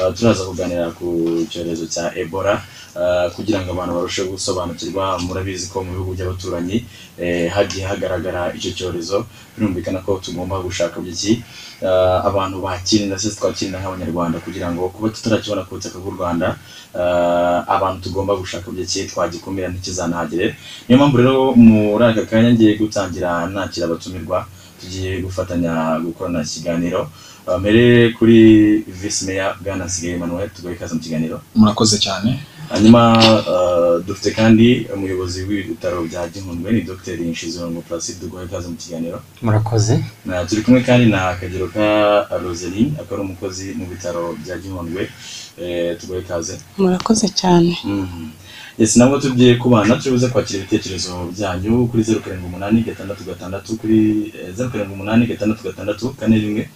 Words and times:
uh, 0.00 0.14
turaza 0.16 0.44
kuganira 0.48 0.90
ku 0.96 1.06
cyorezo 1.50 1.86
cya 1.86 2.10
ebola 2.16 2.56
uh, 2.96 3.28
kugira 3.36 3.60
ngo 3.62 3.70
abantu 3.72 3.92
barusheho 3.94 4.28
gusobanukirwa 4.32 5.18
murabizi 5.20 5.68
ko 5.68 5.84
mu 5.84 5.92
bihugu 5.92 6.14
by'abaturanyi 6.16 6.84
eh, 7.20 7.52
hagiye 7.52 7.84
hagaragara 7.86 8.54
icyo 8.56 8.70
cyorezo. 8.72 9.26
Birumvikana 9.56 10.00
ko 10.00 10.16
tugomba 10.24 10.56
gushaka 10.64 11.00
by'iki 11.04 11.42
abantu 12.28 12.56
bakirinda 12.64 13.18
se 13.20 13.28
twakirinda 13.36 13.80
nk'abanyarwanda 13.80 14.40
kugira 14.40 14.72
ngo 14.72 14.88
kuba 14.88 15.08
tutarakibona 15.12 15.64
ku 15.68 15.76
butaka 15.76 15.98
bw'u 16.00 16.16
rwanda 16.16 16.56
abantu 17.68 17.98
tugomba 18.08 18.32
gushaka 18.40 18.72
by'iki 18.72 19.12
twagikumira 19.12 19.68
ntikizanahagere 19.68 20.56
niyo 20.88 20.96
mpamvu 20.96 21.16
rero 21.20 21.52
muri 21.56 22.04
aka 22.08 22.24
kanya 22.30 22.50
ngiye 22.56 22.80
gutangira 22.80 23.30
nakira 23.52 23.84
abatumirwa 23.86 24.48
tugiye 24.80 25.20
gufatanya 25.20 26.00
gukorana 26.04 26.40
ikiganiro. 26.40 27.10
Mbere 27.60 28.12
kuri 28.18 28.38
visi 29.00 29.24
meya 29.26 29.54
bwana 29.64 29.84
nsigaye 29.84 30.14
emmanuel 30.14 30.50
tugaye 30.50 30.74
ikaze 30.76 30.94
mu 30.94 31.00
kiganiro. 31.00 31.40
Murakoze 31.54 31.98
cyane. 31.98 32.38
Hanyuma 32.70 33.02
uh, 33.52 34.04
dufite 34.06 34.30
kandi 34.30 34.86
umuyobozi 34.94 35.42
w'ibitaro 35.42 36.02
bya 36.06 36.28
gihundwe 36.28 36.72
ni 36.72 36.80
dr. 36.80 37.16
Nshizirongo 37.18 37.80
placide 37.82 38.20
duguha 38.20 38.44
ikaze 38.44 38.68
mu 38.68 38.76
kiganiro. 38.76 39.18
Murakoze. 39.42 40.04
Na 40.24 40.44
turi 40.46 40.62
kumwe 40.62 40.80
kandi 40.80 41.06
na 41.06 41.34
kagero 41.40 41.66
ka 41.68 41.86
roseline 42.42 42.92
akaba 42.94 43.14
ari 43.16 43.22
umukozi 43.22 43.74
mu 43.78 43.86
bitaro 43.86 44.36
bya 44.44 44.58
gihundwe. 44.58 45.10
Eh, 45.60 45.96
tuguha 46.00 46.18
ikaze 46.20 46.54
murakoze 46.78 47.28
cyane. 47.28 47.74
Mhm. 47.84 48.28
Yes, 48.78 48.96
nabwo 48.96 49.18
tugiye 49.18 49.54
kubana 49.54 49.96
turi 49.96 50.10
buze 50.14 50.28
kwakira 50.28 50.58
ibitekerezo 50.58 51.28
byanyu 51.36 51.86
kuri 51.90 52.02
zeru 52.02 52.20
karindwi 52.20 52.46
umunani 52.48 52.82
gatandatu 52.82 53.24
gatandatu 53.24 53.76
kuri 53.76 53.98
eh, 54.40 54.54
zeru 54.56 54.70
karindwi 54.70 54.94
umunani 54.94 55.26
gatandatu 55.26 55.62
gatandatu 55.64 56.04
kane 56.14 56.38
rimwe. 56.38 56.68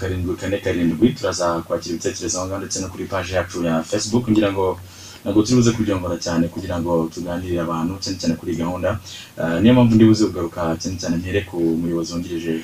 Karindwi 0.00 0.36
kane 0.40 0.56
karindwi 0.64 1.08
turaza 1.16 1.60
kwakira 1.66 1.94
ibitekerezo 1.94 2.38
aho 2.38 2.46
ngaho 2.46 2.60
ndetse 2.60 2.80
no 2.80 2.88
kuri 2.88 3.04
paji 3.04 3.32
yacu 3.34 3.62
ya 3.64 3.82
facebook. 3.82 4.24
Ngira 4.30 4.52
ngo 4.52 4.78
ntabwo 5.22 5.42
turi 5.42 5.56
buze 5.56 5.70
kubyongora 5.76 6.16
cyane 6.18 6.48
kugira 6.48 6.80
ngo 6.80 7.10
tuganirire 7.14 7.60
abantu 7.62 7.94
cyane 8.02 8.16
cyane 8.20 8.34
kuri 8.40 8.56
gahunda. 8.56 8.98
Eh, 9.40 9.60
niyo 9.60 9.72
mpamvu 9.74 9.94
ndi 9.94 10.04
buze 10.04 10.24
kugaruka 10.26 10.76
cyane 10.80 10.96
cyane 11.00 11.16
mpere 11.22 11.40
ku 11.48 11.56
muyobozi 11.80 12.12
wungirije 12.12 12.54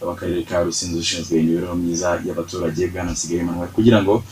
w'akarere 0.00 0.42
ka 0.46 0.62
rusizi 0.62 0.94
ushinzwe 0.98 1.34
imibereho 1.42 1.74
myiza 1.74 2.22
y'abaturage 2.26 2.86
bwana 2.86 3.10
nsigaye 3.12 3.42
kugira 3.76 3.98
ngo 4.02 4.22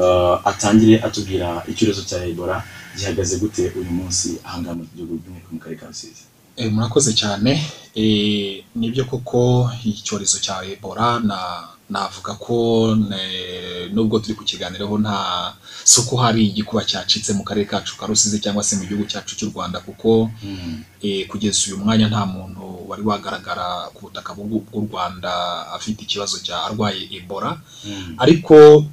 eh, 0.00 0.34
atangire 0.50 0.96
atubwira 1.06 1.48
icyorezo 1.70 2.02
cya 2.08 2.18
ebola 2.30 2.62
gihagaze 2.96 3.34
gute 3.42 3.64
uyu 3.78 3.90
munsi 3.98 4.28
ahangaha 4.46 4.74
mu 4.78 4.84
gihugu 4.94 5.12
by'umwihariko 5.20 5.50
mu 5.54 5.60
karere 5.60 5.78
ka 5.80 5.86
rusizi. 5.90 6.22
Murakoze 6.70 7.12
cyane. 7.14 7.60
Eh, 7.94 8.64
ni 8.76 8.90
byo 8.90 9.04
koko 9.04 9.70
icyorezo 9.84 10.38
cya 10.38 10.60
ebola 10.64 11.20
na 11.20 11.64
navuga 11.90 12.34
ko 12.34 12.92
nubwo 13.92 14.18
turi 14.18 14.34
kukiganiraho 14.34 14.98
nta 14.98 15.54
si 15.84 16.00
uko 16.00 16.16
hari 16.16 16.46
igikuba 16.50 16.84
cyacitse 16.84 17.32
mu 17.32 17.44
karere 17.44 17.64
kacu 17.66 17.96
ka 17.96 18.06
rusizi 18.06 18.40
cyangwa 18.40 18.62
se 18.64 18.76
mu 18.76 18.84
gihugu 18.84 19.06
cyacu 19.08 19.36
cy'u 19.38 19.48
rwanda 19.54 19.80
kuko 19.80 20.28
eh, 21.02 21.26
kugeza 21.30 21.60
uyu 21.72 21.78
mwanya 21.78 22.08
nta 22.08 22.26
muntu 22.26 22.84
wari 22.88 23.02
wagaragara 23.02 23.88
ku 23.94 24.02
butaka 24.10 24.34
bw'u 24.34 24.60
bw'u 24.68 24.80
rwanda 24.92 25.32
afite 25.72 26.02
ikibazo 26.04 26.38
cya 26.44 26.64
arwaye 26.68 27.08
ebola. 27.16 27.56
Ariko 28.18 28.84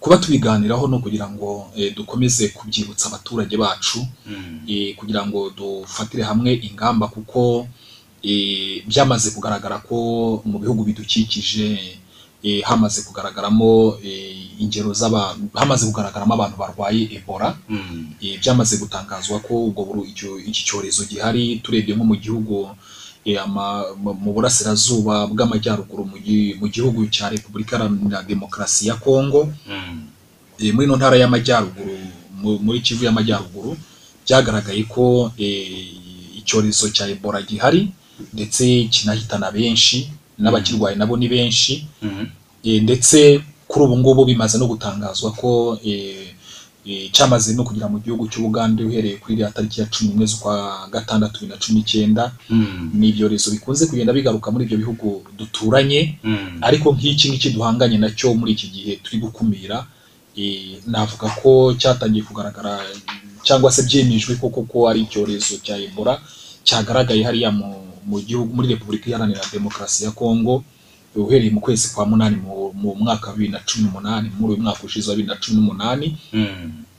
kuba 0.00 0.16
tubiganiraho 0.16 0.86
no 0.88 0.98
kugira 0.98 1.26
ngo 1.30 1.70
eh, 1.76 1.94
dukomeze 1.94 2.48
kubyibutsa 2.48 3.08
abaturage 3.08 3.56
bacu 3.56 4.06
eh, 4.68 4.94
kugira 4.96 5.26
ngo 5.26 5.50
dufatire 5.50 6.22
hamwe 6.22 6.54
ingamba 6.62 7.08
kuko 7.08 7.66
eh, 8.22 8.82
byamaze 8.86 9.30
kugaragara 9.30 9.78
ko 9.82 9.96
mu 10.44 10.58
bihugu 10.58 10.84
bidukikije 10.84 11.98
hamaze 12.64 13.02
kugaragaramo 13.02 13.98
ingero 14.62 14.94
z'abantu 14.94 15.50
hamaze 15.54 15.86
kugaragaramo 15.90 16.34
abantu 16.34 16.56
barwaye 16.56 17.02
ebola. 17.18 17.58
Eh, 18.22 18.38
byamaze 18.40 18.76
gutangazwa 18.78 19.40
ko 19.42 19.66
ubwo 19.74 20.06
iki 20.46 20.62
cyorezo 20.64 21.04
gihari 21.10 21.58
turebye 21.62 21.94
nko 21.98 22.04
mu 22.06 22.14
gihugu 22.16 22.70
mu 24.22 24.32
burasirazuba 24.34 25.26
bw'amajyaruguru 25.26 26.04
mu 26.10 26.16
gi- 26.18 26.54
mu 26.60 26.66
gihugu 26.68 27.06
cya 27.12 27.28
repubulika 27.28 27.76
iharanira 27.76 28.22
demokarasi 28.22 28.88
ya 28.88 28.94
kongo 28.94 29.52
eh, 30.58 30.72
muri 30.74 30.86
ino 30.86 30.96
ntara 30.96 31.16
y'amajyaruguru 31.16 31.94
mu- 32.40 32.58
muri 32.64 32.80
kivu 32.80 33.04
y'amajyaruguru 33.04 33.76
byagaragaye 34.26 34.82
ko 34.88 35.32
eh, 35.38 36.38
icyorezo 36.40 36.88
cya 36.90 37.08
ebola 37.08 37.42
gihari 37.42 37.92
ndetse 38.34 38.88
kinahitana 38.90 39.50
benshi 39.52 40.08
n'abakirwaye 40.38 40.96
nabo 40.96 41.16
ni 41.16 41.28
benshi. 41.28 41.86
Eh, 42.64 42.82
ndetse 42.82 43.40
kuri 43.68 43.84
ubu 43.84 43.96
ngubu 43.98 44.24
bimaze 44.24 44.58
no 44.58 44.66
gutangazwa 44.66 45.30
ko 45.32 45.78
cyamaze 47.12 47.54
no 47.54 47.64
kugera 47.64 47.88
mu 47.88 47.98
gihugu 48.00 48.28
cy'ubugande 48.30 48.80
uhereye 48.84 49.16
kuri 49.20 49.34
iriya 49.34 49.50
tariki 49.52 49.80
ya 49.80 49.86
cumi 49.92 50.08
n'imwe 50.10 50.26
z'ukwa 50.26 50.54
gatandatu 50.92 51.34
bibiri 51.40 51.52
na 51.52 51.60
cumi 51.62 51.74
n'icyenda 51.78 52.24
ni 52.94 53.08
ibyorezo 53.12 53.50
bikunze 53.52 53.86
kugenda 53.86 54.12
bigaruka 54.12 54.48
muri 54.50 54.64
ibyo 54.64 54.78
bihugu 54.82 55.22
duturanye 55.38 56.18
ariko 56.60 56.92
nk'iki 56.96 57.28
ngiki 57.30 57.50
duhanganye 57.52 57.98
na 57.98 58.08
cyo 58.16 58.34
muri 58.34 58.52
iki 58.56 58.66
gihe 58.74 58.92
turi 59.02 59.18
gukumira 59.20 59.86
eh, 60.36 60.78
navuga 60.86 61.28
ko 61.42 61.74
cyatangiye 61.80 62.22
kugaragara 62.24 62.78
cyangwa 63.42 63.68
se 63.72 63.82
byemejwe 63.82 64.34
koko 64.40 64.62
ko 64.64 64.88
ari 64.88 65.00
icyorezo 65.04 65.58
cya 65.64 65.76
ebola 65.76 66.20
cyagaragaye 66.64 67.22
hariya 67.24 67.50
mu 68.08 68.16
gihugu 68.24 68.48
muri 68.56 68.68
repubulika 68.72 69.10
iharanira 69.12 69.42
demokarasi 69.52 70.04
ya 70.04 70.10
kongo 70.16 70.64
uhereye 71.24 71.50
mu 71.50 71.60
kwezi 71.60 71.88
kwa 71.94 72.06
munani 72.06 72.36
mu, 72.36 72.94
mwaka 72.94 73.26
wa 73.26 73.32
bibiri 73.32 73.52
na 73.52 73.60
cumi 73.66 73.84
n'umunani 73.84 74.30
muri 74.38 74.52
uyu 74.54 74.62
mwaka 74.62 74.82
ushize 74.84 75.10
wa 75.10 75.16
bibiri 75.16 75.34
na 75.34 75.40
cumi 75.40 75.56
n'umunani 75.60 76.16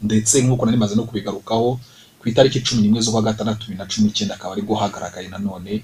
ndetse 0.02 0.42
nk'uko 0.42 0.66
nari 0.66 0.78
maze 0.78 0.96
no 0.96 1.04
kubigarukaho 1.04 1.80
ku 2.20 2.30
itariki 2.30 2.60
cumi 2.62 2.82
n'imwe 2.82 3.02
z'ukwa 3.02 3.22
gatandatu 3.22 3.60
bibiri 3.68 3.78
na 3.80 3.86
cumi 3.88 4.08
n'icyenda 4.08 4.36
akaba 4.36 4.54
ari 4.54 4.62
bwo 4.62 4.76
hagaragaye 4.76 5.28
nanone 5.32 5.84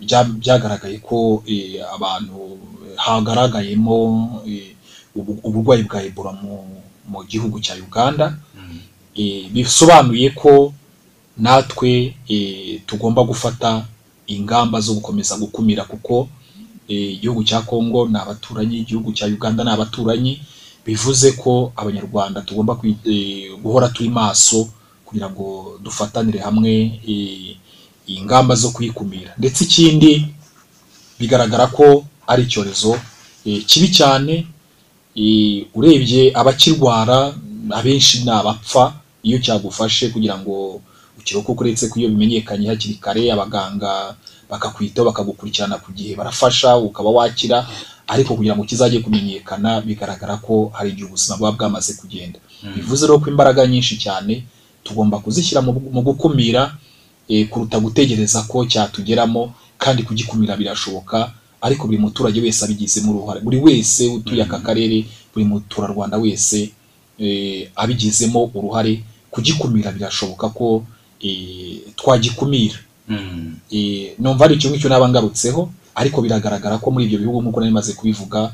bya- 0.00 0.32
byagaragaye 0.38 0.98
ko 1.02 1.42
eh, 1.46 1.82
abantu 1.94 2.58
hagaragayemo 2.96 3.96
ubu- 5.16 5.40
uburwayi 5.42 5.82
bwa 5.82 6.02
ebola 6.02 6.32
mu, 6.32 6.64
gihugu 7.28 7.60
cya 7.60 7.74
uganda. 7.76 8.36
Eh, 9.14 9.50
bisobanuye 9.52 10.30
ko 10.32 10.72
natwe 11.36 12.14
tugomba 12.86 13.22
gufata 13.24 13.84
ingamba 14.26 14.80
zo 14.80 14.94
gukomeza 14.96 15.36
gukumira 15.36 15.84
kuko 15.84 16.28
igihugu 16.88 17.44
cya 17.44 17.60
Kongo 17.62 18.08
ni 18.08 18.18
abaturanyi 18.18 18.76
igihugu 18.82 19.12
cya 19.12 19.26
Uganda 19.26 19.64
ni 19.64 19.70
abaturanyi 19.70 20.42
bivuze 20.86 21.32
ko 21.32 21.72
abanyarwanda 21.76 22.40
tugomba 22.42 22.78
eh, 23.04 23.50
guhora 23.62 23.88
turi 23.88 24.08
maso 24.08 24.68
kugira 25.06 25.30
ngo 25.30 25.78
dufatanire 25.82 26.38
hamwe 26.42 27.00
eh, 27.08 27.56
ingamba 28.06 28.54
zo 28.54 28.70
kuyikumira 28.70 29.34
ndetse 29.38 29.64
ikindi 29.64 30.26
bigaragara 31.18 31.66
ko 31.70 32.04
ari 32.26 32.42
icyorezo 32.42 32.98
eh, 33.46 33.62
kibi 33.66 33.88
cyane 33.94 34.46
eh, 35.14 35.66
urebye 35.74 36.32
abakirwara 36.34 37.34
abenshi 37.70 38.24
ni 38.24 38.30
abapfa 38.30 38.94
iyo 39.22 39.38
cyagufashe 39.38 40.08
kugira 40.10 40.34
ngo 40.38 40.80
ukirokoke 41.18 41.60
uretse 41.62 41.86
ko 41.88 42.00
iyo 42.02 42.08
bimenyekanye 42.10 42.68
hakiri 42.68 42.94
kare 42.98 43.30
abaganga 43.32 44.16
bakakwitaho 44.52 45.08
bakagukurikirana 45.08 45.78
ku 45.80 45.92
gihe. 45.96 46.12
Barafasha 46.14 46.76
ukaba 46.76 47.08
wakira 47.10 47.64
ariko 48.06 48.36
kugira 48.36 48.52
ngo 48.56 48.64
kizajye 48.68 49.00
kumenyekana 49.00 49.80
bigaragara 49.80 50.36
ko 50.36 50.68
hari 50.76 50.90
igihe 50.92 51.06
ubuzima 51.08 51.36
buba 51.40 51.52
bwamaze 51.56 51.94
kugenda. 51.96 52.36
Bivuze 52.76 53.06
rero 53.08 53.18
ko 53.18 53.30
imbaraga 53.32 53.64
nyinshi 53.66 53.96
cyane 53.96 54.44
tugomba 54.84 55.18
kuzishyira 55.24 55.62
mu, 55.64 55.72
gukumira 56.04 56.76
eh, 57.28 57.48
kuruta 57.48 57.80
gutegereza 57.80 58.42
ko 58.44 58.66
cyatugeramo 58.68 59.54
kandi 59.78 60.02
kugikumira 60.04 60.56
birashoboka 60.56 61.32
ariko 61.62 61.86
buri 61.86 61.98
muturage 61.98 62.40
wese 62.40 62.64
abigizemo 62.64 63.12
uruhare. 63.12 63.40
Buri 63.40 63.56
wese 63.58 64.06
utuye 64.08 64.42
aka 64.42 64.58
karere 64.60 65.06
buri 65.32 65.44
muturarwanda 65.48 66.18
wese 66.20 66.70
eh, 67.18 67.70
abigizemo 67.76 68.50
uruhare. 68.54 69.00
Kugikumira 69.32 69.92
birashoboka 69.92 70.48
ko 70.52 70.84
eh, 71.22 71.78
twagikumira 71.96 72.76
numva 74.18 74.44
ari 74.44 74.54
icyo 74.56 74.70
ngicyo 74.70 74.88
naba 74.88 75.08
ngarutseho 75.08 75.70
ariko 75.94 76.22
biragaragara 76.22 76.78
ko 76.78 76.90
muri 76.90 77.04
ibyo 77.06 77.18
bihugu 77.20 77.42
nk'uko 77.42 77.60
nari 77.60 77.72
maze 77.72 77.92
kubivuga 77.92 78.52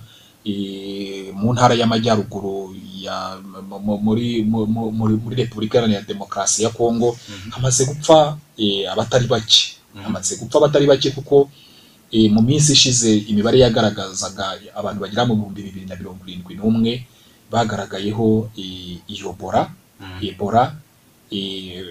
mu 1.39 1.53
ntara 1.55 1.75
y'amajyaruguru 1.77 2.73
ya 3.05 3.39
mu- 3.69 3.79
mu- 3.79 4.01
muri 4.01 4.43
mu- 4.43 4.67
mu- 4.67 4.91
muri 4.93 5.15
muri 5.23 5.35
repubulika 5.45 5.79
iharanira 5.79 6.03
demokarasi 6.09 6.63
ya 6.65 6.71
kongo 6.71 7.15
hamaze 7.51 7.85
gupfa 7.85 8.39
eh, 8.59 8.91
abatari 8.91 9.27
bake. 9.27 9.77
Hamaze 10.03 10.37
gupfa 10.37 10.59
abatari 10.59 10.87
bake 10.87 11.11
kuko 11.11 11.51
eh, 12.11 12.31
mu 12.33 12.43
minsi 12.43 12.73
ishize 12.73 13.11
imibare 13.31 13.59
yagaragazaga 13.61 14.59
abantu 14.75 14.99
bagera 15.05 15.27
mu 15.29 15.35
bihumbi 15.37 15.63
bibiri 15.63 15.87
na 15.87 15.95
mirongo 15.97 16.23
irindwi 16.27 16.55
n'umwe 16.59 16.93
bagaragayeho 17.53 18.51
eh, 18.57 18.99
iyo 19.09 19.33
bora 19.39 19.71
ebola 20.23 20.75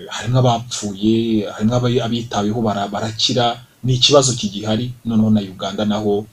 harimo 0.09 0.39
abapfuye 0.39 1.45
harimo 1.53 1.75
abi- 1.75 2.01
abitaweho 2.01 2.61
bara- 2.61 2.87
barakira 2.87 3.63
ni 3.83 3.93
ikibazo 3.95 4.33
kigihari 4.33 4.91
noneho 5.05 5.29
na 5.29 5.41
uganda 5.41 5.85
naho 5.85 6.25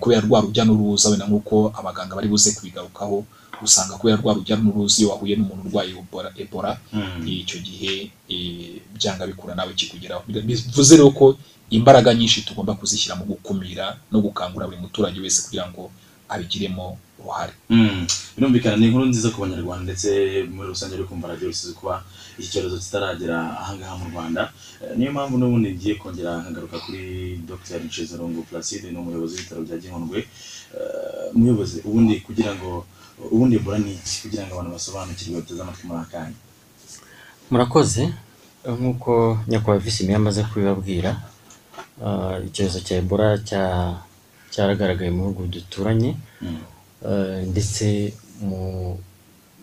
kubera 0.00 0.20
rwa 0.22 0.40
rujya 0.40 0.64
n'uruza 0.64 1.10
wenda 1.10 1.26
nk'uko 1.26 1.72
abaganga 1.78 2.14
bari 2.16 2.28
buze 2.28 2.52
kubigarukaho 2.54 3.24
usanga 3.62 3.98
kubera 3.98 4.16
rwa 4.22 4.34
rujya 4.34 4.56
n'uruza 4.56 4.98
iyo 5.02 5.10
wahuye 5.10 5.34
n'umuntu 5.36 5.66
urwaye 5.68 5.90
ebola, 6.38 6.78
icyo 7.26 7.58
gihe 7.60 8.10
byanga 8.94 9.26
bikura 9.26 9.54
nawe 9.54 9.72
kikugeraho 9.74 10.22
bivuze 10.30 10.96
rero 10.96 11.10
ko 11.10 11.36
imbaraga 11.70 12.14
nyinshi 12.14 12.42
tugomba 12.46 12.74
kuzishyira 12.78 13.16
mu 13.18 13.24
gukumira 13.24 13.96
no 14.12 14.20
gukangurira 14.22 14.66
buri 14.70 14.78
muturage 14.80 15.18
wese 15.20 15.42
kugira 15.42 15.66
ngo 15.70 15.90
abigiremo 16.28 16.98
uruhare 17.24 17.52
Mm. 17.72 18.04
birumvikana 18.36 18.76
ni 18.76 18.86
inkuru 18.92 19.04
nziza 19.08 19.30
ku 19.32 19.40
banyarwanda 19.40 19.82
ndetse 19.88 20.08
muri 20.54 20.68
rusange 20.72 20.94
ari 20.94 21.04
kumva 21.08 21.28
radiyo 21.32 21.48
rusizi 21.50 21.72
kuba 21.74 22.04
iki 22.38 22.48
cyorezo 22.52 22.76
kitaragera 22.78 23.38
ahangaha 23.62 23.94
mu 24.00 24.06
rwanda. 24.12 24.42
Eh, 24.82 24.92
niyo 24.98 25.10
mpamvu 25.14 25.34
n'ubundi 25.38 25.68
ngiye 25.74 25.94
kongera 26.02 26.42
nkagaruka 26.42 26.76
kuri 26.84 27.02
dr. 27.48 27.78
Nshizarungu 27.86 28.42
placide 28.48 28.90
ni 28.90 28.98
umuyobozi 28.98 29.34
w'ibitaro 29.38 29.62
bya 29.66 29.78
gihundwe. 29.78 30.18
Eh, 30.76 31.30
umuyobozi 31.34 31.76
ubundi 31.86 32.14
kugira 32.26 32.50
ngo 32.58 32.84
ubundi 33.34 33.54
ebola 33.56 33.78
ni 33.78 33.94
iki 33.94 34.16
kugira 34.26 34.42
ngo 34.44 34.52
abantu 34.54 34.72
basobanukirwe 34.76 35.34
bateze 35.40 35.60
amatwi 35.62 35.84
muri 35.88 36.00
akanya 36.02 36.36
murakoze. 37.50 38.04
Nk'uko 38.64 39.38
nyakubahwa 39.48 39.78
visi 39.84 40.04
meya 40.06 40.18
amaze 40.18 40.42
kubibabwira 40.42 41.10
ah, 42.04 42.38
icyorezo 42.46 42.80
cya 42.86 42.96
ebola 42.98 43.38
cya- 43.48 44.00
cyaragaragaye 44.50 45.10
mu 45.14 45.22
bihugu 45.30 45.42
duturanye. 45.54 46.16
Mm. 46.42 46.48
eh, 46.48 46.73
ndetse 47.52 48.12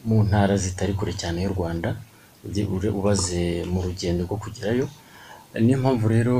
mu 0.07 0.17
ntara 0.27 0.53
zitari 0.57 0.93
kure 0.97 1.13
cyane 1.21 1.37
y'u 1.43 1.53
rwanda 1.55 1.89
ubaze 2.99 3.41
mu 3.71 3.79
rugendo 3.85 4.21
rwo 4.27 4.37
kugerayo 4.43 4.85
niyo 5.59 5.77
mpamvu 5.83 6.05
rero 6.15 6.35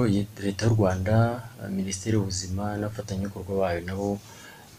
leta 0.45 0.61
y'u 0.65 0.75
rwanda 0.77 1.15
eh, 1.61 1.69
minisiteri 1.69 2.13
y'ubuzima 2.15 2.63
n'abafatanyabikorwa 2.79 3.53
bayo 3.61 3.81
nabo 3.87 4.09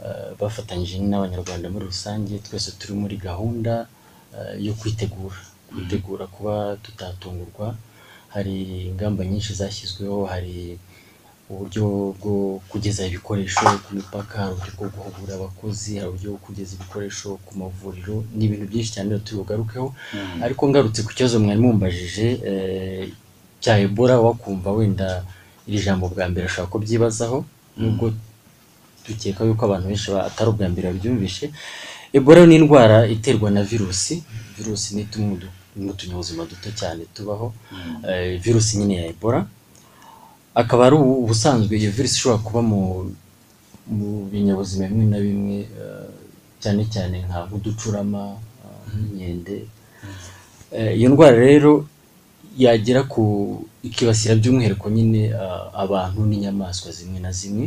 eh, 0.05 0.31
bafatanyije 0.41 0.97
n'abanyarwanda 1.11 1.67
muri 1.73 1.85
rusange 1.93 2.35
twese 2.47 2.71
turi 2.79 2.95
muri 3.03 3.17
gahunda 3.29 3.75
eh, 4.37 4.55
yo 4.67 4.73
kwitegura. 4.81 5.37
Kwitegura 5.69 6.25
kuba 6.35 6.55
tutatungurwa 6.85 7.77
hari 8.35 8.55
ingamba 8.91 9.25
nyinshi 9.25 9.53
zashyizweho 9.55 10.25
hari 10.33 10.79
uburyo 11.53 11.85
bwo 12.21 12.35
kugeza 12.71 13.05
ibikoresho 13.07 13.61
ku 13.85 13.89
mipaka 13.99 14.35
hari 14.41 14.53
uburyo 14.57 14.73
bwo 14.79 14.89
guhugura 14.95 15.33
abakozi 15.37 15.91
hari 15.99 16.09
uburyo 16.11 16.29
bwo 16.33 16.41
kugeza 16.47 16.71
ibikoresho 16.77 17.29
ku 17.47 17.53
mavuriro 17.61 18.17
ni 18.37 18.45
ibintu 18.47 18.65
byinshi 18.71 18.93
cyane 18.95 19.09
rero 19.13 19.23
turi 19.25 19.37
bugarukeho 19.43 19.89
Mm. 20.15 20.43
ariko 20.47 20.63
ngarutse 20.69 21.01
ku 21.07 21.11
kibazo 21.17 21.37
mwari 21.41 21.61
mumbajije 21.65 22.27
eh, 22.51 23.05
cya 23.63 23.75
ebola 23.85 24.15
wakumva 24.25 24.69
wenda 24.77 25.09
iri 25.69 25.79
jambo 25.85 26.05
bwa 26.13 26.25
mbere 26.31 26.45
ashobora 26.47 26.71
kubyibazaho 26.73 27.39
nubwo 27.77 28.07
dukeka 29.07 29.45
yuko 29.45 29.63
abantu 29.67 29.87
benshi 29.91 30.09
atari 30.29 30.49
ubwa 30.51 30.67
mbere 30.73 30.87
babyumvishe 30.93 31.47
ebola 32.17 32.47
ni 32.47 32.55
indwara 32.57 33.07
iterwa 33.15 33.49
na 33.51 33.63
virusi. 33.63 34.15
Virusi 34.59 34.89
ni 34.97 35.05
tumwe 35.11 35.49
mu 35.77 35.93
tunyabuzima 35.99 36.45
duto 36.51 36.69
cyane 36.81 37.03
tubaho. 37.15 37.53
Mm. 37.73 38.05
eh, 38.09 38.41
virusi 38.45 38.77
nyine 38.79 38.95
ya 39.01 39.07
ebola. 39.13 39.41
Akaba 40.55 40.87
ari 40.87 40.97
ubu- 40.97 41.19
ubusanzwe 41.25 41.73
iyo 41.81 41.91
virusi 41.97 42.17
ishobora 42.19 42.43
kuba 42.47 42.61
mu 42.71 42.81
mu 43.97 44.09
binyabuzima 44.31 44.85
bimwe 44.89 45.07
na 45.13 45.19
bimwe 45.25 45.57
eh, 45.83 46.09
cyane 46.63 46.83
cyane 46.93 47.17
nka 47.27 47.39
nk'uducurama 47.47 48.23
eh, 48.65 48.79
nk'inkende. 48.89 49.57
Eh, 50.77 50.93
iyo 50.99 51.09
ndwara 51.13 51.37
rero 51.49 51.73
yagera 52.57 53.03
ku 53.13 53.23
ikibasira 53.83 54.37
by'umwihariko 54.41 54.87
nyine 54.93 55.21
abantu 55.85 56.21
n'inyamaswa 56.29 56.89
zimwe 56.97 57.19
na 57.25 57.33
zimwe 57.33 57.67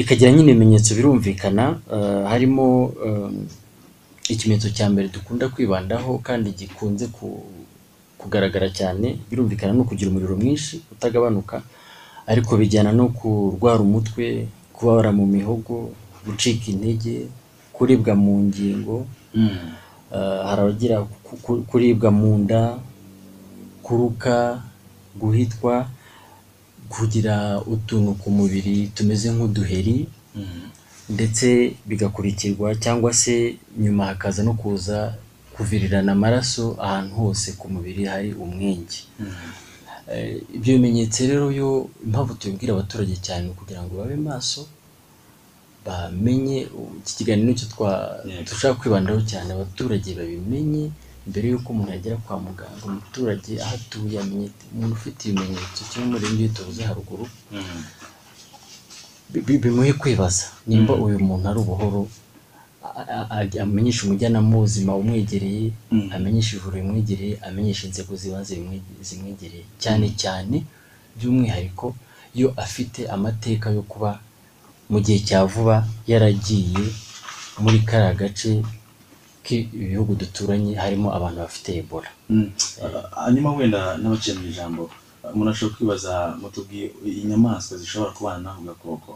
ikagira 0.00 0.30
nyine 0.32 0.50
ibimenyetso 0.52 0.90
birumvikana 0.94 1.64
harimo 2.30 2.66
ikimenyetso 4.28 4.70
cya 4.76 4.86
mbere 4.92 5.08
dukunda 5.08 5.48
kwibandaho 5.48 6.18
kandi 6.22 6.50
gikunze 6.58 7.06
ku- 7.10 7.42
kugaragara 8.20 8.68
cyane 8.68 9.16
birumvikana 9.30 9.72
no 9.72 9.84
kugira 9.88 10.10
umuriro 10.12 10.36
mwinshi 10.36 10.82
utagabanuka 10.92 11.62
ariko 12.28 12.52
bijyana 12.60 12.92
no 12.92 13.08
kurwara 13.08 13.80
umutwe 13.80 14.46
kubabara 14.76 15.10
mu 15.12 15.24
mihogo 15.26 15.90
gucika 16.26 16.68
intege 16.72 17.26
kuribwa 17.72 18.12
mu 18.14 18.32
ngingo 18.46 19.06
Mm. 19.34 19.46
Uh, 20.10 20.42
hari 20.48 20.60
abagira 20.62 20.96
ku- 21.06 21.38
ku- 21.44 21.62
kuribwa 21.70 22.10
mu 22.10 22.38
nda 22.42 22.78
kuruka 23.82 24.58
guhitwa 25.20 25.86
kugira 26.88 27.60
utuntu 27.62 28.14
ku 28.18 28.30
mubiri 28.30 28.90
tumeze 28.94 29.30
nk'uduheri 29.30 30.08
Mm. 30.34 30.70
ndetse 31.14 31.74
bigakurikirwa 31.86 32.74
cyangwa 32.74 33.14
se 33.14 33.54
nyuma 33.78 34.06
hakaza 34.10 34.42
no 34.42 34.54
kuza 34.54 35.14
kuvirirana 35.60 36.12
amaraso 36.16 36.64
ahantu 36.86 37.12
hose 37.20 37.48
ku 37.60 37.66
mubiri 37.74 38.02
hari 38.12 38.30
umwenge 38.44 39.00
Mm. 39.20 39.28
Eh, 40.10 40.42
ibyo 40.56 40.70
bimenyetso 40.74 41.22
rero 41.30 41.46
yo 41.60 41.68
impamvu 42.06 42.34
tubibwira 42.34 42.70
abaturage 42.74 43.14
cyane 43.26 43.42
ni 43.46 43.50
ukugira 43.54 43.78
ngo 43.84 43.92
babe 44.00 44.16
maso 44.18 44.66
bamenye 45.86 46.66
iki 47.00 47.12
kiganiro 47.16 47.52
Yego. 47.54 48.42
dushaka 48.48 48.74
kwibandaho 48.80 49.20
cyane 49.30 49.48
abaturage 49.54 50.10
babimenye 50.18 50.84
mbere 51.30 51.46
y'uko 51.52 51.68
umuntu 51.72 51.92
yagera 51.94 52.16
kwa 52.26 52.36
muganga 52.46 52.82
umuturage 52.90 53.52
aho 53.62 53.74
atuye 53.78 54.16
amenye 54.20 54.48
umuntu 54.74 54.94
ufite 54.98 55.20
ibimenyetso 55.30 55.80
kimwe 55.90 56.06
muri 56.12 56.26
ibyo 56.32 56.48
tuvuze 56.56 56.82
haruguru 56.88 57.24
Mm. 57.52 57.82
bi- 59.46 59.58
bimuhe 59.62 59.92
kwibaza 60.00 60.44
nimba 60.66 60.92
Mm. 60.96 61.02
uyu 61.06 61.18
muntu 61.28 61.44
ari 61.50 61.58
ubuhoro 61.64 62.00
amenyesha 63.64 64.02
umujyanama 64.06 64.48
w'ubuzima 64.56 64.92
umwegereye 64.96 65.70
Mm. 65.92 66.08
amenyesha 66.16 66.56
ivuriro 66.56 66.80
rimwegereye 66.82 67.34
amenyesha 67.48 67.86
inzego 67.88 68.12
z'ibanze 68.20 68.52
zimwegereye 69.08 69.64
cyane 69.82 70.06
cyane 70.22 70.56
by'umwihariko 71.16 71.86
iyo 72.36 72.48
afite 72.64 73.00
amateka 73.14 73.66
yo 73.76 73.82
kuba 73.82 74.10
mu 74.90 74.98
gihe 75.04 75.18
cya 75.28 75.40
vuba 75.50 75.76
yaragiye 76.10 76.82
muri 77.62 77.78
kariya 77.88 78.14
gace 78.20 78.50
k'ibihugu 79.44 80.14
duturanye 80.20 80.72
harimo 80.82 81.08
abantu 81.16 81.38
bafite 81.44 81.70
ebola 81.80 82.10
Mm. 82.30 82.46
Ah, 82.84 83.26
hanyuma 83.26 83.50
wenda 83.58 83.80
n'abaciye 84.00 84.32
mu 84.38 84.44
ijambo 84.52 84.82
umuntu 85.34 85.50
ashobora 85.50 85.74
kwibaza 85.76 86.12
mutubwiye 86.40 86.86
inyamaswa 87.22 87.74
zishobora 87.80 88.10
kubana 88.16 88.38
n'ako 88.46 88.62
gakoko 88.66 89.10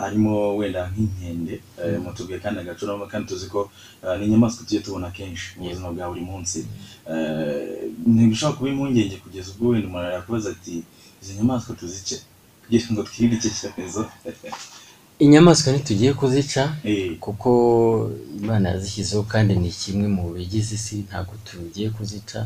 harimo 0.00 0.56
wenda 0.56 0.90
nk'inkende 0.90 1.54
eh, 1.84 2.00
mutubwiye 2.04 2.38
kandi 2.44 2.60
agacurama 2.60 3.06
kandi 3.06 3.28
tuzi 3.28 3.46
ko 3.46 3.70
ah, 4.04 4.16
ni 4.16 4.24
inyamaswa 4.26 4.64
tujye 4.64 4.80
tubona 4.80 5.10
kenshi 5.10 5.56
mu 5.58 5.68
buzima 5.68 5.92
bwa 5.92 6.08
buri 6.08 6.20
munsi. 6.20 6.66
Eh, 7.10 7.88
ntibishobora 8.06 8.56
kuba 8.56 8.70
impungenge 8.70 9.16
kugeza 9.16 9.50
ubwo 9.50 9.68
wenda 9.72 9.88
umuntu 9.88 10.10
yakubaza 10.12 10.50
ati 10.50 10.74
izi 11.22 11.34
nyamaswa 11.34 11.76
tuzice? 11.76 12.16
Kugira 12.62 12.86
ngo 12.92 13.02
twirinde 13.02 13.36
iki 13.36 13.50
cyorezo 13.58 14.02
inyamaswa 15.24 15.72
ntitugiye 15.72 16.12
kuzica 16.20 16.62
Eh, 16.84 17.16
kuko 17.24 17.50
imana 18.40 18.68
yazishyizeho 18.68 19.22
kandi 19.22 19.52
ni 19.56 19.70
kimwe 19.70 20.06
mu 20.16 20.24
bigize 20.36 20.74
isi 20.74 20.96
ntabwo 21.08 21.34
tugiye 21.46 21.88
kuzica. 21.96 22.38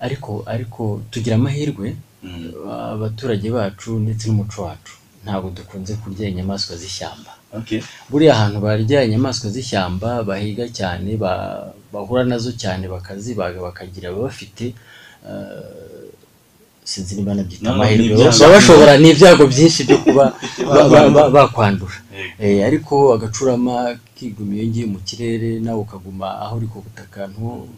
Ariko 0.00 0.30
ariko 0.46 0.82
tugira 1.10 1.34
amahirwe 1.36 1.96
mm. 2.22 2.52
abaturage 2.94 3.50
bacu 3.50 3.90
ndetse 4.04 4.24
n'umuco 4.28 4.58
wacu. 4.62 4.94
Ntabwo 5.24 5.48
dukunze 5.56 5.92
kurya 6.02 6.28
inyamaswa 6.32 6.72
z'ishyamba 6.80 7.32
buriya 8.10 8.32
ahantu 8.36 8.58
barya 8.66 8.98
inyamaswa 9.06 9.46
z'ishyamba 9.54 10.08
bahiga 10.28 10.64
cyane 10.78 11.10
ba- 11.22 11.72
bahura 11.92 12.22
na 12.24 12.36
zo 12.44 12.52
cyane 12.62 12.84
bakazibaga 12.94 13.58
bakagira 13.66 14.08
bafite 14.12 14.64
eh, 15.28 16.06
sinzi 16.90 17.12
niba 17.16 17.34
nabyita 17.34 17.70
amahirwe 17.72 18.14
baba 18.24 18.48
bashobora 18.54 18.92
ni 19.02 19.08
ibyago 19.12 19.44
byinshi 19.52 19.80
byo 19.88 19.98
kuba 20.04 20.24
ba- 20.74 20.88
ba- 20.92 21.10
ba- 21.16 21.30
bakwandura. 21.36 21.98
Eh, 22.40 22.64
ariko 22.68 22.94
agacurama 23.16 23.74
kigumiye 24.16 24.64
ngiye 24.68 24.86
mu 24.92 24.98
kirere 25.08 25.50
nawe 25.64 25.80
ukaguma 25.84 26.28
aho 26.42 26.56
uri 26.58 26.66
ku 26.72 26.78
butaka 26.84 27.20
ntu- 27.32 27.68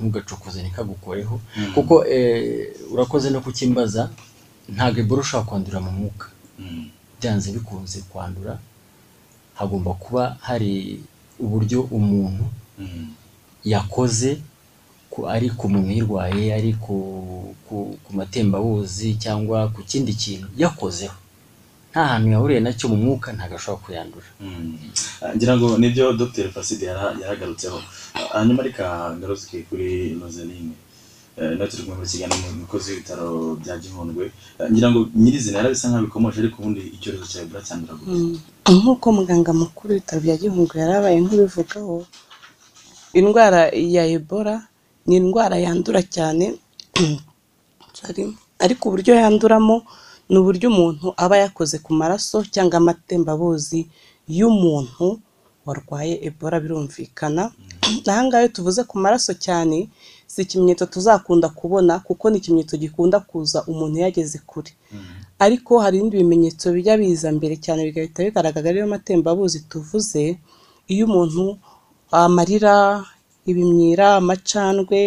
ntugacokoze 0.00 0.58
ntikagukoreho 0.62 1.36
Mm. 1.56 1.72
kuko 1.74 1.94
eh, 2.06 2.72
urakoze 2.92 3.28
no 3.30 3.40
kukimbaza 3.44 4.02
ntabwo 4.74 4.98
ebola 5.02 5.20
ushobora 5.24 5.46
kwandurira 5.48 5.80
mu 5.86 5.90
mwuka. 5.98 6.26
Byanze 7.20 7.52
bikunze 7.52 7.98
kwandura 8.10 8.58
hagomba 9.58 9.92
kuba 9.94 10.36
hari 10.40 11.00
uburyo 11.38 11.80
umuntu 11.98 12.44
yakoze 13.64 14.38
ari 15.28 15.50
ku 15.50 15.66
muntu 15.68 15.88
uyirwaye 15.90 16.54
ari 16.54 16.72
ku, 16.78 16.94
matembabuzi 18.14 19.18
cyangwa 19.18 19.66
ku 19.74 19.82
kindi 19.82 20.14
kintu 20.14 20.46
yakozeho. 20.56 21.16
Nta 21.90 22.06
hantu 22.14 22.28
yahuriye 22.30 22.60
na 22.62 22.70
cyo 22.78 22.86
mu 22.92 22.96
mwuka 23.02 23.32
ntabwo 23.34 23.56
ashobora 23.58 23.82
kuyandura. 23.84 24.28
Mm. 24.40 24.78
Ah, 25.22 25.34
ngira 25.34 25.56
ngo 25.58 25.74
ni 25.78 25.88
byo 25.90 26.12
Dr. 26.14 26.46
Yara- 26.86 27.16
yaragarutseho. 27.22 27.78
Hanyuma 28.32 28.62
reka 28.62 28.86
ngaruke 29.18 29.66
kuri 29.68 30.14
Rosaline 30.22 30.74
eh, 31.40 31.52
nawe 31.56 31.68
turi 31.70 31.82
kumwe 31.82 31.96
muri 31.98 32.10
kiganiro 32.12 32.48
umukozi 32.54 32.86
w'ibitaro 32.90 33.26
bya 33.62 33.74
gihundwe. 33.82 34.24
Eh, 34.58 34.68
ngira 34.70 34.88
ngo 34.90 35.00
nyirizina 35.22 35.58
yarabisa 35.58 35.88
nkaho 35.88 36.04
bikomeje 36.06 36.38
ariko 36.40 36.56
ubundi 36.58 36.80
icyorezo 36.96 37.24
cya 37.30 37.40
ebola 37.44 37.66
cyandura 37.66 37.94
gute 37.98 38.16
nk'uko 38.78 39.06
muganga 39.16 39.52
mukuru 39.62 39.88
w'ibitaro 39.90 40.20
bya 40.24 40.36
gihundwe 40.42 40.74
yarabaye 40.82 41.18
nk'ubivugaho 41.22 41.96
indwara 43.18 43.60
ya 43.94 44.04
ebola 44.16 44.54
ni 45.06 45.16
indwara 45.20 45.56
yandura 45.64 46.00
cyane 46.14 46.44
ariko 48.64 48.82
uburyo 48.88 49.12
yanduramo 49.20 49.76
ni 50.30 50.36
uburyo 50.40 50.66
umuntu 50.72 51.06
aba 51.24 51.36
yakoze 51.42 51.76
ku 51.84 51.90
maraso 52.00 52.36
cyangwa 52.54 52.76
amatembabuzi 52.82 53.80
y'umuntu 54.38 55.06
warwaye 55.66 56.14
ebola 56.28 56.56
birumvikana. 56.64 57.42
Aha 58.10 58.20
ngaha 58.24 58.42
iyo 58.42 58.50
tuvuze 58.56 58.80
ku 58.90 58.94
maraso 59.04 59.32
cyane 59.46 59.88
si 60.32 60.42
ikimenyetso 60.44 60.84
tuzakunda 60.92 61.48
kubona 61.58 61.92
kuko 62.06 62.24
ni 62.30 62.36
ikimenyetso 62.38 62.76
gikunda 62.76 63.18
kuza 63.28 63.58
umuntu 63.70 63.96
yageze 64.04 64.38
kure. 64.50 64.72
Ariko 65.44 65.72
hari 65.82 65.96
ibindi 65.98 66.16
bimenyetso 66.22 66.66
bijya 66.76 66.94
biza 67.00 67.28
mbere 67.32 67.54
cyane 67.64 67.80
bigahita 67.88 68.20
bigaragara 68.26 68.66
ariyo 68.70 68.86
matembabuzi 68.94 69.58
tuvuze 69.70 70.22
iyo 70.92 71.02
umuntu 71.08 71.44
amarira 72.12 72.74
ibimyira 73.50 74.06
amacandwe 74.20 74.98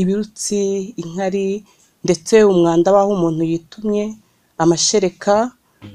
ibirutsi 0.00 0.58
inkari 1.02 1.46
ndetse 2.04 2.34
umwanda 2.52 2.88
w'aho 2.94 3.10
umuntu 3.18 3.42
yitumye 3.50 4.04
amashereka 4.62 5.34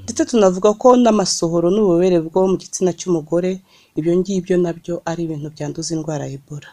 ndetse 0.04 0.22
tunavuga 0.30 0.70
ko 0.80 0.88
n'amasohoro 1.02 1.66
n'ububobere 1.72 2.18
bwo 2.26 2.40
mu 2.50 2.56
gitsina 2.62 2.92
cy'umugore 2.98 3.50
ibyo 3.98 4.12
ngibyo 4.18 4.54
na 4.62 4.70
byo 4.78 4.94
ari 5.10 5.20
ibintu 5.26 5.48
byanduza 5.54 5.90
indwara 5.96 6.24
ya 6.28 6.36
ebola. 6.38 6.68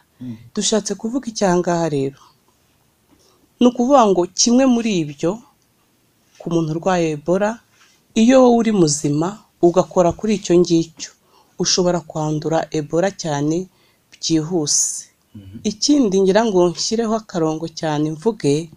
Dushatse 0.56 0.92
kuvuga 0.96 1.26
icyangaha 1.32 1.90
rero. 1.90 2.20
Ni 3.60 3.66
ukuvuga 3.68 4.02
ngo 4.08 4.22
kimwe 4.40 4.64
muri 4.66 4.92
ibyo 5.04 5.32
ku 6.40 6.46
muntu 6.54 6.70
urwaye 6.76 7.08
ebola 7.16 7.60
iyo 8.22 8.36
wowe 8.44 8.58
uri 8.60 8.72
muzima 8.82 9.28
ugakora 9.62 10.10
kuri 10.12 10.32
icyo 10.40 10.54
ngicyo. 10.60 11.12
Ushobora 11.64 12.00
kwandura 12.10 12.68
ebola 12.72 13.10
cyane 13.22 13.68
byihuse. 14.12 15.08
Ikindi 15.64 16.16
ngira 16.24 16.42
ngo 16.48 16.60
nshyireho 16.72 17.14
akarongo 17.16 17.68
cyane 17.80 18.12
mvuge 18.16 18.70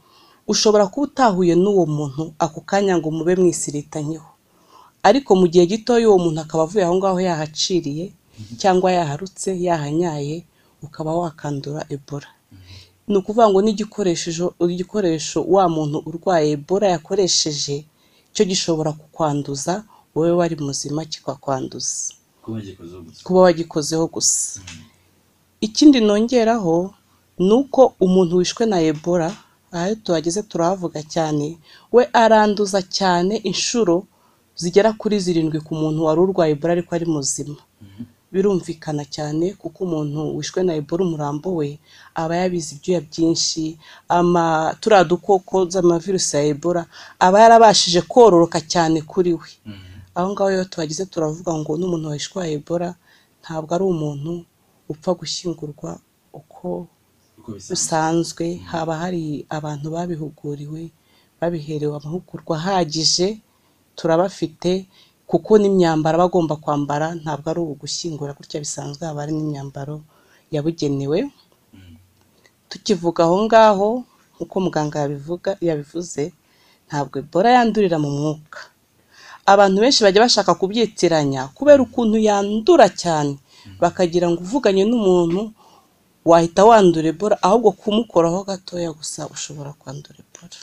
ushobora 0.52 0.86
kuba 0.90 1.04
utahuye 1.06 1.54
n'uwo 1.62 1.84
muntu 1.86 2.22
ako 2.38 2.60
kanya 2.66 2.94
ngo 2.98 3.08
mube 3.10 3.34
mwisiritanyeho. 3.40 4.30
Ariko 5.08 5.30
mu 5.40 5.46
gihe 5.50 5.64
gitoya 5.70 6.06
uwo 6.10 6.18
muntu 6.24 6.38
akaba 6.42 6.62
avuye 6.66 6.82
aho 6.86 6.94
ngaho 6.98 7.18
yahaciriye 7.28 8.04
cyangwa 8.60 8.88
yaharutse 8.96 9.50
yahanyaye 9.66 10.36
ukaba 10.82 11.10
wakandura 11.14 11.80
ebola. 11.94 12.28
Ni 13.08 13.16
ukuvuga 13.16 13.48
ngo 13.50 13.58
n'igikoresho 13.62 14.54
igikoresho 14.74 15.38
wa 15.54 15.64
muntu 15.68 15.96
urwaye 16.08 16.50
ebola 16.56 16.86
yakoresheje 16.94 17.76
cyo 18.34 18.44
gishobora 18.50 18.92
kukwanduza 18.92 19.84
wowe 20.14 20.32
wari 20.38 20.56
muzima 20.66 21.04
kikakwanduza. 21.04 22.14
Kuba 23.24 23.40
wagikozeho 23.40 24.06
gusa. 24.06 24.60
Ikindi 25.60 26.00
nongeraho 26.00 26.94
ni 27.38 27.52
uko 27.52 27.94
umuntu 28.00 28.36
wishwe 28.36 28.66
na 28.66 28.78
ebola 28.80 29.28
aho 29.72 29.94
tuhageze 29.94 30.42
turahavuga 30.42 31.02
cyane 31.02 31.58
we 31.92 32.02
aranduza 32.12 32.80
cyane 32.82 33.34
inshuro 33.50 34.06
zigera 34.56 34.92
kuri 35.00 35.16
zirindwi 35.20 35.60
ku 35.60 35.72
muntu 35.80 36.04
wari 36.06 36.20
urwaye 36.20 36.52
ebola 36.56 36.72
ariko 36.76 36.90
ari 36.94 37.06
muzima. 37.06 37.56
Birumvikana 38.32 39.04
cyane 39.14 39.46
kuko 39.60 39.78
umuntu 39.88 40.36
wishwe 40.36 40.60
na 40.62 40.72
ebola 40.80 41.02
umurambo 41.04 41.48
we 41.58 41.78
aba 42.14 42.34
yabize 42.40 42.70
ibyuya 42.76 43.00
byinshi. 43.08 43.78
Ama 44.08 44.74
turiya 44.80 45.04
dukoko 45.04 45.64
z'amavirusi 45.72 46.36
ya 46.36 46.42
ebola 46.52 46.82
aba 47.18 47.36
yarabashije 47.42 48.00
kororoka 48.04 48.60
cyane 48.72 48.98
kuri 49.02 49.32
we. 49.40 49.48
Aho 50.14 50.28
ngaho 50.32 50.50
iyo 50.52 50.64
tuhagize 50.68 51.04
turavuga 51.06 51.52
ngo 51.56 51.72
n'umuntu 51.78 52.08
wishwaye 52.12 52.52
ebola 52.60 52.88
ntabwo 53.42 53.70
ari 53.74 53.84
umuntu 53.84 54.32
upfa 54.92 55.10
gushyingurwa 55.18 55.90
uko 56.32 56.86
bisanzwe. 57.46 57.70
bisanzwe. 57.72 58.44
Haba 58.70 58.94
hari 59.02 59.22
abantu 59.48 59.86
babihuguriwe 59.94 60.82
babiherewe 61.40 61.94
amahugurwa 61.96 62.56
ahagije 62.60 63.28
turabafite. 63.96 64.86
Kuko 65.30 65.50
n'imyambaro 65.60 66.16
aba 66.16 66.26
agomba 66.28 66.54
kwambara 66.56 67.06
ntabwo 67.20 67.46
ari 67.52 67.60
ugushyingura 67.60 68.32
gutya 68.38 68.58
bisanzwe 68.64 69.02
haba 69.06 69.20
hari 69.22 69.32
n'imyambaro 69.36 69.96
yabugenewe. 70.54 71.18
Tukivuga 72.68 73.24
aho 73.24 73.36
ngaho 73.44 73.88
nk'uko 74.34 74.56
muganga 74.64 74.96
yabivuga 75.04 75.50
yabivuze 75.60 76.22
ntabwo 76.88 77.14
ebola 77.22 77.48
yandurira 77.56 77.96
mu 78.04 78.10
mwuka. 78.16 78.60
Abantu 79.52 79.76
benshi 79.82 80.00
bajya 80.04 80.24
bashaka 80.24 80.52
kubyitiranya 80.60 81.48
kubera 81.56 81.80
ukuntu 81.86 82.16
yandura 82.28 82.86
cyane. 83.02 83.36
Bakagira 83.80 84.26
ngo 84.32 84.40
uvuganye 84.44 84.84
n'umuntu 84.88 85.40
wahita 86.28 86.64
wandura 86.68 87.08
ebola 87.12 87.36
ahubwo 87.46 87.70
kumukoraho 87.80 88.44
gatoya 88.48 88.92
gusa 88.92 89.20
ushobora 89.34 89.70
kwandura 89.80 90.18
ebola. 90.24 90.58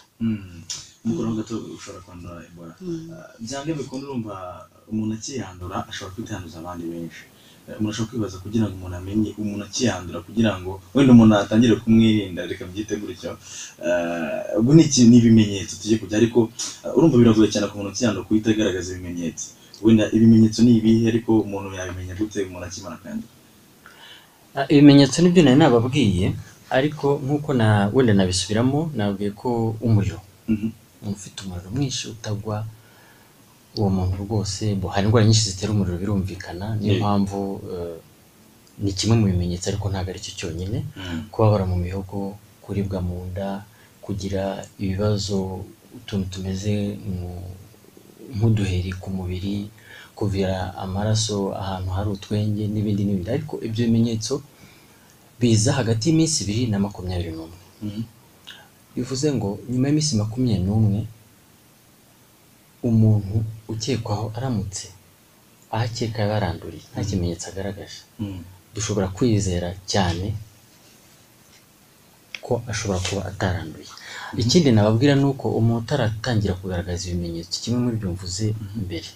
Umukoro 1.05 1.29
gato 1.37 1.55
ushobora 1.77 2.01
kwandura 2.05 2.41
ebola. 2.49 2.73
Ah, 3.13 3.29
byanga 3.39 3.71
bikunda 3.79 4.03
urumva 4.07 4.35
umuntu 4.91 5.13
akiyandura 5.17 5.77
ashobora 5.89 6.13
kwitanduza 6.15 6.57
abandi 6.59 6.83
benshi. 6.93 7.23
Eh, 7.67 7.75
umuntu 7.77 7.91
ashobora 7.93 8.09
kwibaza 8.11 8.37
kugira 8.43 8.65
ngo 8.65 8.73
umuntu 8.77 8.95
amenye 8.99 9.29
umuntu 9.41 9.63
akiyandura 9.69 10.19
kugira 10.27 10.51
ngo 10.59 10.71
wenda 10.95 11.11
umuntu 11.15 11.33
atangire 11.35 11.75
kumwirinda 11.83 12.41
reka 12.49 12.63
byite 12.71 12.93
gutyo 13.01 13.31
Eh, 13.85 14.59
ubwo 14.59 14.71
ni 14.75 14.81
iki- 14.87 15.07
ni 15.09 15.17
ibimenyetso 15.21 15.73
tujye 15.81 15.97
kujya 16.01 16.17
ariko 16.21 16.39
ah, 16.85 16.91
urumva 16.97 17.15
biragoye 17.21 17.49
cyane 17.53 17.67
ku 17.69 17.75
muntu 17.77 17.91
ukiyandura 17.93 18.25
guhita 18.27 18.49
agaragaza 18.53 18.89
ibimenyetso. 18.93 19.45
Wenda 19.85 20.03
ibimenyetso 20.15 20.59
ni 20.65 20.71
ibihe 20.79 21.05
ariko 21.13 21.31
umuntu 21.45 21.67
yabimenya 21.77 22.13
gute 22.19 22.39
umuntu 22.47 22.65
akimara 22.67 22.97
kwandura 23.01 23.33
ibimenyetso 24.73 25.17
ni 25.21 25.29
byo 25.33 25.41
nari 25.43 25.57
nababwiye 25.59 26.27
ariko 26.77 27.05
nk'uko 27.23 27.49
na 27.59 27.67
wenda 27.93 28.13
nabisubiramo 28.15 28.79
nabwiye 28.97 29.31
ko 29.41 29.75
umuriro. 29.85 30.19
Mhm. 31.05 31.11
umuntu 31.11 31.17
ufite 31.21 31.37
umuriro 31.45 31.69
mwinshi 31.75 32.03
utagwa 32.13 32.57
uwo 33.77 33.89
muntu 33.97 34.15
rwose 34.25 34.63
hari 34.93 35.05
indwara 35.07 35.25
nyinshi 35.27 35.49
zitera 35.49 35.71
umuriro 35.71 35.97
birumvikana 36.01 36.75
niyo 36.79 36.93
mpamvu 37.01 37.39
eh, 37.73 37.95
ni 38.83 38.91
kimwe 38.97 39.15
mu 39.19 39.25
bimenyetso 39.31 39.65
ariko 39.69 39.85
ntabwo 39.89 40.09
ari 40.11 40.19
cyo 40.25 40.33
cyonyine 40.37 40.79
Mhm. 40.97 41.19
kubabara 41.31 41.65
mu 41.71 41.75
mihogo 41.85 42.17
kuribwa 42.63 42.99
mu 43.07 43.17
nda 43.31 43.49
kugira 44.05 44.43
ibibazo 44.83 45.37
utuntu 45.97 46.25
tumeze 46.33 46.73
nk'uduheri 48.35 48.91
ku 49.01 49.07
mubiri 49.17 49.69
kuvira 50.17 50.75
amaraso 50.83 51.37
ahantu 51.61 51.89
hari 51.95 52.09
utwenge 52.15 52.63
n'ibindi 52.71 53.01
n'ibindi 53.05 53.29
ariko 53.35 53.53
ibyo 53.67 53.81
bimenyetso 53.87 54.33
biza 55.39 55.71
hagati 55.79 56.03
y'iminsi 56.09 56.37
ibiri 56.43 56.63
na 56.71 56.79
makumyabiri 56.79 57.31
n'umwe 57.35 57.57
Mhm. 57.85 58.01
Bivuze 58.95 59.27
ngo 59.35 59.49
nyuma 59.69 59.85
y'iminsi 59.87 60.13
makumyabiri 60.21 60.63
n'umwe 60.67 60.99
umuntu 62.89 63.35
ukekwaho 63.73 64.25
aramutse 64.37 64.85
aho 65.73 65.83
akeka 65.85 66.19
yaranduriye 66.31 66.85
nta 66.91 67.01
kimenyetso 67.07 67.45
agaragaje. 67.51 67.99
Mhm. 68.19 68.41
dushobora 68.75 69.07
kwizera 69.15 69.69
cyane 69.91 70.27
ko 72.45 72.53
ashobora 72.71 72.99
kuba 73.07 73.21
ataranduye. 73.31 73.87
Ikindi 74.41 74.69
nababwira 74.71 75.13
ni 75.15 75.25
uko 75.31 75.45
umuntu 75.59 75.81
utaratangira 75.85 76.53
kugaragaza 76.59 77.01
ibimenyetso 77.07 77.55
kimwe 77.63 77.79
muri 77.83 77.95
byo 78.01 78.09
mvuze 78.13 78.45
mbere. 78.85 79.09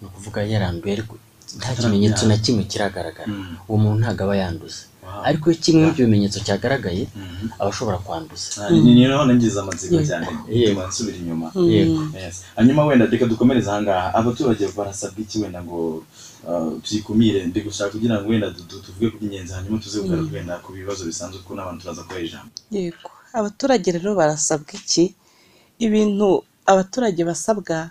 Ni 0.00 0.04
ukuvuga 0.08 0.38
yaranduye 0.52 0.92
ariko 0.96 1.14
nta 1.58 1.70
kimenyetso 1.78 2.22
na 2.26 2.36
kimwe 2.44 2.62
kiragaragara. 2.70 3.30
Uwo 3.68 3.76
muntu 3.82 3.98
ntabwo 4.02 4.22
aba 4.26 4.36
yanduza 4.42 4.82
Wow. 4.84 4.89
Ariko 5.28 5.44
iyo 5.50 5.58
kimwe 5.62 5.80
muri 5.82 5.92
ibyo 5.94 6.04
bimenyetso 6.06 6.38
cyagaragaye 6.46 7.04
Mhm. 7.10 7.46
aba 7.60 7.70
ashobora 7.72 7.98
kwanduza 8.04 8.46
Ah, 8.66 8.70
ni 8.70 8.92
ni 8.96 9.04
naho 9.08 9.24
nagize 9.28 9.56
amatsiko 9.60 9.94
Yego. 9.94 10.06
cyane. 10.08 10.26
Yego. 10.60 10.80
nsubira 10.88 11.16
inyuma. 11.22 11.46
Yego 11.72 12.02
Yes. 12.16 12.36
hanyuma 12.56 12.80
wenda 12.88 13.04
reka 13.12 13.26
dukomereze 13.32 13.68
ahangaha 13.70 14.08
abaturage 14.20 14.64
barasabwa 14.76 15.18
iki 15.24 15.36
wenda 15.42 15.60
ngo 15.64 15.78
uh, 16.48 16.72
tuyikumire? 16.84 17.40
Ndi 17.46 17.58
gushaka 17.66 17.90
kugira 17.94 18.14
ngo 18.20 18.26
wenda 18.32 18.48
tu- 18.56 18.66
tu- 18.70 18.82
tuvuge 18.84 19.06
ku 19.12 19.16
by'ingenzi 19.20 19.52
hanyuma 19.56 19.78
tuze 19.82 19.98
kugaruka 20.02 20.32
wenda 20.36 20.54
ku 20.64 20.68
bibazo 20.72 21.02
bisanzwe 21.08 21.38
kuko 21.42 21.52
n'abantu 21.54 21.80
turaza 21.82 22.02
kubaha 22.06 22.24
ijambo. 22.28 22.50
Yego. 22.72 23.08
Abaturage 23.38 23.88
rero 23.94 24.10
barasabwa 24.20 24.72
iki? 24.80 25.04
Ibintu 25.78 26.44
abaturage 26.72 27.22
basabwa 27.24 27.90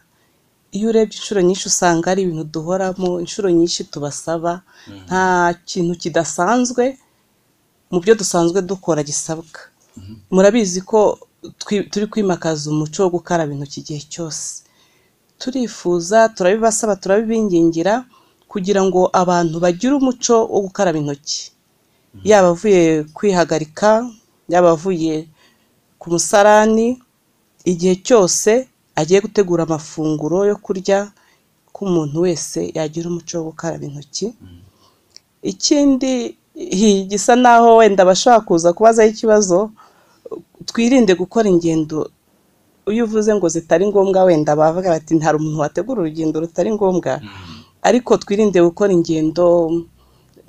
iyo 0.71 0.89
urebye 0.93 1.17
inshuro 1.17 1.41
nyinshi 1.41 1.65
usanga 1.71 2.05
ari 2.11 2.21
ibintu 2.25 2.43
duhoramo 2.53 3.09
inshuro 3.23 3.49
nyinshi 3.49 3.83
tubasaba 3.91 4.61
nta 5.05 5.53
kintu 5.69 5.93
kidasanzwe 6.01 6.83
mu 7.91 7.97
byo 8.03 8.13
dusanzwe 8.15 8.61
dukora 8.61 9.01
gisabwa. 9.03 9.59
Murabizi 10.31 10.81
ko 10.81 10.99
turi 11.91 12.05
kwimakaza 12.11 12.69
umuco 12.71 12.99
wo 13.03 13.09
gukaraba 13.15 13.51
intoki 13.53 13.79
igihe 13.81 14.01
cyose. 14.13 14.63
Turifuza 15.39 16.29
turabibasaba 16.35 16.95
turabibingingira 17.01 18.05
kugira 18.51 18.81
ngo 18.87 19.01
abantu 19.21 19.55
bagire 19.63 19.93
umuco 19.95 20.35
wo 20.53 20.59
gukaraba 20.65 20.97
intoki. 20.99 21.51
Yaba 22.29 22.47
avuye 22.53 23.03
kwihagarika 23.15 23.89
yaba 24.51 24.69
avuye 24.75 25.15
ku 25.99 26.05
musarani 26.13 26.87
igihe 27.71 27.95
cyose 28.07 28.51
agiye 28.99 29.19
gutegura 29.25 29.63
amafunguro 29.63 30.37
yo 30.49 30.55
kurya 30.65 30.99
ko 31.73 31.79
umuntu 31.87 32.17
wese 32.25 32.59
yagira 32.77 33.05
umuco 33.09 33.33
wo 33.39 33.43
gukaraba 33.49 33.83
intoki. 33.89 34.27
Ikindi 35.51 36.35
gisa 37.09 37.35
naho 37.35 37.75
wenda 37.79 38.05
bashobora 38.05 38.41
kuza 38.43 38.73
kubazaho 38.73 39.09
ikibazo 39.09 39.71
twirinde 40.65 41.15
gukora 41.15 41.47
ingendo. 41.49 42.11
Iyo 42.89 43.05
uvuze 43.05 43.31
ngo 43.35 43.47
zitari 43.49 43.87
ngombwa 43.87 44.23
wenda 44.23 44.55
bavuga 44.55 44.89
bati 44.89 45.15
nta 45.15 45.35
umuntu 45.35 45.59
wategura 45.61 46.01
urugendo 46.01 46.39
rutari 46.39 46.71
ngombwa. 46.73 47.21
Ariko 47.81 48.17
twirinde 48.17 48.59
gukora 48.61 48.91
ingendo 48.93 49.45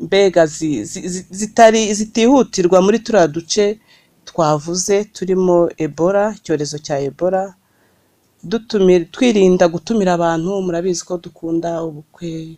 mbega 0.01 0.47
zi- 0.47 0.85
zi- 0.85 1.09
zi- 1.09 1.27
zitari 1.31 1.95
zitihutirwa 1.95 2.81
muri 2.83 2.99
turiya 3.05 3.29
duce 3.29 3.79
twavuze 4.25 5.05
turimo 5.13 5.69
ebola 5.77 6.35
icyorezo 6.37 6.79
cya 6.81 6.97
ebola. 6.99 7.55
Twirinda 9.13 9.69
gutumira 9.69 10.13
abantu 10.17 10.61
murabizi 10.65 11.05
ko 11.05 11.19
dukunda 11.21 11.85
ubukwe. 11.85 12.57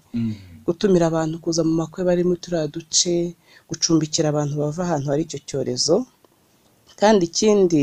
Gutumira 0.66 1.06
abantu 1.10 1.38
kuza 1.42 1.64
mu 1.66 1.72
makwe 1.82 2.04
bari 2.06 2.22
muri 2.24 2.38
turiya 2.40 2.68
duce 2.70 3.34
gucumbikira 3.72 4.26
abantu 4.28 4.54
bava 4.62 4.82
ahantu 4.86 5.06
hari 5.10 5.22
icyo 5.26 5.38
cyorezo. 5.48 5.96
Kandi 7.00 7.22
ikindi 7.30 7.82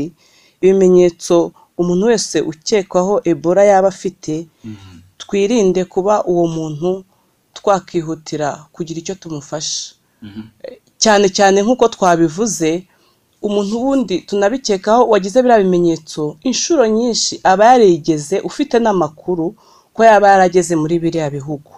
ibimenyetso 0.62 1.52
umuntu 1.80 2.04
wese 2.10 2.36
ukekwaho 2.50 3.14
ebola 3.30 3.62
yaba 3.70 3.88
afite 3.94 4.34
twirinde 5.20 5.82
kuba 5.92 6.14
uwo 6.30 6.46
muntu 6.56 6.90
twakihutira 7.58 8.48
kugira 8.74 8.98
icyo 9.02 9.14
tumufasha. 9.20 9.94
Cyane 11.02 11.26
cyane 11.36 11.58
nk'uko 11.64 11.84
twabivuze 11.94 12.70
umuntu 13.42 13.72
wundi 13.84 14.16
tunabikekaho 14.28 15.02
wagize 15.12 15.38
biriya 15.42 15.64
bimenyetso 15.64 16.36
inshuro 16.48 16.84
nyinshi 16.86 17.40
aba 17.50 17.64
yarigeze 17.72 18.36
ufite 18.48 18.76
n'amakuru 18.84 19.46
ko 19.94 20.00
yaba 20.08 20.26
yarageze 20.32 20.76
muri 20.76 20.94
biriya 21.02 21.30
bihugu. 21.36 21.72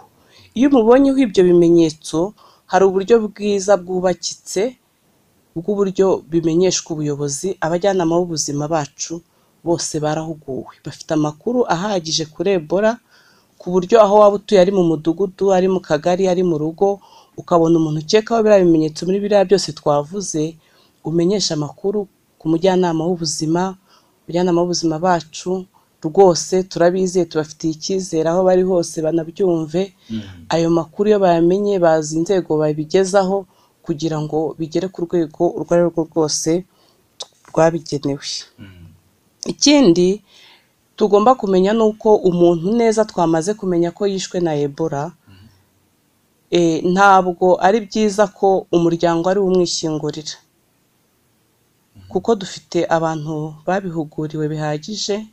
Iyo 0.58 0.66
umubonyeho 0.70 1.18
ibyo 1.26 1.42
bimenyetso 1.48 2.34
hari 2.72 2.84
uburyo 2.88 3.14
bwiza 3.28 3.72
bwubakitse 3.82 4.62
bw'uburyo 5.56 6.06
bimenyeshwa 6.30 6.88
ubuyobozi 6.96 7.48
abajyanama 7.64 8.14
b'ubuzima 8.18 8.64
bacu 8.74 9.14
bose 9.66 9.94
barahuguwe. 10.04 10.74
Bafite 10.84 11.10
amakuru 11.14 11.58
ahagije 11.74 12.24
kuri 12.32 12.50
ebola 12.58 12.92
ku 13.60 13.66
buryo 13.72 13.96
aho 14.04 14.14
waba 14.22 14.36
utuye 14.40 14.58
ari 14.64 14.72
mu 14.78 14.82
mudugudu 14.90 15.44
ari 15.56 15.68
mu 15.74 15.80
kagari 15.88 16.24
ari 16.32 16.42
mu 16.50 16.56
rugo 16.62 16.88
ukabona 17.40 17.74
umuntu 17.78 18.00
ukekaho 18.02 18.40
biriya 18.42 18.64
bimenyetso 18.64 19.00
muri 19.06 19.18
biriya 19.22 19.44
byose 19.48 19.68
twavuze 19.78 20.42
umenyesha 21.08 21.54
amakuru 21.54 21.98
ku 22.38 22.44
mujyanama 22.50 23.02
w'ubuzima 23.08 23.62
abajyanama 24.24 24.58
b'ubuzima 24.64 24.96
bacu 25.06 25.50
rwose 26.10 26.62
turabizeye 26.70 27.24
tubafitiye 27.30 27.72
icyizere 27.74 28.28
aho 28.30 28.40
bari 28.44 28.62
hose 28.62 28.96
banabyumve. 29.02 29.92
Ayo 30.48 30.70
makuru 30.70 31.08
iyo 31.10 31.18
bayamenye 31.24 31.78
bazi 31.78 32.16
inzego 32.18 32.56
babigezaho 32.58 33.46
kugira 33.82 34.18
ngo 34.20 34.54
bigere 34.58 34.88
ku 34.88 34.98
rwego 35.06 35.42
urwo 35.56 35.70
ari 35.74 35.82
rwo 35.90 36.02
rwose 36.10 36.64
rwabigenewe. 37.48 38.26
Ikindi 39.46 40.22
tugomba 40.96 41.34
kumenya 41.34 41.72
ni 41.72 41.82
uko 41.82 42.14
umuntu 42.16 42.66
neza 42.78 43.04
twamaze 43.04 43.54
kumenya 43.54 43.90
ko 43.90 44.06
yishwe 44.06 44.38
na 44.40 44.54
ebola 44.54 45.12
eh, 46.50 46.84
ntabwo 46.84 47.56
ari 47.66 47.80
byiza 47.86 48.26
ko 48.30 48.66
umuryango 48.72 49.24
ari 49.30 49.40
umwishyingurira 49.40 50.34
kuko 52.12 52.34
dufite 52.36 52.78
abantu 52.96 53.54
babihuguriwe 53.66 54.44
bihagije 54.52 55.26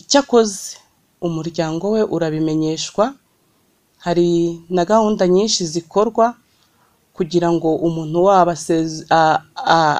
icyakoze 0.00 0.76
umuryango 1.20 1.84
we 1.94 2.00
urabimenyeshwa. 2.14 3.14
Hari 4.04 4.60
na 4.70 4.82
gahunda 4.84 5.24
nyinshi 5.28 5.62
zikorwa 5.66 6.34
kugira 7.14 7.48
ngo 7.52 7.68
umuntu 7.86 8.18
wabo 8.26 8.50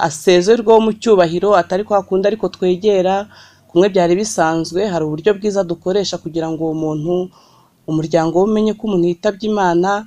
asezerweho 0.09 0.81
mu 0.81 0.93
cyubahiro 1.01 1.55
atari 1.57 1.85
kwa 1.85 2.03
kundi 2.03 2.27
ariko 2.27 2.49
twegera 2.49 3.29
kumwe 3.71 3.87
byari 3.93 4.15
bisanzwe. 4.19 4.81
Hari 4.93 5.05
uburyo 5.05 5.31
bwiza 5.39 5.63
dukoresha 5.65 6.19
kugira 6.19 6.51
ngo 6.51 6.65
uwo 6.65 6.75
muntu 6.75 7.15
umuryango 7.87 8.35
we 8.43 8.45
umenye 8.51 8.73
ko 8.75 8.83
umuntu 8.91 9.07
yitabye 9.13 9.47
imana 9.51 10.07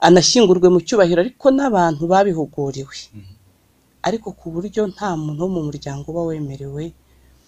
anashyingurwe 0.00 0.68
mu 0.74 0.78
cyubahiro 0.86 1.18
ariko 1.24 1.46
n'abantu 1.50 2.02
babihuguriwe. 2.06 2.96
Ariko 4.06 4.30
ku 4.38 4.50
buryo 4.54 4.86
nta 4.92 5.16
muntu 5.18 5.40
wo 5.42 5.50
mu 5.54 5.60
muryango 5.66 6.04
uba 6.10 6.22
wemerewe 6.30 6.84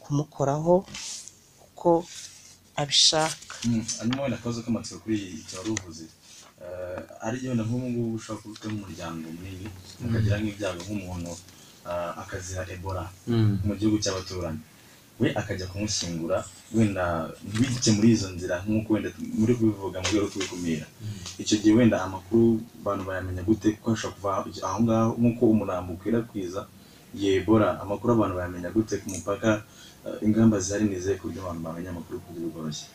kumukoraho 0.02 0.74
uko 1.84 2.06
abishaka. 2.76 3.36
Hanyuma 4.00 4.22
wenda 4.22 4.36
akabazo 4.40 4.62
k'amatsiko 4.64 5.00
kuri 5.04 5.44
wari 5.56 5.70
uvuze. 5.70 6.04
Eh, 6.64 7.00
ari 7.26 7.48
wenda 7.48 7.64
nk'ubu 7.64 7.86
ngubu 7.90 8.14
ushobora 8.16 8.40
kuba 8.42 8.52
ufite 8.52 8.66
nk'umuryango 8.72 9.26
munini 9.36 9.68
ukagira 10.04 10.36
nk'ibyago 10.40 10.80
nk'umuntu 10.84 11.32
ah, 11.88 12.12
akazira 12.24 12.64
ebola 12.74 13.04
mu 13.66 13.72
gihugu 13.78 13.96
cy'abaturanyi. 14.02 14.62
We 15.20 15.28
akajya 15.40 15.66
kumushyingura 15.70 16.38
wenda 16.74 17.04
ntibijye 17.52 17.90
muri 17.96 18.08
izo 18.16 18.28
nzira 18.34 18.54
nk'uko 18.64 18.88
wenda 18.96 19.08
muri 19.40 19.52
kubivuga 19.54 20.00
mu 20.02 20.08
rwego 20.08 20.24
rwo 20.26 20.32
kubikumira 20.32 20.86
icyo 21.42 21.56
gihe 21.62 21.74
wenda 21.78 21.96
amakuru 22.06 22.58
abantu 22.80 23.02
bayamenya 23.08 23.42
gute 23.46 23.68
kuko 23.76 23.90
hashobora 23.92 24.42
kuva 24.42 24.66
aho 24.66 24.78
ngaho 24.82 25.10
nk'uko 25.20 25.42
umurambo 25.54 25.88
ukwirakwiza 25.94 26.60
yebora 27.14 27.68
amakuru 27.82 28.10
abantu 28.16 28.34
bayamenya 28.38 28.70
gute 28.74 28.94
ku 28.98 29.06
mupaka 29.14 29.50
eh, 29.54 29.62
ingamba 30.26 30.56
zihari 30.64 30.84
ni 30.84 30.96
ku 31.18 31.24
buryo 31.28 31.40
abantu 31.42 31.60
bamenya 31.66 31.90
amakuru 31.90 32.16
ku 32.24 32.28
buryo 32.32 32.48
bworoshye. 32.52 32.86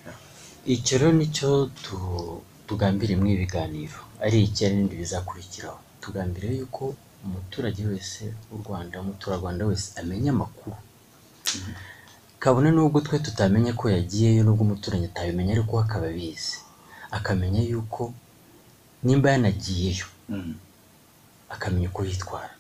Icyo 0.66 0.94
rero 1.00 1.12
ni 1.18 1.28
cyo 1.36 1.50
tu- 1.84 2.42
tugambiriye 2.68 3.18
muri 3.20 3.32
ibi 3.34 3.44
biganiro 3.46 4.00
ari 4.24 4.38
iki 4.48 4.62
n'ibindi 4.70 4.96
bizakurikiraho? 5.02 5.80
Tugambiriye 6.04 6.54
yuko 6.62 6.84
umuturage 7.26 7.82
wese 7.92 8.22
w'u 8.52 8.60
rwanda 8.64 8.96
umuturarwanda 9.04 9.64
wese 9.70 9.88
amenya 10.00 10.32
amakuru. 10.36 10.76
Kabone 12.40 12.70
n'ubwo 12.72 13.02
twe 13.06 13.20
tutamenya 13.26 13.72
ko 13.80 13.86
yagiyeyo 13.96 14.42
n'ubwo 14.44 14.64
umuturanyi 14.68 15.06
atabimenya 15.12 15.52
ariko 15.58 15.74
akaba 15.84 16.06
abizi. 16.12 16.58
Akamenya 17.18 17.62
yuko 17.72 18.14
nimba 19.04 19.28
yanagiyeyo 19.34 20.06
Mm. 20.30 20.54
akamenya 21.50 21.88
uko 21.90 22.02
yitwara. 22.06 22.54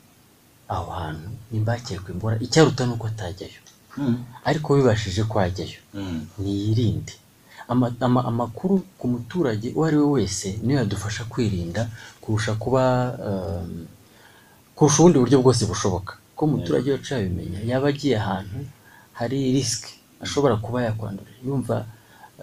Aho 0.74 0.90
hantu 1.00 1.30
nimba 1.52 1.74
hakekwa 1.78 2.10
imbora. 2.14 2.36
Icyaruta 2.46 2.82
ni 2.86 2.94
uko 2.98 3.06
atajyayo. 3.08 3.62
Ariko 4.50 4.68
bibashije 4.78 5.24
ko 5.30 5.36
ajyayo 5.40 5.80
Mm. 5.94 6.22
niyirinde. 6.42 7.14
Ama- 7.72 7.94
ama- 8.02 8.26
amakuru 8.32 8.82
ku 8.98 9.06
muturage 9.14 9.68
uwo 9.76 9.86
ari 9.88 9.98
we 10.02 10.08
wese 10.18 10.58
niyo 10.64 10.78
yadufasha 10.82 11.24
kwirinda 11.32 11.82
kurusha 12.22 12.54
kuba 12.58 12.84
um, 13.28 13.86
kurusha 14.76 14.98
ubundi 15.04 15.20
buryo 15.20 15.38
bwose 15.44 15.66
bushoboka. 15.70 16.14
Ko 16.36 16.46
umuturage 16.46 16.92
wacu 16.92 17.14
yabimenya 17.14 17.60
yaba 17.70 17.88
agiye 17.94 18.16
ahantu 18.18 18.60
hari 19.20 19.52
risiki 19.54 19.94
ashobora 20.24 20.56
kuba 20.58 20.84
yakwandura 20.88 21.30
yumva 21.46 21.86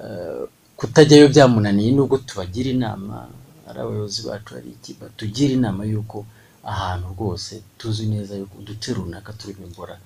uh, 0.00 0.44
kutajyayo 0.78 1.26
byamunaniye 1.32 1.90
nubwo 1.96 2.16
tubagira 2.22 2.68
inama 2.76 3.26
ari 3.68 3.78
abayobozi 3.82 4.20
bacu 4.28 4.54
hari 4.54 4.68
iki 4.76 4.94
batugira 5.00 5.52
inama 5.58 5.82
y'uko 5.90 6.22
ahantu 6.72 7.06
rwose 7.16 7.62
tuzi 7.78 8.06
neza 8.06 8.36
yuko 8.36 8.54
uduce 8.62 8.92
runaka 8.94 9.32
turimo 9.32 9.66
imbora. 9.66 9.96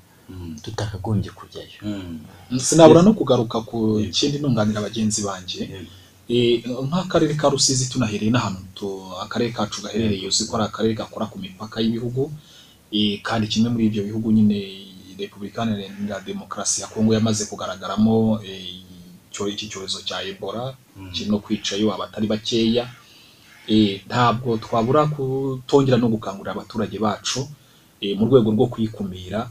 Tutakagombye 0.63 1.31
kujyayo 1.31 1.81
Mm. 1.83 2.19
sinabura 2.59 3.03
no 3.03 3.13
kugaruka 3.15 3.61
ku 3.69 4.01
kindi 4.13 4.39
nunganira 4.39 4.81
bagenzi 4.81 5.23
banjye 5.23 5.61
Yego. 5.65 5.91
Eh, 6.31 6.63
nk'akarere 6.87 7.35
ka 7.35 7.51
rusizi 7.51 7.91
tunahereye 7.91 8.31
n'ahantu 8.31 8.63
tu- 8.75 9.11
akarere 9.25 9.51
kacu 9.53 9.83
gaherereye 9.83 10.29
uzi 10.31 10.47
ko 10.47 10.57
ari 10.57 10.65
akarere 10.71 10.95
gakora 10.95 11.27
ku 11.27 11.39
mipaka 11.39 11.81
y'ibihugu 11.83 12.31
Eh, 12.93 13.23
kandi 13.23 13.47
kimwe 13.51 13.71
muri 13.71 13.87
ibyo 13.87 14.03
bihugu 14.03 14.31
nyine 14.35 14.59
repubulika 15.19 15.63
iharanira 15.63 16.21
demokarasi 16.27 16.81
ya 16.83 16.87
kongo 16.91 17.15
yamaze 17.15 17.45
kugaragaramo 17.51 18.43
icyo- 18.43 19.47
iki 19.51 19.67
cyorezo 19.71 20.03
cya 20.07 20.23
ebola 20.27 20.75
Mm. 20.99 21.11
kiri 21.15 21.31
no 21.31 21.39
kwicayo 21.39 21.87
abatari 21.95 22.27
bakeya 22.27 22.85
ntabwo 24.07 24.57
twabura 24.59 25.07
kutongera 25.07 25.97
no 25.99 26.09
gukangurira 26.11 26.53
abaturage 26.55 26.99
bacu 26.99 27.47
mu 28.19 28.25
rwego 28.27 28.51
rwo 28.55 28.67
kuyikumira 28.73 29.51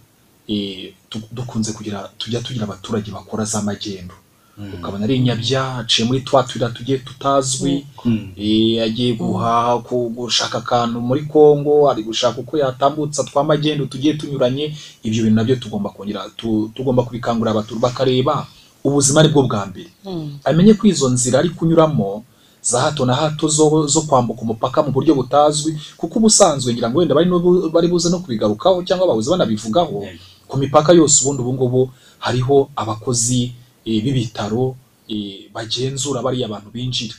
dukunze 1.31 1.71
kugira 1.73 2.09
tujya 2.17 2.41
tugira 2.41 2.63
abaturage 2.65 3.11
bakora 3.11 3.45
za 3.45 3.61
magendu 3.61 4.13
Mm. 4.59 4.73
ukabona 4.75 5.03
ari 5.07 5.15
inyabya 5.15 5.77
aciye 5.77 6.03
muri 6.07 6.19
twa 6.21 6.43
tuyira 6.43 6.69
tugiye 6.69 6.97
tutazwi 6.99 7.85
Mm. 8.05 8.31
eh, 8.35 8.83
agiye 8.83 9.13
guhaha 9.15 9.79
ku- 9.87 10.11
gushaka 10.15 10.57
akantu 10.59 10.99
muri 10.99 11.21
Kongo 11.31 11.87
ari 11.89 12.03
gushaka 12.03 12.39
uko 12.43 12.57
yatambutsa 12.59 13.23
twa 13.23 13.43
magendu 13.43 13.85
tugiye 13.87 14.13
tunyuranye 14.19 14.75
ibyo 15.03 15.23
bintu 15.23 15.35
na 15.35 15.43
byo 15.47 15.55
tugomba 15.55 15.89
kongera 15.95 16.27
tu- 16.35 16.71
tugomba 16.75 17.03
kubikangurira 17.07 17.51
abaturage 17.55 17.81
bakareba 17.87 18.47
ubuzima 18.83 19.19
ari 19.23 19.29
bwo 19.31 19.43
bwa 19.47 19.63
mbere 19.65 19.89
Mm. 20.05 20.39
amenye 20.43 20.73
ko 20.75 20.87
izo 20.91 21.07
nzira 21.09 21.39
ari 21.39 21.49
kunyuramo 21.55 22.23
za 22.61 22.81
hato 22.83 23.05
na 23.07 23.15
hato 23.15 23.47
zo, 23.47 23.87
zo 23.87 24.01
kwambuka 24.03 24.41
umupaka 24.43 24.83
mu 24.83 24.91
buryo 24.91 25.15
butazwi 25.15 25.79
kuko 25.97 26.19
ubusanzwe 26.19 26.73
ngira 26.75 26.89
ngo 26.91 26.99
wenda 26.99 27.15
bari, 27.15 27.29
no 27.31 27.39
bu- 27.39 27.69
bari 27.71 27.87
buze 27.87 28.09
no 28.11 28.19
kubigarukaho 28.19 28.83
cyangwa 28.83 29.07
babuze 29.07 29.31
banabivugaho. 29.31 30.03
Ku 30.49 30.57
mipaka 30.57 30.91
yose 30.97 31.21
ubundi 31.21 31.41
ubu 31.45 31.53
ngubu 31.53 31.81
hariho 32.19 32.69
abakozi 32.75 33.53
eh, 33.85 34.01
b'ibitaro 34.03 34.75
eh, 35.07 35.49
bagenzura 35.53 36.21
bariya 36.25 36.45
abantu 36.49 36.69
binjira. 36.73 37.13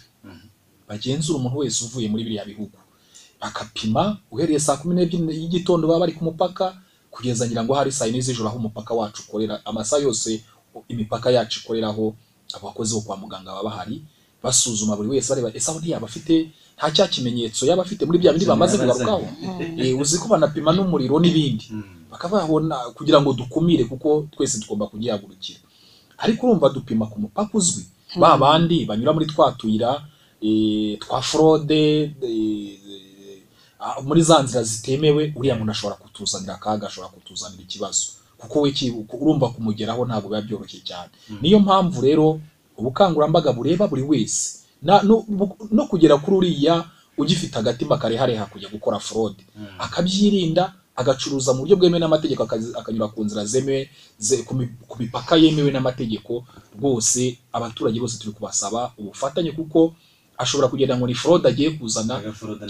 Bagenzura 0.89 1.39
umuntu 1.39 1.59
wese 1.63 1.85
uvuye 1.87 2.09
muri 2.11 2.25
biriya 2.27 2.45
bihugu. 2.45 2.75
Bakapima 3.41 4.19
uhereye 4.31 4.61
saa 4.61 4.77
kumi 4.77 4.95
n'ebyiri 4.95 5.41
y'igitondo 5.43 5.87
baba 5.89 6.01
bari 6.05 6.13
ku 6.13 6.25
mupaka 6.25 6.75
kugeza 7.11 7.47
ngira 7.47 7.65
ngo 7.65 7.75
hari 7.75 7.93
saa 7.93 8.07
yine 8.07 8.21
z'ijoro 8.21 8.49
aho 8.49 8.59
umupaka 8.59 8.95
wacu 8.95 9.23
ukorera 9.29 9.63
amasaha 9.65 10.03
yose 10.03 10.43
imipaka 10.89 11.31
yacu 11.31 11.61
ikoreraho 11.65 12.15
abakozi 12.55 12.95
bo 12.95 13.01
kwa 13.01 13.17
muganga 13.17 13.51
baba 13.55 13.71
bahari 13.71 14.03
basuzuma 14.43 14.97
buri 14.97 15.09
wese 15.09 15.29
bareba 15.33 15.51
ese 15.55 15.71
aho 15.71 15.81
ntiyaba 15.81 16.07
afite 16.07 16.51
nta 16.77 16.91
cya 16.93 17.09
kimenyetso 17.09 17.67
yaba 17.67 17.83
afite 17.83 18.05
muri 18.07 18.19
bya 18.19 18.33
bindi 18.33 18.47
bamaze 18.47 18.77
kugarukaho 18.79 19.25
Eh, 19.79 19.97
uzi 20.01 20.19
ko 20.19 20.29
banapima 20.29 20.73
n'umuriro 20.73 21.17
n'ibindi. 21.21 21.67
Bakababona 22.11 22.77
kugira 22.95 23.21
ngo 23.21 23.33
dukumire 23.33 23.85
kuko 23.85 24.27
twese 24.31 24.59
tugomba 24.61 24.87
kugihagurukira. 24.87 25.59
Ariko 26.19 26.47
urumva 26.47 26.69
dupima 26.69 27.07
ku 27.07 27.21
mupaka 27.21 27.59
uzwi. 27.59 27.85
Ba 28.17 28.37
bandi 28.39 28.85
banyura 28.85 29.13
muri 29.13 29.27
twa 29.27 29.53
tuyira 29.53 30.03
eh, 30.43 30.99
twa 30.99 31.23
forode 31.23 32.13
eh, 32.23 33.43
ah, 33.81 34.01
muri 34.03 34.23
za 34.23 34.43
nzira 34.43 34.63
zitemewe 34.63 35.33
uriya 35.37 35.55
muntu 35.57 35.73
ashobora 35.73 35.97
kutuzanira 35.97 36.55
akaga 36.55 36.87
ashobora 36.87 37.13
kutuzanira 37.13 37.63
ikibazo. 37.63 38.07
Kuko 38.39 38.61
we 38.61 38.73
urumva 39.21 39.49
kumugeraho 39.49 40.05
ntabwo 40.07 40.29
biba 40.29 40.43
byoroshye 40.43 40.81
cyane. 40.85 41.11
Niyo 41.41 41.59
mpamvu 41.61 42.01
rero 42.01 42.41
ubukangurambaga 42.77 43.53
bureba 43.53 43.89
buri 43.89 44.03
wese. 44.03 44.61
No, 44.83 45.85
kugera 45.89 46.17
kuri 46.19 46.37
uriya 46.37 46.85
ugifite 47.19 47.57
agatima 47.59 47.99
karehareha 47.99 48.47
kujya 48.47 48.69
gukora 48.69 48.99
forode 48.99 49.45
akabyirinda 49.79 50.73
agacuruza 51.01 51.53
mu 51.57 51.61
buryo 51.65 51.77
bwemewe 51.81 52.01
n'amategeko 52.01 52.43
akanyura 52.81 53.09
ku 53.09 53.25
nzira 53.25 53.45
zemewe 53.49 53.89
ze- 54.19 54.43
ku 54.45 54.53
mi- 54.55 54.69
ku 54.89 54.97
mipaka 55.03 55.37
yemewe 55.37 55.71
n'amategeko. 55.73 56.45
Rwose 56.79 57.39
abaturage 57.53 57.97
bose 58.01 58.19
turi 58.21 58.33
kubasaba 58.37 58.93
ubufatanye 59.01 59.53
kuko 59.57 59.95
ashobora 60.39 60.69
kugenda 60.73 60.97
ngo 60.97 61.07
ni 61.07 61.15
forode 61.15 61.49
agiye 61.49 61.71
kuzana 61.77 62.15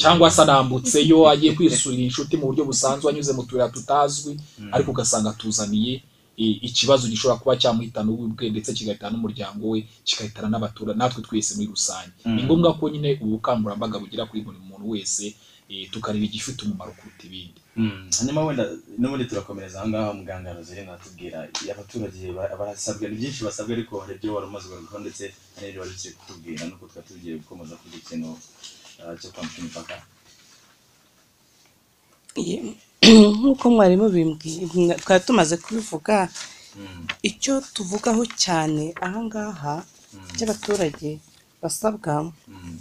cyangwa 0.03 0.31
se 0.31 0.43
anambutseyo 0.43 1.29
agiye 1.31 1.53
kwisurira 1.55 2.03
inshuti 2.03 2.35
mu 2.37 2.47
buryo 2.51 2.65
busanzwe 2.67 3.07
anyuze 3.11 3.33
mu 3.33 3.43
tuyira 3.47 3.69
tutazwi 3.71 4.33
ariko 4.75 4.91
ugasanga 4.91 5.31
atuzaniye 5.31 6.03
ikibazo 6.41 7.05
gishobora 7.09 7.39
kuba 7.41 7.55
cyamuhitana 7.61 8.11
ubwe 8.11 8.49
ndetse 8.51 8.73
kigahitana 8.75 9.13
n'umuryango 9.13 9.69
we 9.71 9.85
kigahitana 10.05 10.49
n'abatura 10.49 10.95
natwe 10.97 11.21
twese 11.23 11.55
muri 11.55 11.69
rusange. 11.69 12.11
Ni 12.25 12.43
ngombwa 12.49 12.75
ko 12.81 12.89
nyine 12.89 13.19
ubu 13.23 13.31
bukangurambaga 13.37 13.99
bugera 14.01 14.25
kuri 14.27 14.41
buri 14.43 14.59
muntu 14.69 14.89
wese 14.91 15.35
eh, 15.69 15.87
tukareba 15.93 16.25
igifite 16.25 16.65
umumaro 16.65 16.93
kuruta 16.99 17.23
ibindi. 17.29 17.60
Hanyuma 18.19 18.45
wenda 18.47 18.65
n'ubundi 18.99 19.25
turakomereza 19.31 19.77
aha 19.81 19.89
ngaha 19.89 20.13
muganga 20.19 20.53
Roseline 20.57 20.91
atubwira 20.93 21.39
abaturage 21.73 22.33
ba- 22.37 22.53
barasabwa 22.61 23.09
ni 23.09 23.17
byinshi 23.19 23.45
basabwa 23.47 23.73
ariko 23.77 23.95
hari 24.03 24.15
ibyo 24.19 24.35
wari 24.35 24.47
umaze 24.51 24.67
kugarukaho 24.69 24.99
ndetse 25.05 25.25
hari 25.55 25.67
n'ibyo 25.67 25.81
wari 25.83 25.93
ukiri 25.95 26.15
kutubwira. 26.19 26.63
Nuko 26.67 26.85
twari 26.91 27.07
tugiye 27.09 27.33
gukomeza 27.41 27.75
kuri 27.81 27.95
iki 27.97 28.07
kintu 28.09 28.31
ah, 29.01 29.15
cyo 29.21 29.29
kwambuka 29.33 29.59
imipaka 29.63 29.97
nk'uko 33.41 33.65
mwarimu 33.71 34.07
twari 35.03 35.25
tumaze 35.27 35.57
kubivuga 35.57 36.29
Mm, 36.79 37.07
icyo 37.23 37.59
tuvugaho 37.75 38.23
cyane 38.43 38.95
aha 39.03 39.19
ngaha 39.27 39.75
cy'abaturage 40.39 41.19
basabwa 41.63 42.31
mm, 42.49 42.79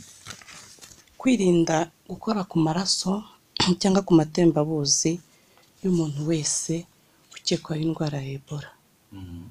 kwirinda 1.18 1.90
gukora 2.10 2.46
ku 2.46 2.62
maraso 2.62 3.26
cyangwa 3.82 4.02
ku 4.08 4.14
matembabuzi 4.20 5.20
y'umuntu 5.84 6.20
wese 6.30 6.86
ukekwaho 7.36 7.82
indwara 7.82 8.18
ya 8.22 8.32
ebola. 8.40 8.70
Mm, 9.12 9.50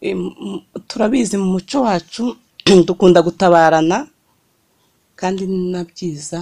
Em, 0.00 0.20
m- 0.40 0.62
turabizi 0.88 1.36
mu 1.36 1.48
muco 1.60 1.78
wacu 1.84 2.36
dukunda 2.88 3.20
gutabarana 3.22 4.08
kandi 5.16 5.44
ni 5.46 5.70
na 5.72 5.84
byiza 5.84 6.40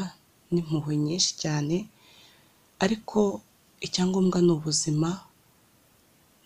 n'impuhwe 0.53 0.95
nyinshi 0.97 1.31
cyane 1.43 1.77
ariko 2.79 3.41
icyangombwa 3.83 4.39
ni 4.43 4.51
ubuzima 4.55 5.11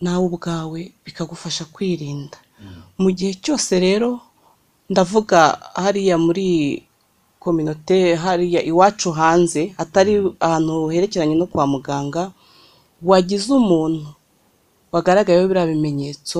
nawe 0.01 0.25
ubwawe 0.25 0.81
bikagufasha 1.05 1.65
kwirinda. 1.69 2.37
Mu 2.97 3.09
gihe 3.11 3.33
cyose 3.43 3.77
rero 3.79 4.19
ndavuga 4.89 5.39
hariya 5.77 6.17
muri 6.17 6.47
kominote 7.43 8.15
hariya 8.23 8.61
iwacu 8.71 9.09
hanze 9.19 9.61
hatari 9.77 10.13
ahantu 10.45 10.75
herekeranye 10.93 11.35
no 11.35 11.45
kwa 11.51 11.65
muganga 11.73 12.23
wagize 13.09 13.49
umuntu 13.61 14.07
wagaragayeho 14.93 15.47
biriya 15.49 15.67
bimenyetso 15.73 16.39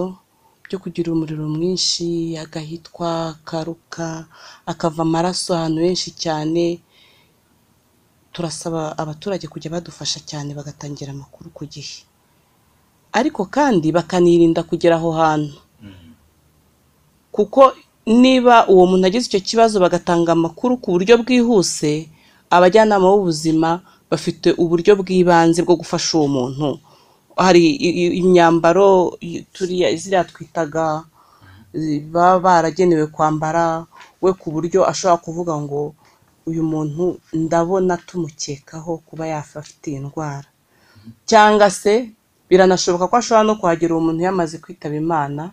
byo 0.65 0.77
kugira 0.83 1.11
umuriro 1.11 1.45
mwinshi 1.55 2.37
agahitwa 2.43 3.09
akaruka 3.35 4.25
akava 4.71 5.01
amaraso 5.07 5.49
ahantu 5.53 5.79
henshi 5.85 6.09
cyane. 6.23 6.63
Turasaba 8.33 8.97
abaturage 8.97 9.45
kujya 9.47 9.69
badufasha 9.71 10.19
cyane 10.29 10.49
bagatangira 10.57 11.11
amakuru 11.13 11.49
ku 11.53 11.63
gihe. 11.69 12.01
Ariko 13.13 13.45
kandi 13.45 13.91
bakanirinda 13.93 14.63
kugera 14.65 14.95
aho 14.97 15.09
hantu. 15.13 15.57
Mm, 15.81 16.13
kuko 17.31 17.61
niba 18.05 18.67
uwo 18.67 18.83
muntu 18.89 19.05
agize 19.07 19.25
icyo 19.27 19.39
kibazo 19.39 19.75
bagatanga 19.79 20.31
amakuru 20.35 20.77
ku 20.81 20.87
buryo 20.93 21.13
bwihuse 21.21 22.09
abajyanama 22.55 23.07
b'ubuzima 23.11 23.69
bafite 24.11 24.47
uburyo 24.63 24.91
bw'ibanze 24.99 25.59
bwo 25.65 25.75
gufasha 25.81 26.11
uwo 26.17 26.27
muntu. 26.27 26.69
Hari 27.37 27.63
imyambaro 28.21 29.17
ziriya 29.99 30.23
twitaga 30.29 31.03
baba 32.13 32.39
baragenewe 32.45 33.07
kwambara 33.07 33.85
we 34.21 34.31
ku 34.37 34.51
buryo 34.53 34.79
ashobora 34.91 35.17
kuvuga 35.25 35.53
ngo 35.63 35.95
uyu 36.45 36.61
muntu 36.63 37.17
ndabona 37.33 37.97
tumukekaho 37.97 38.97
kuba 39.07 39.25
yafa 39.33 39.59
afite 39.63 39.85
iyi 39.89 39.99
ndwara. 40.05 40.45
Cyangwa 41.25 41.69
se 41.71 42.11
biranashoboka 42.49 43.07
ko 43.09 43.15
ashobora 43.17 43.43
no 43.47 43.55
kuhagera 43.55 43.95
uwo 43.95 44.03
muntu 44.11 44.21
yamaze 44.27 44.57
kwitaba 44.61 44.93
imana 44.95 45.43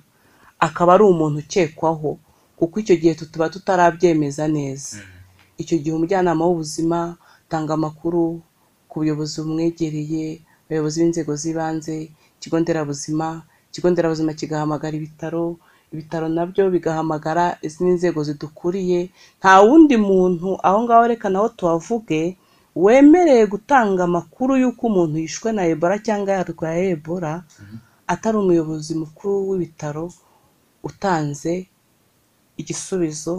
akaba 0.61 0.95
ari 1.01 1.05
umuntu 1.09 1.39
ukekwaho 1.41 2.19
kuko 2.61 2.75
icyo 2.85 2.97
gihe 3.01 3.15
tuba 3.17 3.49
tutarabyemeza 3.49 4.45
neza. 4.49 4.97
Icyo 5.63 5.77
gihe 5.81 5.95
umujyanama 5.97 6.45
w'ubuzima 6.45 7.17
atanga 7.49 7.73
amakuru 7.75 8.41
ku 8.89 8.95
buyobozi 9.01 9.41
bumwegereye 9.41 10.25
abayobozi 10.69 10.97
b'inzego 11.01 11.33
z'ibanze 11.41 11.97
ikigo 12.37 12.57
nderabuzima 12.61 13.43
ikigo 13.73 13.89
nderabuzima 13.91 14.33
kigahamagara 14.39 14.95
ibitaro 15.01 15.57
ibitaro 15.93 16.27
na 16.29 16.45
byo 16.47 16.71
bigahamagara 16.75 17.45
izindi 17.67 17.93
nzego 17.99 18.21
zidukuriye. 18.29 19.01
Nta 19.41 19.61
wundi 19.65 19.97
muntu 19.97 20.49
aho 20.67 20.79
ngaho 20.85 21.05
reka 21.13 21.29
naho 21.33 21.49
tuhavuge 21.59 22.37
wemerewe 22.77 23.45
gutanga 23.51 24.05
amakuru 24.05 24.53
y'uko 24.63 24.83
umuntu 24.87 25.17
yishwe 25.19 25.49
na 25.53 25.63
ebola 25.73 25.97
cyangwa 26.07 26.31
yarwaye 26.39 26.83
ebola 26.95 27.33
atari 28.13 28.37
umuyobozi 28.39 28.93
mukuru 29.03 29.35
w'ibitaro 29.51 30.07
utanze 30.89 31.67
igisubizo 32.61 33.35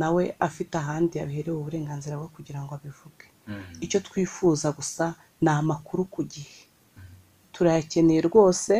nawe 0.00 0.22
afite 0.46 0.72
ahandi 0.82 1.18
yabiherewe 1.20 1.56
uburenganzira 1.60 2.16
bwo 2.16 2.28
kugira 2.34 2.60
ngo 2.64 2.72
abivuge. 2.74 3.26
Mm, 3.48 3.62
icyo 3.84 3.98
twifuza 4.06 4.68
gusa 4.72 5.04
ni 5.42 5.50
amakuru 5.50 6.02
ku 6.14 6.20
gihe. 6.32 6.58
Turayakeneye 7.52 8.20
rwose. 8.28 8.74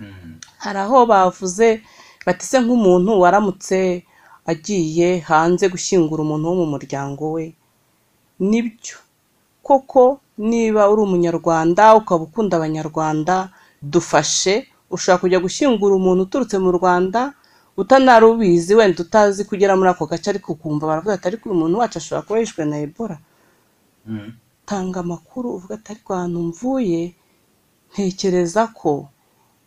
Mm, 0.00 0.40
hari 0.64 0.78
aho 0.84 1.06
bavuze 1.06 1.80
batise 2.26 2.56
nk'umuntu 2.64 3.10
waramutse 3.22 4.02
agiye 4.50 5.08
hanze 5.28 5.64
gushyingura 5.70 6.20
umuntu 6.26 6.44
wo 6.50 6.56
mu 6.60 6.66
muryango 6.74 7.22
we. 7.36 7.54
Nibyo. 8.50 8.98
Koko 9.62 10.20
niba 10.38 10.82
uri 10.90 11.00
umunyarwanda 11.06 11.94
ukaba 11.94 12.22
ukunda 12.28 12.56
abanyarwanda 12.56 13.34
dufashe. 13.82 14.54
Ushobora 14.90 15.20
kujya 15.22 15.38
gushyingura 15.44 15.94
umuntu 15.96 16.22
uturutse 16.26 16.56
mu 16.58 16.70
rwanda 16.78 17.20
utanarubizi 17.76 18.74
wenda 18.74 19.02
utazi 19.02 19.44
kugera 19.44 19.76
muri 19.76 19.90
ako 19.90 20.06
gace 20.06 20.30
ariko 20.30 20.52
ukumva 20.52 20.86
baravuga 20.86 21.14
ati 21.14 21.26
ariko 21.28 21.48
uyu 21.50 21.60
muntu 21.60 21.78
wacu 21.78 21.98
ashobora 21.98 22.22
kuba 22.26 22.38
yishwe 22.40 22.64
na 22.64 22.76
ebola. 22.80 23.18
Mm, 24.06 24.32
tanga 24.66 25.00
amakuru 25.00 25.54
uvuga 25.56 25.74
ati 25.74 25.88
ariko 25.92 26.14
ahantu 26.14 26.38
mvuye 26.48 27.14
ntekereza 27.92 28.66
ko 28.72 29.08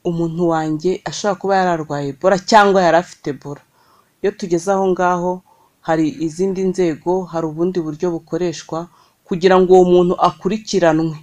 umuntu 0.10 0.42
wanjye 0.54 0.92
ashobora 1.10 1.40
kuba 1.42 1.54
yararwaye 1.60 2.08
ebola 2.14 2.38
cyangwa 2.50 2.80
yari 2.86 2.98
afite 2.98 3.28
ebola. 3.36 3.62
Iyo 4.22 4.32
tugeze 4.32 4.72
aho 4.72 4.86
ngaho 4.94 5.32
hari 5.88 6.06
izindi 6.26 6.62
nzego 6.72 7.24
hari 7.32 7.46
ubundi 7.48 7.78
buryo 7.86 8.08
bukoreshwa 8.16 8.88
kugira 9.28 9.56
ngo 9.62 9.72
uwo 9.74 9.86
muntu 9.94 10.14
akurikiranwe. 10.28 11.18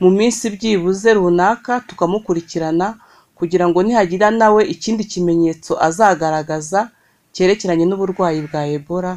Mu 0.00 0.10
minsi 0.10 0.44
byibuze 0.54 1.14
runaka 1.14 1.80
tukamukurikirana 1.86 2.86
kugira 3.38 3.64
ngo 3.68 3.82
nihagira 3.82 4.30
nawe 4.30 4.62
ikindi 4.74 5.02
kimenyetso 5.12 5.72
azagaragaza 5.86 6.90
cyerekeranye 7.34 7.84
n'uburwayi 7.86 8.40
bwa 8.46 8.62
ebola 8.76 9.12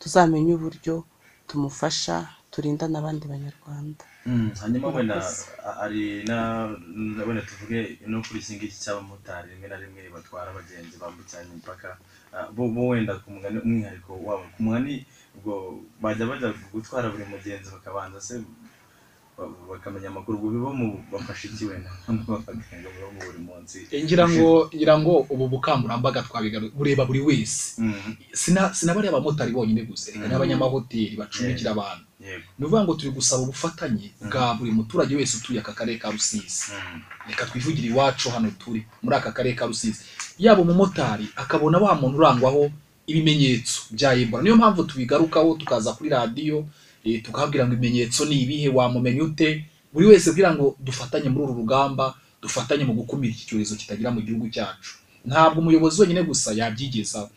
tuzamenye 0.00 0.52
uburyo 0.56 1.04
tumufasha 1.48 2.16
turinda 2.50 2.88
n'abandi 2.88 3.24
banyarwanda. 3.28 4.04
Mm, 4.26 4.50
hanyuma 4.60 4.88
wenda 4.88 5.16
hari 5.80 6.24
na 6.28 6.68
na- 7.16 7.24
wenda 7.26 7.42
tuvuge 7.48 7.98
no 8.06 8.20
kuri 8.24 8.40
iki 8.40 8.52
ngiki 8.56 8.76
cy'abamotari 8.82 9.52
rimwe 9.56 9.68
na 9.68 9.76
rimwe 9.80 10.00
batwara 10.14 10.48
abagenzi 10.52 10.96
bambukiranya 11.00 11.48
imipaka 11.52 11.96
Ah, 12.32 12.44
bo 12.52 12.68
wenda 12.92 13.16
ku 13.24 13.30
mugani 13.32 13.56
umwihariko 13.64 14.12
wabo 14.26 14.44
ku 14.52 14.60
mugani 14.62 15.06
ubwo 15.36 15.80
bajya 16.02 16.26
bajya 16.28 16.48
gutwara 16.72 17.08
buri 17.08 17.24
mugenzi 17.24 17.72
bakabanza 17.72 18.20
se 18.20 18.34
bakamenya 19.70 20.08
amakuru 20.08 20.38
biba 20.50 20.72
mu 20.74 21.04
bafasha 21.12 21.48
iki 21.48 21.64
wenda 21.70 21.90
mu 22.08 22.22
buri 23.22 23.38
munsi. 23.38 23.86
Ngira 24.04 24.26
ngo 24.28 24.70
ngira 24.74 24.98
ngo 24.98 25.26
ubu 25.30 25.48
bukangurambaga 25.48 26.22
twabigaru 26.26 26.70
bureba 26.74 27.04
buri 27.06 27.20
wese. 27.20 27.78
Mm, 27.82 28.16
sina 28.32 28.74
sinabariya 28.74 29.12
abamotari 29.14 29.52
bonyine 29.52 29.82
gusa 29.86 30.10
reka 30.12 30.26
Mm. 30.26 30.30
n'abanyamahoteli 30.32 31.14
bacumbikira 31.16 31.70
abantu. 31.70 32.04
Ni 32.58 32.64
ukuvuga 32.66 32.82
ngo 32.84 32.94
turi 32.98 33.10
gusaba 33.14 33.42
ubufatanye 33.46 34.10
bwa 34.20 34.54
buri 34.58 34.70
muturage 34.74 35.14
wese 35.16 35.36
utuye 35.38 35.60
aka 35.62 35.72
karere 35.72 35.98
ka 36.02 36.10
rusizi. 36.10 36.74
Reka 37.28 37.46
twivugire 37.46 37.88
iwacu 37.94 38.30
hano 38.34 38.50
turi 38.58 38.82
muri 39.02 39.14
aka 39.16 39.30
karere 39.32 39.54
ka 39.54 39.66
rusizi. 39.70 40.02
Yaba 40.38 40.60
umumotari 40.66 41.28
akabona 41.36 41.78
wa 41.78 41.94
muntu 41.94 42.18
urangwaho 42.18 42.70
ibimenyetso 43.06 43.86
bya 43.94 44.12
ebola. 44.18 44.42
Niyo 44.42 44.56
mpamvu 44.58 44.84
tubigarukaho 44.84 45.54
tukaza 45.54 45.92
kuri 45.94 46.10
radiyo 46.10 46.66
eh, 47.04 47.22
tukahabwira 47.22 47.66
ngo 47.66 47.74
ibimenyetso 47.74 48.24
ni 48.24 48.42
ibihe? 48.42 48.68
Wamumenya 48.68 49.22
ute? 49.24 49.64
Buri 49.92 50.06
wese 50.06 50.30
kugira 50.30 50.54
ngo 50.54 50.76
dufatanye 50.80 51.28
muri 51.28 51.44
uru 51.44 51.54
rugamba 51.64 52.14
dufatanye 52.42 52.84
mu 52.84 52.94
gukumira 52.94 53.32
iki 53.34 53.46
cyorezo 53.46 53.74
kitagira 53.76 54.10
mu 54.10 54.20
gihugu 54.20 54.48
cyacu. 54.50 54.94
Ntabwo 55.26 55.60
umuyobozi 55.60 56.00
wenyine 56.00 56.22
gusa 56.22 56.52
yabyigezaho. 56.54 57.28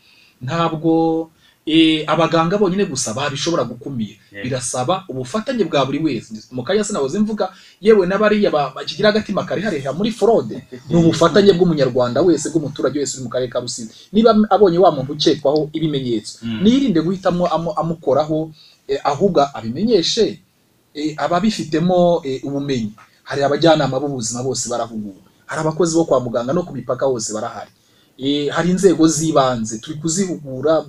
Ntabwo 0.41 1.29
eh, 1.65 2.03
abaganga 2.07 2.57
bonyine 2.57 2.85
gusa 2.85 3.13
babishobora 3.13 3.63
gukumira. 3.63 4.17
Birasaba 4.43 5.05
ubufatanye 5.07 5.63
bwa 5.63 5.85
buri 5.85 5.99
wese. 5.99 6.33
Mu 6.51 6.63
kanya 6.63 6.83
sinahoze 6.83 7.19
mvuga 7.19 7.53
yewe 7.81 8.07
n'abariya 8.07 8.49
ba- 8.51 8.71
bakigira 8.75 9.09
agatima 9.09 9.43
kariharira 9.45 9.93
muri 9.93 10.11
forode 10.11 10.63
ni 10.89 10.95
ubufatanye 10.95 11.53
bw'umunyarwanda 11.53 12.21
wese 12.21 12.49
bw'umuturage 12.49 12.99
wese 12.99 13.17
uri 13.17 13.23
mu 13.23 13.29
karere 13.29 13.49
ka 13.51 13.59
rusizi. 13.59 13.91
Niba 14.13 14.33
abonye 14.49 14.77
wa 14.81 14.91
muntu 14.91 15.13
ukekwaho 15.13 15.69
ibimenyetso 15.73 16.39
Mm. 16.41 16.63
nirinde 16.63 17.01
guhitamo 17.01 17.45
amu- 17.47 17.73
amukoraho 17.77 18.51
ahubwo 19.03 19.41
abimenyeshe 19.53 20.39
eh, 20.93 21.13
ababifitemo 21.17 22.21
eh, 22.25 22.43
ubumenyi. 22.43 22.91
Hari 23.23 23.43
abajyanama 23.43 23.99
b'ubuzima 23.99 24.43
bose 24.43 24.69
barahuguwe 24.69 25.21
hari 25.45 25.61
abakozi 25.61 25.95
bo 25.95 26.05
kwa 26.05 26.19
muganga 26.19 26.53
no 26.53 26.63
ku 26.63 26.73
mipaka 26.73 27.05
hose 27.05 27.33
barahari. 27.33 27.71
Eh, 28.17 28.49
hari 28.51 28.69
inzego 28.71 29.07
z'ibanze. 29.07 29.77
Turi 29.79 29.97
kuzihugura 29.99 30.85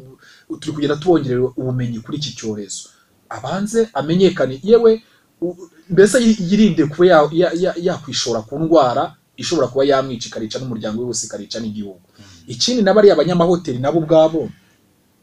turi 0.60 0.72
kugenda 0.74 0.96
tubongerera 0.96 1.42
ubumenyi 1.56 1.98
kuri 2.00 2.18
iki 2.18 2.34
cyorezo. 2.36 2.88
Abanze 3.28 3.88
amenyekane. 3.94 4.60
Yewe 4.62 5.02
mbese 5.90 6.18
yi- 6.22 6.36
yirinde 6.50 6.86
kuba 6.86 7.06
ya- 7.06 7.28
ya- 7.32 7.52
ya- 7.54 7.74
yakwishora 7.80 8.40
ku 8.42 8.58
ndwara 8.58 9.14
ishobora 9.36 9.66
kuba 9.68 9.84
yamwica 9.84 10.26
ikarica 10.28 10.58
n'umuryango 10.60 11.00
we 11.02 11.06
wose 11.10 11.26
ikarica 11.26 11.58
n'igihugu. 11.60 12.00
Ikindi 12.46 12.82
na 12.82 12.94
bariya 12.94 13.14
abanyamahoteli 13.14 13.78
nabo 13.78 13.98
ubwabo 13.98 14.50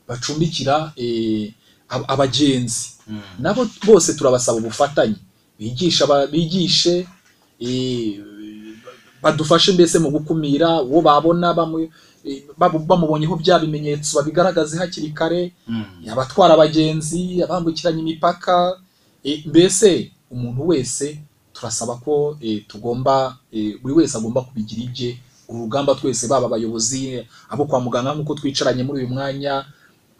bacumbikira 0.07 0.91
eh, 0.95 1.53
abagenzi. 1.89 2.89
Mm, 3.07 3.21
nabo 3.39 3.65
bose 3.85 4.13
turabasaba 4.13 4.57
ubufatanye. 4.57 5.15
Bigisha 5.59 6.05
bigishe 6.31 7.07
eh, 7.59 8.19
badufashe 9.21 9.71
mbese 9.71 9.99
mu 9.99 10.09
gukumira 10.11 10.81
uwo 10.81 11.01
babona 11.01 11.49
eh, 12.25 12.43
bamu- 12.57 12.85
bamubonyeho 12.85 13.35
bya 13.35 13.59
bimenyetso 13.59 14.17
babigaragaze 14.19 14.77
hakiri 14.77 15.09
kare. 15.11 15.51
Mm. 15.67 15.85
abatwara 16.11 16.53
abagenzi 16.53 17.43
abambukiranya 17.43 17.99
imipaka. 17.99 18.77
Eh, 19.23 19.43
mbese 19.45 20.11
umuntu 20.31 20.67
wese 20.67 21.19
turasaba 21.53 21.95
ko 21.99 22.37
tugomba 22.67 23.37
buri 23.81 23.93
wese 23.93 24.17
agomba 24.17 24.41
kubigira 24.41 24.81
ibye 24.83 25.17
uru 25.49 25.59
rugamba 25.65 25.95
twese 25.95 26.27
baba 26.27 26.45
abayobozi 26.45 27.25
abo 27.49 27.65
kwa 27.65 27.79
muganga 27.81 28.13
nk'uko 28.15 28.35
twicaranye 28.37 28.83
muri 28.85 28.99
uyu 29.03 29.09
mwanya 29.13 29.65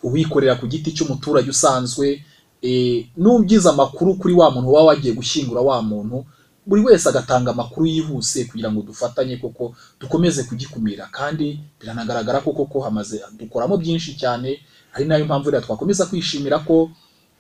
uwikorera 0.04 0.56
ku 0.56 0.68
giti 0.68 0.92
cy'umuturage 0.96 1.50
usanzwe 1.50 2.24
eh, 2.62 3.08
n'ubyiza 3.18 3.70
amakuru 3.72 4.16
kuri 4.20 4.34
wa 4.34 4.52
muntu 4.52 4.74
waba 4.74 4.88
wagiye 4.96 5.14
gushyingura 5.14 5.62
wa 5.62 5.82
muntu 5.82 6.26
buri 6.68 6.82
wese 6.86 7.10
agatanga 7.10 7.52
amakuru 7.52 7.86
yihuse 7.88 8.46
kugira 8.46 8.70
ngo 8.72 8.82
dufatanye 8.86 9.38
koko 9.42 9.74
dukomeze 10.00 10.44
kugikumira. 10.44 11.08
Kandi 11.12 11.60
biranagaragara 11.80 12.40
ko 12.46 12.54
koko 12.54 12.80
hamaze 12.86 13.22
dukoramo 13.40 13.78
byinshi 13.78 14.14
cyane 14.22 14.60
ari 14.94 15.06
na 15.06 15.18
yo 15.18 15.26
mpamvu 15.26 15.50
rero 15.50 15.64
twakomeza 15.66 16.06
kwishimira 16.06 16.60
ko 16.62 16.92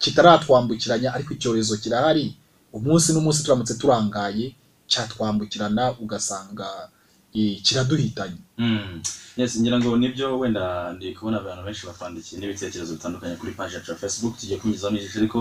kitaratwambukiranya 0.01 1.13
ariko 1.13 1.33
icyorezo 1.33 1.77
kirahari. 1.77 2.35
Umunsi 2.73 3.13
n'umunsi 3.13 3.43
turamutse 3.43 3.73
turangaye 3.77 4.55
cyatwambukirana 4.87 5.93
ugasanga 6.01 6.89
eh, 7.33 7.61
kiraduhitanye. 7.61 8.37
Ngira 9.59 9.79
ngo 9.79 9.97
ni 9.97 10.09
byo 10.13 10.39
wenda 10.39 10.93
ndi 10.93 11.13
kubona 11.15 11.37
abantu 11.39 11.63
benshi 11.65 11.85
batwandikiye 11.87 12.35
n'ibitekerezo 12.41 12.93
bitandukanye 12.93 13.35
kuri 13.39 13.51
page 13.55 13.75
yacu 13.75 13.91
ya 13.91 13.97
Facebook 13.97 14.37
tugiye 14.39 14.59
kunyuzaho 14.59 14.91
n'ijisho 14.93 15.19
ariko 15.19 15.39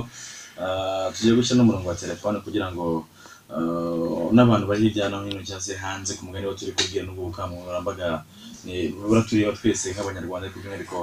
ah, 0.62 1.10
tugiye 1.14 1.34
gushyira 1.34 1.58
n'umurongo 1.58 1.88
wa 1.88 1.94
telefone 1.98 2.38
kugira 2.40 2.70
ngo 2.72 3.06
ah, 3.50 4.30
n'abantu 4.32 4.66
bari 4.70 4.82
hirya 4.88 5.08
no 5.10 5.24
hino 5.26 5.42
cyangwa 5.42 5.64
se 5.66 5.74
hanze 5.76 6.14
ku 6.14 6.24
mugani 6.26 6.46
wo 6.46 6.54
turi 6.54 6.72
kubwira 6.72 7.04
n'ubwo 7.04 7.22
bukangurambaga 7.34 8.22
ni 8.64 8.88
bura 8.90 9.22
tureba 9.22 9.52
twese 9.58 9.90
nk'abanyarwanda 9.94 10.46
ariko 10.46 10.58
by'umwihariko 10.60 10.98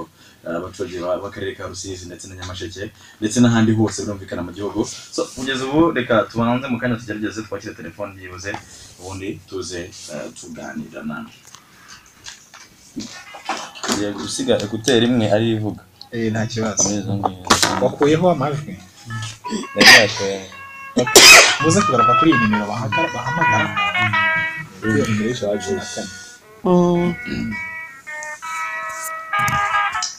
ah, 0.46 0.56
abaturage 0.56 0.96
ba- 1.04 1.20
b'akarere 1.20 1.52
ka 1.56 1.68
Rusizi 1.68 2.06
ndetse 2.08 2.28
na 2.28 2.34
Nyamasheke 2.36 2.92
ndetse 3.20 3.40
n'ahandi 3.40 3.72
hose 3.76 4.02
birumvikana 4.08 4.42
mu 4.46 4.52
gihugu. 4.56 4.84
So 4.88 5.24
kugeza 5.36 5.64
ubu 5.68 5.90
reka 5.92 6.22
tubanze 6.30 6.64
mu 6.68 6.78
kanya 6.80 6.96
tugerageze 6.96 7.42
twakire 7.44 7.74
telefone 7.74 8.14
byibuze 8.16 8.50
ubundi 9.00 9.40
tuze 9.48 9.90
tuganira 10.40 11.02
namwe 11.04 11.32
tugiye 13.82 14.12
gusiga 14.12 14.54
ekuteri 14.64 15.06
imwe 15.06 15.26
ari 15.32 15.46
ivuga. 15.56 15.82
Eh 16.12 16.30
nta 16.32 16.46
kibazo. 16.46 16.88
Wakuyeho 17.82 18.30
amajwi. 18.30 18.74
Muze 21.62 21.80
kugaruka 21.84 22.12
kuri 22.18 22.30
iyi 22.30 22.40
nimero 22.40 22.64
bahagara- 22.70 23.12
bahamagara. 23.14 23.68
Iyo 24.82 25.04
nimero 25.06 25.34
cumi 25.62 25.76
na 25.76 25.84
kane. 25.92 26.10
Mm, 26.64 27.14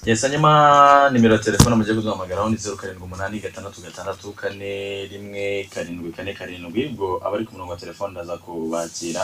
yes 0.06 0.22
hanyuma 0.22 1.10
nimero 1.12 1.34
ya 1.36 1.42
telefone 1.44 1.76
mugiye 1.76 1.96
kuduhamagaraho 1.96 2.50
ni 2.50 2.58
zeru 2.58 2.78
karindwi 2.78 3.04
umunani 3.04 3.40
gatandatu 3.40 3.82
gatandatu 3.82 4.32
kane 4.32 5.06
rimwe 5.12 5.68
karindwi 5.74 6.12
kane 6.16 6.32
karindwi. 6.34 6.86
Ubwo 6.94 7.20
abari 7.26 7.46
ku 7.46 7.54
murongo 7.54 7.74
wa 7.74 7.80
telefone 7.80 8.12
ndaza 8.14 8.38
kubakira. 8.38 9.24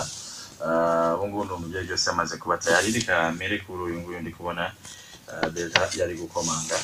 Ubu 0.62 1.28
ngubu 1.28 1.46
ni 1.46 1.52
umubyeyi 1.52 1.88
byose 1.88 2.10
yamaze 2.10 2.38
kuba 2.38 2.58
tayari 2.58 2.92
reka 2.92 3.32
mere 3.32 3.58
kuri 3.66 3.84
uyu 3.84 4.00
nguyu 4.00 4.20
ndi 4.22 4.32
kubona 4.32 4.72
ah, 5.32 5.50
deja 5.50 5.90
yari 5.98 6.16
gukomanga? 6.16 6.78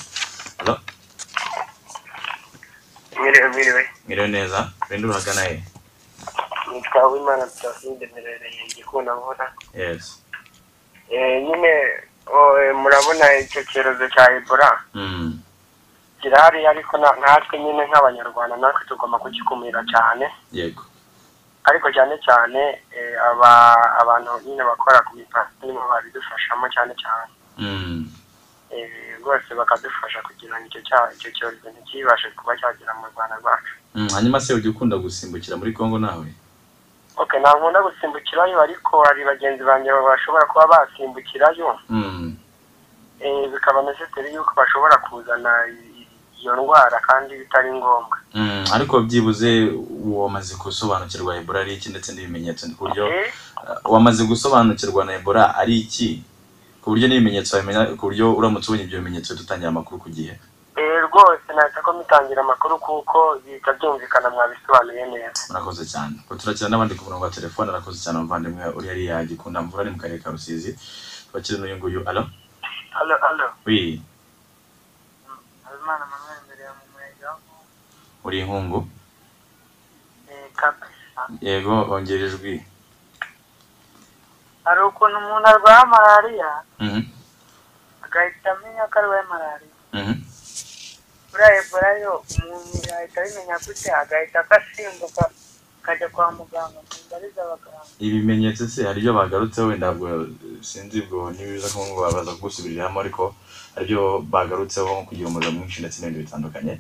Mwiriwe 3.18 3.48
mwiriwe 3.50 3.90
mwiriwe 4.08 4.28
neza? 4.28 4.70
Rindi 4.90 5.08
urahagana 5.08 5.42
he 5.42 5.64
nitwa 6.74 7.08
Uwimana 7.08 7.46
Placide 7.46 8.06
mperereye 8.06 8.64
igikunda 8.72 9.14
nkora 9.16 9.54
yes. 9.74 10.22
Eh, 11.10 11.44
nyine 11.44 11.72
murabona 12.82 13.38
icyo 13.40 13.64
cyorezo 13.64 14.08
cya 14.10 14.32
Ebola. 14.32 14.80
Kirahari 16.22 16.68
ariko 16.68 16.98
na- 16.98 17.16
natwe 17.22 17.60
nyine 17.60 17.88
nk'abanyarwanda 17.88 18.58
natwe 18.58 18.86
tugomba 18.88 19.18
kugikumira 19.20 19.84
cyane 19.92 20.26
yego 20.52 20.84
ariko 21.64 21.88
cyane 21.92 22.16
cyane 22.26 22.62
eh, 22.96 23.14
aba 23.32 23.52
abantu 24.02 24.32
nyine 24.46 24.64
bakora 24.64 25.02
ku 25.02 25.16
mipaka 25.16 25.52
nibo 25.64 25.82
babidufashamo 25.90 26.66
cyane 26.70 26.94
cyane 26.96 27.32
mm. 27.58 28.06
Eh, 28.70 29.18
rwose 29.22 29.50
bakadufasha 29.58 30.22
kugira 30.22 30.54
ngo 30.62 30.68
icyo 30.70 31.30
cyorezo 31.34 31.68
ntikibashe 31.74 32.30
kuba 32.38 32.54
cyagera 32.58 32.94
mu 32.94 33.06
Rwanda 33.14 33.36
rwacu 33.42 33.74
Mm. 33.96 34.08
hanyuma 34.14 34.40
se 34.40 34.54
ujya 34.54 34.70
ukunda 34.70 34.98
gusimbukira 35.02 35.58
muri 35.58 35.74
Congo 35.74 35.98
nawe 36.00 36.30
okay 37.18 37.40
nta 37.42 37.58
nkunda 37.58 37.82
gusimbukirayo 37.82 38.62
ariko 38.62 39.02
hari 39.02 39.26
bagenzi 39.26 39.64
banjye 39.66 39.90
bashobora 39.92 40.46
kuba 40.46 40.68
basimbukirayo 40.68 41.80
mm. 41.90 42.38
eh, 43.20 43.50
bikaba 43.50 43.82
necessary 43.82 44.30
yuko 44.34 44.54
bashobora 44.56 44.98
kuzana 44.98 45.50
iyo 46.42 46.56
ndwara 46.56 47.00
kandi 47.08 47.36
bitari 47.38 47.72
ngombwa. 47.74 48.18
Mm, 48.34 48.66
ariko 48.74 49.00
byibuze 49.02 49.50
wamaze 50.06 50.56
gusobanukirwa 50.56 51.36
Ebola 51.38 51.60
ari 51.60 51.74
iki 51.76 51.90
ndetse 51.90 52.14
n'ibimenyetso? 52.14 52.68
Ku 52.78 52.88
buryo 52.88 53.08
Eh, 53.08 53.28
uh, 53.86 53.92
wamaze 53.94 54.24
gusobanukirwa 54.24 55.06
na 55.06 55.14
Ebola 55.20 55.56
ari 55.56 55.80
iki? 55.84 56.24
Ku 56.82 56.90
buryo 56.96 57.08
n'ibimenyetso 57.08 57.56
wabimenya 57.58 57.86
ku 58.00 58.08
buryo 58.08 58.34
uramutse 58.38 58.68
ubonye 58.72 58.84
ibyo 58.88 59.00
bimenyetso 59.04 59.36
dutangira 59.36 59.70
amakuru 59.70 60.00
ku 60.00 60.10
gihe. 60.10 60.34
Eh, 60.80 61.00
rwose 61.12 61.44
nahita 61.52 61.82
ko 61.84 61.92
mitangira 61.94 62.40
amakuru 62.42 62.80
kuko 62.80 63.36
bihita 63.44 63.74
byumvikana 63.76 64.30
mwabisobanuye 64.32 65.04
neza. 65.12 65.42
Murakoze 65.52 65.84
cyane. 65.86 66.16
Turakira 66.40 66.70
n'abandi 66.72 66.96
ku 66.96 67.04
murongo 67.04 67.26
wa 67.28 67.32
telefone 67.36 67.68
arakoze 67.70 68.00
cyane. 68.00 68.18
Umuvandimwe 68.24 68.64
uri 68.78 68.88
hariya 68.88 69.26
gikunda 69.28 69.60
mvura 69.62 69.82
ari 69.84 69.92
mu 69.92 69.98
karere 70.00 70.24
ka 70.24 70.32
Rusizi. 70.32 70.72
Bakiri 71.34 71.60
n'uyu 71.60 71.76
nguyu. 71.78 72.02
Alo 72.08 72.24
alo 72.96 73.16
alo 73.28 73.46
oui. 73.68 74.00
Habimana 75.90 76.06
manuel 76.12 76.42
mbere 76.46 76.64
ya 76.64 76.74
mumurenge 76.78 77.26
uri 78.24 78.40
inkungu? 78.40 78.88
Eh, 80.30 80.52
yego 81.42 81.76
ongera 81.94 82.26
ijwi. 82.28 82.64
Hari 84.66 84.82
ukuntu 84.82 85.18
umuntu 85.18 85.48
arwara 85.48 85.86
malariya 85.86 86.52
Mhm, 86.80 87.02
agahita 88.06 88.52
amenya 88.54 88.86
ko 88.92 89.00
arwaye 89.00 89.24
malariya. 89.30 89.76
Mhm. 89.94 90.14
buriya 91.32 91.58
ebola 91.62 91.90
yo 92.04 92.14
umuntu 92.38 92.78
yahita 92.90 93.22
abimenya 93.22 93.58
gute 93.66 93.90
agahita 93.92 94.40
agasimbuka 94.40 95.24
akajya 95.82 96.08
kwa 96.14 96.32
muganga 96.32 96.80
akambariza 96.86 97.42
abaganga 97.42 97.90
ibimenyetso 98.00 98.68
se 98.68 98.84
hari 98.86 99.00
ibyo 99.02 99.14
bagarutseho? 99.14 99.68
Wenda 99.68 99.90
sinzi 100.62 101.02
ubwo 101.02 101.32
nibiza 101.34 101.70
ko 101.74 101.82
ngo 101.86 102.02
baza 102.02 102.32
kugusubiriramo 102.38 103.00
ariko 103.00 103.34
hari 103.80 103.86
ibyo 103.88 104.20
bagarutseho 104.28 104.88
nko 104.92 105.04
kugira 105.08 105.28
umuriro 105.32 105.52
mwinshi 105.56 105.80
ndetse 105.82 105.98
n'ibindi 106.04 106.26
bitandukanye. 106.28 106.74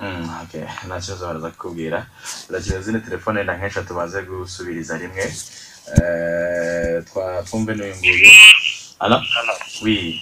Mm, 0.00 0.26
okay. 0.42 0.64
nta 0.86 0.96
kibazo 1.00 1.26
baraza 1.26 1.50
kukubwira. 1.54 2.06
Turakina 2.46 2.80
zino 2.82 2.98
telefone 3.00 3.38
wenda 3.38 3.54
nk'eshatu 3.56 3.94
baze 3.94 4.22
gusubiriza 4.26 4.96
rimwe. 4.98 5.24
Eh, 5.96 7.04
twumve 7.46 7.72
n'uyu 7.76 7.94
nguyu. 7.96 8.30
Hano 8.98 9.16
wi 9.84 10.20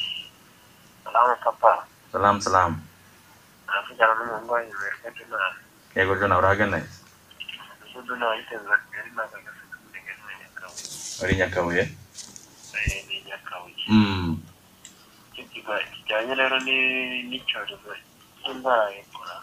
nawe 1.12 1.34
papa. 1.44 1.86
Salamu 2.12 2.40
salamu 2.42 2.76
aravugana 3.68 4.12
n'umuhungu 4.18 4.52
wa 4.52 4.60
universite 4.60 5.24
jonasi 5.30 5.60
yego 5.96 6.14
jona 6.16 6.38
urahagana 6.38 6.76
umudugudu 6.78 8.16
nawe 8.16 8.34
yiteza 8.38 8.74
kigali 8.82 9.10
ntabwo 9.14 9.36
agafite 9.38 9.74
umurenge 9.78 10.12
uri 11.22 11.34
nyakabuye 11.36 11.82
Eh, 12.74 13.04
ni 13.08 13.16
nyakabuye 13.28 13.74
Mm, 13.74 13.74
icyo 13.74 13.76
kigo- 13.76 13.77
kijyanye 15.34 16.34
rero 16.34 16.56
ni- 16.66 17.22
n'icyorezo 17.28 17.90
cy'indwara 18.42 18.84
ya 18.90 19.00
ebola 19.02 19.36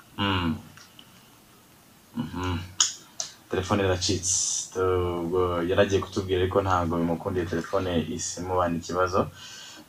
telefone 3.49 3.83
iracitse 3.83 4.79
ubwo 5.21 5.61
yaragiye 5.69 6.01
kutubwira 6.01 6.39
ariko 6.41 6.61
ntabwo 6.61 6.93
bimukundiye 6.99 7.45
telefone 7.45 7.89
isimubana 8.15 8.75
ikibazo. 8.77 9.27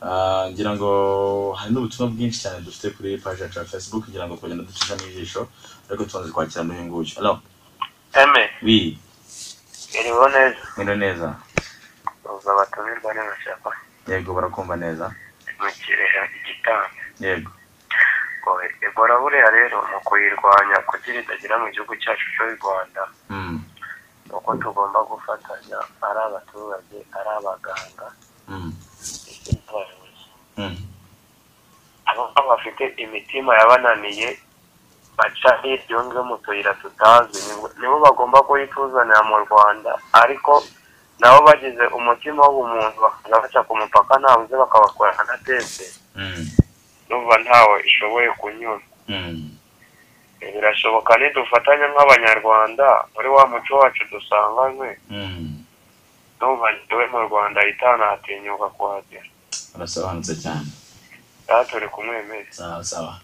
Ah, 0.03 0.45
ngira 0.53 0.77
ngo 0.77 0.91
hari 1.59 1.73
n'ubutumwa 1.73 2.13
bwinshi 2.13 2.41
cyane 2.45 2.61
dufite 2.61 2.91
kuri 2.97 3.17
page 3.19 3.43
yacu 3.43 3.59
ya 3.59 3.65
facebook 3.65 4.05
kugira 4.05 4.27
ngo 4.29 4.37
twagenda 4.37 4.65
ducishamo 4.69 5.05
ijisho 5.09 5.49
ariko 5.89 6.05
tubanze 6.05 6.31
kwakira 6.33 6.63
n'uyu 6.65 6.85
nguyu 6.85 7.17
alo 7.19 7.41
eme. 8.13 8.43
Wi 8.63 8.99
iriho 9.99 10.29
neza 10.29 10.61
mwino 10.77 10.95
neza. 10.95 11.29
Uza 12.39 12.51
abatumirwa 12.53 13.11
n'amashaka 13.17 13.71
yego 14.09 14.31
barakumva 14.35 14.77
neza. 14.77 15.07
Mu 15.61 15.69
kirehe 15.81 16.21
igitanda. 16.39 16.91
Yego. 17.21 17.51
Ebola 18.87 19.19
buriya 19.19 19.51
rero 19.51 19.83
mu 19.91 19.99
kuyirwanya 20.07 20.79
kugira 20.87 21.19
itagera 21.21 21.59
mu 21.59 21.67
gihugu 21.75 21.93
cyacu 21.99 22.27
cy'u 22.35 22.55
rwanda 22.57 23.03
Mm, 23.29 23.59
ni 24.27 24.33
uko 24.33 24.51
tugomba 24.63 25.03
gufatanya 25.11 25.79
ari 26.07 26.21
abaturage 26.31 26.99
ari 27.19 27.31
abaganga 27.37 28.07
ndetse 28.47 29.51
n'abayobozi 29.67 30.25
mm. 30.57 30.77
abo 32.07 32.23
bafite 32.49 32.85
imitima 33.03 33.51
yabananiye 33.59 34.39
baca 35.19 35.51
hirya 35.63 35.99
ngo 36.07 36.21
mu 36.23 36.37
tuyira 36.39 36.71
tutazi 36.79 37.39
nibo 37.83 37.97
bagomba 37.99 38.39
kuyituzanira 38.47 39.23
mu 39.27 39.37
rwanda 39.43 39.99
ariko 40.23 40.63
nabo 41.21 41.39
bagize 41.47 41.85
umutima 41.99 42.43
w'ubumuntu 42.47 42.99
bakaza 43.05 43.37
baca 43.43 43.61
ku 43.67 43.73
mupaka 43.81 44.15
ntabuze 44.21 44.55
bakabakorana 44.57 45.23
na 45.29 45.37
tese 45.47 45.85
Mm, 46.17 46.49
numva 47.09 47.35
ntawe 47.45 47.77
ishoboye 47.89 48.29
kunyura. 48.41 48.81
Mm. 49.09 49.53
birashoboka 50.55 51.13
nidufatanya 51.19 51.87
nk'abanyarwanda 51.93 52.87
muri 53.15 53.29
wa 53.29 53.45
muco 53.51 53.73
wacu 53.81 54.03
dusanganywe. 54.13 54.91
Mm. 55.11 55.65
numva 56.41 56.67
njyewe 56.73 57.05
mu 57.13 57.19
rwanda 57.29 57.61
itanatinyuka 57.69 58.67
kuhagera. 58.77 59.29
Barasobanutse 59.73 60.35
cyane. 60.43 60.69
Aha 61.49 61.65
turi 61.65 61.89
sawa 62.83 63.15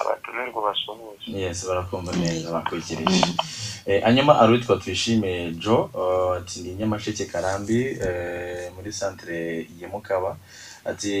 abatumirwa 0.00 0.60
basuhuza 0.72 1.24
yes 1.32 1.66
barakumva 1.68 2.12
neza 2.16 2.52
bakurikirije. 2.52 3.26
Hanyuma 4.04 4.34
hari 4.34 4.52
uwitwa 4.52 4.76
tuyishimiye 4.76 5.50
jo 5.52 5.90
uh, 5.94 6.36
ati 6.36 6.60
ni 6.60 6.74
nyamasheke 6.74 7.24
karambi 7.24 7.80
eh, 7.86 8.70
muri 8.76 8.92
centre 8.92 9.66
ya 9.80 9.88
mukaba. 9.88 10.36
Ati 10.84 11.12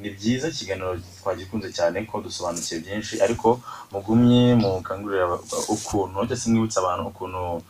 ni 0.00 0.10
byiza 0.10 0.48
ikiganiro 0.48 0.98
twagikunze 1.22 1.72
cyane 1.72 2.02
ko 2.06 2.20
dusobanukiye 2.20 2.80
byinshi 2.80 3.22
ariko 3.22 3.60
mugumye 3.92 4.54
mukangurira 4.54 5.26
ukuntu 5.68 6.18
cyangwa 6.26 6.50
mwibutsa 6.50 6.80
abantu 6.80 7.06
ukuntu 7.10 7.62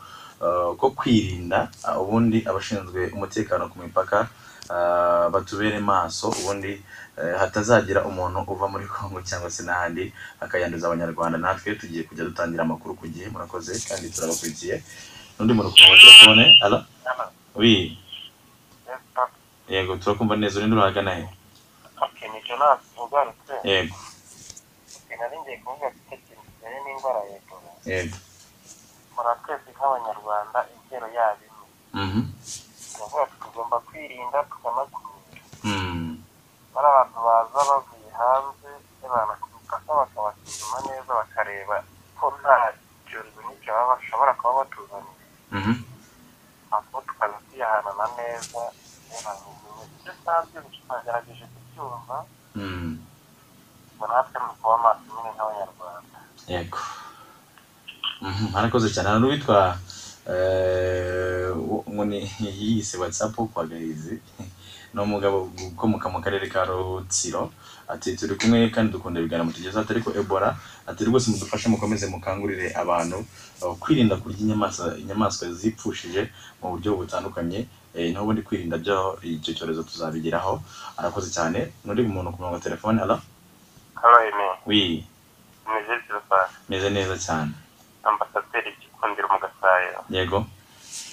ko 0.81 0.91
kwirinda 0.91 1.71
ubundi 2.01 2.45
abashinzwe 2.49 3.11
umutekano 3.17 3.69
ku 3.73 3.79
mipaka 3.81 4.29
batubere 5.33 5.79
maso 5.81 6.29
ubundi 6.29 6.73
eh, 6.73 6.83
hatazagira 7.41 8.05
umuntu 8.05 8.39
uva 8.53 8.67
muri 8.69 8.87
Congo 8.87 9.23
cyangwa 9.23 9.51
se 9.51 9.63
n'ahandi 9.63 10.13
akayanduza 10.41 10.87
abanyarwanda. 10.87 11.39
Natwe 11.39 11.75
tugiye 11.75 12.03
kujya 12.03 12.25
dutangira 12.25 12.63
amakuru 12.65 12.95
ku 12.95 13.07
gihe 13.09 13.29
murakoze 13.31 13.73
kandi 13.89 14.11
turabakurikiye. 14.11 14.83
N'undi 15.39 15.53
muntu 15.55 15.71
ku 15.71 15.77
telefone? 16.03 16.45
Alo 16.65 16.79
wi 17.55 17.99
yego 19.69 19.97
turakumva 19.97 20.37
neza. 20.37 20.59
Urinde 20.59 20.77
urahagana 20.77 21.15
he? 21.15 21.25
Yego. 23.65 23.97
Yego. 27.87 28.17
Twese 29.43 29.71
nk'abanyarwanda 29.75 30.59
intero 30.75 31.07
yabo 31.17 31.43
imwe 31.95 33.25
tugomba 33.43 33.77
kwirinda 33.87 34.39
tukanakumira 34.51 35.43
bari 36.73 36.87
abantu 36.93 37.19
baza 37.27 37.59
bavuye 37.69 38.09
hanze 38.19 38.71
y'abantu 39.03 39.35
ku 39.41 39.47
mupaka 39.55 39.91
bakabasuzuma 40.01 40.79
neza 40.89 41.13
bakareba 41.21 41.77
ko 42.19 42.25
nta 42.41 42.57
cyorezo 43.09 43.41
n'icyo 43.47 43.71
baba 43.75 43.91
bashobora 43.93 44.33
kuba 44.39 44.53
batuzaniye. 44.59 45.21
Mhm. 45.57 45.75
Hanyuma 46.71 46.99
tukaza 47.07 47.39
tuyahanana 47.49 48.07
neza 48.19 48.63
ibyo 49.13 50.13
usanzwe 50.13 50.59
twagerageje 50.85 51.45
kubyumva 51.53 52.17
mm 52.55 52.93
ngo 53.97 54.05
natwe 54.11 54.39
mu 54.47 54.53
kuba 54.61 54.77
maso 54.85 55.03
nyine 55.13 55.31
nk'abanyarwanda 55.35 56.19
yego. 56.53 56.81
Mhm, 58.23 58.47
harakoze 58.55 58.89
cyane. 58.95 59.09
Hari 59.09 59.21
n'uwitwa 59.21 59.59
eh, 60.33 61.51
ngo 61.93 62.05
ni 62.05 62.19
yiyise 62.41 62.95
whatsapp 62.99 63.35
kwa 63.53 63.67
gahizi 63.67 64.23
ni 64.95 65.01
umugabo 65.01 65.51
ukomoka 65.73 66.07
mu 66.09 66.21
karere 66.25 66.47
ka 66.53 66.65
rutsiro 66.65 67.53
ati 67.89 68.17
turi 68.17 68.35
kumwe 68.41 68.71
kandi 68.75 68.93
dukunda 68.93 69.21
ibiganiro 69.21 69.49
mutugezaho 69.49 69.83
ati 69.85 69.93
ariko 69.93 70.11
ebola 70.21 70.57
ati 70.87 71.05
rwose 71.05 71.31
mudufashe 71.31 71.69
mukomeze 71.69 72.07
mukangurire 72.07 72.73
abantu 72.83 73.25
uh, 73.63 73.75
kwirinda 73.81 74.17
kurya 74.17 74.39
inyamaswa 74.45 74.97
inyamaswa 74.99 75.45
zipfushije 75.53 76.31
mu 76.61 76.67
buryo 76.73 76.91
butandukanye 76.97 77.67
eh, 77.95 78.13
naho 78.13 78.25
ubundi 78.25 78.43
kwirinda 78.43 78.77
byo 78.79 79.19
icyo 79.23 79.53
cyorezo 79.55 79.83
tuzabigeraho. 79.83 80.63
Arakoze 80.97 81.29
cyane. 81.31 81.73
N'undi 81.85 82.03
muntu 82.03 82.33
ku 82.33 82.39
murongo 82.41 82.57
wa 82.57 82.65
telefone 82.65 82.99
ine 84.29 84.47
wi 84.67 85.05
meze 86.69 86.91
neza 86.91 87.17
cyane. 87.19 87.53
Ambasaderi 88.05 88.73
gikundiro 88.81 89.29
mu 89.29 89.39
gasayo. 89.45 90.01
Yego. 90.11 90.47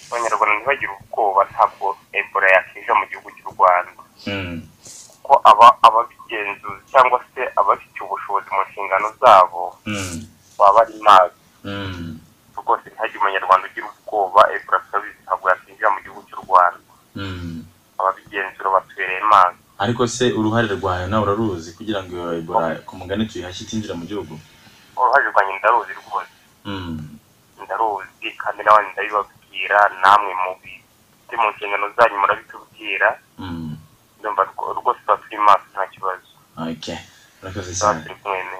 Abanyarwanda 0.10 0.54
ntibagire 0.58 0.92
ubwoba 0.98 1.42
ntabwo 1.52 1.86
ebola 2.18 2.48
yakinjira 2.56 2.94
mu 3.00 3.06
gihugu 3.10 3.30
cy'u 3.36 3.50
rwanda. 3.54 4.02
Kuko 5.22 5.34
aba 5.50 5.68
ababigenzuzi 5.86 6.82
cyangwa 6.92 7.18
se 7.34 7.42
abafitiye 7.60 8.02
ubushobozi 8.06 8.50
mu 8.56 8.62
nshingano 8.68 9.08
zabo 9.22 9.62
Mm. 9.86 10.26
baba 10.58 10.74
bari 10.76 10.94
mazi 11.08 11.40
Mm. 11.64 12.20
rwose 12.58 12.86
ntihagire 12.90 13.20
umunyarwanda 13.22 13.68
ugira 13.70 13.88
ubwoba 13.94 14.42
ebola 14.56 14.80
turabizi 14.86 15.20
ntabwo 15.26 15.46
yakinjira 15.50 15.90
mu 15.94 16.00
gihugu 16.04 16.22
cy'u 16.28 16.42
rwanda. 16.46 16.92
Ababigenzura 18.00 18.70
batubereye 18.76 19.22
mazi 19.32 19.58
ariko 19.80 20.04
se 20.08 20.26
uruhare 20.34 20.68
rwayo 20.76 21.08
nawe 21.08 21.24
uraruzi 21.24 21.72
kugira 21.78 22.04
ngo 22.04 22.34
ebola 22.40 22.76
ku 22.88 22.94
mugani 23.00 23.26
tuyihashye 23.30 23.64
itinjira 23.64 23.96
mu 23.96 24.04
gihugu? 24.10 24.34
Uruhare 24.98 25.26
rwanjye 25.32 25.54
ndaruzi 25.60 25.94
rwose. 26.00 26.34
Ndaruzi 27.64 28.28
kandi 28.42 28.60
n'abandi 28.64 28.90
ndabibabwira 29.60 29.80
namwe 30.02 30.32
mu 30.44 30.52
bifite 30.62 31.34
mu 31.38 31.48
nshingano 31.52 31.86
zanyu 31.98 32.18
murabitubwira. 32.22 33.10
Mm. 33.38 33.76
ndumva 34.20 34.44
rwo- 34.52 34.74
rwose 34.80 35.00
tuba 35.04 35.18
turi 35.24 35.38
maso 35.38 35.66
nta 35.74 35.88
kibazo. 35.88 36.28
Okay 36.72 36.98
urakoze 37.42 37.72
tuba 37.72 37.94
cyane. 38.04 38.16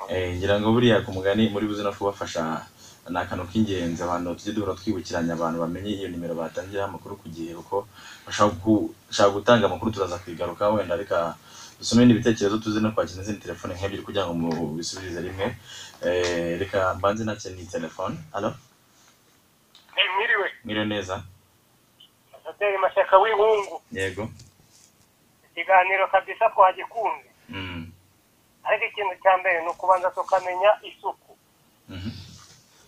Eh, 0.10 0.36
ngira 0.38 0.60
ngo 0.60 0.72
buriya 0.72 1.04
ku 1.04 1.12
mugani 1.12 1.50
muri 1.52 1.68
buze 1.68 1.84
no 1.84 1.92
kubafasha 1.92 2.64
ni 3.10 3.18
akantu 3.18 3.44
k'ingenzi 3.52 4.00
abantu 4.04 4.36
tujye 4.40 4.54
duhora 4.56 4.78
twibukiranya 4.80 5.34
abantu 5.36 5.60
bamenye 5.60 5.92
iyo 6.00 6.08
nimero 6.10 6.34
batangiraho 6.36 6.88
amakuru 6.88 7.18
ku 7.20 7.28
gihe 7.28 7.52
kuko 7.60 7.88
bashobora 8.26 9.34
gutanga 9.36 9.66
amakuru 9.68 9.92
turaza 9.92 10.22
kwigaruka 10.24 10.70
wenda 10.70 10.96
reka 10.96 11.36
dusome 11.80 12.04
ibindi 12.08 12.20
bitekerezo 12.24 12.58
tuze 12.64 12.80
no 12.80 12.92
kwakira 12.96 13.20
izindi 13.22 13.42
telefone 13.44 13.74
nk'ebyiri 13.76 14.04
kugira 14.06 14.26
ngo 14.30 14.34
mubisubirize 14.40 15.20
rimwe. 15.22 15.56
Eh, 16.06 16.56
reka 16.60 16.96
mbanze 16.96 17.24
nakira 17.28 17.52
ni 17.56 17.66
telefone. 17.68 18.16
Alo 18.32 18.54
mwiriwe 20.16 20.48
mwiriwe 20.64 20.86
neza. 20.86 21.24
Ambasaderi 22.36 22.78
Mashyaka 22.78 23.18
w'Ibungu 23.18 23.82
yego. 23.92 24.30
Ikiganiro 25.52 26.08
kabisa 26.08 26.50
twagikunze 26.50 27.30
Mm. 27.50 27.92
ariko 28.64 28.86
ikintu 28.86 29.16
cya 29.24 29.38
mbere 29.38 29.62
ni 29.64 29.70
ukubanza 29.70 30.12
tukamenya 30.12 30.72
isuku. 30.86 31.38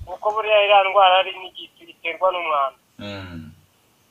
Kuko 0.05 0.31
buriya 0.31 0.61
iriya 0.65 0.83
ndwara 0.89 1.17
ari 1.19 1.31
n'igiti 1.39 1.83
iterwa 1.83 2.31
n'umwanda. 2.31 2.79
Mm. 2.99 3.51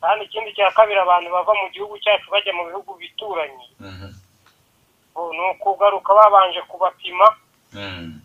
kandi 0.00 0.24
ikindi 0.24 0.54
cya 0.56 0.70
kabiri 0.72 0.98
abantu 1.00 1.30
bava 1.30 1.52
mu 1.54 1.68
gihugu 1.70 1.98
cyacu 2.00 2.30
bajya 2.32 2.52
mu 2.56 2.64
bihugu 2.66 2.94
bituranye 2.98 3.66
Mhm. 3.80 4.08
ubu 5.14 5.32
ni 5.32 5.42
ukugaruka 5.50 6.14
babanje 6.14 6.60
kubapima. 6.66 7.28
Mm. 7.72 8.20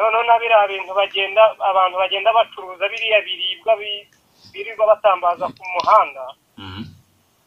Noneho 0.00 0.22
na 0.24 0.38
biriya 0.40 0.68
bintu 0.72 0.92
bagenda 0.96 1.42
abantu 1.70 1.96
bagenda 2.02 2.32
bacuruza 2.32 2.84
biriya 2.88 3.20
biribwa 3.26 3.72
bi- 3.80 4.06
birirwa 4.52 4.84
batambaza 4.96 5.44
ku 5.56 5.62
muhanda 5.74 6.24
Mhm. 6.56 6.82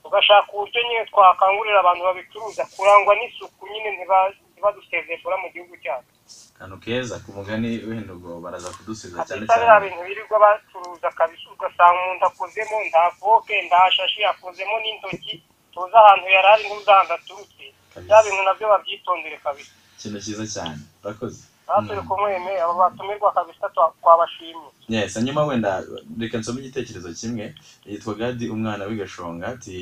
tugashaka 0.03 0.49
uburyo 0.53 0.79
nyine 0.87 1.03
twakangurira 1.09 1.79
abantu 1.81 2.03
babicuruza 2.07 2.63
kurangwa 2.75 3.13
n'isuku 3.17 3.63
nyine 3.71 3.89
ntiba- 3.97 4.33
ntibadusezeshura 4.53 5.35
mu 5.43 5.47
gihugu 5.53 5.73
cyacu. 5.83 6.11
Akantu 6.55 6.77
keza 6.83 7.15
ku 7.23 7.29
mugani 7.35 7.69
wenda 7.87 8.13
ubwo 8.15 8.39
baraza 8.43 8.69
kudusubiza 8.77 9.25
cyane 9.27 9.43
kabisa 9.43 9.53
biriya 9.53 9.67
cyane. 9.73 9.83
bintu 9.83 10.01
birirwa 10.07 10.37
bacuruza 10.45 11.07
kabisa 11.19 11.45
ugasanga 11.53 11.99
umuntu 12.03 12.25
akozemo 12.29 12.75
nta 12.89 13.03
foke 13.19 13.53
nta 13.67 13.81
shashi 13.95 14.21
akozemo 14.31 14.75
n'intoki 14.83 15.33
tuzi 15.73 15.95
ahantu 16.01 16.25
yari 16.35 16.47
ari 16.53 16.63
n'uzi 16.69 16.89
ahantu 16.91 17.13
aturutse 17.17 17.65
bya 18.05 18.17
bintu 18.23 18.41
na 18.45 18.53
byo 18.57 18.65
babyitondere 18.71 19.37
kabisa. 19.45 19.73
Ikintu 19.97 20.19
cyiza 20.23 20.45
cyane. 20.53 20.77
Urakoze. 21.03 21.41
Aha 21.67 21.81
turi 21.87 22.01
kumweme 22.07 22.53
abo 22.61 22.73
batumirwa 22.79 23.31
kabisa 23.33 23.67
twa- 23.73 23.93
twabashimye. 24.01 24.69
Yes 24.89 25.13
hanyuma 25.15 25.45
wenda 25.45 25.83
reka 26.19 26.37
nsome 26.37 26.59
igitekerezo 26.61 27.13
kimwe. 27.13 27.55
Yitwa 27.85 28.13
gadi 28.15 28.49
umwana 28.49 28.85
w'igashonga 28.85 29.47
ati 29.47 29.77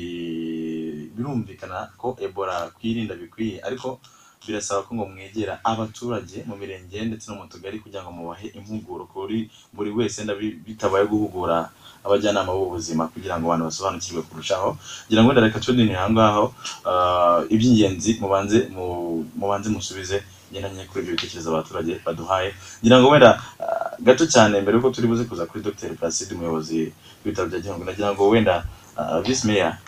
birumvikana 1.14 1.90
ko 1.98 2.16
ebola 2.20 2.70
kwirinda 2.76 3.14
bikwiye. 3.14 3.60
Ariko 3.62 4.00
birasaba 4.46 4.82
ko 4.82 4.94
ngo 4.94 5.04
mwegera 5.06 5.60
abaturage 5.64 6.42
mu 6.48 6.56
mirenge 6.56 6.98
ndetse 7.08 7.26
no 7.30 7.36
mu 7.38 7.46
tugari 7.48 7.78
kugira 7.78 8.02
ngo 8.02 8.10
mubahe 8.12 8.46
impuguro 8.58 9.04
kuri 9.12 9.50
buri 9.74 9.90
wese 9.90 10.24
bitabaye 10.66 11.06
guhugura 11.06 11.70
abajyanama 12.04 12.50
b'ubuzima 12.52 13.06
kugira 13.14 13.38
ngo 13.38 13.46
abantu 13.46 13.64
basobanukirwe 13.70 14.22
kurushaho. 14.26 14.74
Ngira 15.06 15.20
ngo 15.22 15.28
wenda 15.30 15.42
reka 15.46 15.60
tudinire 15.62 15.94
aho 15.98 16.10
ngaho 16.12 16.44
ah, 16.90 17.40
iby'ingenzi 17.54 18.18
mubanze 18.20 18.58
mu- 18.74 19.22
mubanze 19.38 19.68
musubize 19.70 20.18
ngendanye 20.50 20.84
kuri 20.90 21.00
ibyo 21.06 21.14
bitekerezo 21.14 21.48
abaturage 21.54 22.00
baduhaye. 22.04 22.50
Ngira 22.82 22.96
ngo 22.98 23.08
wenda 23.14 23.30
ah, 23.62 23.94
gato 24.02 24.26
cyane 24.26 24.58
mbere 24.60 24.76
yuko 24.82 24.90
turi 24.90 25.06
buze 25.06 25.24
kuza 25.30 25.46
kuri 25.46 25.62
Dr. 25.62 25.94
Placide 25.94 26.34
umuyobozi 26.34 26.90
w'ibitaro 27.22 27.46
bya 27.48 27.60
Gihundwe 27.62 27.86
nagira 27.86 28.10
ngo 28.18 28.26
wenda 28.34 28.66
ah, 28.98 29.20
Vice 29.22 29.46
Mayor 29.46 29.78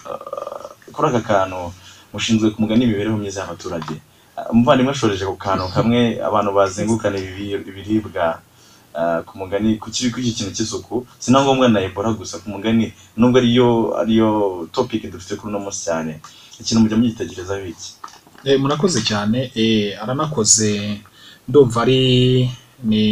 kuri 0.94 1.09
aka 1.11 1.20
kantu 1.20 1.74
mushinzwe 2.14 2.55
ku 2.55 2.62
mugani 2.62 2.84
imibereho 2.86 3.18
myiza 3.18 3.40
y'abaturage. 3.42 3.98
Umuvandimwe 4.53 4.93
ashoreje 4.93 5.24
ku 5.26 5.37
kantu 5.37 5.68
kamwe 5.74 6.18
abantu 6.28 6.51
bazengukana 6.55 7.18
ibi- 7.18 7.53
ibiribwa 7.70 8.41
ah, 8.95 9.22
ku 9.26 9.39
mugani 9.39 9.78
ku 9.78 9.89
iki 9.91 10.32
kintu 10.32 10.53
cy'isuku. 10.57 11.07
Si 11.18 11.32
na 11.32 11.43
ngombwa 11.43 11.68
na 11.68 11.80
Ebola 11.80 12.12
gusa 12.12 12.39
ku 12.39 12.51
mugani 12.51 12.93
nubwo 13.16 13.39
ariyo 13.39 13.95
ariyo 14.01 14.28
topic 14.72 15.11
dufite 15.12 15.37
kuri 15.39 15.51
uno 15.55 15.59
munsi 15.64 15.85
cyane. 15.87 16.20
Ikintu 16.61 16.80
mujya 16.82 16.97
mugitekerezaho 16.97 17.66
iki? 17.66 17.91
Eh, 18.45 18.61
murakoze 18.61 19.03
cyane. 19.03 19.51
Eh, 19.55 19.99
aranakoze. 20.03 21.01
Ndumva 21.49 21.82
ari 21.82 22.51
ni 22.85 23.05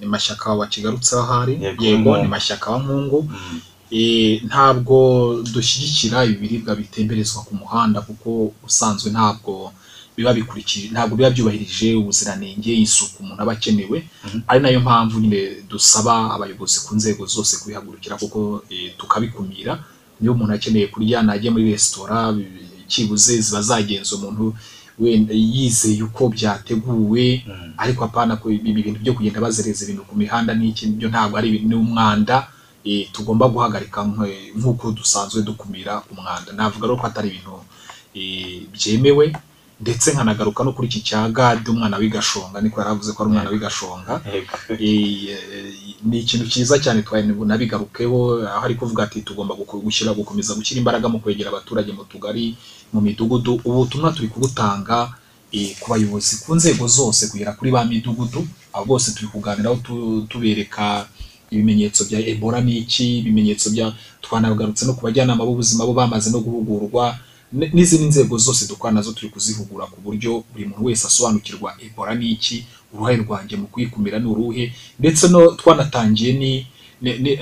ni 0.00 0.06
mashyaka 0.06 0.54
wakigarutseho 0.54 1.22
ahari 1.22 1.54
Yego, 1.86 2.16
ni 2.22 2.28
mashyaka 2.28 2.70
wa 2.70 2.78
nkungu. 2.78 3.22
Mm, 3.30 3.60
Eh, 3.90 4.42
ntabwo 4.44 4.96
dushyigikira 5.52 6.24
ibiribwa 6.24 6.76
bitemberezwa 6.76 7.42
ku 7.48 7.54
muhanda 7.56 8.00
kuko 8.04 8.52
usanzwe 8.66 9.08
ntabwo 9.10 9.72
biba 10.18 10.34
bikurikije 10.34 10.90
ntabwo 10.90 11.14
biba 11.16 11.30
byubahirije 11.30 11.94
ubuziranenge 11.94 12.74
isuku 12.74 13.22
umuntu 13.22 13.38
aba 13.42 13.52
akenewe. 13.54 13.98
Mhm. 14.26 14.38
ari 14.50 14.60
na 14.60 14.68
yo 14.74 14.80
mpamvu 14.82 15.20
nyine 15.22 15.40
dusaba 15.70 16.34
abayobozi 16.34 16.78
ku 16.86 16.94
nzego 16.98 17.22
zose 17.26 17.56
kubihagurukira 17.62 18.16
kuko 18.18 18.62
eh, 18.70 18.92
tukabikumira. 18.98 19.78
Niba 20.20 20.34
umuntu 20.34 20.54
akeneye 20.58 20.86
kurya 20.90 21.22
najya 21.22 21.50
muri 21.54 21.70
resitora 21.70 22.34
cyibuze 22.90 23.38
ziba 23.40 23.62
zagenze 23.62 24.10
umuntu 24.18 24.54
wenda 24.98 25.30
yizeye 25.34 26.02
uko 26.02 26.28
byateguwe. 26.34 27.44
Mm, 27.46 27.72
ariko 27.78 28.02
apana 28.04 28.34
ko 28.36 28.50
ibi 28.50 28.82
bintu 28.82 28.98
byo 29.00 29.12
kugenda 29.14 29.38
bazereza 29.40 29.84
ibintu 29.86 30.02
ku 30.10 30.16
mihanda 30.18 30.50
n'iki 30.58 30.86
byo 30.98 31.06
ntabwo 31.08 31.38
ari 31.38 31.48
ibintu 31.54 31.78
umwanda. 31.78 32.48
Eh, 32.84 33.06
tugomba 33.14 33.46
guhagarika 33.52 34.00
nk'e- 34.02 34.50
nk'uko 34.58 34.90
dusanzwe 34.98 35.42
dukumira 35.46 36.02
umwanda. 36.10 36.50
Navuga 36.56 36.86
rero 36.90 36.96
ko 36.98 37.06
atari 37.06 37.28
ibintu 37.30 37.54
eh, 38.18 38.66
byemewe. 38.74 39.24
Ndetse 39.80 40.12
nkanagaruka 40.12 40.64
no 40.64 40.72
kuri 40.72 40.88
iki 40.88 41.00
cya 41.00 41.28
gade 41.28 41.70
umwana 41.70 41.96
w'igashonga 42.00 42.60
niko 42.60 42.80
yari 42.80 42.90
avuze 42.90 43.12
ko 43.12 43.22
ari 43.22 43.30
umwana 43.30 43.50
w'igashonga. 43.50 44.12
Yego. 44.26 44.56
Eh, 44.74 45.30
eh, 45.30 45.74
ni 46.02 46.18
ikintu 46.22 46.46
cyiza 46.50 46.78
cyane 46.82 47.02
twanabigarukeho 47.02 48.18
aho 48.46 48.64
ari 48.66 48.74
kuvuga 48.74 49.02
ati 49.06 49.22
tugomba 49.22 49.54
gushyira 49.54 50.14
gukomeza 50.14 50.54
gushyira 50.54 50.78
imbaraga 50.82 51.06
mu 51.08 51.18
kwegera 51.22 51.48
abaturage 51.50 51.92
mu 51.92 52.04
tugari 52.04 52.56
mu 52.92 53.00
midugudu. 53.00 53.60
Ubutumwa 53.64 54.12
turi 54.12 54.28
kubutanga 54.28 55.14
eh, 55.52 55.76
ku 55.80 55.90
bayobozi 55.90 56.42
ku 56.42 56.54
nzego 56.58 56.86
zose 56.88 57.26
kugera 57.30 57.52
kuri 57.54 57.70
ba 57.70 57.84
midugudu 57.84 58.42
abo 58.74 58.84
bose 58.98 59.14
turi 59.14 59.26
kuganiraho 59.32 59.76
tu- 59.82 60.26
tubereka 60.28 61.06
ibimenyetso 61.50 62.04
bya 62.04 62.18
ebola 62.20 62.60
ni 62.60 62.78
iki 62.84 63.18
ibimenyetso 63.24 63.70
bya 63.70 63.92
twanagarutse 64.20 64.84
no 64.86 64.92
ku 64.92 65.00
bajyanama 65.06 65.44
b'ubuzima 65.46 65.86
bo 65.88 65.92
bamaze 65.96 66.28
no 66.30 66.40
guhugurwa 66.44 67.16
n'izindi 67.52 68.06
nzego 68.06 68.38
zose 68.38 68.66
dukorana 68.68 69.00
na 69.00 69.02
zo 69.06 69.12
turi 69.12 69.28
kuzihugura 69.32 69.86
ku 69.86 70.00
buryo 70.00 70.44
buri 70.52 70.64
muntu 70.68 70.84
wese 70.84 71.06
asobanukirwa 71.06 71.74
ebola 71.80 72.14
ni 72.14 72.30
iki? 72.30 72.64
Uruhare 72.92 73.16
rwanjye 73.16 73.56
mu 73.56 73.66
kuyikumira 73.66 74.18
ni 74.18 74.26
uruhe? 74.28 74.72
Ndetse 75.00 75.28
no 75.28 75.52
twanatangiye 75.56 76.32
ni 76.32 76.66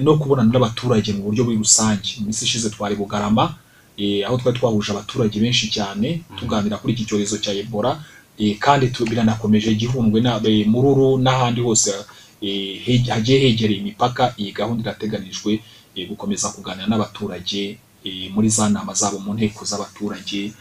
no 0.01 0.19
kubonana 0.19 0.51
n'abaturage 0.53 1.13
mu 1.13 1.23
buryo 1.27 1.45
muri 1.45 1.57
rusange. 1.59 2.09
Mu 2.19 2.25
minsi 2.31 2.45
ishize 2.45 2.71
twari 2.71 2.95
bugarama 2.95 3.55
eh, 3.97 4.27
aho 4.27 4.37
twari 4.39 4.59
twahuje 4.59 4.93
abaturage 4.93 5.41
benshi 5.41 5.67
cyane 5.71 6.23
tuganira 6.39 6.77
kuri 6.79 6.93
iki 6.95 7.05
cyorezo 7.09 7.39
cya 7.43 7.53
ebola 7.55 7.99
eh, 8.39 8.59
kandi 8.59 8.91
biranakomeje 9.11 9.75
gihundwe 9.75 10.21
eh, 10.45 10.67
mururu 10.67 11.19
n'ahandi 11.19 11.61
hose 11.67 11.91
eh, 12.43 13.07
hagiye 13.09 13.39
hegereye 13.43 13.81
imipaka. 13.81 14.35
Iyi 14.39 14.53
gahunda 14.53 14.83
irateganijwe 14.83 15.61
eh, 15.95 16.09
gukomeza 16.09 16.49
kuganira 16.55 16.87
n'abaturage 16.87 17.63
eh, 17.71 17.79
muri 18.35 18.49
za 18.49 18.69
nama 18.69 18.93
zabo 18.95 19.19
mu 19.19 19.35
nteko 19.35 19.65
z'abaturage 19.65 20.53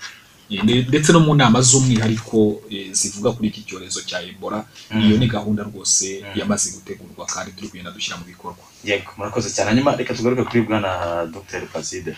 ne- 0.50 0.86
ndetse 0.89 1.10
no 1.14 1.20
mu 1.26 1.34
nama 1.36 1.58
z'umwihariko 1.62 2.62
eh, 2.70 2.93
zivuga 2.93 3.32
kuri 3.36 3.48
iki 3.50 3.62
cyorezo 3.68 4.02
cya 4.06 4.22
ebola 4.22 4.66
iyo 4.93 5.18
ni 5.18 5.28
gahunda 5.28 5.64
rwose 5.64 6.22
Mm. 6.22 6.39
yamaze 6.39 6.72
gutegurwa 6.76 7.26
kandi 7.26 7.52
turi 7.58 7.68
kugenda 7.70 7.91
dushyira 7.91 8.18
mu 8.18 8.26
bikorwa. 8.26 8.62
Yego 8.86 9.12
murakoze 9.18 9.50
cyane. 9.56 9.70
Hanyuma 9.74 9.96
reka 9.98 10.14
tugaruke 10.14 10.43
kuri 10.46 10.62
bwana 10.70 11.26
dr. 11.34 11.62
Placide 11.72 12.14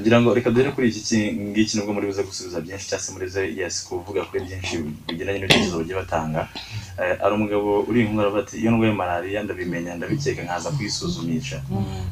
ngira 0.00 0.20
ngo 0.22 0.34
reka 0.34 0.50
duhere 0.50 0.70
kuri 0.70 0.88
iki 0.88 1.00
ki- 1.08 1.32
ngiki 1.50 1.76
nubwo 1.76 1.92
muri 1.94 2.06
buze 2.06 2.22
gusubiza 2.22 2.60
byinshi 2.62 2.86
cyangwa 2.88 3.04
se 3.04 3.10
muri 3.12 3.26
buze 3.26 3.42
yes 3.58 3.74
kuvuga 3.88 4.22
kuri 4.28 4.44
byinshi 4.46 4.74
bigendanye 5.06 5.38
n'ibitekerezo 5.38 5.78
bagiye 5.82 5.96
batanga. 5.98 6.40
Eh, 7.00 7.18
hari 7.22 7.32
umugabo 7.34 7.68
uri 7.88 8.00
inkuru 8.06 8.20
aravuga 8.22 8.42
ati 8.46 8.54
iyo 8.62 8.70
ndwaye 8.70 8.92
malariya 8.94 9.42
ndabimenya 9.42 9.94
ndabikeka 9.98 10.42
nkaza 10.46 10.70
kwisuzumisha. 10.76 11.58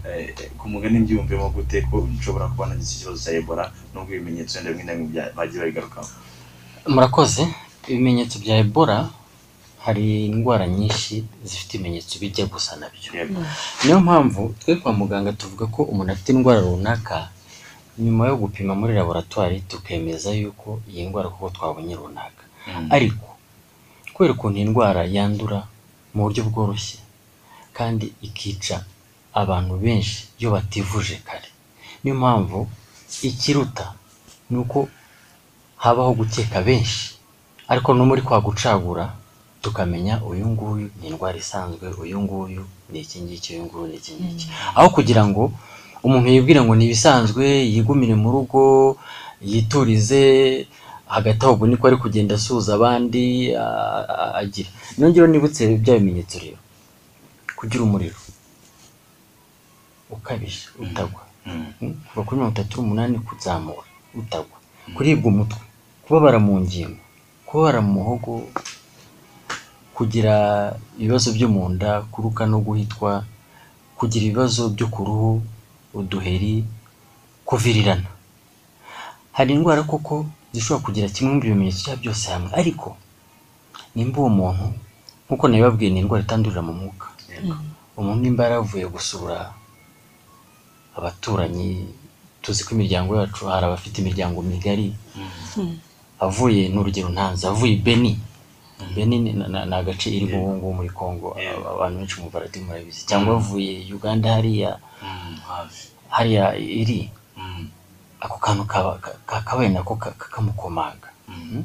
Eh, 0.08 0.34
ku 0.58 0.64
mugani 0.68 0.98
mbyumvemo 1.06 1.50
gute 1.54 1.82
ko 1.86 2.02
nshobora 2.18 2.48
kuba 2.50 2.66
nagize 2.66 2.92
ikibazo 2.98 3.18
cya 3.24 3.32
ebola 3.38 3.64
nubwo 3.94 4.10
ibimenyetso 4.14 4.58
wenda 4.58 4.70
bimwe 4.74 4.84
na 4.84 4.94
bimwe 4.98 5.22
bagiye 5.36 5.58
babigarukaho? 5.62 6.08
Murakoze. 6.90 7.46
Ibimenyetso 7.88 8.38
bya 8.42 8.58
ebola 8.58 9.10
hari 9.86 10.26
indwara 10.26 10.66
nyinshi 10.66 11.24
zifite 11.46 11.74
ibimenyetso 11.78 12.18
bijya 12.18 12.46
gusa 12.46 12.74
na 12.76 12.86
byo. 12.90 13.10
Niyo 13.84 14.00
mpamvu 14.00 14.54
twe 14.58 14.76
kwa 14.82 14.92
muganga 14.92 15.32
tuvuga 15.32 15.66
ko 15.66 15.82
umuntu 15.82 16.12
afite 16.12 16.28
indwara 16.32 16.60
runaka 16.60 17.28
nyuma 17.98 18.26
yo 18.28 18.36
gupima 18.36 18.74
muri 18.74 18.94
laboratwari 18.94 19.60
tukemeza 19.60 20.30
yuko 20.32 20.80
iyi 20.90 21.06
ndwara 21.08 21.28
kuko 21.28 21.50
twabonye 21.50 21.94
runaka. 21.96 22.44
Mm. 22.66 22.88
ariko 22.94 23.26
kubera 24.14 24.32
ukuntu 24.34 24.56
iyi 24.58 24.68
ndwara 24.70 25.02
yandura 25.04 25.66
mu 26.14 26.22
buryo 26.24 26.42
bworoshye 26.46 26.98
kandi 27.76 28.12
ikica 28.22 28.76
abantu 29.34 29.74
benshi 29.84 30.28
iyo 30.38 30.50
bativuje 30.54 31.16
kare. 31.26 31.48
Niyo 32.04 32.14
mpamvu 32.16 32.68
ikiruta 33.22 33.92
ni 34.50 34.56
uko 34.58 34.88
habaho 35.76 36.12
gukeka 36.14 36.62
benshi. 36.62 37.14
Ariko 37.68 37.94
no 37.94 38.04
muri 38.06 38.22
kwa 38.22 38.40
gucagura 38.40 39.14
tukamenya 39.62 40.22
uyu 40.24 40.46
nguyu 40.46 40.90
ni 41.00 41.08
indwara 41.08 41.38
isanzwe 41.38 41.88
uyu 42.02 42.20
nguyu 42.22 42.64
ni 42.90 43.00
iki 43.00 43.20
ngiki 43.22 43.54
uyu 43.54 43.64
nguyu 43.66 43.86
ni 43.86 43.96
iki 43.96 44.12
ngiki. 44.14 44.46
Aho 44.74 44.88
kugira 44.90 45.22
ngo 45.26 45.52
umuntu 46.02 46.28
yibwire 46.34 46.60
ngo 46.62 46.74
ni 46.74 46.84
ibisanzwe 46.86 47.44
yigumire 47.72 48.14
mu 48.22 48.28
rugo 48.34 48.62
yiturize 49.50 50.22
hagati 51.06 51.40
aho 51.44 51.52
ubwo 51.54 51.66
niko 51.66 51.84
ari 51.86 51.96
kugenda 51.96 52.34
asuhuza 52.34 52.74
abandi 52.74 53.52
agira. 54.40 54.70
Nongera 54.98 55.26
nibutse 55.28 55.62
bya 55.82 55.94
bimenyetso 55.98 56.36
rero. 56.42 56.58
Kugira 57.56 57.82
umuriro. 57.84 58.18
Ukabije 60.10 60.68
utagwa. 60.82 61.22
Mm. 61.46 61.66
Mm, 61.80 61.94
kuva 62.08 62.22
kuri 62.26 62.36
mirongo 62.38 62.54
itatu 62.54 62.74
n'umunani 62.80 63.18
kuzamura 63.18 63.82
utagwa. 64.14 64.56
Kuribwa 64.94 65.26
umutwe 65.32 65.60
kubabara 66.04 66.38
mu 66.38 66.60
ngingo 66.60 67.02
kubabara 67.46 67.80
mu 67.82 67.90
muhogo 67.98 68.32
kugira 69.94 70.34
ibibazo 70.98 71.28
byo 71.34 71.48
mu 71.54 71.68
nda 71.74 71.90
kuruka 72.12 72.46
no 72.46 72.58
guhitwa 72.66 73.24
kugira 73.98 74.24
ibibazo 74.26 74.68
byo 74.74 74.86
ku 74.94 75.00
ruhu 75.06 75.30
uduheri 75.94 76.64
kuvirirana. 77.44 78.08
Hari 79.32 79.54
indwara 79.54 79.82
koko 79.82 80.26
zishobora 80.52 80.84
kugira 80.84 81.08
kimwe 81.08 81.32
mu 81.34 81.40
bimenyetso 81.40 81.82
byabo 81.88 82.00
byose 82.02 82.24
hamwe? 82.32 82.50
Ariko 82.60 82.88
nimba 83.94 84.18
uwo 84.20 84.28
muntu 84.38 84.66
nk'uko 85.26 85.44
nabibabwiye 85.48 85.90
ni 85.92 86.00
indwara 86.00 86.24
itandurira 86.24 86.62
mu 86.62 86.72
mwuka. 86.78 87.06
Umuntu 87.96 88.20
nimba 88.24 88.44
yaravuye 88.44 88.86
gusura 88.88 89.36
abaturanyi 90.96 91.88
tuzi 92.42 92.64
ko 92.64 92.70
imiryango 92.74 93.16
yacu 93.16 93.46
hari 93.48 93.64
abafite 93.66 93.96
imiryango 94.02 94.42
migari 94.42 94.92
avuye 96.20 96.68
ni 96.68 96.76
urugero 96.78 97.08
ntanze 97.08 97.46
avuye 97.48 97.76
beni. 97.76 98.18
Beni 98.94 99.16
ni 99.20 99.74
agace 99.78 100.10
iri 100.10 100.26
mu 100.26 100.56
ngubu 100.58 100.72
muri 100.76 100.90
congo 100.90 101.28
abantu 101.72 101.96
benshi 101.98 102.16
mu 102.20 102.28
baradi 102.34 102.58
murabizi 102.60 103.06
cyangwa 103.08 103.36
avuye 103.38 103.72
uganda 103.94 104.34
hariya 104.36 104.70
hariya 106.08 106.44
iri? 106.56 107.10
Mm. 107.36 107.66
ako 108.22 108.36
kantu 108.38 108.64
kaba- 108.70 108.98
ka- 109.02 109.18
kakabaye 109.26 109.68
nako 109.74 109.96
ka- 109.96 110.14
kakamukomaga 110.18 111.08
Mm. 111.28 111.64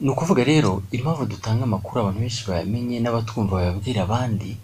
ni 0.00 0.08
ukuvuga 0.10 0.44
rero 0.44 0.82
impamvu 0.92 1.24
dutanga 1.26 1.64
amakuru 1.64 2.00
abantu 2.00 2.20
benshi 2.20 2.44
bayamenye 2.48 3.00
n'abatwumva 3.00 3.56
bayabwira 3.56 4.02
abandi 4.04 4.56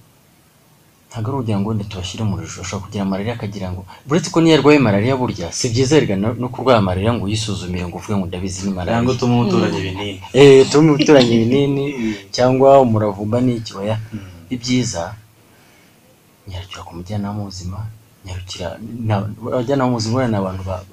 ntabwo 1.10 1.26
ari 1.30 1.36
ukugira 1.38 1.58
ngo 1.58 1.68
tubashyire 1.90 2.22
mu 2.22 2.36
rujijo. 2.38 2.62
Ashobora 2.62 2.84
kugira 2.86 3.04
malariya 3.04 3.34
akagira 3.34 3.66
ngo 3.74 3.82
uretse 4.06 4.30
ko 4.30 4.38
niyo 4.38 4.54
arwaye 4.62 4.78
malariya 4.78 5.16
burya 5.18 5.48
si 5.50 5.66
byiza 5.72 5.96
erega 5.98 6.14
no 6.14 6.46
kurwara 6.54 6.78
malariya 6.78 7.14
ngo 7.18 7.24
uyisuzumire 7.26 7.82
ngo 7.86 7.96
uvuge 7.98 8.14
ngo 8.14 8.26
ndabizi 8.30 8.62
ni 8.62 8.70
cyangwa 8.70 8.84
malariya 8.86 9.10
utuma 9.10 9.34
umuturage 9.42 9.78
ibinini. 9.82 10.22
Eh 10.34 10.66
tume 10.70 10.90
umuturanyi 10.94 11.32
ibinini 11.34 11.84
cyangwa 12.30 12.78
umuravumba 12.84 13.38
n'iki 13.42 13.72
oya 13.80 13.96
ibyiza 14.54 15.14
nyarukira 16.50 16.82
ku 16.86 16.92
mujyanama 16.96 17.38
w'ubuzima 17.40 17.78
nyarukira 18.26 18.68
na- 19.08 19.30
abajyanama 19.54 19.90
b'ubuzima 19.90 20.28
ni 20.28 20.36
abantu 20.36 20.62
ba- 20.68 20.84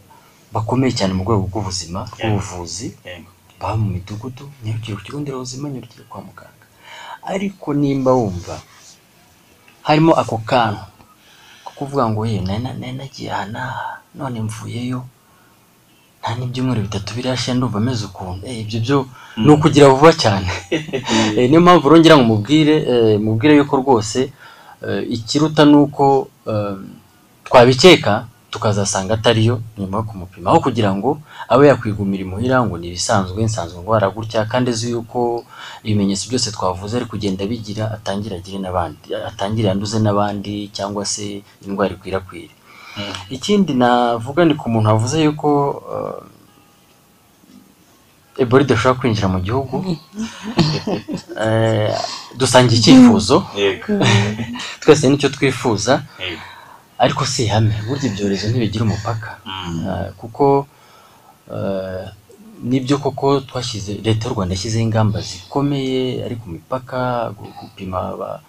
bakomeye 0.53 0.91
cyane 0.97 1.11
mu 1.17 1.23
rwego 1.25 1.43
rw'ubuzima 1.49 1.99
bw'ubuvuzi 2.13 2.87
Yego. 3.05 3.29
baba 3.59 3.75
mu 3.81 3.87
midugudu 3.95 4.45
nyarukire 4.63 4.93
ku 4.97 5.01
kigo 5.05 5.19
nderabuzima 5.19 5.65
nyarukire 5.73 6.03
kwa 6.09 6.21
muganga. 6.27 6.65
Ariko 7.33 7.67
nimba 7.73 8.11
wumva 8.15 8.55
harimo 9.87 10.11
ako 10.21 10.37
kantu 10.45 10.83
ko 11.65 11.71
kuvuga 11.77 12.03
ngo 12.09 12.21
ye 12.25 12.39
nari 12.41 12.61
na- 12.63 12.73
nari 12.79 12.93
nagiye 12.99 13.29
aha 13.31 13.45
n'aha 13.53 13.87
none 14.15 14.37
mvuyeyo 14.47 15.01
nta 16.21 16.29
n'ibyumweru 16.35 16.81
bitatu 16.87 17.09
birashira 17.15 17.55
ndumva 17.55 17.77
ameze 17.79 18.03
ukuntu. 18.09 18.41
Eh, 18.47 18.59
ibyo 18.63 18.79
byo 18.83 18.97
ni 19.45 19.49
ukugira 19.53 19.87
vuba 19.93 20.11
cyane. 20.23 20.47
Eh, 21.37 21.45
niyo 21.49 21.61
mpamvu 21.61 21.87
urongera 21.87 22.15
ngo 22.17 22.25
mubwire 22.31 22.75
eh, 22.91 23.15
mubwire 23.19 23.53
yuko 23.59 23.73
rwose 23.81 24.19
ikiruta 25.09 25.65
ni 25.65 25.75
uko 25.75 26.27
eh, 26.47 26.75
twabikeka 27.43 28.25
tukazasanga 28.51 29.13
atariyo 29.13 29.61
nyuma 29.77 29.97
yo 29.97 30.03
kumupima 30.03 30.49
aho 30.51 30.59
kugira 30.59 30.95
ngo 30.95 31.19
abe 31.49 31.67
yakwigumira 31.67 32.23
imuhira 32.23 32.63
ngo 32.63 32.77
ni 32.77 32.87
ibisanzwe 32.87 33.43
nsanzwe 33.43 33.81
ndwara 33.81 34.09
gutya 34.09 34.45
kandi 34.45 34.71
azi 34.71 34.91
yuko 34.91 35.43
ibimenyetso 35.83 36.29
byose 36.29 36.51
twavuze 36.51 36.97
ari 36.97 37.05
kugenda 37.05 37.45
bigira 37.45 37.91
atangira 37.91 38.35
agire 38.39 38.57
n'abandi 38.59 39.07
atangire 39.29 39.67
yanduze 39.67 39.99
n'abandi 39.99 40.69
cyangwa 40.75 41.05
se 41.05 41.41
indwara 41.67 41.93
ikwirakwire 41.93 42.53
Mm. 42.97 43.13
ikindi 43.29 43.73
navuga 43.77 44.41
ni 44.45 44.55
ku 44.57 44.69
muntu 44.73 44.89
wavuze 44.89 45.21
yuko 45.23 45.49
eh, 45.93 46.17
ebola 48.37 48.63
idashobora 48.63 48.99
kwinjira 48.99 49.27
mu 49.27 49.39
gihugu. 49.45 49.75
Eh, 51.45 51.93
dusangiye 52.37 52.79
icyifuzo. 52.79 53.37
Twese 54.81 55.09
ni 55.09 55.17
cyo 55.17 55.29
twifuza. 55.29 56.03
Ariko 56.97 57.25
si 57.25 57.45
ihame. 57.45 57.73
Burya 57.87 58.05
ibyorezo 58.09 58.47
ntibigira 58.49 58.83
umupaka. 58.85 59.37
Mm. 59.45 59.85
Eh, 59.89 60.09
kuko 60.17 60.67
eh, 61.53 62.05
ni 62.63 62.79
byo 62.79 62.97
koko 62.97 63.39
twashyize 63.41 63.93
leta 64.05 64.27
y'u 64.27 64.33
rwanda 64.33 64.53
yashyizeho 64.55 64.83
ingamba 64.83 65.21
zikomeye 65.21 66.25
ari 66.25 66.35
ku 66.41 66.49
mipaka 66.49 67.29
gu- 67.37 67.53
gupima 67.59 67.99
aba- 68.13 68.41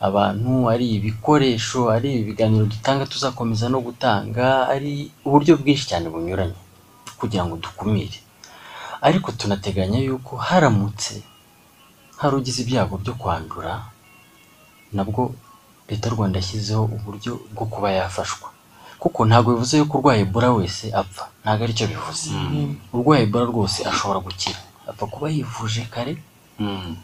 abantu 0.00 0.52
ari 0.72 0.86
ibikoresho 0.96 1.90
ari 1.92 2.08
ibiganiro 2.24 2.64
dutanga 2.64 3.04
tuzakomeza 3.06 3.68
no 3.68 3.80
gutanga 3.84 4.68
ari 4.74 5.12
uburyo 5.24 5.56
bwinshi 5.60 5.84
cyane 5.90 6.08
bunyuranye. 6.08 6.56
Kugira 7.20 7.44
ngo 7.44 7.56
dukumire. 7.60 8.18
Ariko 9.02 9.32
tunateganya 9.32 9.98
yuko 9.98 10.36
haramutse 10.36 11.22
hari 12.20 12.34
ugize 12.36 12.62
ibyago 12.62 12.94
byo 13.02 13.14
kwandura 13.20 13.72
nabwo 14.92 15.34
leta 15.88 16.08
y'u 16.08 16.14
rwanda 16.16 16.38
yashyizeho 16.38 16.84
uburyo 16.84 17.32
bwo 17.54 17.66
kuba 17.66 17.90
yafashwa. 17.92 18.48
Kuko 19.02 19.24
ntabwo 19.26 19.52
bivuze 19.54 19.74
yuko 19.78 19.98
urwaye 19.98 20.20
ebola 20.22 20.48
wese 20.54 20.84
apfa 20.94 21.24
ntabwo 21.42 21.62
ari 21.64 21.74
cyo 21.74 21.86
bivuze. 21.92 22.30
Urwaye 22.94 23.22
ebola 23.26 23.44
rwose 23.50 23.78
ashobora 23.90 24.20
gukira. 24.26 24.58
Apfa 24.88 25.06
kuba 25.06 25.26
yivuje 25.34 25.82
kare 25.90 26.14
Mm. 26.58 26.96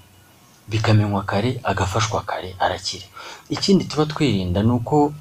bikamenywa 0.69 1.23
kare 1.25 1.61
agafashwa 1.65 2.23
kare 2.23 2.55
arakira. 2.61 3.07
Ikindi 3.51 3.85
tuba 3.91 4.07
twirinda 4.07 4.63
ni 4.63 4.71
uko 4.71 5.13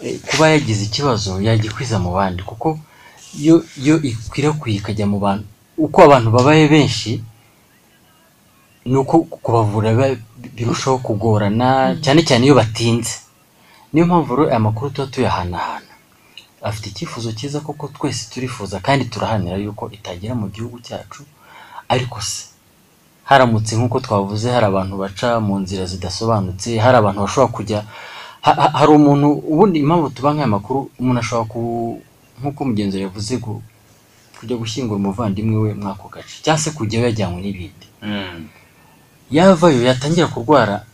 eh, 0.00 0.20
kuba 0.28 0.48
yagize 0.54 0.84
ikibazo 0.84 1.40
yagikwiza 1.40 1.98
mu 1.98 2.12
bandi 2.14 2.42
kuko 2.44 2.78
iyo 3.34 3.64
ikwirakwiye 4.02 4.76
ikajya 4.78 5.06
mu 5.08 5.18
bantu 5.18 5.46
uko 5.78 5.98
abantu 6.02 6.30
babaye 6.30 6.68
benshi 6.68 7.22
ni 8.84 8.96
uko 8.96 9.18
kubavura 9.18 9.90
birushaho 10.56 10.98
kugorana 10.98 11.96
cyane 12.02 12.20
cyane 12.22 12.44
iyo 12.46 12.54
batinze. 12.54 13.14
Niyo 13.92 14.06
mpamvu 14.06 14.36
rero 14.36 14.48
aya 14.50 14.58
makuru 14.60 14.90
tuba 14.90 15.06
tuyahanahana. 15.10 15.92
Afite 16.62 16.86
icyifuzo 16.90 17.32
cyiza 17.32 17.60
koko 17.60 17.88
twese 17.88 18.30
turifuza 18.30 18.80
kandi 18.80 19.04
turahanira 19.10 19.56
yuko 19.56 19.90
itagera 19.90 20.34
mu 20.34 20.48
gihugu 20.48 20.78
cyacu 20.80 21.22
ariko 21.88 22.20
se? 22.20 22.44
Haramutse 23.24 23.74
nk'uko 23.76 24.00
twavuze 24.00 24.50
hari 24.50 24.66
abantu 24.66 24.94
baca 25.02 25.40
mu 25.42 25.58
nzira 25.58 25.86
zidasobanutse 25.86 26.78
hari 26.78 26.96
abantu 26.98 27.20
bashobora 27.26 27.52
kujya 27.52 27.78
ha- 28.46 28.54
ha- 28.62 28.72
hari 28.78 28.90
umuntu 28.94 29.28
ubundi 29.52 29.78
impamvu 29.82 30.10
tuba 30.14 30.30
nk'aya 30.34 30.46
makuru 30.46 30.90
umuntu 31.00 31.20
ashobora 31.20 31.48
ku 31.50 31.60
nk'uko 32.38 32.60
mugenzi 32.70 33.02
yavuze 33.02 33.34
kujya 34.38 34.56
gushyingura 34.56 34.98
umuvandimwe 35.00 35.56
we 35.64 35.70
muri 35.74 35.90
ako 35.92 36.06
gace 36.08 36.34
cyangwa 36.44 36.62
se 36.62 36.70
kujyayo 36.76 37.04
yajyanywe 37.06 37.40
n'ibindi. 37.42 37.86
Mm. 38.02 38.48
yavayo 39.30 39.80
yatangira 39.88 40.26
kurwara 40.30 40.84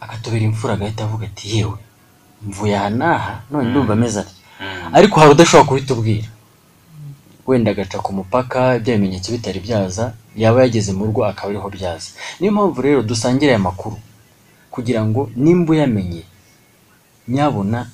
agatobera 0.00 0.44
imfura 0.44 0.74
agahita 0.74 1.04
avuga 1.04 1.26
ati 1.26 1.44
yewe 1.56 1.78
mvuye 2.46 2.76
aha 2.76 2.90
n'aha 2.90 3.32
none 3.50 3.68
ndumva 3.70 3.92
ameze 3.92 4.20
atya? 4.20 4.34
Mm. 4.60 4.94
ariko 4.96 5.14
hari 5.20 5.30
udashobora 5.32 5.68
kubitubwira 5.68 6.28
wenda 7.46 7.70
agaca 7.70 7.98
ku 8.04 8.10
mupaka 8.16 8.78
bya 8.80 8.96
bimenyetso 8.96 9.28
bitari 9.32 9.60
byaza 9.60 10.14
yaba 10.36 10.62
yageze 10.64 10.92
mu 10.96 11.04
rugo 11.06 11.20
akaba 11.28 11.48
ariho 11.52 11.68
byaza. 11.76 12.10
Niyo 12.40 12.52
mpamvu 12.56 12.78
rero 12.82 13.00
dusangira 13.02 13.50
aya 13.52 13.58
makuru 13.68 13.98
kugira 14.72 15.04
ngo 15.04 15.30
nimba 15.36 15.72
uyamenye 15.72 16.22
nyabona 17.28 17.90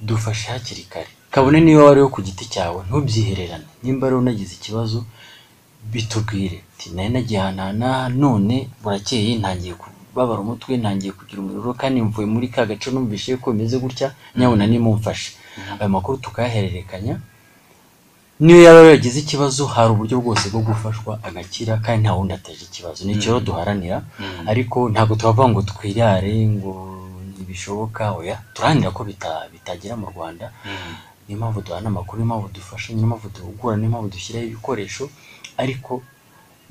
dufashe 0.00 0.48
hakiri 0.52 0.82
kare. 0.88 1.12
Kabone 1.38 1.60
niba 1.60 1.84
wari 1.84 2.00
wo 2.02 2.08
ku 2.10 2.20
giti 2.22 2.44
cyawe 2.50 2.82
ntubyihererane. 2.88 3.64
Nimba 3.82 4.06
rero 4.10 4.18
unagize 4.18 4.54
ikibazo 4.58 5.04
bitubwire. 5.92 6.62
Nari 6.94 7.08
nagiye 7.14 7.40
ahantu 7.40 7.62
aha 7.62 7.72
n'aha 7.72 8.08
none 8.08 8.68
burakeye 8.82 9.38
ntangiye 9.38 9.74
kubabara 9.74 10.40
umutwe 10.42 10.76
ntangiye 10.76 11.12
kugira 11.12 11.38
umuriro 11.42 11.74
kandi 11.74 12.02
mvuye 12.02 12.26
muri 12.26 12.48
ka 12.48 12.66
gace 12.66 12.90
numvise 12.90 13.36
ko 13.36 13.52
bimeze 13.52 13.78
gutya 13.78 14.08
nyabona 14.36 14.66
nimumfashe. 14.66 15.32
Ayo 15.80 15.88
makuru 15.88 16.18
tukayahererekanya 16.18 17.20
niyo 18.40 18.58
yaba 18.62 18.80
yagize 18.94 19.18
ikibazo 19.20 19.66
hari 19.66 19.90
uburyo 19.92 20.20
bwose 20.22 20.46
bwo 20.50 20.60
gufashwa 20.62 21.18
agakira 21.22 21.76
kandi 21.82 22.02
nta 22.06 22.14
wundi 22.14 22.34
ateje 22.34 22.64
ikibazo. 22.70 23.04
Ni 23.04 23.12
icyo 23.18 23.28
rero 23.34 23.40
duharanira 23.46 24.02
ariko 24.46 24.88
ntabwo 24.90 25.14
tubavuga 25.18 25.48
ngo 25.50 25.62
twirare 25.62 26.34
ngo 26.46 26.72
ntibishoboka. 27.34 28.12
Oya 28.18 28.38
turaharanira 28.54 28.90
ko 28.94 29.02
bita- 29.04 29.46
bitagera 29.52 29.94
mu 29.98 30.06
rwanda. 30.14 30.52
Niyo 31.28 31.38
mpamvu 31.40 31.60
duhana 31.62 31.88
amakuru 31.92 32.16
niyo 32.22 32.26
mpamvu 32.30 32.48
dufasha 32.56 32.92
niyo 32.92 33.06
mpamvu 33.06 33.28
duhugura 33.36 33.76
niyo 33.76 33.90
mpamvu 33.90 34.08
dushyiraho 34.08 34.46
ibikoresho 34.46 35.04
ariko 35.62 36.02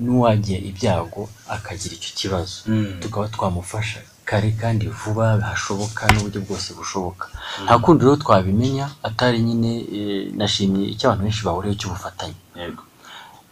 n'uwagira 0.00 0.58
ibyago 0.70 1.28
akagira 1.54 1.94
icyo 1.94 2.10
kibazo. 2.18 2.56
Mm. 2.66 2.98
tukaba 3.00 3.28
twamufasha 3.28 4.00
kare 4.28 4.50
kandi 4.60 4.86
vuba 4.88 5.40
hashoboka 5.40 6.06
n'uburyo 6.12 6.40
bwose 6.46 6.68
bushoboka. 6.78 7.26
Nta 7.64 7.78
kundi 7.78 8.04
rero 8.04 8.16
twabimenya 8.16 8.86
atari 9.02 9.38
nyine 9.40 9.70
eh, 9.96 10.32
nashimye 10.38 10.84
icyo 10.92 11.04
abantu 11.08 11.22
benshi 11.24 11.42
bahuriyeho 11.46 11.78
cy'ubufatanye. 11.80 12.36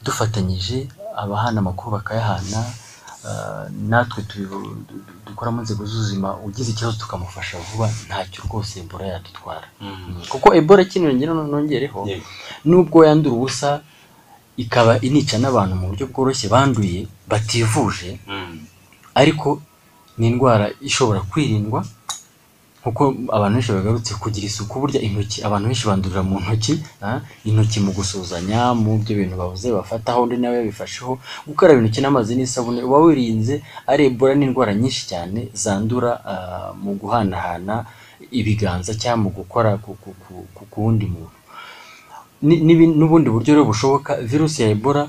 Dufatanyije 0.04 0.88
abahana 1.16 1.58
amakuru 1.60 1.90
bakayahana 1.96 2.60
ah, 2.60 2.70
natwe 3.88 4.22
du- 4.30 4.76
du- 4.88 5.02
dukora 5.26 5.50
mu 5.50 5.60
nzego 5.62 5.82
z'ubuzima 5.86 6.28
ugize 6.46 6.70
ikibazo 6.70 6.96
tukamufasha 7.02 7.58
vuba 7.58 7.86
ntacyo 8.06 8.44
rwose 8.46 8.80
ebola 8.80 9.06
yadutwara. 9.12 9.66
Kuko 10.28 10.54
ebola 10.54 10.84
kino 10.84 11.10
ngero 11.14 11.32
nongereho 11.34 12.00
nubwo 12.64 12.98
yandura 13.06 13.34
ubusa 13.36 13.70
ikaba 14.56 14.92
inica 15.06 15.36
n'abantu 15.38 15.74
mu 15.76 15.86
buryo 15.90 16.06
bworoshye 16.10 16.46
banduye 16.48 17.06
bativuje 17.30 18.10
Mm. 18.28 18.58
ariko 19.14 19.60
ni 20.18 20.26
indwara 20.32 20.66
ishobora 20.80 21.20
kwirindwa 21.30 21.84
kuko 22.86 23.02
abantu 23.36 23.54
benshi 23.58 23.72
bagarutse 23.74 24.12
kugira 24.22 24.46
isuku 24.46 24.74
burya 24.80 25.00
intoki 25.02 25.38
abantu 25.46 25.64
benshi 25.68 25.86
bandurira 25.90 26.22
mu 26.22 26.38
ntoki 26.38 26.74
intoki 27.48 27.78
mu 27.82 27.90
gusuhuzanya 27.98 28.70
mu 28.82 29.02
byo 29.02 29.12
bintu 29.18 29.34
bavuze 29.34 29.66
bafataho 29.74 30.22
undi 30.22 30.36
nawe 30.38 30.56
yabifasheho 30.62 31.18
gukaraba 31.48 31.82
intoki 31.82 31.98
n'amazi 32.00 32.32
n'isabune 32.38 32.80
uba 32.86 32.98
wirinze 33.02 33.54
ari 33.90 34.02
ebola 34.08 34.32
n'indwara 34.38 34.70
nyinshi 34.80 35.02
cyane 35.10 35.40
zandura 35.62 36.10
ah, 36.32 36.70
mu 36.82 36.94
guhanahana 37.00 37.76
ibiganza 38.30 38.94
cyangwa 39.02 39.22
mu 39.22 39.28
gukora 39.38 39.70
ku, 39.82 39.92
wundi 40.78 41.06
muntu. 41.14 41.36
N'ubundi 42.98 43.28
buryo 43.34 43.50
rero 43.54 43.64
bushoboka 43.66 44.10
virusi 44.30 44.62
ya 44.62 44.68
ebola 44.76 45.02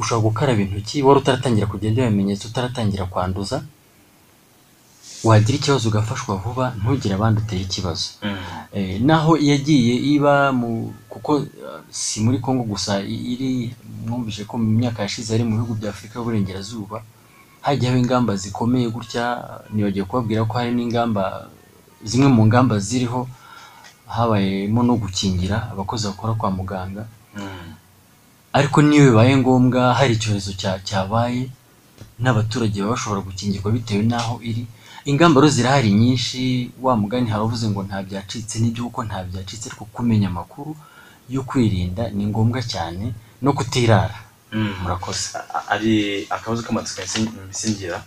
ushobora 0.00 0.24
gukaraba 0.26 0.60
intoki 0.62 1.02
wari 1.02 1.18
utaratangira 1.20 1.66
kugenda 1.66 1.98
ibimenyetso 2.06 2.44
utaratangira 2.48 3.04
kwanduza 3.10 3.56
wagira 5.24 5.56
ikibazo 5.58 5.88
ugafashwa 5.88 6.36
vuba 6.42 6.64
ntugire 6.78 7.14
abandi 7.14 7.40
uteye 7.42 7.62
ikibazo 7.68 8.08
Mm. 8.22 8.36
Eh, 8.74 9.00
naho 9.00 9.36
yagiye 9.36 9.94
iba 10.14 10.52
mu 10.52 10.94
kuko 11.12 11.30
eh, 11.44 11.80
si 11.90 12.20
muri 12.24 12.38
Congo 12.44 12.62
gusa 12.64 12.92
iri 13.32 13.74
mwumvise 14.06 14.42
ko 14.48 14.58
mu 14.58 14.68
myaka 14.80 15.02
yashize 15.04 15.30
ari 15.34 15.44
mu 15.44 15.54
bihugu 15.56 15.74
bya 15.78 15.90
Afurika 15.92 16.18
y'Uburengerazuba 16.18 16.98
hajyaho 17.66 17.96
ingamba 18.02 18.32
zikomeye 18.36 18.88
gutya 18.90 19.24
nibagiye 19.72 20.04
kubabwira 20.08 20.42
ko 20.48 20.52
hari 20.58 20.72
n'ingamba 20.74 21.46
zimwe 22.04 22.28
mu 22.36 22.42
ngamba 22.48 22.74
ziriho 22.82 23.28
habayemo 24.08 24.82
no 24.82 24.94
gukingira 25.02 25.70
abakozi 25.72 26.06
bakora 26.10 26.34
kwa 26.34 26.50
muganga 26.50 27.04
Mm. 27.36 27.72
ariko 28.52 28.82
niyo 28.82 29.02
bibaye 29.08 29.32
ngombwa 29.40 29.94
hari 29.94 30.12
icyorezo 30.20 30.52
cya- 30.60 30.80
cyabaye 30.84 31.48
n'abaturage 32.20 32.76
baba 32.82 32.92
bashobora 32.92 33.20
gukingirwa 33.24 33.72
bitewe 33.72 34.02
n'aho 34.04 34.34
iri 34.44 34.66
ingamba 35.04 35.40
rero 35.40 35.50
zirahari 35.50 35.90
nyinshi 35.92 36.70
wa 36.80 36.96
mugani 36.96 37.30
hari 37.30 37.42
uvuze 37.44 37.66
ngo 37.68 37.82
nta 37.82 38.02
byacitse 38.02 38.58
n'ibyo 38.58 38.84
kuko 38.86 39.00
nta 39.04 39.24
byacitse 39.24 39.68
ariko 39.68 39.84
kumenya 39.94 40.28
amakuru 40.28 40.76
yo 41.28 41.42
kwirinda 41.42 42.10
ni 42.10 42.26
ngombwa 42.26 42.62
cyane 42.62 43.12
no 43.42 43.52
kutirara. 43.52 44.18
Mm. 44.52 44.74
murakoze. 44.84 45.32
Ari 45.72 46.26
akabazo 46.30 46.60
k'amatsiko 46.62 47.00
misingira 47.48 48.04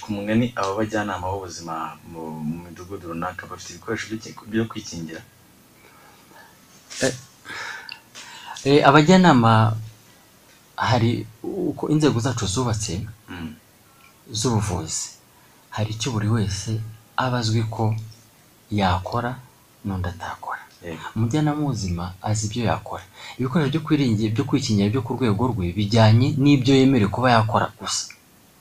ku 0.00 0.08
mugani 0.12 0.52
aba 0.56 0.72
bajyanama 0.80 1.28
b'ubuzima 1.28 1.74
mu 2.10 2.40
midugudu 2.64 3.12
runaka 3.12 3.44
bafite 3.46 3.70
ibikoresho 3.76 4.06
byo- 4.48 4.64
kwikingira? 4.70 5.20
Eh, 8.64 8.80
abajyanama 8.88 9.76
hari 10.76 11.26
uko 11.42 11.88
inzego 11.92 12.20
zacu 12.20 12.46
zubatse 12.46 13.04
Mm. 13.28 13.52
z'ubuvuzi. 14.32 15.17
Hari 15.78 15.90
icyo 15.94 16.08
buri 16.14 16.26
wese 16.36 16.70
aba 17.16 17.38
azwi 17.38 17.62
ko 17.74 17.84
yakora 18.80 19.30
n'undi 19.86 20.08
atakora. 20.10 20.58
Umujyanama 21.14 21.58
w'ubuzima 21.62 22.04
azi 22.28 22.42
ibyo 22.46 22.62
yakora. 22.70 23.04
Ibikoresho 23.38 23.70
byo 23.72 23.80
kwiringira 23.86 24.30
byo 24.34 24.44
kwikingira 24.48 24.90
byo 24.92 25.02
ku 25.06 25.10
rwego 25.16 25.42
rwe 25.54 25.66
bijyanye 25.78 26.28
n'ibyo 26.42 26.72
yemerewe 26.78 27.10
kuba 27.14 27.28
yakora 27.34 27.66
gusa. 27.78 28.04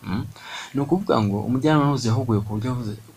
Mm. 0.05 0.25
ni 0.73 0.79
ukuvuga 0.83 1.15
ngo 1.25 1.37
umujyanama 1.47 1.85
w'ubuzima 1.89 2.11
yahuguye 2.13 2.39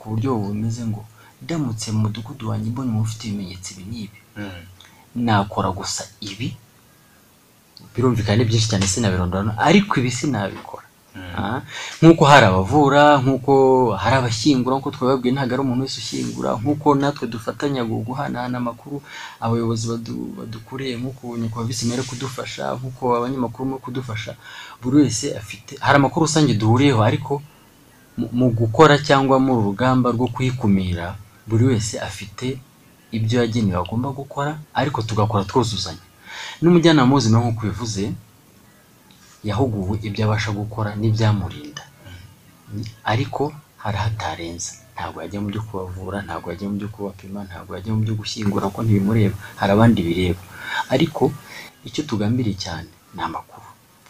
ku 0.00 0.04
buryo 0.10 0.30
bumeze 0.40 0.82
ngo 0.90 1.02
ndamutse 1.42 1.86
mu 1.92 1.98
mudugudu 2.04 2.42
wanjye 2.50 2.68
mbonye 2.72 2.88
umuntu 2.90 3.06
ufite 3.08 3.22
ibimenyetso 3.28 3.68
ibi 3.76 3.84
n'ibi. 3.90 4.18
Mm. 4.36 4.62
nakora 5.26 5.68
gusa 5.78 6.02
ibi? 6.30 6.48
Birumvikana 7.92 8.36
ni 8.36 8.48
byinshi 8.48 8.68
cyane 8.70 8.86
sinabirondora. 8.92 9.52
Ariko 9.68 9.92
ibi 10.00 10.10
sinabikora. 10.18 10.79
Nk'uko 12.02 12.22
hari 12.24 12.46
abavura 12.46 13.18
nk'uko 13.18 13.52
hari 13.98 14.16
abashyingura 14.16 14.76
nk'uko 14.78 14.90
twababwiye 14.94 15.32
ntabwo 15.34 15.52
ari 15.54 15.62
umuntu 15.62 15.82
wese 15.84 15.98
ushyingura. 15.98 16.50
Nk'uko 16.62 16.94
natwe 16.94 17.26
dufatanya 17.28 17.82
gu- 17.84 18.02
guhanahana 18.06 18.58
amakuru 18.62 19.02
abayobozi 19.40 19.84
badu- 19.90 20.30
badukuriye 20.38 20.94
nk'uko 20.96 21.34
nyakubahwa 21.38 21.74
mere 21.90 22.02
kudufasha 22.06 22.64
nk'uko 22.78 23.02
abanyamakuru 23.18 23.64
muri 23.68 23.82
kudufasha 23.82 24.32
buri 24.82 24.96
wese 25.02 25.34
afite 25.36 25.72
hari 25.82 25.96
amakuru 25.98 26.26
rusange 26.26 26.54
duhuriyeho 26.54 27.02
ariko 27.02 27.42
mu- 28.18 28.30
mu 28.32 28.46
gukora 28.54 28.94
cyangwa 29.02 29.36
uru 29.42 29.62
rugamba 29.74 30.10
rwo 30.14 30.26
kuyikumira 30.30 31.16
buri 31.46 31.64
wese 31.74 31.98
afite 31.98 32.58
ibyo 33.10 33.40
yagenewe 33.42 33.78
agomba 33.82 34.08
gukora 34.14 34.58
ariko 34.74 35.02
tugakora 35.02 35.42
twuzuzanya. 35.44 36.04
N'umujyanama 36.62 37.10
w'ubuzima 37.10 37.38
nk'uko 37.42 37.60
bivuze 37.66 38.14
yahuguwe 39.48 39.94
ibyo 40.06 40.22
abasha 40.26 40.50
gukora 40.52 40.90
n'ibyamurinda. 41.00 41.82
Ariko 43.12 43.42
hari 43.82 43.98
ntabwo 44.94 45.16
yajya 45.22 45.38
mu 45.42 45.48
byo 45.52 45.62
kubavura 45.66 46.18
ntabwo 46.26 46.46
yajya 46.52 46.66
mu 46.70 46.76
byo 46.78 46.88
kubapima 46.94 47.40
ntabwo 47.48 47.70
yajya 47.76 47.92
mu 47.96 48.00
byo 48.04 48.14
gushyingura 48.20 48.68
kuko 48.68 48.80
ntibimureba. 48.84 49.36
Hari 49.60 49.70
abandi 49.72 49.98
bireba. 50.06 50.42
Ariko 50.94 51.22
icyo 51.88 52.02
tugambiriye 52.08 52.56
cyane 52.64 52.90
ni 53.14 53.20
amakuru. 53.26 53.66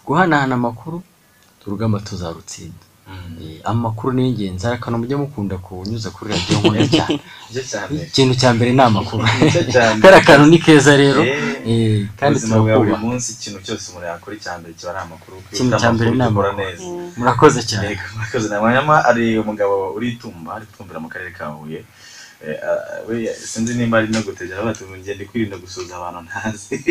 Guhanahana 0.06 0.54
amakuru 0.58 0.96
urugamba 1.66 2.00
tuzarutsinda. 2.06 2.84
Amakuru 3.64 4.12
ni 4.12 4.28
ingenzi 4.30 4.64
hari 4.66 4.76
akantu 4.78 4.98
mujya 4.98 5.18
mukunda 5.18 5.56
kunyuza 5.58 6.10
kuri 6.10 6.32
radiyo 6.32 6.58
nkunda 6.58 6.86
cyane. 6.88 7.20
Ikintu 8.08 8.34
cya 8.40 8.50
mbere 8.54 8.70
ni 8.72 8.80
amakuru. 8.82 9.24
Kariya 10.02 10.20
kantu 10.26 10.46
ni 10.50 10.58
keza 10.58 10.96
rero. 10.96 11.20
Eh, 11.22 11.38
eh, 11.66 12.06
kandi 12.16 12.40
turakubaha 12.40 12.96
munsi 13.02 13.32
ikintu 13.36 13.58
cyose 13.66 13.84
umuntu 13.90 14.06
yakora 14.08 14.34
icya 14.36 14.52
mbere 14.58 14.72
kiba 14.78 14.90
ari 14.92 15.00
amakuru. 15.06 15.36
Ikintu 15.52 15.76
cya 15.80 15.90
mbere 15.92 16.10
ni 16.10 16.22
amakuru. 16.22 16.56
neza. 16.56 16.84
Murakoze 17.18 17.60
cyane. 17.68 17.98
Murakoze. 18.16 18.46
Hanyuma 18.54 18.94
hari 19.06 19.38
umugabo 19.38 19.74
uri 19.96 20.06
itumba 20.14 20.54
ari 20.56 20.64
gutumbira 20.70 20.98
mu 21.02 21.08
karere 21.12 21.30
ka 21.36 21.46
Huye. 21.52 21.78
Eh, 21.78 21.84
sinzi 23.44 23.74
nimba 23.74 23.98
ari 23.98 24.08
no 24.08 24.22
gutegera 24.22 24.64
bati 24.64 24.84
ngende 24.84 25.24
kwirinda 25.24 25.56
gusuhuza 25.56 25.96
abantu 25.96 26.20
ntazi 26.26 26.76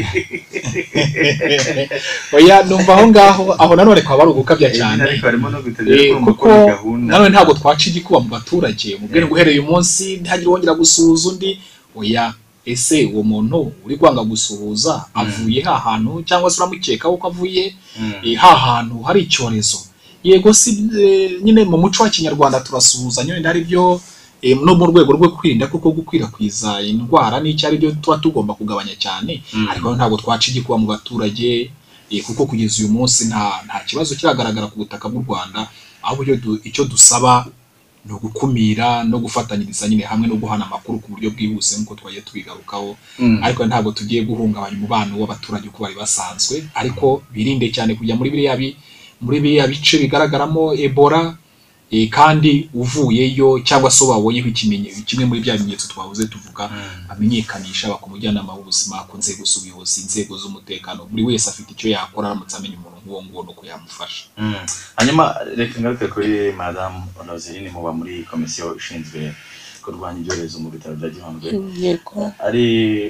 oya 2.38 2.64
numva 2.64 2.94
aho 2.94 3.08
ngaho 3.08 3.54
aho 3.54 3.76
nanone 3.76 4.02
kwaba 4.02 4.24
ari 4.24 4.32
ugukabya 4.32 4.70
cyane. 4.72 5.04
Eh, 5.10 6.14
kumva 6.14 6.34
ko 6.34 6.36
kuko 6.36 6.98
nanone 6.98 7.30
ntabwo 7.30 7.54
twaca 7.54 7.86
igikuba 7.90 8.20
mu 8.20 8.30
baturage. 8.30 8.98
Mubwire 9.02 9.26
ngo 9.26 9.34
uhereye 9.34 9.60
uyu 9.60 9.70
munsi 9.70 10.18
ntihagire 10.22 10.50
wongera 10.50 10.74
gusuhuza 10.74 11.30
undi. 11.30 11.60
Oya 11.96 12.34
ese 12.66 13.06
uwo 13.06 13.24
muntu 13.24 13.72
uri 13.86 13.98
kwanga 13.98 14.24
gusuhuza 14.24 15.06
avuye 15.14 15.62
ha 15.66 15.76
hantu 15.86 16.22
cyangwa 16.28 16.52
se 16.52 16.62
uramukekaho 16.62 17.18
ko 17.18 17.28
avuye? 17.28 17.74
Mm. 18.00 18.14
eh, 18.24 18.38
ha 18.38 18.56
hantu 18.56 19.02
hari 19.02 19.22
icyorezo. 19.26 19.80
Yego 20.24 20.54
si 20.54 20.70
eh, 21.00 21.42
nyine 21.42 21.66
mu 21.66 21.78
muco 21.78 22.04
wa 22.04 22.10
kinyarwanda 22.10 22.60
turasuhuzanya 22.60 23.34
wenda 23.34 23.50
ari 23.50 23.64
byo 23.66 23.96
eh, 23.96 24.00
no 24.44 24.76
mu 24.76 24.86
rwego 24.88 25.12
rwo 25.14 25.30
kwirinda 25.36 25.68
kuko 25.68 25.92
gukwirakwiza 25.92 26.82
indwara 26.82 27.40
n'icyo 27.44 27.68
ari 27.68 27.78
byo 27.78 27.92
tuba 28.02 28.18
tugomba 28.24 28.54
kugabanya 28.56 28.96
cyane 28.96 29.44
Mm. 29.54 29.68
ariko 29.70 29.96
ntabwo 29.96 30.18
twaca 30.18 30.48
igikuba 30.52 30.78
mu 30.80 30.88
baturage 30.88 31.72
eh, 32.10 32.22
kuko 32.24 32.46
kugeza 32.46 32.84
uyu 32.84 32.90
munsi 32.94 33.26
nta 33.28 33.62
nta 33.68 33.80
kibazo 33.88 34.16
kiragaragara 34.16 34.68
ku 34.72 34.78
butaka 34.80 35.10
bw'u 35.10 35.24
Rwanda 35.28 35.68
ahubwo 36.02 36.24
icyo 36.24 36.36
du- 36.44 36.62
icyo 36.64 36.84
dusaba 36.88 37.46
ni 38.06 38.14
ugukumira 38.16 39.04
no 39.04 39.20
gufatanyiriza 39.20 39.88
nyine 39.92 40.04
hamwe 40.08 40.28
no 40.32 40.36
guhana 40.40 40.66
amakuru 40.66 41.00
ku 41.04 41.12
buryo 41.12 41.30
bwihuse 41.36 41.76
nk'uko 41.84 41.96
twagiye 42.00 42.22
tubigarukaho 42.24 42.96
Mm. 43.20 43.44
ariko 43.44 43.62
ntabwo 43.68 43.92
tugiye 43.92 44.24
guhungabanya 44.24 44.78
umubano 44.80 45.20
w'abaturage 45.20 45.68
uko 45.68 45.84
bari 45.84 45.96
basanzwe 46.00 46.64
ariko 46.80 47.22
birinde 47.34 47.68
cyane 47.76 47.92
kujya 48.00 48.16
muri 48.16 48.30
biriya 48.32 48.56
muri 49.22 49.38
biriya 49.44 49.68
bice 49.68 50.00
bigaragaramo 50.00 50.74
ebola 50.80 51.36
kandi 52.10 52.70
uvuyeyo 52.74 53.60
cyangwa 53.66 53.90
se 53.92 54.04
wabonyeho 54.06 54.48
ikimenyetso 54.48 55.02
kimwe 55.06 55.26
muri 55.26 55.40
bya 55.42 55.58
bimenyetso 55.58 55.88
twavuze 55.90 56.28
tuvuga 56.30 56.70
Mm. 56.70 57.10
amenyekanisha 57.10 57.90
ku 57.98 58.10
mujyanama 58.10 58.54
w'ubuzima 58.54 58.98
ku 59.10 59.18
nzego 59.18 59.42
z'ubuyobozi 59.46 60.02
inzego 60.06 60.38
z'umutekano 60.38 61.06
buri 61.10 61.24
wese 61.24 61.50
afite 61.50 61.72
icyo 61.74 61.90
yakora 61.90 62.28
aramutse 62.30 62.58
amenya 62.58 62.78
umuntu 62.78 63.00
nk'uwo 63.02 63.22
nguwo 63.26 63.42
nuko 63.44 63.66
yamufasha 63.66 64.24
Mm. 64.38 64.54
hanyuma 64.96 65.24
reka 65.58 65.80
ngaruke 65.82 66.08
kuri 66.14 66.52
madamu 66.54 67.00
Roselyne 67.28 67.70
muba 67.74 67.92
muri 67.94 68.24
komisiyo 68.32 68.76
ishinzwe 68.78 69.34
kurwanya 69.82 70.20
ibyorezo 70.22 70.60
mu 70.60 70.70
bitaro 70.70 70.96
bya 70.96 71.10
Gihundwe 71.10 71.50
yego 71.80 72.32
ari 72.48 72.66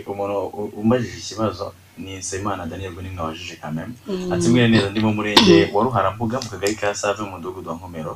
umuntu 0.07 0.35
u- 0.59 0.71
umbajije 0.81 1.17
ikibazo 1.19 1.73
ni 1.99 2.15
Nsabimana 2.17 2.63
Daniel 2.65 2.93
Gunimwe 2.95 3.21
wajije 3.27 3.55
kameme 3.59 3.93
Mm. 4.07 4.31
ati 4.33 4.47
mwene 4.47 4.67
neza 4.71 4.89
ndi 4.89 4.99
mu 5.03 5.11
murenge 5.13 5.67
wa 5.73 5.83
Ruharambuga 5.83 6.39
mu 6.39 6.47
kagari 6.49 6.75
ka 6.79 6.95
Save 6.95 7.23
mu 7.23 7.31
mudugudu 7.35 7.69
wa 7.69 7.75
Nkomero 7.75 8.15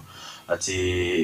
ati 0.53 0.75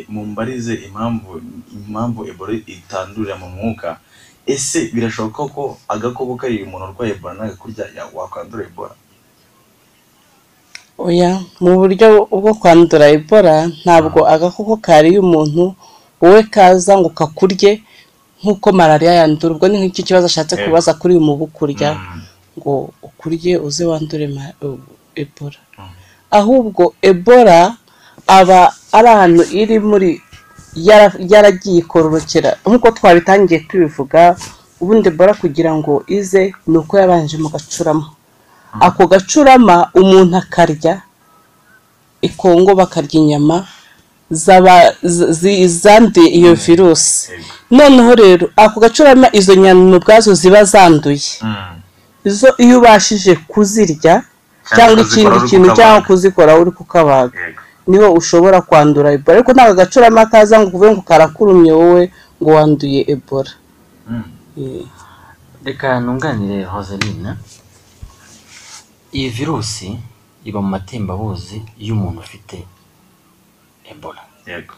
mumbarize 0.10 0.74
impamvu 0.88 1.42
impamvu 1.76 2.20
Ebola 2.32 2.54
itandurira 2.76 3.36
mu 3.42 3.48
mwuka. 3.56 4.00
Ese 4.46 4.90
birashoboka 4.94 5.42
ko 5.54 5.64
agakoko 5.88 6.36
kari 6.36 6.64
umuntu 6.66 6.86
urwaye 6.92 7.12
Ebola 7.14 7.34
nawe 7.38 7.54
kurya 7.62 7.86
ya- 7.96 8.10
wakwandura 8.14 8.64
Ebola? 8.70 8.96
Oya 11.00 11.40
mu 11.64 11.80
buryo 11.80 12.28
bwo 12.28 12.54
kwandura 12.60 13.08
ebola 13.08 13.72
ntabwo 13.84 14.20
agakoko 14.34 14.76
kariye 14.84 15.20
umuntu 15.24 15.64
wowe 16.22 16.44
kaza 16.52 16.94
ngo 17.00 17.10
kakurye 17.16 17.72
nk'uko 18.44 18.68
malariya 18.76 19.14
yandura. 19.24 19.56
Ubwo 19.56 19.68
ni 19.68 19.80
nk'iki 19.80 20.04
kibazo 20.04 20.26
ashatse 20.28 20.56
Yego. 20.60 20.66
kubaza 20.68 20.92
kuri 21.00 21.16
uyu 21.16 21.24
mubu 21.28 21.48
kurya 21.48 21.90
Mm. 21.96 22.22
ngo 22.60 22.74
ukurye 23.08 23.54
uze 23.68 23.84
wandure 23.88 24.26
ebola. 25.16 25.60
Ahubwo 26.32 26.84
ebola 27.02 27.78
aba 28.28 28.76
ari 28.98 29.08
ahantu 29.16 29.44
iri 29.62 29.78
muri 29.90 30.10
yara- 30.88 31.20
yaragiye 31.32 31.80
ikororokera 31.84 32.52
nk'uko 32.68 32.88
twabitangiye 32.98 33.60
tubivuga 33.70 34.22
ubundi 34.82 35.08
ebola 35.12 35.34
kugira 35.34 35.72
ngo 35.78 36.04
ize 36.08 36.54
ni 36.68 36.78
uko 36.78 36.94
yabanje 37.02 37.36
mu 37.38 37.50
gacurama. 37.54 38.06
Ako 38.86 39.02
gacurama 39.12 39.76
umuntu 40.02 40.38
akarya 40.42 41.02
ikongo 42.22 42.72
bakarya 42.80 43.18
inyama 43.22 43.58
zanduye 45.82 46.30
iyo 46.40 46.54
virusi 46.56 47.32
Yego. 47.32 47.44
noneho 47.72 48.16
rero 48.16 48.46
ako 48.56 48.80
gacurama 48.80 49.28
izo 49.34 49.56
nyama 49.56 49.98
ubwazo 49.98 50.34
ziba 50.34 50.64
zanduye. 50.64 51.22
Mm. 51.42 51.82
izo 52.26 52.48
iyo 52.58 52.78
ubashije 52.80 53.36
kuzirya 53.52 54.24
cyangwa 54.76 55.02
ikindi 55.02 55.38
kintu 55.50 55.68
cyangwa 55.78 56.02
kuzikora 56.08 56.52
uri 56.62 56.72
kukabaga. 56.72 57.34
Ni 57.88 57.98
ho 57.98 58.08
ushobora 58.14 58.62
kwandura 58.62 59.12
ebola. 59.16 59.36
Ariko 59.38 59.52
ntabwo 59.54 59.72
agacurama 59.74 60.26
kaza 60.32 60.60
ngo 60.60 60.68
uvuge 60.76 60.90
ngo 60.92 61.02
karakurumye 61.02 61.72
wowe 61.72 62.04
ngo 62.42 62.50
wanduye 62.58 63.02
ebola. 63.14 63.52
Mm. 64.10 64.24
Eh, 64.58 64.86
reka 65.66 66.00
nunganire 66.00 66.66
Rosaline 66.66 67.32
iyi 69.14 69.30
virusi 69.30 69.88
iba 70.48 70.60
mu 70.62 70.70
matembabuzi 70.76 71.58
y'umuntu 71.78 72.20
ufite 72.26 72.58
ebola. 73.92 74.22
Yego. 74.48 74.74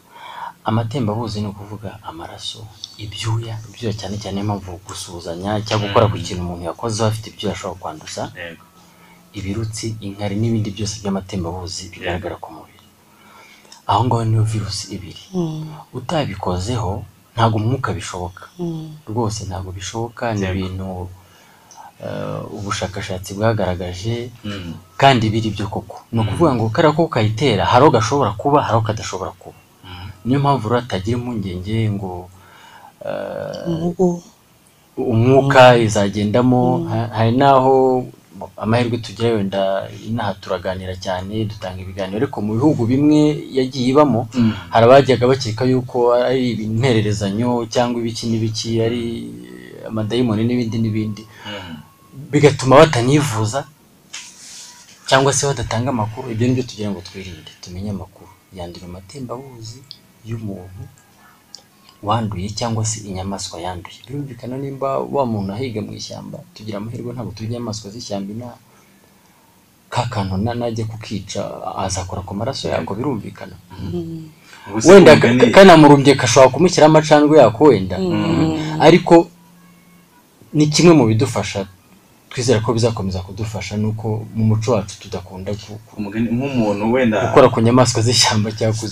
amatembabuzi 0.64 1.41
ni 1.41 1.47
ukuvuga 1.47 1.99
amaraso 2.10 2.68
ibyuya 2.97 3.58
ibyuya 3.70 3.93
cyane 3.99 4.16
cyane 4.22 4.36
niyo 4.36 4.45
mpamvu 4.49 4.72
gusuhuzanya 4.88 5.58
cyangwa 5.66 5.88
gukora 5.88 6.06
ku 6.12 6.18
kintu 6.26 6.41
umuntu 6.45 6.64
yakozeho 6.70 7.08
afite 7.10 7.28
ibyuya 7.30 7.54
ashobora 7.56 7.80
kwanduza. 7.82 8.24
Yego. 8.38 8.64
ibirutsi 9.34 9.86
inkari 10.06 10.36
n'ibindi 10.38 10.70
byose 10.76 10.93
by'amatembabuzi 11.02 11.84
bigaragara 11.91 12.36
ku 12.43 12.49
mubiri. 12.56 12.70
Aho 13.91 14.01
ngaho 14.07 14.23
niyo 14.25 14.43
virusi 14.47 14.95
ibiri 14.95 15.23
mm, 15.35 15.67
utabikozeho 15.93 17.03
ntabwo 17.35 17.55
umwuka 17.59 17.91
bishoboka. 17.93 18.43
Mm, 18.59 18.95
rwose 19.11 19.43
ntabwo 19.47 19.71
bishoboka 19.75 20.31
ni 20.35 20.47
ibintu 20.47 21.07
eh, 22.03 22.39
ubushakashatsi 22.55 23.33
bwagaragaje. 23.35 24.31
Mm. 24.47 24.73
kandi 25.01 25.29
biri 25.33 25.49
byo 25.51 25.67
koko. 25.67 25.97
Ni 26.11 26.19
ukuvuga 26.23 26.51
ngo 26.55 26.69
kariya 26.69 26.93
ko 26.95 27.07
kayitera 27.11 27.63
hari 27.65 27.83
aho 27.83 27.91
gashobora 27.91 28.31
kuba 28.37 28.61
hari 28.63 28.75
aho 28.77 28.83
kadashobora 28.87 29.31
kuba. 29.41 29.57
Niyo 30.25 30.39
mpamvu 30.39 30.69
rero 30.69 30.79
hatagira 30.85 31.17
impungenge 31.17 31.89
ngo 31.97 32.29
eh, 33.05 33.65
umwuka 34.97 35.77
izagendamo 35.77 36.85
ha- 36.91 37.09
hari 37.17 37.31
n'aho 37.37 38.05
amahirwe 38.57 38.97
tugira 38.97 39.29
wenda 39.37 39.89
inaha 40.07 40.33
turaganira 40.41 40.95
cyane 40.95 41.45
dutanga 41.45 41.81
ibiganiro. 41.81 42.17
Ariko 42.17 42.37
mu 42.41 42.53
bihugu 42.57 42.81
bimwe 42.85 43.21
yagiye 43.57 43.87
ibamo 43.93 44.21
Mm. 44.33 44.53
hari 44.73 44.83
abajyaga 44.85 45.25
bakeka 45.27 45.63
yuko 45.65 46.13
ari 46.13 46.51
intererezanyo 46.69 47.65
cyangwa 47.73 48.01
ibiki 48.01 48.25
n'ibiki 48.27 48.69
ari 48.85 49.03
amadayimoni 49.87 50.43
n'ibindi 50.45 50.77
n'ibindi. 50.79 51.23
Mm. 51.47 51.75
bigatuma 52.31 52.75
batanivuza 52.81 53.65
cyangwa 55.09 55.33
se 55.33 55.45
badatanga 55.47 55.89
amakuru. 55.89 56.31
Ibyo 56.31 56.47
ni 56.47 56.53
byo 56.53 56.63
tugira 56.63 56.89
ngo 56.91 57.01
twirinde. 57.01 57.51
Tumenye 57.61 57.89
amakuru. 57.91 58.29
Yandura 58.55 58.85
amatembabuzi 58.87 59.79
y'umuntu 60.27 60.81
wanduye 62.04 62.49
cyangwa 62.49 62.86
se 62.86 62.99
inyamaswa 63.10 63.62
yanduye. 63.62 63.97
Birumvikana 64.08 64.58
nimba 64.58 64.99
wa 64.99 65.26
muntu 65.26 65.54
ahiga 65.54 65.82
mu 65.82 65.93
ishyamba 65.93 66.39
tugira 66.54 66.78
amahirwe 66.78 67.14
ntabwo 67.14 67.32
turya 67.36 67.49
inyamaswa 67.49 67.91
z'ishyamba 67.93 68.30
inaha 68.34 68.58
ka 69.89 70.04
kantu 70.10 70.38
na- 70.38 70.54
najya 70.56 70.86
kukica 70.88 71.41
azakora 71.78 72.22
ku 72.24 72.34
maraso 72.34 72.70
yako 72.70 72.95
birumvikana. 72.95 73.56
Se 74.80 74.91
wenda 74.93 75.18
kanamurumbye 75.52 76.16
gashobora 76.16 76.49
kumushyiraho 76.54 76.89
amacandwe 76.91 77.38
yako 77.39 77.64
wenda. 77.70 77.97
Ariko 78.80 79.28
ni 80.54 80.68
kimwe 80.68 80.93
mu 80.93 81.06
bidufasha 81.08 81.68
twizera 82.32 82.59
ko 82.63 82.73
bizakomeza 82.73 83.19
kudufasha 83.19 83.77
nuko 83.77 84.25
mu 84.36 84.43
muco 84.55 84.71
wacu 84.71 84.99
tudakunda 84.99 85.51
nk'umuntu 85.51 86.91
wenda 86.93 87.17
gukora 87.27 87.49
ku 87.51 87.59
nyamaswa 87.61 88.01
z'ishyamba 88.01 88.51
cyangwa 88.51 88.88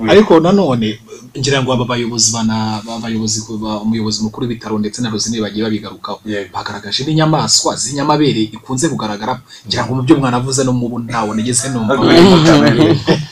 Oui. 0.00 0.08
ariko 0.12 0.40
nanone 0.40 0.98
ngira 1.38 1.62
ngo 1.62 1.72
aba 1.72 1.84
bayobozi 1.84 2.32
bana 2.32 2.80
abayobozi 2.96 3.38
ba- 3.62 3.80
umuyobozi 3.84 4.24
mukuru 4.24 4.46
w'ibitaro 4.48 4.78
ndetse 4.78 4.98
na 5.02 5.10
Rosine 5.12 5.40
bagiye 5.40 5.62
babigarukaho. 5.64 6.20
Bagaragaje 6.52 7.04
n'inyamaswa 7.04 7.76
z'inyamabere 7.76 8.40
ikunze 8.56 8.88
kugaragara. 8.88 9.40
Ngira 9.68 9.84
ngo 9.86 9.94
mu 9.94 10.02
byo 10.02 10.16
mwanavuze 10.18 10.64
no 10.64 10.72
mu 10.72 10.98
ntawo 11.06 11.30
nigeze 11.36 11.68
numva. 11.68 11.94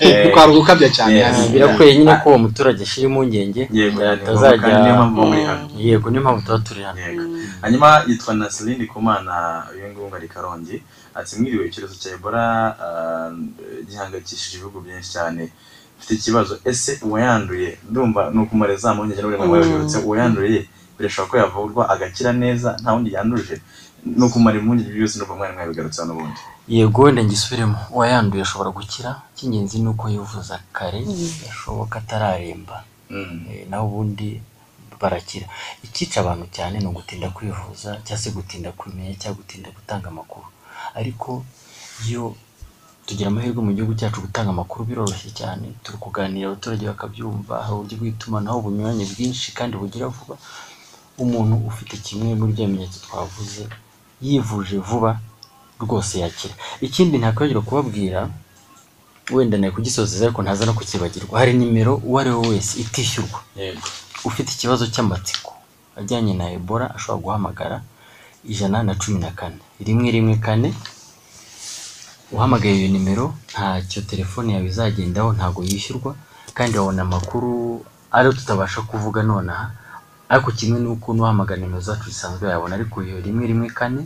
Eh, 0.01 0.31
twari 0.33 0.53
gukabya 0.55 0.89
cyane. 0.95 1.19
Birakwiye 1.53 1.97
nyine 1.99 2.15
ko 2.23 2.29
uwo 2.31 2.39
muturage 2.39 2.83
ashyira 2.87 3.09
impungenge 3.09 3.63
yani, 3.73 3.99
atazajya 4.03 4.69
yego 5.79 6.07
niyo 6.11 6.23
mpamvu 6.23 6.43
tuba 6.47 6.59
turi 6.63 6.83
hano. 6.87 7.01
Hanyuma 7.63 8.05
yitwa 8.07 8.35
Naseline 8.35 8.78
Kumana 8.87 9.67
uyu 9.75 9.89
nguyu 9.91 10.07
ngo 10.09 10.17
ari 10.17 10.29
Karongi 10.29 10.83
ati 11.15 11.37
mwiriwe 11.39 11.67
icyorezo 11.67 11.95
cya 12.01 12.11
Ebola 12.15 12.45
ah, 12.87 13.31
gihangayikishije 13.89 14.57
ibihugu 14.57 14.81
byinshi 14.81 15.11
cyane. 15.13 15.43
Mfite 15.99 16.15
ikibazo 16.15 16.59
ese 16.65 16.99
uwayanduye? 17.03 17.79
Ndumva 17.91 18.31
ni 18.31 18.39
ukumara 18.41 18.77
za 18.77 18.95
mpungenge 18.95 19.23
n'uburemwe 19.23 19.47
mwabigarutse 19.49 19.99
uwayanduye 19.99 20.69
birashoboka 20.99 21.31
ko 21.31 21.37
yavurwa 21.43 21.83
agakira 21.93 22.33
neza 22.33 22.77
nta 22.83 22.93
wundi 22.93 23.13
yanduje 23.15 23.57
ni 24.05 24.23
ukumara 24.25 24.59
impungenge 24.59 24.93
byose 24.95 25.15
n'ubwo 25.19 25.35
mwari 25.37 25.53
mwabigarutseho 25.55 26.07
n'ubundi 26.09 26.41
yego 26.69 27.03
ngisubiremo 27.13 27.79
uwayanduye 27.95 28.43
ashobora 28.43 28.71
gukira? 28.71 29.11
Icy'ingenzi 29.35 29.79
ni 29.83 29.89
uko 29.89 30.05
yivuza 30.13 30.61
kare 30.77 31.01
gashoboka 31.43 31.99
atararemba. 31.99 32.77
Mm. 33.11 33.47
Eh, 33.51 33.67
naho 33.71 33.87
ubundi 33.89 34.43
barakira 35.01 35.47
icyica 35.87 36.17
abantu 36.23 36.47
cyane 36.57 36.77
ni 36.81 36.87
ugutinda 36.91 37.29
kwivuza 37.37 37.91
cyangwa 38.05 38.23
se 38.23 38.29
gutinda 38.37 38.69
kumenya 38.73 39.15
cyangwa 39.21 39.39
gutinda 39.41 39.69
gutanga 39.77 40.07
amakuru. 40.13 40.47
Ariko 41.01 41.45
iyo 42.07 42.35
tugira 43.07 43.29
amahirwe 43.33 43.61
mu 43.67 43.73
gihugu 43.77 43.95
cyacu 43.99 44.21
gutanga 44.21 44.51
amakuru 44.51 44.85
biroroshye 44.89 45.31
cyane. 45.39 45.67
Turi 45.83 45.99
kuganira 45.99 46.45
abaturage 46.49 46.85
bakabyumva 46.87 47.55
hari 47.65 47.75
uburyo 47.75 47.97
bw'itumanaho 48.01 48.59
bunyuranye 48.65 49.05
bwinshi 49.13 49.53
kandi 49.59 49.75
bugira 49.81 50.09
vuba. 50.13 50.37
Umuntu 51.19 51.55
ufite 51.71 51.97
kimwe 52.05 52.35
muri 52.39 52.53
bya 52.55 52.67
bimenyetso 52.67 52.99
twavuze 53.07 53.63
yivuje 54.23 54.79
vuba 54.79 55.11
rwose 55.83 56.15
yakira. 56.23 56.55
Ikindi 56.87 57.19
ntakwibagirwa 57.19 57.63
kubabwira 57.67 58.21
wenda 59.35 59.57
nari 59.59 59.73
kugisozeza 59.75 60.25
ariko 60.27 60.43
ntaza 60.43 60.65
no 60.67 60.73
kukibagirwa 60.79 61.39
hari 61.39 61.53
nimero 61.59 61.93
uwo 62.07 62.19
ari 62.21 62.31
we 62.31 62.49
wese 62.49 62.73
itishyurwa. 62.83 63.41
Ufite 64.25 64.51
ikibazo 64.53 64.87
cy'amatsiko 64.87 65.53
ajyanye 65.97 66.35
na 66.35 66.51
ebola 66.53 66.95
ashobora 66.97 67.23
guhamagara 67.25 67.77
ijana 68.45 68.83
na 68.83 68.95
cumi 68.95 69.19
na 69.21 69.31
kane. 69.31 69.59
Rimwe 69.87 70.11
rimwe 70.11 70.37
kane. 70.37 70.75
Uhamagaye 72.33 72.77
iyo 72.79 72.89
nimero 72.93 73.35
ntacyo 73.51 74.03
telefone 74.03 74.53
yawe 74.55 74.67
izagendaho 74.67 75.33
ntabwo 75.33 75.61
yishyurwa. 75.65 76.15
Kandi 76.55 76.79
wabona 76.79 77.03
amakuru 77.03 77.51
ariyo 78.13 78.33
tutabasha 78.33 78.81
kuvuga 78.83 79.23
nonaha. 79.23 79.71
Ariko 80.29 80.51
kimwe 80.53 80.79
n'uko 80.81 81.15
n'uhamagara 81.15 81.61
nimero 81.61 81.81
zacu 81.81 82.07
zisanzwe 82.13 82.49
yabona. 82.51 82.75
Ariko 82.79 82.97
iyo 83.03 83.21
rimwe 83.21 83.47
rimwe 83.47 83.69
kane 83.71 84.03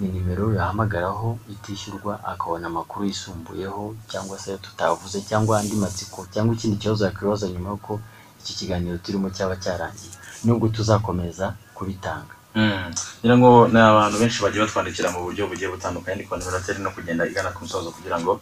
ni 0.00 0.08
nimero 0.08 0.54
yahamagaraho 0.54 1.38
itishyurwa 1.54 2.24
akabona 2.24 2.66
amakuru 2.66 3.04
yisumbuyeho 3.06 3.94
cyangwa 4.10 4.38
se 4.38 4.56
tutavuze 4.58 5.20
cyangwa 5.28 5.58
andi 5.60 5.76
matsiko 5.76 6.26
cyangwa 6.32 6.54
ikindi 6.54 6.76
kibazo 6.82 7.04
yakwibaza 7.06 7.46
nyuma 7.48 7.68
y'uko 7.70 8.00
iki 8.44 8.52
kiganiro 8.54 8.98
turimo 9.00 9.30
cyaba 9.32 9.56
cyarangiye. 9.56 10.12
Nubwo 10.44 10.68
tuzakomeza 10.68 11.54
kubitanga. 11.74 12.34
Ngira 13.18 13.34
ngo 13.38 13.66
ni 13.72 13.78
abantu 13.80 14.16
benshi 14.22 14.38
bagiye 14.44 14.62
batwandikira 14.62 15.10
mu 15.10 15.24
buryo 15.26 15.48
bugiye 15.50 15.68
butandukanye 15.74 16.14
ndi 16.14 16.24
kubona 16.28 16.44
birateri 16.46 16.78
no 16.84 16.90
kugenda 16.94 17.26
igana 17.26 17.50
ku 17.50 17.64
musozo 17.66 17.90
kugira 17.90 18.20
ngo 18.22 18.32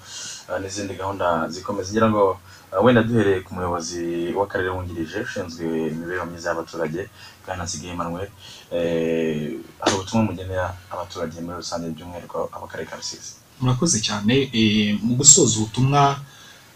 uh, 0.50 0.58
n'izindi 0.60 0.94
gahunda 1.00 1.48
zikomeze. 1.48 1.92
Ngira 1.96 2.10
ngo 2.12 2.36
uh, 2.72 2.84
wenda 2.84 3.00
duhereye 3.06 3.40
ku 3.40 3.54
muyobozi 3.56 4.34
w'akarere 4.36 4.68
wungirije 4.74 5.18
ushinzwe 5.24 5.64
imibereho 5.96 6.26
myiza 6.28 6.48
y'abaturage 6.52 7.08
bwana 7.46 7.64
Nsigaye 7.64 7.92
Emmanuel 7.96 8.28
eh, 8.74 9.56
hari 9.80 9.92
ubutumwa 9.96 10.24
mugenera 10.28 10.66
abaturage 10.92 11.40
muri 11.40 11.56
rusange 11.62 11.88
by'umwihariko 11.96 12.50
abakarere 12.52 12.90
ka 12.90 12.96
Rusizi. 13.00 13.32
Murakoze 13.64 13.96
cyane. 14.04 14.50
Eh, 14.52 14.92
mu 15.02 15.14
gusoza 15.16 15.56
ubutumwa 15.56 16.20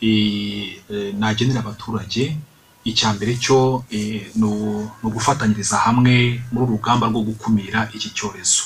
eh, 0.00 0.80
eh, 0.90 1.12
nagenera 1.20 1.60
abaturage 1.60 2.32
icya 2.86 3.12
mbere 3.18 3.34
cyo 3.42 3.82
eh, 3.90 4.30
ni 4.38 4.46
ugufatanyiriza 5.02 5.76
hamwe 5.76 6.38
muri 6.52 6.64
uru 6.64 6.72
rugamba 6.78 7.06
rwo 7.10 7.20
gukumira 7.26 7.90
iki 7.94 8.10
cyorezo 8.14 8.62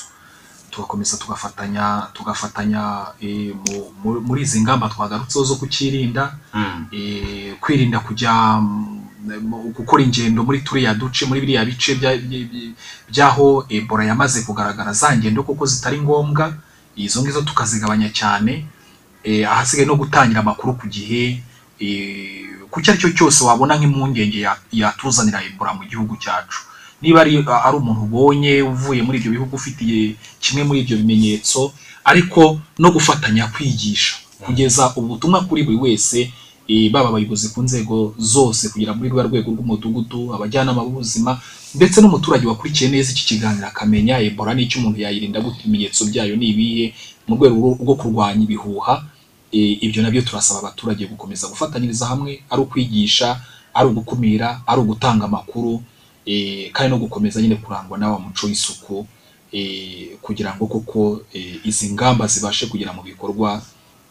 tugakomeza 0.71 1.17
tugafatanya 1.17 2.07
tugafatanya 2.13 2.81
eh, 3.21 3.51
mu- 3.65 3.89
mu- 4.03 4.21
muri 4.21 4.41
izi 4.45 4.61
ngamba 4.61 4.89
twagarutseho 4.93 5.43
zo 5.45 5.55
kukirinda 5.57 6.37
Mm. 6.53 6.85
eh, 6.91 7.55
kwirinda 7.59 7.99
kujya 7.99 8.33
mm, 8.61 9.73
gukora 9.77 10.03
ingendo 10.03 10.43
muri 10.43 10.61
turiya 10.61 10.93
duce 10.93 11.25
muri 11.25 11.41
biriya 11.41 11.65
bice 11.65 11.95
bya- 11.99 12.17
bya- 12.17 12.47
bya- 12.51 12.73
by'aho 13.11 13.65
ebola 13.69 14.03
yamaze 14.05 14.41
kugaragara 14.45 14.93
za 14.93 15.17
ngendo 15.17 15.43
kuko 15.43 15.65
zitari 15.65 16.01
ngombwa 16.01 16.53
izo 16.95 17.21
ngizo 17.21 17.41
tukazigabanya 17.41 18.09
cyane 18.13 18.65
ahasigaye 19.49 19.85
no 19.87 19.95
gutangira 19.95 20.39
amakuru 20.41 20.73
ku 20.77 20.87
gihe 20.87 21.43
ku 22.71 22.79
icyo 22.79 22.91
ari 22.93 23.01
cyo 23.01 23.09
cyose 23.17 23.43
wabona 23.43 23.75
nk'impungenge 23.77 24.39
ya- 24.47 24.57
yatuzanira 24.71 25.43
ebola 25.43 25.73
mu 25.77 25.83
gihugu 25.89 26.15
cyacu? 26.23 26.59
Niba 27.01 27.21
ari 27.21 27.31
ari 27.67 27.75
umuntu 27.77 28.01
ubonye 28.07 28.61
uvuye 28.61 29.01
muri 29.03 29.17
ibyo 29.19 29.31
bihugu 29.35 29.55
ufitiye 29.55 30.15
kimwe 30.39 30.63
muri 30.63 30.79
ibyo 30.83 30.95
bimenyetso 31.01 31.73
ariko 32.05 32.59
no 32.79 32.89
gufatanya 32.95 33.47
kwigisha. 33.53 34.15
Kugeza 34.45 34.93
ubutumwa 34.95 35.41
kuri 35.45 35.63
buri 35.63 35.77
wese 35.77 36.31
eh, 36.67 36.89
baba 36.91 37.09
abayobozi 37.09 37.49
ku 37.53 37.61
nzego 37.61 38.15
zose 38.17 38.69
kugera 38.71 38.93
muri 38.95 39.09
rwa 39.11 39.23
rwego 39.27 39.51
rw'umudugudu 39.51 40.33
abajyanama 40.33 40.81
b'ubuzima 40.85 41.41
ndetse 41.75 41.97
n'umuturage 42.01 42.47
wakurikiye 42.47 42.89
neza 42.89 43.11
iki 43.11 43.25
kiganiro 43.35 43.67
akamenya 43.67 44.19
ebola 44.23 44.53
n'icyo 44.55 44.79
umuntu 44.79 45.01
yayirinda 45.03 45.41
gute? 45.43 45.59
Ibimenyetso 45.65 46.05
byayo 46.09 46.35
ni 46.39 46.47
ibihe? 46.55 46.85
Mu 47.27 47.35
rwego 47.35 47.55
rwo- 47.81 47.97
kurwanya 48.01 48.43
ibihuha 48.47 49.03
ibyo 49.51 50.03
na 50.03 50.11
byo 50.11 50.21
turasaba 50.21 50.59
abaturage 50.59 51.05
gukomeza 51.07 51.47
gufatanyiriza 51.47 52.05
hamwe 52.05 52.43
ari 52.49 52.61
ukwigisha 52.61 53.41
ari 53.73 53.87
ugukumira 53.89 54.61
ari 54.67 54.81
ugutanga 54.81 55.25
amakuru 55.25 55.83
eh, 56.25 56.71
kandi 56.71 56.89
no 56.91 56.97
gukomeza 56.97 57.41
nyine 57.41 57.55
kurangwa 57.55 57.97
na 57.97 58.11
wa 58.11 58.19
muco 58.19 58.47
w'isuku 58.47 59.07
eh, 59.51 60.07
kugira 60.21 60.55
ngo 60.55 60.67
koko 60.67 61.21
eh, 61.33 61.59
izi 61.63 61.91
ngamba 61.93 62.27
zibashe 62.27 62.65
kugera 62.67 62.93
mu 62.93 63.03
bikorwa 63.03 63.61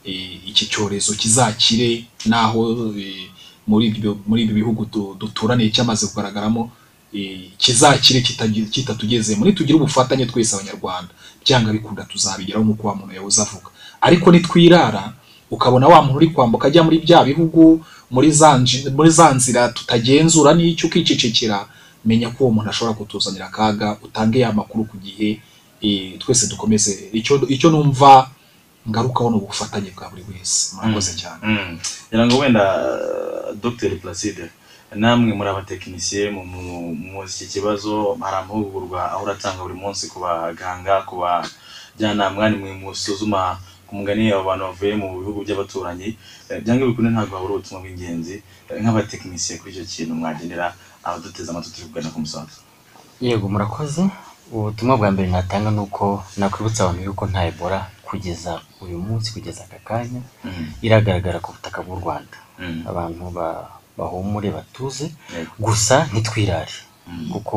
eh, 0.04 0.48
iki 0.48 0.66
cyorezo 0.66 1.14
kizakire 1.14 2.04
naho 2.26 2.92
eh, 2.98 3.28
muri 3.66 3.94
muri 4.26 4.42
ibi 4.42 4.52
bihugu 4.54 4.84
du- 4.92 5.14
duturaniye 5.18 5.70
cyamaze 5.70 6.06
kugaragaramo 6.06 6.70
eh, 7.14 7.50
kizakire 7.58 8.20
kitagi- 8.20 8.68
kitatugezemo. 8.70 9.44
Nitugire 9.44 9.76
ubufatanye 9.78 10.26
twese 10.26 10.54
abanyarwanda. 10.56 11.10
Byanga 11.44 11.72
bikunda 11.72 12.04
tuzabigeraho 12.04 12.64
nk'uko 12.64 12.88
wa 12.88 12.94
muntu 12.94 13.14
yahoze 13.14 13.42
avuga. 13.42 13.70
Ariko 14.00 14.30
nitwirara 14.32 15.12
ukabona 15.50 15.88
wa 15.88 16.02
muntu 16.02 16.16
uri 16.16 16.28
kwambuka 16.30 16.68
ajya 16.68 16.82
muri 16.82 16.98
bya 16.98 17.24
bihugu 17.24 17.84
muri 18.10 18.30
za 19.10 19.30
nzira 19.34 19.68
tutagenzura 19.74 20.54
n'icyo 20.54 20.86
ukicecekera 20.88 21.66
menya 22.04 22.30
ko 22.30 22.44
uwo 22.44 22.52
muntu 22.52 22.70
ashobora 22.70 22.96
kutuzanira 22.96 23.46
akaga 23.46 23.96
utange 24.02 24.38
ya 24.40 24.52
makuru 24.52 24.84
ku 24.84 24.96
gihe 24.96 25.40
eh, 25.82 26.18
twese 26.18 26.46
dukomeze. 26.46 27.08
Icyo 27.48 27.70
numva 27.70 28.30
ngarukaho 28.88 29.30
ni 29.30 29.36
ubufatanye 29.36 29.90
bwa 29.96 30.08
buri 30.10 30.24
wese. 30.28 30.76
Murakoze 30.76 31.12
cyane. 31.16 31.40
Mm. 31.42 31.78
ngira 32.08 32.26
ngo 32.26 32.38
wenda 32.38 32.64
uh, 32.84 33.56
Dr 33.62 33.90
Placide 34.00 34.50
namwe 34.94 35.32
muri 35.34 35.48
abatekinisiye 35.48 36.30
mu 36.30 36.44
mu- 36.44 36.94
muzi 36.94 37.44
iki 37.44 37.52
kibazo 37.60 38.16
hari 38.20 38.36
amahugurwa 38.44 39.12
aho 39.12 39.24
uratanga 39.24 39.62
buri 39.62 39.74
munsi 39.74 40.08
ku 40.08 40.20
baganga 40.20 41.02
ku 41.08 41.16
bajyanama 41.22 42.48
nimwe 42.50 42.72
musuzuma 42.80 43.56
ku 43.90 43.98
mugani 43.98 44.30
abo 44.32 44.44
bantu 44.46 44.64
bavuye 44.70 44.94
mu 45.02 45.06
bihugu 45.18 45.38
by'abaturanyi 45.44 46.08
Eh, 46.50 46.62
byanga 46.62 46.86
bikunde 46.86 47.10
ntabwo 47.10 47.34
habura 47.36 47.52
ubutumwa 47.58 47.82
bw'ingenzi 47.82 48.36
Eh, 48.70 48.78
nk'abatekinisiye 48.82 49.58
kuri 49.58 49.70
icyo 49.74 49.84
kintu 49.92 50.14
mwagenera 50.14 50.66
abaduteze 51.02 51.50
amatwi 51.50 51.70
turi 51.74 51.86
kugana 51.90 52.10
ku 52.14 52.18
musozo 52.24 52.58
yego 53.20 53.46
murakoze 53.52 54.02
ubutumwa 54.54 54.94
bwa 54.98 55.10
mbere 55.14 55.28
natanga 55.30 55.70
ni 55.74 55.80
uko 55.84 56.22
nakwibutsa 56.38 56.80
abantu 56.86 57.02
yuko 57.10 57.24
nta 57.30 57.42
ebola 57.50 57.80
kugeza 58.06 58.52
uyu 58.82 58.98
munsi 59.06 59.28
kugeza 59.34 59.60
aka 59.66 59.78
kanya 59.88 60.22
Mm. 60.44 60.66
iragaragara 60.86 61.38
ku 61.44 61.50
butaka 61.54 61.78
bw'u 61.84 61.98
rwanda 62.02 62.38
Mm. 62.58 62.82
abantu 62.90 63.22
ba- 63.36 63.68
bahumure 63.98 64.48
batuze 64.56 65.06
gusa 65.58 65.96
ntitwirare 66.12 66.74
Mm. 67.06 67.28
kuko 67.32 67.56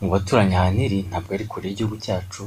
mu 0.00 0.06
baturanyi 0.14 0.54
ahantu 0.56 0.80
iri 0.86 0.98
ntabwo 1.10 1.30
ari 1.34 1.44
kure 1.50 1.66
y'igihugu 1.68 1.96
cyacu 2.04 2.42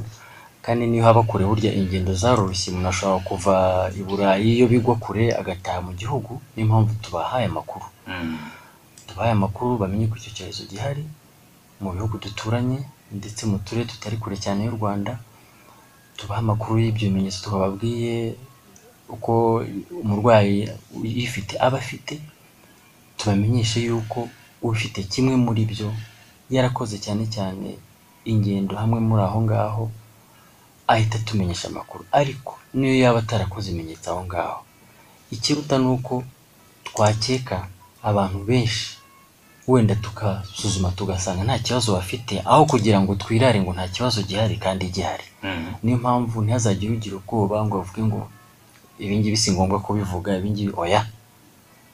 kandi 0.64 0.86
niyo 0.86 1.02
haba 1.04 1.22
kure 1.26 1.44
burya 1.44 1.70
ingendo 1.74 2.14
zaroroshye 2.14 2.70
umuntu 2.70 2.88
ashobora 2.94 3.24
kuva 3.28 3.54
i 4.00 4.02
burayi 4.06 4.48
iyo 4.56 4.66
bigwa 4.72 4.94
kure 5.04 5.24
agataha 5.40 5.80
mu 5.86 5.92
gihugu 6.00 6.32
niyo 6.54 6.66
mpamvu 6.70 6.92
tubahaye 7.04 7.46
amakuru 7.50 7.86
Mm. 8.06 8.38
tubahaye 9.06 9.32
amakuru 9.38 9.78
bamenye 9.82 10.06
ko 10.10 10.14
icyo 10.18 10.30
cyorezo 10.36 10.62
gihari 10.70 11.04
mu 11.82 11.90
bihugu 11.94 12.18
duturanye 12.24 12.78
ndetse 13.18 13.42
mu 13.50 13.58
turere 13.64 13.86
tutari 13.90 14.16
kure 14.22 14.36
cyane 14.44 14.60
y'u 14.66 14.74
rwanda 14.78 15.18
tubaha 16.18 16.40
amakuru 16.44 16.78
y'ibyo 16.82 17.08
bimenyetso 17.10 17.40
twababwiye 17.46 18.34
uko 19.14 19.32
umurwayi 20.02 20.70
uyifite 20.98 21.54
aba 21.66 21.78
afite 21.82 22.14
tubamenyeshe 23.16 23.80
yuko 23.86 24.28
ufite 24.62 25.02
kimwe 25.12 25.34
muri 25.36 25.62
byo 25.66 25.88
yarakoze 26.50 26.96
cyane 27.04 27.24
cyane 27.34 27.68
ingendo 28.24 28.72
hamwe 28.80 28.98
muri 29.08 29.22
aho 29.22 29.38
ngaho 29.46 29.84
ahita 30.86 31.18
atumenyesha 31.18 31.68
amakuru. 31.68 32.04
Ariko 32.12 32.58
niyo 32.74 32.94
yaba 32.98 33.18
atarakoze 33.18 33.70
ibimenyetso 33.70 34.10
aho 34.10 34.24
ngaho. 34.24 34.60
Ikiruta 35.30 35.78
ni 35.78 35.86
uko 35.86 36.24
twakeka 36.84 37.66
abantu 38.02 38.38
benshi 38.44 38.98
wenda 39.68 39.94
tukasuzuma 39.94 40.90
tugasanga 40.90 41.44
nta 41.44 41.58
kibazo 41.58 41.92
bafite 41.94 42.42
aho 42.44 42.66
kugira 42.66 43.00
ngo 43.00 43.14
twirare 43.14 43.60
ngo 43.62 43.72
nta 43.72 43.88
kibazo 43.88 44.22
gihari 44.22 44.56
kandi 44.56 44.88
gihari. 44.88 45.24
Mm. 45.42 45.74
niyo 45.82 45.96
mpamvu 45.98 46.42
ntihazagire 46.42 46.92
ugira 46.92 47.16
ubwoba 47.16 47.64
ngo 47.64 47.78
bavuge 47.78 48.02
ngo 48.02 48.20
ibingibi 48.98 49.36
si 49.36 49.52
ngombwa 49.52 49.80
kubivuga 49.80 50.36
ibingibi 50.38 50.72
oya. 50.76 51.06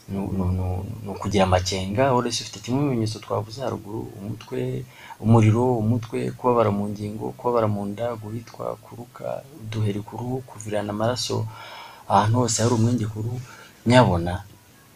Ni 0.08 1.08
ukugira 1.12 1.44
amakenga 1.44 2.12
wese 2.16 2.40
ufite 2.42 2.58
kimwe 2.64 2.80
mu 2.80 2.88
bimenyetso 2.88 3.18
twavuze 3.24 3.58
haruguru 3.60 4.00
umutwe 4.18 4.84
umuriro 5.20 5.64
umutwe 5.82 6.18
kubabara 6.38 6.70
mu 6.78 6.84
ngingo 6.88 7.24
kubabara 7.36 7.68
mu 7.74 7.82
nda 7.90 8.06
guhitwa 8.22 8.64
kuruka 8.84 9.24
uduheri 9.60 10.00
ku 10.06 10.12
ruhu 10.18 10.36
kuvirana 10.48 10.90
amaraso 10.96 11.36
ahantu 12.08 12.34
hose 12.40 12.56
hari 12.62 12.74
umwenge 12.74 13.06
ku 13.12 13.18
ruhu 13.24 13.38
nyabona 13.86 14.32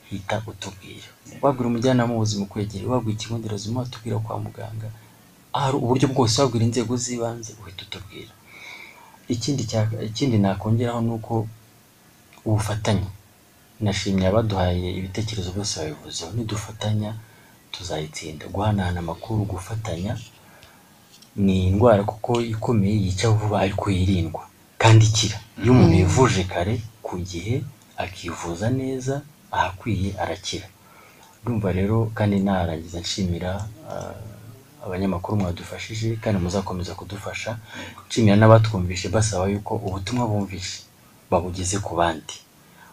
hita 0.09 0.37
utubwira. 0.47 1.09
Wabwira 1.43 1.69
umujyanama 1.69 2.13
w'ubuzima 2.13 2.43
ukwegera 2.45 2.89
wabwira 2.93 3.17
ikigo 3.17 3.35
nderabuzima 3.39 3.81
watubwira 3.81 4.17
kwa 4.25 4.39
muganga 4.45 4.89
hari 5.53 5.77
uburyo 5.77 6.07
bwose 6.13 6.35
wabwira 6.41 6.65
inzego 6.65 6.93
z'ibanze 7.03 7.51
uhita 7.63 7.83
utubwira. 7.87 8.33
Ikindi 9.35 9.63
ikindi 10.09 10.37
nakongeraho 10.39 11.01
ni 11.01 11.11
uko 11.17 11.33
ubufatanye 12.45 13.09
nashimye 13.83 14.27
abaduhaye 14.27 14.89
ibitekerezo 14.99 15.51
byose 15.55 15.73
babivuzeho. 15.81 16.31
Nidufatanya 16.37 17.11
tuzayitsinda. 17.75 18.45
Guhanahana 18.55 18.99
amakuru 19.05 19.45
gufatanya 19.45 20.13
ni 21.37 21.67
indwara 21.69 22.03
kuko 22.05 22.41
ikomeye 22.41 22.95
yica 23.05 23.29
vuba 23.31 23.61
ariko 23.65 23.91
yirindwa. 23.91 24.43
Kandi 24.79 25.05
ikira. 25.07 25.39
Iyo 25.63 25.73
umuntu 25.73 25.95
yivuje 25.97 26.45
kare 26.45 26.75
ku 27.03 27.19
gihe 27.19 27.63
akivuza 27.97 28.71
neza 28.71 29.15
ahakwiye 29.51 30.09
arakira. 30.23 30.67
Ndumva 31.43 31.73
rero 31.73 32.11
kandi 32.15 32.37
narangiza 32.41 33.01
nshimira 33.01 33.51
ah, 33.91 34.15
abanyamakuru 34.85 35.37
mwadufashije 35.41 36.17
kandi 36.23 36.39
muzakomeza 36.41 36.95
kudufasha. 36.95 37.59
Nshimira 38.09 38.37
n'abatwumvishe 38.37 39.09
basaba 39.09 39.47
yuko 39.49 39.75
ubutumwa 39.87 40.27
bumvishe 40.31 40.81
babugeze 41.31 41.79
ku 41.79 41.95
bandi. 41.97 42.35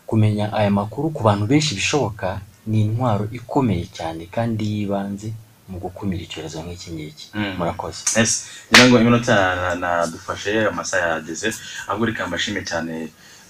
Kumenya 0.09 0.49
aya 0.53 0.71
makuru 0.73 1.09
ku 1.13 1.21
bantu 1.23 1.45
benshi 1.45 1.75
bishoboka 1.77 2.41
ni 2.67 2.81
intwaro 2.81 3.27
ikomeye 3.31 3.85
cyane 3.93 4.25
kandi 4.31 4.63
y'ibanze 4.73 5.29
mu 5.69 5.77
gukumira 5.79 6.21
icyorezo 6.25 6.57
nk'iki 6.65 6.89
ngiki 6.97 7.25
Mm. 7.33 7.53
murakoze 7.57 8.01
Yes. 8.17 8.31
ngira 8.73 8.87
ngo 8.89 8.95
iminota 9.01 9.35
na- 9.55 9.75
nadufashe 9.75 10.65
amasaha 10.67 11.07
yageze 11.21 11.53
ahubwo 11.87 12.05
reka 12.09 12.25
mbashime 12.27 12.61
cyane 12.65 12.93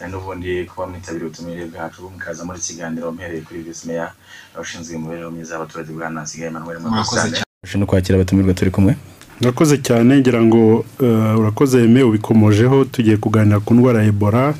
eh, 0.01 0.07
n'ubundi 0.11 0.65
kuba 0.67 0.87
mwitabiriye 0.87 1.27
ubutumire 1.31 1.65
bwacu 1.71 2.11
mukaza 2.11 2.43
muri 2.45 2.59
kiganiro 2.59 3.11
mpereye 3.11 3.41
kuri 3.41 3.59
visi 3.63 3.87
meya 3.87 4.11
abashinzwe 4.55 4.95
imibereho 4.95 5.31
myiza 5.31 5.53
y'abaturage 5.55 5.91
bwa 5.95 6.09
nasigaye 6.11 6.49
Emmanuel 6.51 6.79
Murakoze 6.79 7.31
cyane. 7.31 7.75
no 7.79 7.85
kwakira 7.87 8.15
abatumirwa 8.19 8.53
turi 8.53 8.71
kumwe 8.71 8.93
urakoze 9.41 9.77
cyane 9.79 10.19
ngira 10.19 10.41
ngo 10.43 10.85
eh, 11.03 11.39
urakoze 11.39 11.79
yeme 11.81 12.03
ubikomojeho 12.03 12.85
tugiye 12.85 13.17
kuganira 13.17 13.59
ku 13.63 13.71
ndwara 13.73 14.03
ya 14.03 14.07
ebola 14.11 14.53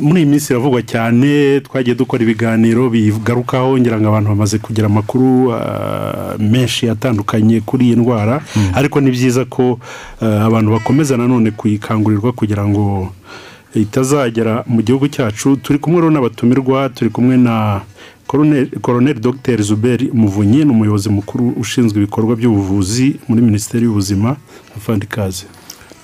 muri 0.00 0.22
iyi 0.22 0.30
minsi 0.30 0.52
iravugwa 0.52 0.82
cyane 0.82 1.60
twagiye 1.60 1.94
dukora 1.96 2.22
ibiganiro 2.22 2.88
bigarukaho 2.90 3.78
ngira 3.78 4.00
ngo 4.00 4.08
abantu 4.08 4.28
bamaze 4.32 4.58
kugira 4.58 4.86
amakuru 4.86 5.52
eh, 5.52 6.40
menshi 6.40 6.88
atandukanye 6.90 7.60
kuri 7.60 7.84
iyi 7.86 7.96
ndwara. 7.96 8.40
Ariko 8.74 9.00
ni 9.00 9.10
byiza 9.10 9.44
ko 9.44 9.78
eh, 10.22 10.42
abantu 10.48 10.70
bakomeza 10.72 11.16
nanone 11.16 11.50
kuyikangurirwa 11.50 12.32
kugira 12.32 12.64
ngo 12.68 13.12
itazagera 13.74 14.64
mu 14.66 14.82
gihugu 14.82 15.08
cyacu. 15.08 15.56
Turi 15.56 15.78
kumwe 15.78 16.00
rero 16.00 16.10
n'abatumirwa 16.10 16.88
turi 16.88 17.10
kumwe 17.10 17.36
na 17.36 17.80
koroneri 18.82 19.20
dogiteri 19.20 19.62
zuberi 19.62 20.10
muvunyi 20.14 20.64
ni 20.64 20.70
umuyobozi 20.70 21.08
mukuru 21.08 21.52
ushinzwe 21.60 21.98
ibikorwa 21.98 22.36
by'ubuvuzi 22.36 23.16
muri 23.28 23.42
minisiteri 23.42 23.84
y'ubuzima 23.84 24.36
afande 24.76 25.04
ikaze 25.06 25.44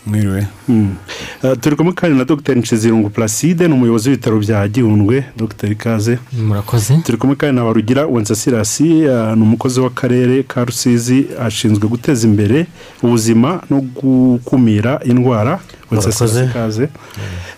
mwiriwe 0.07 0.47
Mm. 0.69 0.95
Uh, 1.43 1.53
turi 1.61 1.77
kumwe 1.77 1.93
kandi 1.93 2.19
na 2.19 2.25
dr 2.25 2.55
nshizirungu 2.55 3.11
placide 3.11 3.69
ni 3.69 3.75
umuyobozi 3.75 4.09
w'ibitaro 4.11 4.39
bya 4.39 4.69
gihundwe 4.69 5.25
dr 5.37 5.71
ikaze 5.73 6.19
murakoze 6.47 6.97
turi 7.05 7.19
kumwe 7.19 7.37
kandi 7.37 7.57
na 7.57 7.65
barugira 7.65 8.07
wencesirasi 8.07 8.85
uh, 9.07 9.35
ni 9.37 9.43
umukozi 9.43 9.81
w'akarere 9.81 10.43
ka 10.43 10.65
rusizi 10.65 11.27
ashinzwe 11.41 11.89
guteza 11.89 12.27
imbere 12.29 12.67
ubuzima 13.03 13.63
no 13.71 13.81
gukumira 13.81 15.01
indwara 15.05 15.61
wencesirasi 15.91 16.45
ikaze 16.45 16.89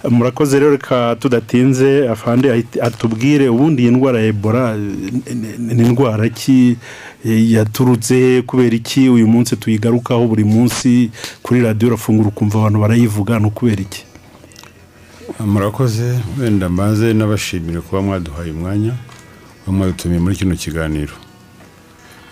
Uh, 0.04 0.12
murakoze 0.12 0.58
rero 0.58 0.70
reka 0.70 1.16
tudatinze 1.20 2.08
afande 2.08 2.64
atubwire 2.82 3.48
ubundi 3.48 3.82
iyi 3.82 3.90
ndwara 3.90 4.20
ya 4.20 4.26
ebola 4.26 4.76
eh, 4.76 5.36
ni- 5.58 5.82
indwara 5.84 6.28
ki 6.28 6.68
eh, 6.70 6.76
yaturutse 7.24 8.42
kubera 8.46 8.76
iki? 8.76 9.08
Uyu 9.08 9.26
munsi 9.28 9.56
tuyigarukaho 9.56 10.26
buri 10.28 10.44
munsi 10.44 11.10
kuri 11.42 11.60
radiyo 11.62 11.88
urafungura 11.88 12.28
ukumva 12.28 12.58
abantu 12.58 12.78
barayivuga 12.80 13.38
ni 13.38 13.46
ukubera 13.46 13.82
iki? 13.82 14.04
Murakoze. 15.40 16.18
Wenda 16.40 16.68
mbanze 16.68 17.14
n'abashimire 17.14 17.80
kuba 17.80 18.02
mwaduhaye 18.02 18.50
umwanya 18.50 18.94
mwadutumiye 19.66 20.20
muri 20.20 20.36
kino 20.36 20.56
kiganiro. 20.56 21.12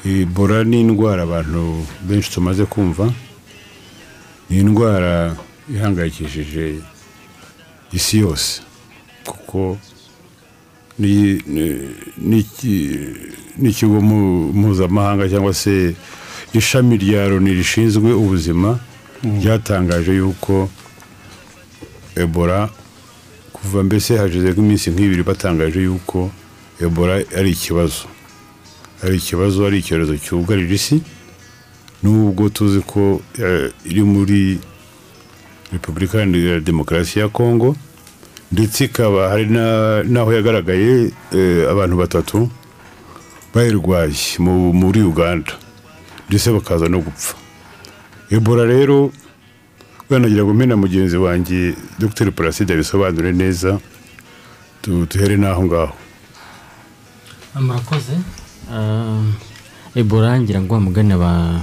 Ebola 0.07 0.65
ni 0.65 0.81
indwara 0.81 1.23
abantu 1.23 1.87
benshi 2.09 2.31
tumaze 2.31 2.65
kumva. 2.65 3.13
Ni 4.51 4.59
indwara 4.61 5.37
ihangayikishije 5.75 6.79
isi 7.93 8.19
yose 8.19 8.63
kuko 9.27 9.79
n'ikigo 13.59 14.01
mpuzamahanga 14.01 15.29
cyangwa 15.29 15.55
se 15.55 15.95
ishami 16.55 16.97
rya 16.97 17.29
loni 17.29 17.55
rishinzwe 17.55 18.13
ubuzima 18.13 18.79
ryatangaje 19.41 20.13
yuko 20.17 20.71
ebola 22.17 22.69
kuva 23.53 23.83
mbese 23.85 24.17
hashize 24.17 24.51
nk'iminsi 24.53 24.91
nk'ibiri 24.91 25.23
batangaje 25.23 25.81
yuko 25.83 26.31
ebola 26.81 27.15
ari 27.39 27.51
ikibazo. 27.51 28.05
Ari 29.05 29.17
ikibazo 29.17 29.67
ari 29.67 29.79
icyorezo 29.79 30.17
cyugarira 30.17 30.75
isi 30.75 31.01
nubwo 32.03 32.49
tuzi 32.49 32.81
ko 32.81 33.21
eh, 33.39 33.71
iri 33.85 34.03
muri 34.03 34.59
repubulika 35.73 36.17
iharanira 36.19 36.61
demokarasi 36.61 37.19
ya 37.19 37.29
kongo 37.29 37.77
ndetse 38.53 38.85
ikaba 38.85 39.29
hari 39.29 39.47
na- 39.47 40.03
n'aho 40.03 40.33
yagaragaye 40.33 41.11
eh, 41.33 41.71
abantu 41.71 41.97
batatu 41.97 42.49
bayirwaye 43.55 44.15
mu- 44.39 44.73
muri 44.73 45.03
uganda. 45.03 45.53
Ndetse 46.29 46.51
bakaza 46.53 46.89
no 46.89 47.01
gupfa. 47.01 47.35
Ebola 48.31 48.65
rero 48.67 49.13
nagira 50.11 50.45
ngo 50.45 50.55
mpe 50.55 50.67
na 50.67 50.77
mugenzi 50.77 51.17
wanjye 51.17 51.75
dr 51.99 52.31
paraside 52.33 52.73
abisobanure 52.75 53.33
neza 53.33 53.79
tu- 54.83 55.07
duhere 55.11 55.37
n'aho 55.37 55.63
ngaho. 55.67 55.95
Murakoze? 57.57 58.15
Ebola 59.95 60.39
ngira 60.41 60.61
ngo 60.61 60.75
wamugane 60.75 61.15
aba 61.15 61.61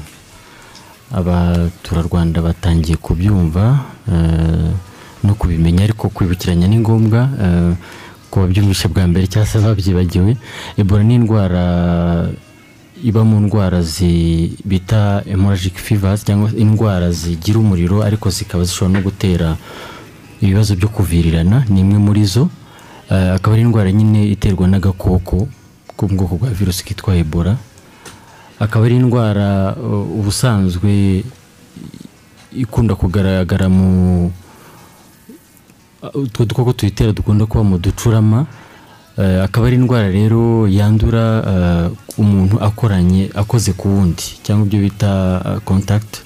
abaturarwanda 1.14 2.42
batangiye 2.42 2.98
kubyumva 2.98 3.86
eh, 4.10 4.72
no 5.24 5.34
kubimenya 5.36 5.84
ariko 5.84 6.10
kwibukiranya 6.10 6.68
ni 6.68 6.78
ngombwa 6.80 7.30
eh, 7.44 7.74
ku 8.32 8.40
babyumvishe 8.40 8.88
bwa 8.88 9.08
mbere 9.08 9.28
cyangwa 9.28 9.48
se 9.50 9.60
babyibagiwe. 9.60 10.38
Ebola 10.78 11.04
ni 11.04 11.16
indwara 11.16 11.64
iba 13.04 13.24
mu 13.24 13.40
ndwara 13.40 13.84
bita 14.66 15.24
hemorrhagic 15.28 15.76
fevers 15.78 16.24
cyangwa 16.26 16.50
indwara 16.58 17.12
zigira 17.12 17.60
umuriro 17.60 18.04
ariko 18.04 18.30
zikaba 18.30 18.64
zishobora 18.64 19.00
no 19.00 19.02
gutera 19.06 19.58
ibibazo 20.42 20.76
byo 20.76 20.90
kuvirirana 20.90 21.66
ni 21.70 21.80
imwe 21.82 21.98
muri 22.00 22.26
zo. 22.26 22.50
Eh, 23.12 23.34
akaba 23.36 23.54
ari 23.56 23.62
indwara 23.62 23.92
nyine 23.92 24.28
iterwa 24.32 24.68
n'agakoko 24.68 25.48
ko 25.96 26.08
mu 26.08 26.16
bwoko 26.18 26.36
bwa 26.36 26.50
virusi 26.50 26.84
kitwa 26.86 27.16
ebola. 27.16 27.58
Akaba 28.60 28.86
ari 28.86 28.96
indwara 28.96 29.76
uh, 29.76 30.20
ubusanzwe 30.20 31.24
ikunda 32.54 32.96
kugaragara 32.96 33.70
mu 33.70 34.32
utwo 36.14 36.46
dukoko 36.46 36.74
tuyitera 36.74 37.12
dukunda 37.14 37.46
kuba 37.46 37.64
mu 37.64 37.78
ducurama 37.78 38.46
Eh, 39.18 39.44
akaba 39.44 39.68
ari 39.68 39.76
indwara 39.78 40.10
rero 40.10 40.66
yandura 40.68 41.24
eh, 41.46 42.18
umuntu 42.18 42.58
akoranye 42.58 43.30
akoze 43.36 43.74
ku 43.78 43.86
wundi 43.88 44.42
cyangwa 44.42 44.66
ibyo 44.66 44.80
bita 44.90 45.12
eh, 45.46 45.60
contact 45.62 46.26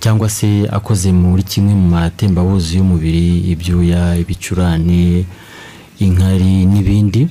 cyangwa 0.00 0.28
se 0.28 0.68
akoze 0.68 1.08
muri 1.12 1.42
kimwe 1.42 1.72
mu 1.72 1.88
matembabuzi 1.96 2.76
y'umubiri 2.76 3.48
ibyuya 3.52 4.16
ibicurane 4.20 5.24
inkari 5.98 6.66
n'ibindi 6.68 7.28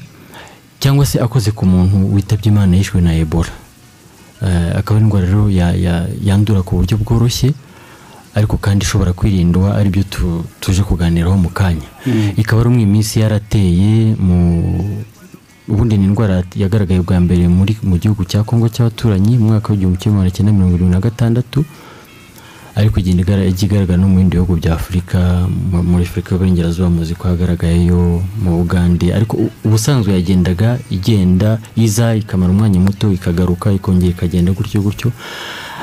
cyangwa 0.82 1.06
se 1.06 1.22
akoze 1.22 1.52
ku 1.54 1.66
muntu 1.70 2.10
witabye 2.16 2.50
imana 2.50 2.74
yishwe 2.78 3.02
na 3.02 3.14
ebola. 3.14 3.54
Akaba 4.78 4.98
ari 4.98 5.06
indwara 5.06 5.26
rero 5.30 5.46
ya- 5.50 5.78
ya- 5.78 6.08
yandura 6.26 6.66
ku 6.66 6.82
buryo 6.82 6.98
bworoshye 6.98 7.54
ariko 8.38 8.58
kandi 8.62 8.86
ishobora 8.86 9.14
kwirindwa 9.18 9.74
ari 9.76 9.90
byo 9.90 10.04
tu- 10.06 10.44
tuje 10.62 10.84
kuganiraho 10.86 11.38
mu 11.38 11.50
kanya. 11.50 11.90
Ikaba 12.38 12.62
ari 12.62 12.70
umwe 12.70 12.82
iminsi 12.86 13.20
yarateye 13.20 14.14
mu 14.16 14.38
ubundi 15.68 15.98
ni 15.98 16.06
indwara 16.06 16.44
yagaragaye 16.56 17.02
bwa 17.02 17.18
mbere 17.20 17.44
muri 17.50 17.74
mu 17.84 17.98
gihugu 17.98 18.24
cya 18.30 18.44
kongo 18.48 18.70
cy'abaturanyi 18.70 19.36
mu 19.42 19.52
mwaka 19.52 19.74
w'igihumbi 19.74 19.98
kimwe 20.00 20.16
magana 20.24 20.32
cyenda 20.36 20.52
mirongo 20.56 20.76
irindwi 20.80 20.96
na 20.96 21.02
gatandatu 21.04 21.60
ariko 22.78 23.00
igenda 23.02 23.44
ijya 23.44 23.66
igaragara 23.68 23.98
no 24.00 24.08
mu 24.08 24.16
bindi 24.22 24.38
bihugu 24.38 24.56
bya 24.62 24.78
afurika 24.80 25.50
mu- 25.50 25.84
muri 25.84 26.06
afurika 26.08 26.30
y'uburengerazuba 26.38 26.88
muzi 26.94 27.16
ko 27.20 27.28
hagaragayeyo 27.28 28.22
mu 28.44 28.52
bugande. 28.64 29.12
Ariko 29.18 29.34
ubusanzwe 29.66 30.14
yagendaga 30.14 30.78
igenda 30.94 31.58
iza 31.76 32.14
ikamara 32.16 32.54
umwanya 32.54 32.80
muto 32.80 33.10
ikagaruka 33.12 33.74
ikongera 33.74 34.14
ikagenda 34.14 34.54
gutyo 34.54 34.80
gutyo. 34.86 35.10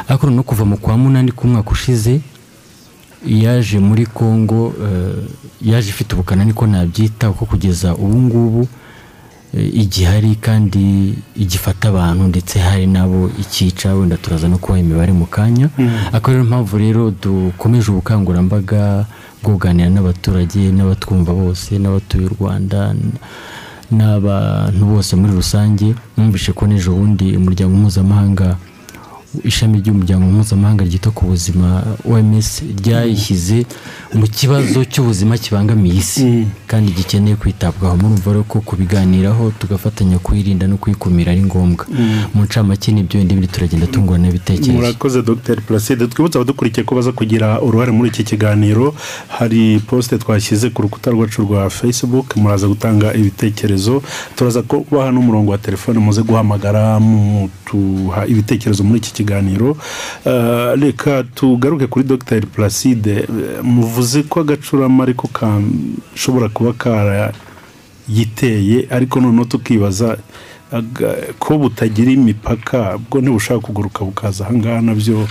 Ariko 0.09 0.30
no 0.30 0.42
kuva 0.46 0.64
mu 0.64 0.76
kwa 0.78 0.94
munani 0.96 1.34
k'umwaka 1.34 1.70
ushize 1.74 2.22
yaje 3.27 3.79
muri 3.79 4.07
congo 4.07 4.72
eh, 4.83 5.25
yaje 5.62 5.89
ifite 5.89 6.14
ubukana 6.14 6.45
niko 6.45 6.66
nabyita 6.66 7.29
kuko 7.31 7.45
kugeza 7.47 7.95
ubu 7.95 8.18
ngubu 8.22 8.68
eh, 9.55 9.70
igihari 9.83 10.35
kandi 10.37 11.14
igifata 11.37 11.89
abantu 11.89 12.25
ndetse 12.29 12.59
hari 12.59 12.87
n'abo 12.87 13.31
ikica 13.41 13.95
wenda 13.95 14.16
turaza 14.16 14.49
no 14.49 14.59
kubaha 14.59 14.81
imibare 14.81 15.12
mu 15.12 15.27
kanya. 15.27 15.68
Akaba 16.12 16.29
ariyo 16.37 16.45
mpamvu 16.45 16.79
rero 16.79 17.03
dukomeje 17.22 17.91
ubukangurambaga 17.91 19.07
bwo 19.43 19.53
kuganira 19.53 19.91
n'abaturage 19.91 20.72
n'abatwumva 20.72 21.33
bose 21.33 21.79
n'abatuye 21.79 22.27
u 22.27 22.35
rwanda 22.41 22.95
n'abantu 23.91 24.83
bose 24.87 25.16
muri 25.16 25.33
rusange. 25.33 25.95
Numvishe 26.16 26.53
ko 26.53 26.66
n'ejo 26.66 26.93
bundi 26.97 27.37
umuryango 27.37 27.77
mpuzamahanga 27.77 28.57
ishami 29.45 29.80
ry'umuryango 29.80 30.26
mpuzamahanga 30.30 30.85
ryita 30.85 31.11
ku 31.11 31.26
buzima 31.26 31.82
oms 32.05 32.62
ryayishyize 32.78 33.66
mu 34.14 34.26
kibazo 34.26 34.85
cy'ubuzima 34.85 35.39
kibangamiye 35.39 35.95
isi 35.99 36.47
kandi 36.66 36.93
gikeneye 36.93 37.37
kwitabwaho. 37.37 37.97
Murumva 37.97 38.30
rero 38.32 38.45
ko 38.45 38.61
kubiganiraho 38.61 39.51
tugafatanya 39.59 40.18
kuyirinda 40.18 40.66
no 40.66 40.76
kuyikumira 40.76 41.32
ari 41.32 41.43
ngombwa. 41.43 41.87
Mu 42.35 42.43
ncamake 42.45 42.93
n'ibyo 42.93 43.24
bindi 43.24 43.47
turagenda 43.47 43.87
tungurana 43.87 44.28
ibitekerezo. 44.28 44.72
Murakoze 44.72 45.22
dr. 45.22 45.61
Placide. 45.66 46.07
Twibutse 46.07 46.39
abadukurikiye 46.39 46.85
ko 46.85 46.95
baza 46.95 47.12
kugira 47.12 47.61
uruhare 47.61 47.91
muri 47.93 48.09
iki 48.11 48.22
kiganiro. 48.24 48.95
Hari 49.28 49.80
posite 49.87 50.18
twashyize 50.18 50.70
ku 50.70 50.82
rukuta 50.82 51.11
rwacu 51.11 51.43
rwa 51.43 51.70
facebook. 51.70 52.37
Muraza 52.37 52.68
gutanga 52.68 53.14
ibitekerezo. 53.14 54.03
Turaza 54.37 54.62
kubaha 54.62 55.11
n'umurongo 55.11 55.51
wa 55.51 55.59
telefone 55.59 55.99
muze 55.99 56.22
guhamagara 56.22 57.01
mutuha 57.01 58.26
ibitekerezo 58.26 58.85
muri 58.85 58.99
iki 58.99 59.11
kiganiro 59.12 59.24
Eh, 60.25 60.72
reka 60.81 61.22
tugaruke 61.35 61.87
kuri 61.87 62.05
dr. 62.05 62.47
Placide. 62.47 63.11
Eh, 63.11 63.27
muvuze 63.62 64.22
ko 64.22 64.41
agacurama 64.41 65.03
ariko 65.05 65.29
kashobora 65.29 66.49
kuba 66.49 66.72
karayiteye 68.09 68.87
ariko 68.91 69.20
noneho 69.20 69.45
tukibaza 69.45 70.16
ko 71.39 71.59
butagira 71.59 72.11
imipaka 72.11 72.99
bwo 72.99 73.20
ntibushaka 73.20 73.61
kuguruka 73.61 74.05
bukaza 74.05 74.45
ahangaha 74.45 74.81
na 74.83 74.95
byo 74.95 75.29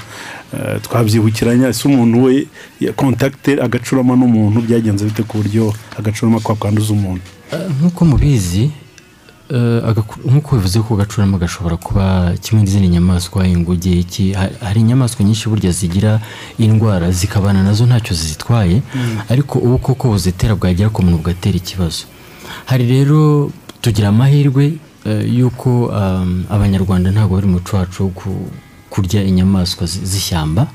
eh, 0.53 0.79
twabyibukiranya 0.81 1.67
ese 1.67 1.87
umuntu 1.87 2.23
we 2.23 2.47
kontakite 2.95 3.59
agacurama 3.61 4.15
n'umuntu 4.15 4.61
byagenze 4.61 5.05
bite 5.05 5.23
ku 5.27 5.37
buryo 5.43 5.73
agacurama 5.99 6.39
kwakwanduza 6.39 6.93
umuntu? 6.93 7.27
Eh, 7.51 7.59
nk'uko 7.75 8.05
mubizi 8.05 8.71
nk'uko 9.53 10.55
bivuze 10.57 10.79
ko 10.81 10.95
gacurama 10.95 11.37
gashobora 11.37 11.77
kuba 11.77 12.33
kimwe 12.41 12.63
n'izindi 12.63 12.87
nyamaswa 12.89 13.45
inguge 13.47 13.91
iki 14.03 14.33
ha- 14.33 14.49
hari 14.65 14.79
inyamaswa 14.81 15.21
nyinshi 15.25 15.49
burya 15.49 15.71
zigira 15.71 16.19
indwara 16.57 17.11
zikabana 17.11 17.63
na 17.63 17.73
zo 17.73 17.85
ntacyo 17.85 18.15
zitwaye 18.15 18.81
ariko 19.29 19.59
ubu 19.59 19.77
koko 19.77 20.09
buzitera 20.09 20.55
bwagera 20.55 20.89
ku 20.89 21.03
muntu 21.05 21.17
bugatera 21.21 21.57
ikibazo. 21.57 22.03
Hari 22.65 22.85
rero 22.89 23.51
tugira 23.81 24.07
amahirwe 24.09 24.73
eh, 25.05 25.23
y'uko 25.37 25.91
abanyarwanda 26.49 27.11
ntabwo 27.11 27.35
bari 27.37 27.47
mu 27.47 27.53
muco 27.61 27.77
wacu 27.77 28.03
wo 28.03 28.09
ku- 28.09 28.49
kurya 28.89 29.21
inyamaswa 29.23 29.85
zi- 29.87 30.05
z'ishyamba. 30.05 30.67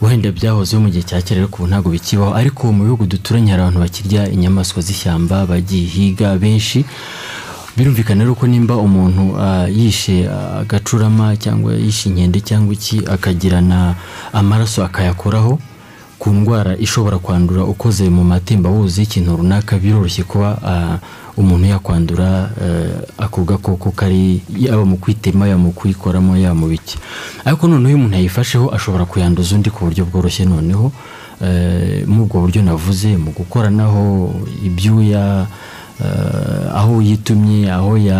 Wenda 0.00 0.32
byahozeho 0.32 0.80
mu 0.82 0.88
gihe 0.90 1.02
cya 1.04 1.20
kera 1.22 1.40
ariko 1.44 1.56
ubu 1.62 1.66
ntabwo 1.70 1.88
bikibaho. 1.90 2.32
Ariko 2.34 2.72
mu 2.72 2.84
bihugu 2.86 3.04
duturanye 3.06 3.50
hari 3.50 3.62
abantu 3.62 3.80
bakirya 3.84 4.22
inyamaswa 4.30 4.78
z'ishyamba 4.82 5.46
bagihiga 5.50 6.38
benshi. 6.38 6.84
Birumvikana 7.76 8.24
rero 8.24 8.34
ko 8.34 8.46
nimba 8.46 8.76
umuntu 8.76 9.36
ah, 9.38 9.66
yishe 9.68 10.28
ah, 10.28 10.60
agacurama 10.60 11.36
cyangwa 11.36 11.74
yishe 11.74 12.08
inkende 12.08 12.40
cyangwa 12.40 12.74
iki 12.74 13.00
akagirana 13.06 13.94
amaraso 14.32 14.84
akayakoraho 14.84 15.58
ku 16.18 16.30
ndwara 16.30 16.76
ishobora 16.76 17.18
kwandura 17.18 17.64
ukoze 17.64 18.08
mu 18.10 18.24
matembabuzi 18.24 19.00
y'ikintu 19.00 19.36
runaka 19.36 19.78
biroroshye 19.78 20.22
kuba 20.24 20.58
ah, 20.64 20.98
umuntu 21.36 21.66
yakwandura 21.72 22.50
ako 23.18 23.44
gakoko 23.44 23.90
kari 23.90 24.42
yaba 24.58 24.84
mu 24.84 24.96
kwitema 24.96 25.48
yaba 25.48 25.62
mu 25.62 25.72
kuyikoramo 25.72 26.36
yaba 26.36 26.54
mu 26.54 26.66
biki. 26.68 26.98
Ariko 27.44 27.68
noneho 27.68 27.88
iyo 27.88 27.96
umuntu 27.96 28.16
yayifasheho 28.16 28.68
ashobora 28.74 29.04
kuyanduza 29.08 29.54
undi 29.56 29.70
ku 29.70 29.84
buryo 29.88 30.04
bworoshye 30.04 30.44
noneho. 30.44 30.92
Eh, 31.40 32.04
muri 32.04 32.20
ubwo 32.28 32.40
buryo 32.44 32.60
navuze 32.62 33.16
mu 33.16 33.32
gukoranaho 33.32 34.34
ibyuya 34.60 35.46
aho 36.74 37.02
yitumye 37.02 37.72
aho 37.72 37.98
ya 37.98 38.18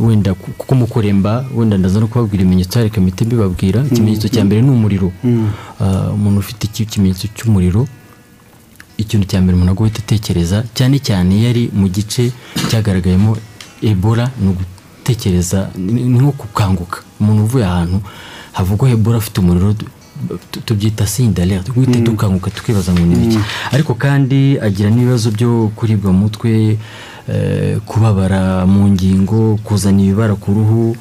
wenda 0.00 0.34
ku- 0.34 0.50
kuko 0.58 0.74
mu 0.74 0.86
kuremba 0.86 1.44
wenda 1.56 1.78
ndaza 1.78 2.00
no 2.00 2.06
kubabwira 2.06 2.42
ibimenyetso 2.42 2.82
reka 2.82 3.00
mpite 3.00 3.24
mbibabwira 3.24 3.84
ikimenyetso 3.90 4.28
cya 4.28 4.44
mbere 4.44 4.62
ni 4.62 4.70
umuriro. 4.70 5.12
Ah, 5.80 6.10
umuntu 6.14 6.38
ufite 6.40 6.64
iki- 6.66 6.82
ikimenyetso 6.82 7.28
cy'umuriro 7.34 7.86
ikintu 8.98 9.26
cya 9.26 9.40
mbere 9.42 9.54
umuntu 9.56 9.72
agomba 9.72 9.90
guhita 9.90 10.02
atekereza 10.06 10.64
cyane 10.74 10.98
cyane 10.98 11.30
iyo 11.38 11.48
ari 11.50 11.70
mu 11.72 11.86
gice 11.88 12.32
cyagaragayemo 12.70 13.36
ebola 13.82 14.30
ni 14.40 14.48
ugutekereza 14.54 15.68
ni 15.76 16.02
nko 16.18 16.32
gukanguka 16.38 16.98
umuntu 17.20 17.42
uvuye 17.44 17.64
ahantu 17.66 17.98
havugwa 18.52 18.90
ebola 18.90 19.18
afite 19.18 19.38
umuriro 19.40 19.74
tubyita 20.64 21.06
signe 21.06 21.32
d'alerte 21.34 21.72
guhita 21.72 21.98
dukanguka 22.00 22.50
tukibaza 22.50 22.92
ngo 22.92 23.00
ni 23.06 23.14
biki 23.16 23.38
ariko 23.72 23.94
kandi 23.94 24.58
agira 24.58 24.90
n'ibibazo 24.90 25.30
byo 25.30 25.70
kuribwa 25.76 26.12
mu 26.12 26.18
mutwe 26.18 26.78
eh, 27.28 27.78
kubabara 27.86 28.66
mu 28.66 28.88
ngingo 28.88 29.58
kuzana 29.64 30.02
ibibara 30.02 30.34
ku 30.34 30.52
ruhu 30.54 30.96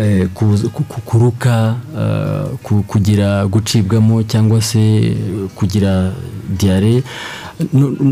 eh, 0.00 0.28
kuruka 1.04 1.76
eh, 1.98 2.46
ku- 2.62 2.82
kugira 2.82 3.46
gucibwamo 3.46 4.22
cyangwa 4.22 4.62
se 4.62 5.14
kugira 5.54 6.12
diyare 6.58 7.02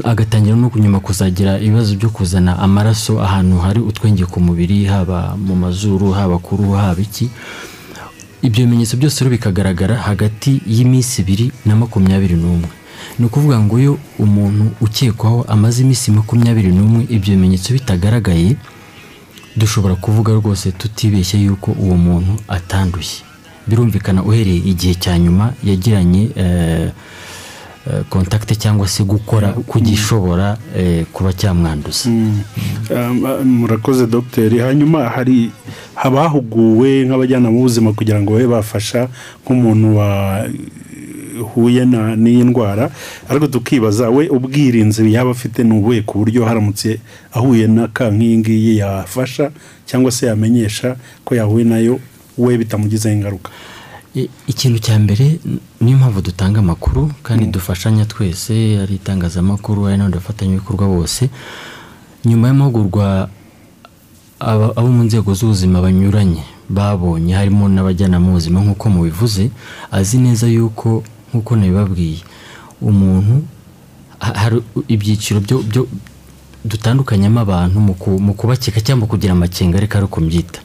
agatangira 0.04 0.56
no 0.56 0.70
nyuma 0.76 1.00
kuzagira 1.00 1.58
ibibazo 1.58 1.94
byo 1.96 2.08
kuzana 2.10 2.58
amaraso 2.58 3.20
ahantu 3.22 3.58
hari 3.58 3.80
utwenge 3.80 4.24
ku 4.26 4.40
mubiri 4.40 4.84
haba 4.84 5.34
mu 5.36 5.56
mazuru 5.56 6.10
haba 6.12 6.38
ku 6.38 6.56
ruhu 6.56 6.72
haba 6.78 7.00
iki. 7.02 7.30
Ibyo 8.42 8.64
bimenyetso 8.66 8.96
byose 8.96 9.24
rero 9.24 9.30
bikagaragara 9.30 9.94
hagati 9.96 10.60
y'iminsi 10.66 11.22
ibiri 11.22 11.52
na 11.66 11.76
makumyabiri 11.76 12.34
n'umwe. 12.34 12.68
Ni 13.18 13.26
ukuvuga 13.26 13.58
ngo 13.60 13.78
iyo 13.80 13.98
umuntu 14.18 14.64
ukekwaho 14.80 15.42
amaze 15.48 15.82
iminsi 15.82 16.10
makumyabiri 16.10 16.70
n'umwe 16.72 17.06
ibyo 17.10 17.34
bimenyetso 17.34 17.72
bitagaragaye 17.72 18.56
dushobora 19.56 19.94
kuvuga 19.94 20.32
rwose 20.34 20.72
tutibeshye 20.72 21.38
yuko 21.44 21.70
uwo 21.72 21.96
muntu 21.96 22.32
atanduye. 22.48 23.22
Birumvikana 23.66 24.22
uhereye 24.22 24.58
igihe 24.72 24.94
cya 24.94 25.18
nyuma 25.18 25.52
yagiranye 25.64 26.22
eh, 26.36 26.90
kontakite 28.08 28.54
cyangwa 28.56 28.88
se 28.88 29.02
gukora 29.04 29.48
ku 29.66 29.80
gishobora 29.80 30.56
eh, 30.76 31.04
kuba 31.12 31.32
cyamwanduza. 31.32 32.08
Um, 32.10 33.24
uh, 33.24 33.42
murakoze 33.44 34.06
dogiteri 34.06 34.58
hanyuma 34.58 35.08
hari 35.08 35.50
haba 35.94 36.22
hahuguwe 36.22 37.04
nk'abajyanama 37.06 37.50
b'ubuzima 37.56 37.92
kugira 37.92 38.22
ngo 38.22 38.32
babe 38.32 38.46
bafasha 38.46 39.08
nk'umuntu 39.44 39.96
wahuye 39.98 41.84
na- 41.84 42.16
n'iyi 42.16 42.44
ndwara. 42.44 42.90
Ariko 43.28 43.46
tukibaza 43.46 44.10
we 44.10 44.28
ubwirinzi 44.28 45.12
yaba 45.12 45.30
afite 45.30 45.64
ni 45.64 45.72
ubuhe 45.78 46.02
ku 46.02 46.18
buryo 46.18 46.44
haramutse 46.44 46.98
ahuye 47.34 47.66
na 47.66 47.88
ka 47.88 48.10
nk'iyi 48.10 48.38
ngiyi 48.38 48.76
yafasha 48.78 49.50
cyangwa 49.86 50.10
se 50.12 50.26
yamenyesha 50.26 50.96
ko 51.24 51.34
yahuye 51.34 51.64
na 51.64 51.78
yo 51.78 51.98
we 52.38 52.56
bitamugizeho 52.58 53.14
ingaruka? 53.14 53.50
Ikintu 54.46 54.78
cya 54.78 54.98
mbere 54.98 55.38
niyo 55.80 55.96
mpamvu 55.98 56.20
dutanga 56.22 56.58
amakuru 56.60 57.10
kandi 57.22 57.46
dufashanya 57.46 58.04
twese 58.04 58.76
ari 58.82 58.94
itangazamakuru 59.00 59.86
ari 59.88 59.96
n'abandi 59.96 60.16
bafatanyabikorwa 60.20 60.86
bose. 60.88 61.30
Nyuma 62.24 62.48
y'amahugurwa 62.48 63.28
abo 64.40 64.88
mu 64.92 65.02
nzego 65.08 65.34
z'ubuzima 65.34 65.80
banyuranye 65.80 66.42
babonye 66.68 67.32
harimo 67.34 67.68
n'abajyanama 67.68 68.26
b'ubuzima 68.26 68.60
nk'uko 68.60 68.84
mubivuze 68.90 69.50
azi 69.90 70.18
neza 70.18 70.46
yuko 70.46 71.02
nk'uko 71.30 71.56
nabibabwiye 71.56 72.20
umuntu 72.82 73.42
ha- 74.18 74.34
hari 74.34 74.58
ibyiciro 74.88 75.40
byo 75.40 75.86
dutandukanyamo 76.64 77.40
abantu 77.40 77.76
mu 77.80 77.94
ku- 77.94 78.20
mu 78.20 78.34
kubakeka 78.34 78.80
cyangwa 78.82 79.06
kugira 79.08 79.32
amakenga 79.32 79.80
reka 79.80 79.98
ari 79.98 80.06
uko 80.06 80.20
mbyita 80.20 80.60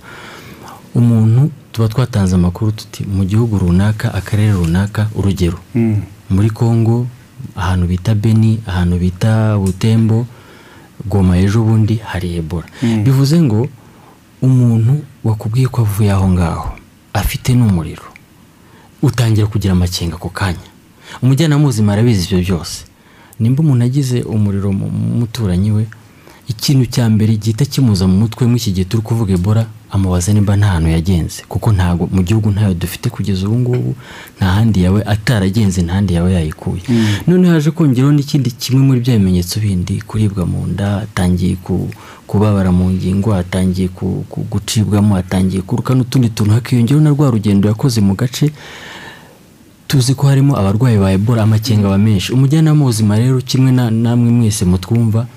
umuntu 0.97 1.49
tuba 1.77 1.87
twatanze 1.89 2.35
amakuru 2.35 2.71
tuti 2.71 3.05
mu 3.05 3.23
gihugu 3.25 3.57
runaka 3.59 4.13
akarere 4.13 4.51
runaka 4.51 5.09
urugero. 5.15 5.59
Mm. 5.75 6.01
muri 6.29 6.49
congo 6.49 7.07
ahantu 7.55 7.87
bita 7.87 8.15
beni 8.15 8.59
ahantu 8.65 8.97
bita 8.97 9.57
butembo 9.57 10.25
goma 11.05 11.37
ejo 11.37 11.61
bundi 11.63 11.95
hari 12.01 12.35
ebola. 12.35 12.65
Bivuze 12.81 13.41
ngo 13.41 13.67
umuntu 14.41 15.05
wakubwiye 15.23 15.67
ko 15.67 15.81
avuye 15.81 16.11
aho 16.11 16.25
ngaho 16.29 16.69
afite 17.13 17.49
n'umuriro 17.53 18.03
utangira 19.01 19.45
kugira 19.47 19.73
amakenga 19.77 20.15
ako 20.17 20.29
kanya. 20.29 20.67
Umujyanama 21.21 21.61
w'ubuzima 21.61 21.93
arabizi 21.93 22.25
ibyo 22.25 22.39
byose. 22.41 22.85
Nimba 23.39 23.61
umuntu 23.61 23.85
agize 23.85 24.21
umuriro 24.25 24.73
mu 24.73 24.89
mu 24.89 25.19
muturanyi 25.21 25.71
we 25.71 25.83
ikintu 26.49 26.85
cya 26.89 27.05
mbere 27.09 27.37
gihita 27.37 27.65
kimuza 27.69 28.07
mu 28.09 28.17
mutwe 28.25 28.47
muri 28.49 28.57
iki 28.57 28.71
gihe 28.73 28.85
turi 28.89 29.03
kuvuga 29.05 29.33
ebola 29.37 29.65
amubaza 29.91 30.33
nimba 30.33 30.55
nta 30.57 30.67
hantu 30.67 30.89
yagenze 30.89 31.43
kuko 31.47 31.71
ntabwo 31.71 32.09
mu 32.11 32.21
gihugu 32.23 32.51
ntayo 32.51 32.73
dufite 32.73 33.09
kugeza 33.09 33.47
ubu 33.47 33.59
ngubu 33.59 33.95
nta 34.37 34.45
handi 34.45 34.83
yawe 34.83 34.99
ataragenze 35.05 35.81
nta 35.81 35.93
handi 35.93 36.13
yawe 36.13 36.33
yayikuye. 36.33 36.81
Noneho 37.27 37.53
haje 37.53 37.71
kongeraho 37.71 38.11
n'ikindi 38.11 38.51
kimwe 38.51 38.81
muri 38.83 38.99
bya 38.99 39.17
bimenyetso 39.17 39.59
bindi 39.59 40.01
kuribwa 40.03 40.45
mu 40.45 40.67
nda 40.67 41.01
atangiye 41.07 41.55
ku- 41.63 41.89
kubabara 42.27 42.71
mu 42.71 42.91
ngingo 42.91 43.31
atangiye 43.35 43.87
gucibwamo 44.51 45.15
atangiye 45.15 45.61
kuruka 45.63 45.95
n'utundi 45.95 46.29
tuntu. 46.35 46.51
Hakiyongeraho 46.53 47.03
na 47.03 47.09
rwa 47.15 47.31
rugendo 47.31 47.67
yakoze 47.71 48.01
mu 48.03 48.15
gace 48.15 48.51
tuzi 49.87 50.13
ko 50.19 50.27
harimo 50.27 50.57
abarwayi 50.59 50.97
ba 50.99 51.11
ebola 51.15 51.43
amakenga 51.43 51.87
aba 51.87 51.97
menshi. 51.97 52.33
Umujyanama 52.35 52.79
w'ubuzima 52.83 53.15
rero 53.15 53.39
kimwe 53.41 53.71
na 53.71 53.87
namwe 53.91 54.31
mwese 54.31 54.65
mutwumva 54.65 55.27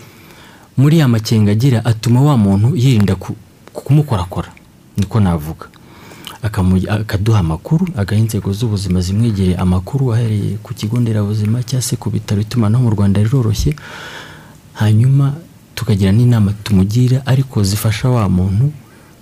muri 0.76 0.98
ya 0.98 1.08
makenga 1.08 1.52
agira 1.52 1.84
atuma 1.84 2.18
wa 2.22 2.34
muntu 2.36 2.74
yirinda 2.76 3.14
ku- 3.14 3.36
kumukorakora. 3.72 4.48
Niko 4.96 5.20
navuga. 5.20 5.66
Akaduha 6.42 7.38
amakuru 7.38 7.86
agaha 7.96 8.20
inzego 8.20 8.52
z'ubuzima 8.52 9.00
zimwegereye 9.00 9.56
amakuru 9.56 10.12
ahereye 10.14 10.56
ku 10.62 10.74
kigo 10.74 11.00
nderabuzima 11.00 11.62
cyangwa 11.62 11.82
se 11.82 11.96
ku 11.96 12.10
bitaro 12.10 12.40
itumanaho 12.40 12.84
mu 12.84 12.90
rwanda 12.90 13.20
riroroshye 13.22 13.76
hanyuma 14.72 15.34
tukagira 15.74 16.12
n'inama 16.12 16.52
tumugira 16.64 17.22
ariko 17.26 17.62
zifasha 17.62 18.08
wa 18.08 18.28
muntu 18.28 18.72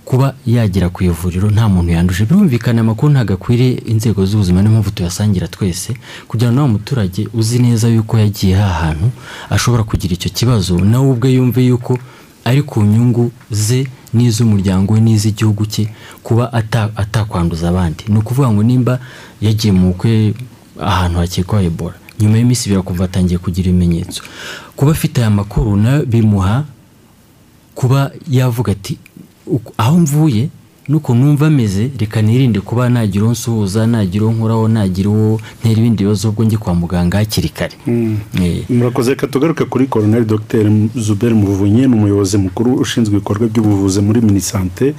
kuba 0.05 0.33
yagera 0.47 0.89
ku 0.89 1.03
ivuriro 1.03 1.51
nta 1.51 1.67
muntu 1.69 1.91
yanduje. 1.91 2.25
Birumvikana 2.25 2.81
amakuru 2.81 3.11
ntabwo 3.13 3.33
akwiriye 3.35 3.73
inzego 3.91 4.25
z'ubuzima 4.25 4.61
niyo 4.61 4.71
mpamvu 4.71 4.91
tuyasangira 4.91 5.47
twese 5.47 5.93
kugira 6.27 6.51
ngo 6.51 6.55
nawe 6.55 6.67
muturage 6.71 7.27
uzi 7.33 7.59
neza 7.59 7.87
yuko 7.91 8.15
yagiye 8.17 8.55
ha 8.55 8.69
hantu 8.81 9.11
ashobora 9.49 9.83
kugira 9.83 10.13
icyo 10.15 10.29
kibazo 10.31 10.79
nawe 10.79 11.07
ubwe 11.11 11.29
yumve 11.35 11.61
yuko 11.67 11.99
ari 12.45 12.61
ku 12.63 12.81
nyungu 12.83 13.31
ze 13.51 13.87
n'iz'umuryango 14.13 14.93
we 14.93 14.99
n'iz'igihugu 15.01 15.65
cye 15.65 15.89
kuba 16.23 16.53
ata- 16.53 16.89
atakwanduza 16.95 17.69
abandi. 17.69 18.03
Ni 18.07 18.17
ukuvuga 18.17 18.49
ngo 18.51 18.63
nimba 18.63 18.99
yagiye 19.41 19.73
mu 19.73 19.93
bukwe 19.93 20.33
ahantu 20.81 21.19
hakekwa 21.19 21.61
ebola. 21.63 21.95
Nyuma 22.19 22.37
y'iminsi 22.37 22.65
ibiri 22.69 22.79
akumva 22.81 23.05
atangiye 23.05 23.37
kugira 23.39 23.69
ibimenyetso. 23.69 24.23
Kuba 24.75 24.91
afite 24.91 25.21
aya 25.21 25.29
makuru 25.29 25.77
bimuha 26.05 26.65
kuba 27.75 28.11
yavuga 28.29 28.71
ati 28.71 28.97
"Uku- 29.47 29.73
aho 29.77 29.99
mvuye 29.99 30.49
nuko 30.89 31.15
numva 31.15 31.47
ameze 31.47 31.89
reka 31.99 32.21
nirinde 32.21 32.59
kuba 32.59 32.89
nagira 32.89 33.23
uwo 33.23 33.31
nsuhuza 33.31 33.87
nagira 33.87 34.25
uwo 34.25 34.33
nkoraho 34.33 34.67
nagira 34.67 35.09
uwo 35.09 35.39
ntera 35.61 35.79
ibindi 35.79 36.03
bibazo 36.03 36.29
ubwo 36.29 36.43
njye 36.43 36.57
kwa 36.57 36.73
muganga 36.75 37.17
hakiri 37.17 37.49
kare. 37.49 37.73
Eh, 38.41 38.63
murakoze 38.69 39.09
reka 39.09 39.27
tugaruke 39.27 39.65
kuri 39.65 39.87
koroneri 39.87 40.25
dogiteri 40.25 40.89
zuberi 40.95 41.33
muvunyi 41.33 41.81
ni 41.87 41.95
umuyobozi 41.95 42.37
mukuru 42.37 42.73
ushinzwe 42.73 43.15
ibikorwa 43.15 43.47
by'ubuvuzi 43.47 44.01
muri 44.01 44.21
minisante. 44.21 44.93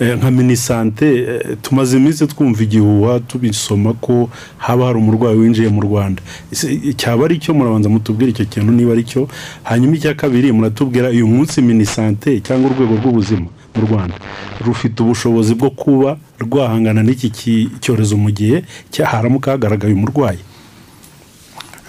Eh, 0.00 0.18
nka 0.18 0.30
minisante 0.30 1.06
eh, 1.22 1.56
tumaze 1.62 1.96
iminsi 1.96 2.26
twumva 2.26 2.62
igihuha 2.62 3.20
tubisoma 3.20 3.92
ko 3.92 4.28
haba 4.58 4.86
hari 4.86 4.98
umurwayi 4.98 5.38
winjiye 5.38 5.68
mu 5.68 5.80
rwanda. 5.80 6.22
Cyaba 6.96 7.24
ari 7.24 7.38
cyo 7.38 7.54
murabanza 7.54 7.88
mutubwire 7.88 8.30
icyo 8.30 8.44
kintu 8.44 8.72
niba 8.72 8.92
ari 8.92 9.04
cyo. 9.04 9.28
Hanyuma 9.62 9.94
icya 9.96 10.14
kabiri 10.14 10.52
muratubwira 10.52 11.08
uyu 11.10 11.26
munsi 11.28 11.62
minisante 11.62 12.40
cyangwa 12.40 12.70
urwego 12.70 12.94
rw'ubuzima. 12.98 13.46
Mu 13.76 13.86
rwanda. 13.86 14.16
Rufite 14.64 14.96
ubushobozi 15.02 15.54
bwo 15.54 15.70
kuba 15.70 16.18
rwahangana 16.40 17.02
n'iki 17.02 17.30
ki- 17.30 17.68
cyorezo 17.80 18.16
mu 18.16 18.30
gihe 18.32 18.64
haramuka 19.04 19.50
hagaragaye 19.54 19.92
umurwayi. 19.94 20.40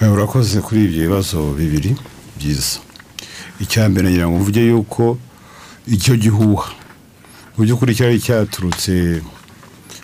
Eh, 0.01 0.11
urakoze 0.13 0.61
kuri 0.61 0.83
ibyo 0.85 1.01
bibazo 1.07 1.37
bibiri 1.57 1.95
byiza. 2.37 2.79
Icya 3.59 3.89
mbere 3.89 4.05
nagira 4.11 4.27
ngo 4.29 4.37
mvuge 4.39 4.61
yuko 4.67 5.17
icyo 5.87 6.13
gihuha. 6.19 6.69
Mu 7.57 7.63
by'ukuri 7.65 7.95
cyari 7.97 8.19
cyaturutse 8.21 9.21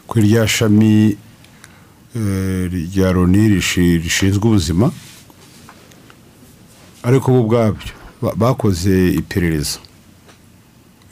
kuri 0.07 0.21
rya 0.27 0.47
shami 0.47 1.13
eh, 2.17 2.63
rya 2.93 3.11
loni 3.13 3.49
rishi- 3.53 3.97
rishinzwe 4.01 4.41
ubuzima 4.47 4.89
ariko 7.03 7.31
bo 7.31 7.39
ubwabyo 7.45 7.93
ba- 8.21 8.35
bakoze 8.35 9.09
iperereza. 9.21 9.77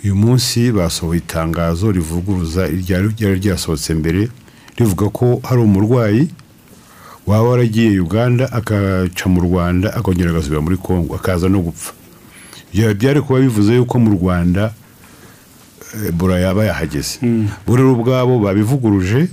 Uyu 0.03 0.15
munsi 0.15 0.71
basohoye 0.71 1.19
itangazo 1.19 1.91
rivuguruza 1.91 2.67
iryari 2.67 3.07
ryari 3.17 3.35
ryasohotse 3.39 3.93
mbere 3.93 4.29
rivuga 4.77 5.09
ko 5.09 5.41
hari 5.43 5.61
umurwayi 5.61 6.29
waba 7.27 7.43
waragiye 7.49 7.99
uganda 7.99 8.51
akaca 8.51 9.25
mu 9.29 9.41
rwanda 9.41 9.93
akongera 9.93 10.29
agasubira 10.31 10.61
muri 10.61 10.77
congo 10.77 11.15
akaza 11.15 11.49
no 11.49 11.59
gupfa. 11.61 11.93
Byari 12.73 13.21
kuba 13.21 13.39
bivuze 13.39 13.75
yuko 13.75 13.99
mu 13.99 14.09
rwanda 14.17 14.73
eh, 15.95 16.09
ebola 16.09 16.39
yaba 16.39 16.65
yahageze. 16.65 17.19
Bo 17.67 17.75
rero 17.77 17.93
ubwabo 17.93 18.39
babivuguruje 18.39 19.27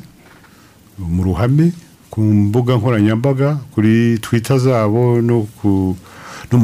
mu 0.99 1.23
ruhame 1.24 1.73
ku 2.11 2.20
mbuga 2.20 2.77
nkoranyambaga 2.77 3.57
kuri 3.73 4.19
twita 4.20 4.59
zabo 4.59 5.23
no 5.23 5.47
mu 5.65 5.97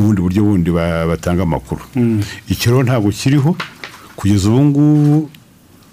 bundi 0.03 0.21
buryo 0.21 0.43
bundi 0.45 0.71
ba- 0.71 1.07
batanga 1.09 1.43
amakuru. 1.49 1.81
Icyo 2.53 2.71
rero 2.73 2.83
ntabwo 2.85 3.09
kiriho 3.11 3.57
kugeza 4.17 4.49
ubu 4.51 4.61
ngubu 4.65 5.31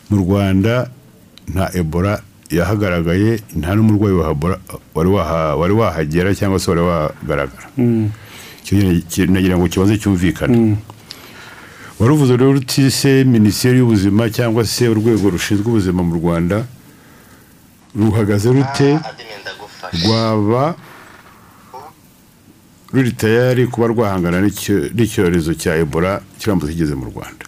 mu 0.09 0.15
rwanda 0.23 0.89
nta 1.53 1.65
ebola 1.73 2.21
yahagaragaye 2.51 3.39
nta 3.59 3.75
n'umurwayi 3.75 4.15
wari 4.95 5.09
waha- 5.15 5.55
wari 5.55 5.73
wahagera 5.73 6.35
cyangwa 6.35 6.59
se 6.59 6.67
wari 6.71 6.81
wagaragara. 6.81 7.67
Ki- 9.09 9.27
nagira 9.27 9.57
ngo 9.57 9.67
kibaze 9.67 9.97
cyumvikane. 9.97 10.77
Wari 11.99 12.11
uvuze 12.13 12.33
rero 12.37 12.51
uti 12.57 12.91
se 12.91 13.23
minisiteri 13.23 13.77
y'ubuzima 13.79 14.29
cyangwa 14.29 14.65
se 14.65 14.87
urwego 14.89 15.29
rushinzwe 15.29 15.67
ubuzima 15.69 16.01
mu 16.03 16.15
rwanda 16.19 16.65
ruhagaze 17.95 18.49
rute? 18.51 18.89
Rwaba 20.05 20.75
ruri 22.93 23.11
tayari 23.11 23.67
kuba 23.67 23.87
rwahangana 23.87 24.41
n'icyo- 24.41 24.89
n'icyorezo 24.95 25.53
cya 25.55 25.75
ebola 25.79 26.21
kiramutse 26.39 26.71
kigeze 26.73 26.95
mu 26.95 27.05
rwanda? 27.11 27.45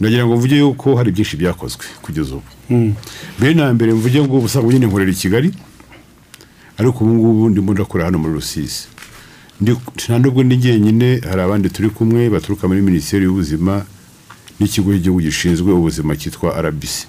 Nagira 0.00 0.26
ngo 0.26 0.36
mvuge 0.36 0.56
yuko 0.58 0.96
hari 0.96 1.12
byinshi 1.12 1.36
byakozwe 1.36 1.84
kugeza 2.02 2.34
ubu. 2.34 2.48
Mbere 3.38 3.54
na 3.54 3.72
mbere 3.74 3.92
mvuge 3.94 4.22
ngo 4.22 4.38
ubusanzwe 4.38 4.74
nyine 4.74 4.86
nkorera 4.86 5.10
i 5.10 5.14
kigali 5.14 5.50
ariko 6.78 7.04
ubu 7.04 7.14
ngubu 7.14 7.48
ndimo 7.48 7.72
ndakora 7.72 8.04
hano 8.04 8.18
muri 8.18 8.34
rusizi. 8.34 8.86
Nta 9.96 10.18
nubwo 10.18 10.42
ndi 10.42 10.56
jyenyine 10.56 11.20
hari 11.30 11.40
abandi 11.42 11.70
turi 11.70 11.90
kumwe 11.90 12.30
baturuka 12.30 12.68
muri 12.68 12.82
minisiteri 12.82 13.24
y'ubuzima 13.24 13.86
n'ikigo 14.60 14.90
cy'igihugu 14.92 15.20
gishinzwe 15.22 15.72
ubuzima 15.72 16.16
cyitwa 16.16 16.50
rbc 16.62 17.06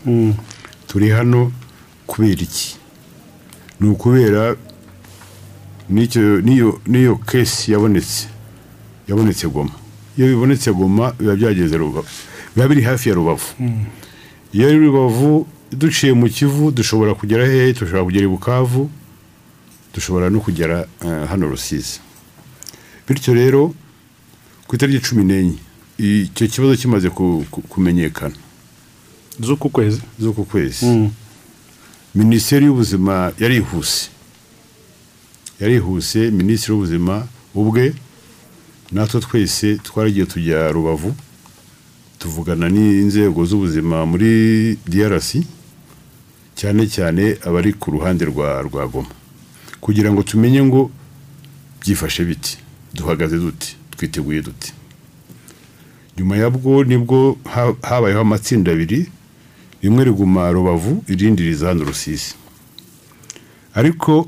turi 0.88 1.10
hano 1.10 1.52
kubera 2.07 2.41
iki? 2.41 2.78
Ni 3.80 3.90
ukubera 3.90 4.56
n'iyo 5.90 7.16
kesi 7.26 7.72
yabonetse 7.72 8.28
yabonetse 9.07 9.48
goma. 9.48 9.72
Iyo 10.18 10.28
bibonetse 10.28 10.72
goma 10.74 11.12
biba 11.20 11.36
byageze 11.36 11.78
rubavu 11.78 12.07
biba 12.56 12.68
biri 12.68 12.82
hafi 12.82 13.10
ya 13.10 13.15
rubavu. 13.15 13.45
Iyo 14.53 14.68
ari 14.68 14.77
rubavu 14.80 15.48
duciye 15.72 16.14
mu 16.14 16.30
kivu 16.30 16.72
dushobora 16.72 17.14
kugera 17.15 17.45
hehe 17.48 17.73
dushobora 17.73 18.03
kugera 18.03 18.26
i 18.26 18.27
bukavu? 18.27 18.90
Dushobora 19.94 20.30
no 20.30 20.40
kugera 20.40 20.88
eh, 21.06 21.27
hano 21.30 21.48
rusizi. 21.48 21.99
Bityo 23.07 23.34
rero 23.34 23.73
ku 24.68 24.76
itariki 24.76 25.03
cumi 25.10 25.23
n'enye 25.23 25.57
icyo 25.98 26.48
kibazo 26.48 26.76
kimaze 26.76 27.10
ku- 27.10 27.45
ku- 27.52 27.61
kumenyekana. 27.61 28.36
Z'uku 29.40 29.69
kwezi. 29.69 30.02
Z'uku 30.19 30.45
kwezi. 30.45 30.86
Minisiteri 32.15 32.65
y'ubuzima 32.65 33.32
yarihuse. 33.40 34.10
Yarihuse 35.60 36.32
minisitiri 36.32 36.72
w'ubuzima 36.73 37.27
ubwe 37.56 37.94
natwe 38.91 39.19
twese 39.22 39.77
twaragiye 39.84 40.26
tujya 40.26 40.72
rubavu. 40.72 41.15
Tuvugana 42.30 42.69
n'inzego 42.73 43.45
z'ubuzima 43.45 44.02
muri 44.06 44.73
DRC 44.89 45.45
cyane 46.57 46.89
cyane 46.89 47.38
abari 47.45 47.73
ku 47.77 47.91
ruhande 47.93 48.26
rwa 48.26 48.61
rwa 48.65 48.88
Goma. 48.89 49.14
Kugira 49.81 50.10
ngo 50.11 50.23
tumenye 50.23 50.64
ngo 50.65 50.89
byifashe 51.81 52.26
biti 52.26 52.57
duhagaze 52.97 53.38
duti 53.38 53.77
twiteguye 53.93 54.41
duti. 54.41 54.73
Nyuma 56.18 56.38
yabwo 56.38 56.84
ni 56.84 56.97
bwo 56.97 57.38
ha- 57.45 57.77
habayeho 57.81 58.22
amatsinda 58.26 58.72
abiri 58.73 59.06
rimwe 59.84 60.03
riguma 60.03 60.49
rubavu 60.52 61.03
irindi 61.07 61.43
riza 61.43 61.68
hano 61.68 61.84
rusizi. 61.85 62.34
Ariko 63.77 64.26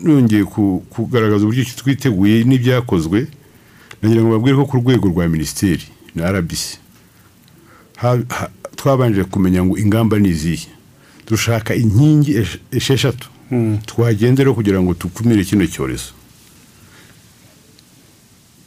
nongeye 0.00 0.44
ku- 0.48 0.80
kugaragaza 0.90 1.44
uburyo 1.44 1.64
twiteguye 1.76 2.44
n'ibyakozwe 2.48 3.28
nagira 4.02 4.22
ngo 4.22 4.30
babwire 4.30 4.56
ko 4.56 4.64
ku 4.66 4.76
rwego 4.76 5.08
rwa 5.08 5.28
minisiteri 5.28 5.82
na 6.14 6.26
ha- 8.28 8.50
twabanje 8.76 9.24
kumenya 9.24 9.64
ngo 9.64 9.78
ingamba 9.78 10.18
ni 10.18 10.28
izihe? 10.28 10.68
Dushaka 11.26 11.74
inkingi 11.74 12.32
esh- 12.38 12.58
esheshatu. 12.70 13.28
Twagenderaho 13.86 14.54
kugira 14.54 14.82
ngo 14.82 14.94
dukumire 14.94 15.44
kino 15.44 15.66
cyorezo. 15.66 16.12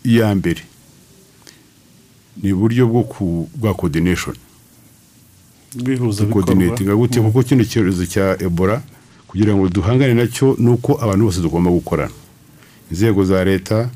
Iya 0.04 0.36
mbere 0.36 0.62
ni 2.44 2.54
uburyo 2.54 2.88
bwa 3.56 3.74
coordination. 3.74 4.36
Bwihuza 5.76 6.26
coordinating. 6.26 6.88
gute? 6.96 7.22
Kuko 7.22 7.44
kino 7.44 7.64
cyorezo 7.66 8.06
cya 8.06 8.38
ebola 8.42 8.82
kugira 9.28 9.54
ngo 9.56 9.70
duhangane 9.70 10.14
na 10.14 10.28
cyo 10.28 10.56
ni 10.60 10.70
uko 10.70 10.96
abantu 11.04 11.26
bose 11.26 11.42
tugomba 11.42 11.72
gukorana. 11.72 12.14
Inzego 12.92 13.26
za 13.26 13.44
leta 13.44 13.90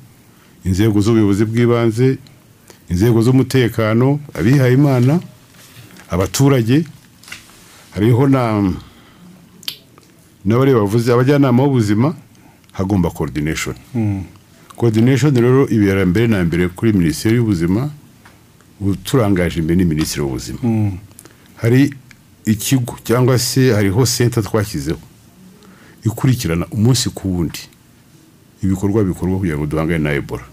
inzego 0.66 1.02
z'ubuyobozi 1.02 1.46
bw'ibanze 1.46 2.18
inzego 2.90 3.22
z'umutekano 3.22 4.20
abihaye 4.34 4.74
imana 4.74 5.20
abaturage 6.10 6.86
hariho 7.94 8.28
na 8.28 8.74
n'abari 10.46 10.74
bavuze 10.74 11.14
abajyanama 11.14 11.64
b'ubuzima 11.64 12.16
hagomba 12.72 13.10
coordination. 13.10 13.76
Coordination 14.76 15.36
rero 15.36 15.68
ibera 15.70 16.06
mbere 16.06 16.28
na 16.28 16.44
mbere 16.44 16.68
kuri 16.68 16.94
minisiteri 16.94 17.36
y'ubuzima 17.36 17.90
ubu 18.82 18.96
turangaje 18.96 19.60
imbere 19.60 19.76
ni 19.78 19.86
minisitiri 19.86 20.22
w'ubuzima. 20.22 20.60
Hari 21.56 21.94
ikigo 22.46 22.98
cyangwa 23.04 23.40
se 23.40 23.72
hariho 23.74 24.06
senta 24.06 24.42
twashyizeho 24.42 25.00
ikurikirana 26.06 26.66
umunsi 26.72 27.10
ku 27.10 27.28
wundi 27.36 27.60
ibikorwa 28.64 29.04
bikorwa 29.04 29.38
kugira 29.38 29.58
ngo 29.58 29.66
duhangane 29.66 30.00
na 30.04 30.12
ebola. 30.14 30.44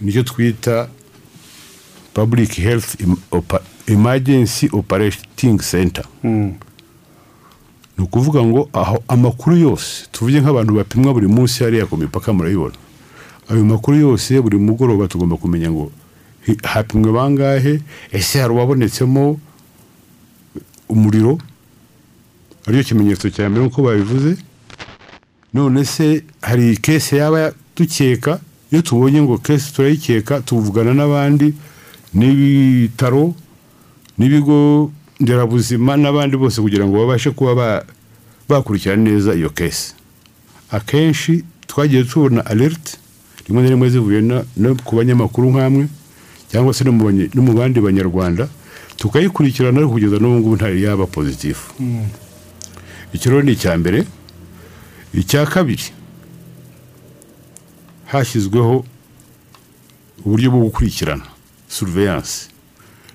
Ni 0.00 0.12
cyo 0.12 0.22
twita 0.22 0.88
public 2.14 2.52
health 2.56 2.96
emergency 3.86 4.68
operating 4.72 5.58
center. 5.60 6.04
Ni 6.24 8.04
ukuvuga 8.04 8.42
ngo 8.44 8.68
aho 8.72 9.02
amakuru 9.08 9.56
yose 9.56 10.06
tuvuge 10.12 10.40
nk'abantu 10.40 10.74
bapimwa 10.74 11.12
buri 11.14 11.26
munsi 11.28 11.64
hariya 11.64 11.86
ku 11.86 11.96
mipaka 11.96 12.32
murabibona 12.32 12.74
ayo 13.48 13.64
makuru 13.64 13.96
yose 13.96 14.40
buri 14.40 14.58
mugoroba 14.58 15.08
tugomba 15.08 15.36
kumenya 15.36 15.70
ngo 15.70 15.92
hapimwe 16.62 17.12
bangahe? 17.12 17.80
Ese 18.12 18.40
hari 18.40 18.52
uwabonetsemo 18.52 19.40
umuriro? 20.88 21.38
Aricyo 22.66 22.84
kimenyetso 22.84 23.30
cya 23.30 23.48
mbere 23.48 23.64
nk'uko 23.66 23.82
babivuze. 23.82 24.36
None 25.54 25.84
se 25.84 26.24
hari 26.42 26.76
kese 26.76 27.16
yaba 27.16 27.52
dukeka? 27.76 28.40
Iyo 28.72 28.82
tubonye 28.82 29.22
ngo 29.22 29.38
kese 29.38 29.70
turayikeka 29.74 30.40
tuvugana 30.40 30.94
n'abandi 30.94 31.54
n'ibitaro 32.14 33.34
n'ibigo 34.18 34.90
nderabuzima 35.20 35.96
n'abandi 35.96 36.36
bose 36.36 36.60
kugira 36.60 36.86
ngo 36.86 36.98
babashe 36.98 37.30
kuba 37.30 37.54
ba- 37.54 37.84
bakurikirana 38.48 39.02
neza 39.02 39.34
iyo 39.34 39.50
kese 39.50 39.94
akenshi 40.70 41.44
twagiye 41.66 42.04
tubona 42.04 42.46
alert 42.46 42.98
rimwe 43.48 43.62
na 43.62 43.68
rimwe 43.70 43.90
zivuye 43.90 44.20
no 44.56 44.74
ku 44.84 44.96
banyamakuru 44.96 45.50
nk'amwe 45.50 45.84
cyangwa 46.50 46.74
se 46.74 46.84
no 46.84 46.92
mu 47.42 47.52
bandi 47.54 47.80
banyarwanda 47.80 48.48
tukayikurikirana 48.96 49.78
ariko 49.78 49.92
kugeza 49.92 50.16
n'ubu 50.18 50.36
ngubu 50.40 50.56
ntari 50.56 50.82
yaba 50.82 51.06
pozitifu 51.06 51.70
icyo 53.14 53.30
rero 53.30 53.42
ni 53.42 53.52
icya 53.52 53.78
mbere 53.78 54.04
icya 55.14 55.46
kabiri 55.46 55.86
hashyizweho 58.06 58.84
uburyo 60.24 60.50
bwo 60.50 60.60
gukurikirana 60.60 61.26
surveillance 61.68 62.48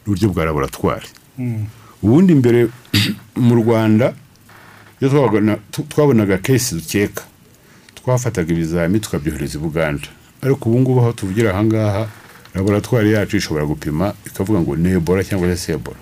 n'uburyo 0.01 0.29
bwa 0.29 0.45
laboratwari. 0.45 1.07
Ubundi 2.03 2.35
mbere 2.35 2.67
mu 3.47 3.55
rwanda 3.55 4.13
iyo 5.01 5.09
twabonaga 5.89 6.37
kesi 6.37 6.75
dukeka 6.75 7.23
twafataga 7.95 8.53
ibizami 8.53 8.99
tukabyohereza 8.99 9.57
i 9.57 9.61
buganda. 9.61 10.07
Ariko 10.41 10.69
ubu 10.69 10.79
ngubu 10.79 10.99
aho 10.99 11.11
tuvugira 11.13 11.51
aha 11.51 11.63
ngaha 11.63 12.03
laboratwari 12.55 13.11
yacu 13.13 13.37
ishobora 13.37 13.65
gupima 13.65 14.13
ikavuga 14.25 14.59
ngo 14.59 14.75
ni 14.75 14.89
ebola 14.89 15.23
cyangwa 15.23 15.57
se 15.57 15.71
ebola. 15.73 16.01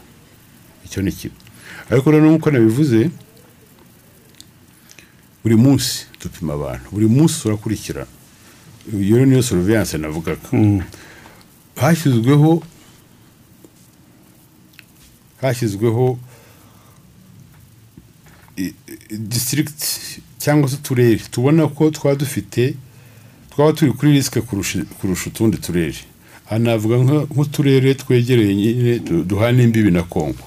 Icyo 0.85 1.01
ni 1.01 1.11
kimwe. 1.11 1.37
Ariko 1.89 2.11
rero 2.11 2.25
nk'uko 2.29 2.51
nabivuze 2.51 3.09
buri 5.43 5.55
munsi 5.55 6.05
dupima 6.21 6.53
abantu 6.53 6.85
buri 6.91 7.07
munsi 7.07 7.41
turakurikirana. 7.41 8.18
Iyo 8.93 9.25
niyo 9.25 9.43
surveillance 9.43 9.97
navugaga. 9.97 10.49
Hashyizweho 11.75 12.63
hashyizweho 15.41 16.17
i- 18.57 18.63
i- 18.63 19.17
district 19.17 19.83
cyangwa 20.39 20.69
se 20.69 20.75
uturere 20.75 21.17
tubona 21.31 21.67
ko 21.67 21.89
twaba 21.91 22.15
dufite 22.15 22.75
twaba 23.51 23.73
turi 23.73 23.91
kuri 23.91 24.11
risike 24.11 24.41
kurusha 24.41 25.29
utundi 25.29 25.57
turere. 25.57 25.95
Aha 26.47 26.59
navuga 26.59 26.95
nk'uturere 26.97 27.93
twegereye 27.95 28.55
nyine 28.55 28.99
du- 28.99 29.23
duhana 29.23 29.63
imbibi 29.63 29.91
na 29.91 30.03
kongo. 30.03 30.43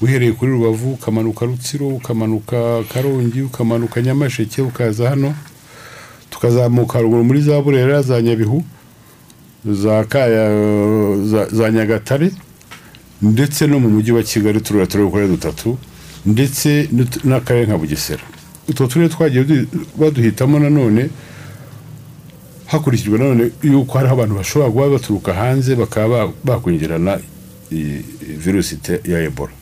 Uhereye 0.00 0.32
kuri 0.32 0.52
rubavu 0.52 0.92
ukamanuka 0.92 1.46
rutsiro 1.46 1.88
ukamanuka 1.88 2.82
karongi 2.92 3.40
ukamanuka 3.42 4.02
nyamasheke 4.02 4.62
ukaza 4.62 5.08
hano. 5.10 5.34
Tukazamuka 6.32 6.98
ruguru 7.00 7.24
muri 7.24 7.40
za 7.44 7.60
burera 7.62 8.02
za 8.02 8.22
nyabihu 8.22 8.64
za 9.64 10.04
kaya 10.04 10.48
za, 11.52 11.70
nyagatare 11.70 12.30
ndetse 13.22 13.66
no 13.66 13.78
mu 13.80 13.88
mujyi 13.90 14.12
wa 14.12 14.22
kigali 14.22 14.60
turere 14.60 14.86
turere 14.86 15.08
uko 15.08 15.20
dutatu 15.26 15.78
ndetse 16.26 16.88
n'akarere 17.24 17.66
nka 17.66 17.78
bugesera. 17.78 18.22
Utwo 18.68 18.86
turere 18.86 19.08
twagiye 19.08 19.44
du- 19.44 19.66
baduhitamo 19.98 20.58
nanone 20.58 21.10
hakurikijwe 22.66 23.18
nanone 23.18 23.50
yuko 23.62 23.98
hariho 23.98 24.14
abantu 24.14 24.34
bashobora 24.34 24.70
kuba 24.70 24.88
baturuka 24.88 25.34
hanze 25.34 25.74
bakaba 25.76 26.26
ba- 26.26 26.32
bakwinjirana 26.44 27.18
virusi 28.38 28.78
ya 29.04 29.20
ebola. 29.22 29.52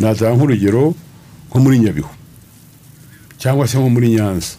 Natanga 0.00 0.34
nk'urugero 0.36 0.94
nko 1.50 1.58
muri 1.60 1.78
nyabihu 1.78 2.10
cyangwa 3.38 3.68
se 3.68 3.78
nko 3.78 3.88
muri 3.90 4.08
nyanza. 4.10 4.56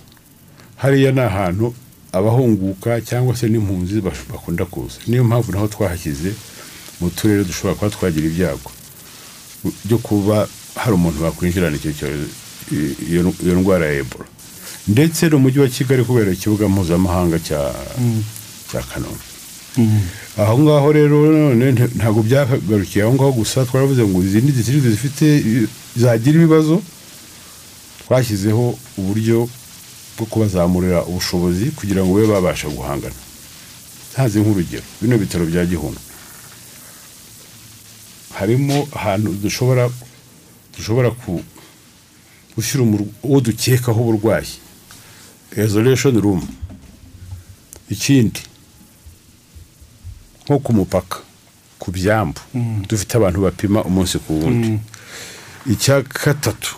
Hariya 0.82 1.12
ni 1.12 1.20
ahantu 1.22 1.74
abahunguka 2.12 3.02
cyangwa 3.02 3.36
se 3.36 3.48
n'impunzi 3.50 4.02
bakunda 4.02 4.66
kuza. 4.66 4.98
Niyo 5.08 5.24
mpamvu 5.24 5.52
naho 5.52 5.68
twahashyize 5.68 6.32
mu 7.00 7.10
turere 7.10 7.44
dushobora 7.44 7.76
kuba 7.76 7.90
twagira 7.92 8.28
ibyago 8.28 8.72
byo 9.86 9.98
kuba 9.98 10.48
hari 10.76 10.94
umuntu 10.96 11.24
wakwinjirana 11.24 11.78
icyo 11.78 11.92
cyorezo 11.94 12.30
iyo 13.44 13.56
ndwara 13.60 13.86
ya 13.86 13.94
ebola. 14.04 14.26
Ndetse 14.88 15.30
no 15.30 15.38
mu 15.38 15.44
mujyi 15.44 15.60
wa 15.60 15.68
kigali 15.68 16.04
kubera 16.04 16.32
ikibuga 16.32 16.68
mpuzamahanga 16.68 17.40
cya 17.40 17.62
cya 18.72 18.82
kanombe. 18.82 19.26
Aho 20.38 20.60
ngaho 20.60 20.92
rero 20.92 21.18
none 21.32 21.72
nta- 21.72 21.92
ntabwo 21.96 22.24
byagarukiye 22.24 23.04
aho 23.06 23.14
ngaho 23.14 23.32
gusa 23.32 23.66
twaravuze 23.66 24.04
ngo 24.04 24.20
izindi 24.24 24.52
zifite 24.90 25.26
zagira 25.96 26.36
ibibazo. 26.42 26.82
Twashyizeho 28.08 28.76
uburyo 28.98 29.48
bwo 30.22 30.26
kubazamurira 30.30 31.02
ubushobozi 31.10 31.66
kugira 31.74 32.06
ngo 32.06 32.14
babe 32.14 32.28
babasha 32.30 32.70
guhangana. 32.70 33.18
Ntazi 34.14 34.38
nk'urugero. 34.40 34.86
Bino 35.02 35.18
bitaro 35.18 35.46
bya 35.50 35.66
gihundwe 35.66 36.02
harimo 38.38 38.88
ahantu 38.96 39.34
dushobora 39.44 39.90
dushobora 40.78 41.12
ku 41.12 41.42
gushyira 42.56 42.84
uwo 43.24 43.40
dukekaho 43.42 44.02
uburwayi. 44.02 44.54
Isolation 45.58 46.22
room. 46.22 46.42
Ikindi 47.90 48.42
nko 50.46 50.60
ku 50.60 50.74
mupaka 50.74 51.18
ku 51.80 51.92
byambu. 51.92 52.42
Dufite 52.90 53.18
abantu 53.18 53.42
bapima 53.42 53.84
umunsi 53.84 54.20
ku 54.20 54.34
wundi. 54.40 54.80
Icya 55.66 56.02
gatatu 56.02 56.76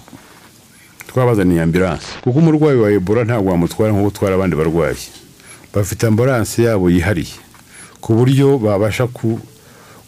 twabazaniye 1.14 1.62
ambilanse 1.62 2.06
kuko 2.22 2.40
umurwayi 2.40 2.78
wa 2.80 2.92
ebola 2.92 3.24
ntabwo 3.24 3.52
wamutwara 3.52 3.94
nko 3.94 4.02
gutwara 4.04 4.36
abandi 4.36 4.56
barwayi. 4.56 4.98
Bafite 5.74 6.04
ambulanse 6.08 6.64
yabo 6.64 6.90
yihariye. 6.90 7.38
Ku 8.02 8.14
buryo 8.14 8.58
babasha 8.58 9.08
ku 9.08 9.40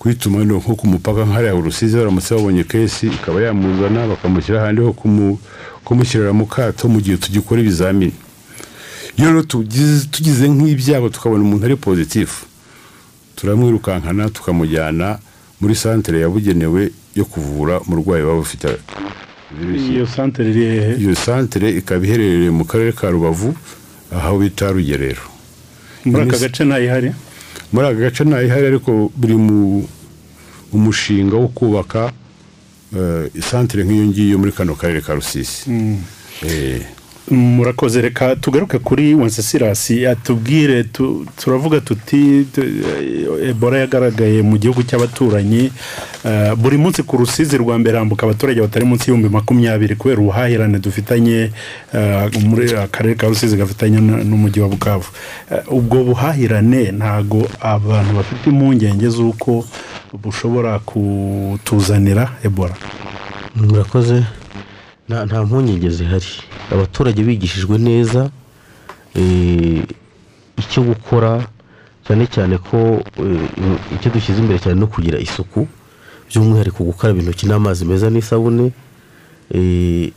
wenda 0.05 0.55
nko 0.55 0.75
ku 0.75 0.87
mupaka 0.87 1.25
nk'hariya 1.25 1.55
urusizi 1.55 1.97
baramutse 1.97 2.35
babonye 2.35 2.63
kesi 2.63 3.07
ikaba 3.07 3.41
yamuzana 3.41 4.07
bakamushyira 4.07 4.61
ahandi 4.61 4.81
ho 4.81 4.93
kumu- 4.93 5.39
kumushyirira 5.85 6.33
mu 6.33 6.45
kato 6.45 6.89
mu 6.89 7.01
gihe 7.01 7.17
tugikora 7.17 7.61
ibizamini. 7.61 8.13
Iyo 9.17 9.27
rero 9.29 9.43
tugize 10.11 10.45
nk'ibyago 10.49 11.09
tukabona 11.09 11.43
umuntu 11.43 11.65
ari 11.65 11.75
pozitifu 11.75 12.45
turamwirukankana 13.35 14.29
tukamujyana 14.29 15.19
muri 15.61 15.75
santere 15.75 16.19
yabugenewe 16.21 16.91
yo 17.15 17.25
kuvura 17.25 17.79
umurwayi 17.81 18.23
waba 18.23 18.39
ufite. 18.39 18.67
Iyo 19.91 20.05
santere 20.07 20.49
iri 20.49 20.63
hehe? 20.65 20.93
Iyo 21.01 21.15
santere 21.15 21.69
ikaba 21.77 22.05
iherereye 22.05 22.49
mu 22.49 22.65
karere 22.65 22.91
ka 22.91 23.09
rubavu 23.09 23.55
aho 24.11 24.39
bita 24.39 24.71
rugerero. 24.71 25.21
Muri 26.05 26.21
aka 26.23 26.37
gace 26.37 26.63
ntayihari 26.65 27.11
muri 27.73 27.85
aka 27.87 27.99
gace 27.99 28.23
ntayihari 28.23 28.65
ariko 28.67 29.11
biri 29.15 29.35
mu 29.35 29.87
umushinga 30.73 31.35
wo 31.35 31.47
kubaka 31.47 32.11
eh, 32.97 33.29
isantere 33.33 33.83
nk'iyo 33.83 34.05
ngiyo 34.05 34.37
muri 34.37 34.51
kano 34.51 34.75
karere 34.75 35.01
ka 35.01 35.13
rusisi 35.13 35.69
Eh, 36.43 36.81
murakoze 37.31 38.01
reka 38.01 38.35
tugaruke 38.35 38.77
kuri 38.79 39.13
wencesirasi 39.15 40.07
atubwire 40.07 40.83
tu- 40.83 41.25
turavuga 41.37 41.79
tuti 41.81 42.45
tu- 42.53 42.61
eh, 42.61 43.49
ebola 43.49 43.77
yagaragaye 43.77 44.41
mu 44.41 44.57
gihugu 44.57 44.83
cy'abaturanyi. 44.83 45.71
Eh, 46.25 46.53
buri 46.55 46.77
munsi 46.77 47.03
ku 47.03 47.17
rusizi 47.17 47.57
rwa 47.57 47.77
mbere 47.81 47.97
hambuka 47.97 48.25
abaturage 48.25 48.61
batari 48.61 48.85
munsi 48.85 49.09
y'ibihumbi 49.09 49.29
makumyabiri 49.33 49.95
kubera 49.95 50.21
ubuhahirane 50.21 50.77
dufitanye 50.79 51.49
eh, 51.93 52.29
muri 52.45 52.73
akarere 52.77 53.15
ka 53.15 53.27
rusizi 53.27 53.57
gafitanye 53.57 53.97
n'umujyi 54.01 54.61
wa 54.61 54.69
bukavu. 54.69 55.09
Ubwo 55.67 56.03
buhahirane 56.03 56.91
ntago 56.91 57.41
abantu 57.61 58.15
bafite 58.21 58.49
impungenge 58.49 59.09
z'uko 59.09 59.65
bushobora 60.13 60.79
kutuzanira 60.79 62.37
ebola. 62.43 62.75
Murakoze. 63.55 64.23
Nta 65.09 65.43
mpungenge 65.45 65.89
zihari. 65.89 66.25
Abaturage 66.71 67.23
bigishijwe 67.23 67.77
neza 67.77 68.29
eh, 69.15 69.83
icyo 70.57 70.81
gukora 70.83 71.45
cyane 72.07 72.27
cyane 72.27 72.57
ko 72.57 73.01
eh, 73.17 73.95
icyo 73.95 74.09
dushyize 74.11 74.39
imbere 74.41 74.59
cyane 74.59 74.79
no 74.79 74.87
kugira 74.87 75.19
isuku 75.19 75.67
by'umwihariko 76.29 76.83
gukaraba 76.83 77.19
intoki 77.21 77.45
n'amazi 77.45 77.85
meza 77.85 78.09
n'isabune 78.09 78.71
eh, 79.53 80.09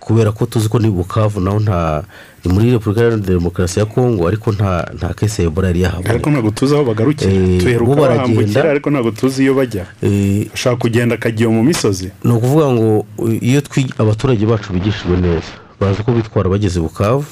kubera 0.00 0.32
ko 0.32 0.46
tuzi 0.46 0.68
ko 0.68 0.78
ni 0.78 0.90
bukavu 0.90 1.40
naho 1.40 1.58
nta 1.60 2.04
ni 2.44 2.52
muri 2.52 2.70
repubulika 2.70 3.00
iharanira 3.00 3.34
demokarasi 3.34 3.78
ya 3.80 3.86
kongo 3.86 4.28
ariko 4.28 4.52
nta 4.52 4.90
nta 4.94 5.14
kese 5.14 5.42
ya 5.42 5.48
ebola 5.48 5.68
yari 5.68 5.80
yahaboneka 5.82 6.10
ariko 6.10 6.30
ntabwo 6.30 6.50
tuzi 6.50 6.74
aho 6.74 6.84
bagarukira. 6.84 7.32
Eh, 7.32 7.60
tuheruka 7.60 8.00
bahambukira 8.00 8.70
ariko 8.70 8.90
ntabwo 8.90 9.10
tuzi 9.10 9.42
iyo 9.42 9.54
bajya. 9.54 9.86
Eh, 10.02 10.46
ushaka 10.54 10.76
kugenda 10.76 11.14
akagiye 11.14 11.48
mu 11.48 11.62
misozi? 11.62 12.10
ni 12.24 12.32
ukuvuga 12.32 12.68
ngo 12.72 13.06
iyo 13.40 13.62
abaturage 13.98 14.46
bacu 14.46 14.72
bigishijwe 14.72 15.16
neza 15.16 15.50
bazi 15.80 16.02
ko 16.02 16.12
bitwara 16.12 16.48
bageze 16.48 16.80
bukavu 16.80 17.26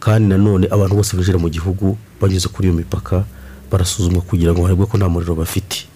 kandi 0.00 0.28
nanone 0.28 0.66
abantu 0.70 0.94
bose 0.96 1.16
binjira 1.16 1.38
mu 1.38 1.48
gihugu 1.48 1.96
banyuze 2.20 2.48
kuri 2.48 2.68
iyo 2.68 2.76
mipaka 2.76 3.24
barasuzumwa 3.70 4.22
kugira 4.22 4.52
ngo 4.52 4.62
harebwe 4.62 4.86
ko 4.86 4.98
nta 4.98 5.08
muriro 5.08 5.34
bafite. 5.34 5.86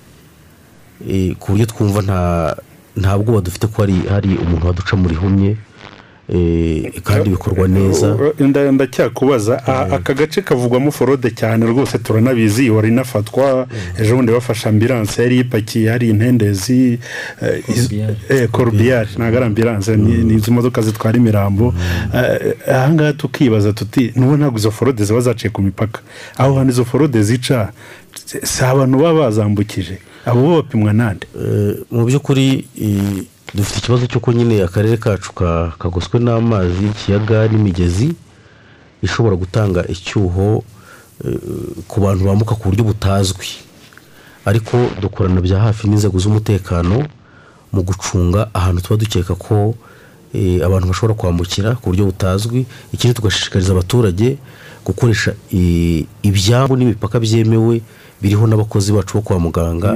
Eh, 1.09 1.35
ku 1.39 1.53
buryo 1.53 1.67
twumva 1.67 2.03
nta 2.03 2.57
nta 2.97 3.19
bwoba 3.19 3.41
dufite 3.41 3.67
ko 3.67 3.83
hari 3.83 4.39
umuntu 4.39 4.67
waduca 4.67 4.95
muri 4.97 5.15
humye 5.15 5.57
kandi 7.05 7.31
bikorwa 7.31 7.69
neza. 7.69 8.17
Nda- 8.41 8.73
ndacyakubaza 8.73 9.67
aka 9.93 10.15
gace 10.15 10.43
kavugwamo 10.43 10.91
forode 10.91 11.31
cyane 11.31 11.67
rwose 11.67 11.99
turanabizi 11.99 12.67
ihora 12.67 12.89
inafatwa 12.89 13.67
ejo 14.01 14.17
bundi 14.17 14.33
bafashe 14.33 14.69
ambilanse 14.69 15.23
yari 15.23 15.39
ipakiye 15.39 15.91
hari 15.91 16.09
intendezi 16.11 16.99
eh, 17.43 17.63
eh, 18.29 18.49
korubiyari 18.49 19.09
ntabwo 19.17 19.37
ari 19.37 19.47
ambilanse 19.47 19.97
ni 19.97 20.25
ni 20.25 20.35
izi 20.35 20.51
modoka 20.51 20.83
zitwara 20.83 21.17
imirambo. 21.19 21.75
Eh, 22.15 22.55
ahangaha 22.69 23.13
tukibaza 23.13 23.73
tuti 23.73 24.13
n'ubu 24.17 24.37
ntabwo 24.37 24.59
izo 24.59 24.71
forode 24.71 25.05
ziba 25.05 25.21
zaciye 25.21 25.51
ku 25.51 25.63
mipaka? 25.63 26.01
Aho 26.37 26.55
hantu 26.55 26.73
izo 26.73 26.85
forode 26.85 27.23
zica 27.23 27.69
si 28.43 28.65
abantu 28.65 28.99
baba 28.99 29.21
bazambukije 29.21 29.99
abo 30.27 30.41
bo 30.43 30.63
bapimwa 30.63 30.93
nande? 30.93 31.27
Eh, 31.37 31.77
mu 31.91 32.05
by'ukuri 32.07 32.65
eh, 32.81 33.25
dufite 33.55 33.79
ikibazo 33.79 34.07
cy'uko 34.07 34.33
nyine 34.33 34.63
akarere 34.63 34.97
kacu 34.97 35.33
ka- 35.33 35.73
kagoswe 35.79 36.19
n'amazi 36.21 36.85
y'ikiyaga 36.85 37.49
n'imigezi 37.49 38.15
ishobora 39.03 39.37
gutanga 39.37 39.87
icyuho 39.89 40.65
eh, 41.25 41.39
ku 41.89 42.01
bantu 42.01 42.25
bambuka 42.25 42.55
ku 42.55 42.69
buryo 42.69 42.85
butazwi. 42.85 43.47
Ariko 44.45 44.77
dukorana 45.01 45.41
bya 45.41 45.59
hafi 45.61 45.89
n'inzego 45.89 46.19
z'umutekano 46.19 47.07
mu 47.73 47.81
gucunga 47.83 48.51
ahantu 48.55 48.83
tuba 48.83 48.97
dukeka 48.97 49.35
ko 49.35 49.75
eh, 50.35 50.59
abantu 50.67 50.89
bashobora 50.91 51.15
kwambukira 51.15 51.75
ku 51.79 51.91
buryo 51.91 52.05
butazwi. 52.11 52.67
Ikindi 52.93 53.15
tugashishikariza 53.15 53.73
abaturage 53.73 54.37
gukoresha 54.85 55.35
eh, 55.55 56.05
ibyambu 56.23 56.77
n'imipaka 56.77 57.21
byemewe 57.21 57.81
biriho 58.23 58.47
n'abakozi 58.47 58.93
bacu 58.93 59.15
bo 59.17 59.23
kwa 59.23 59.39
muganga 59.41 59.95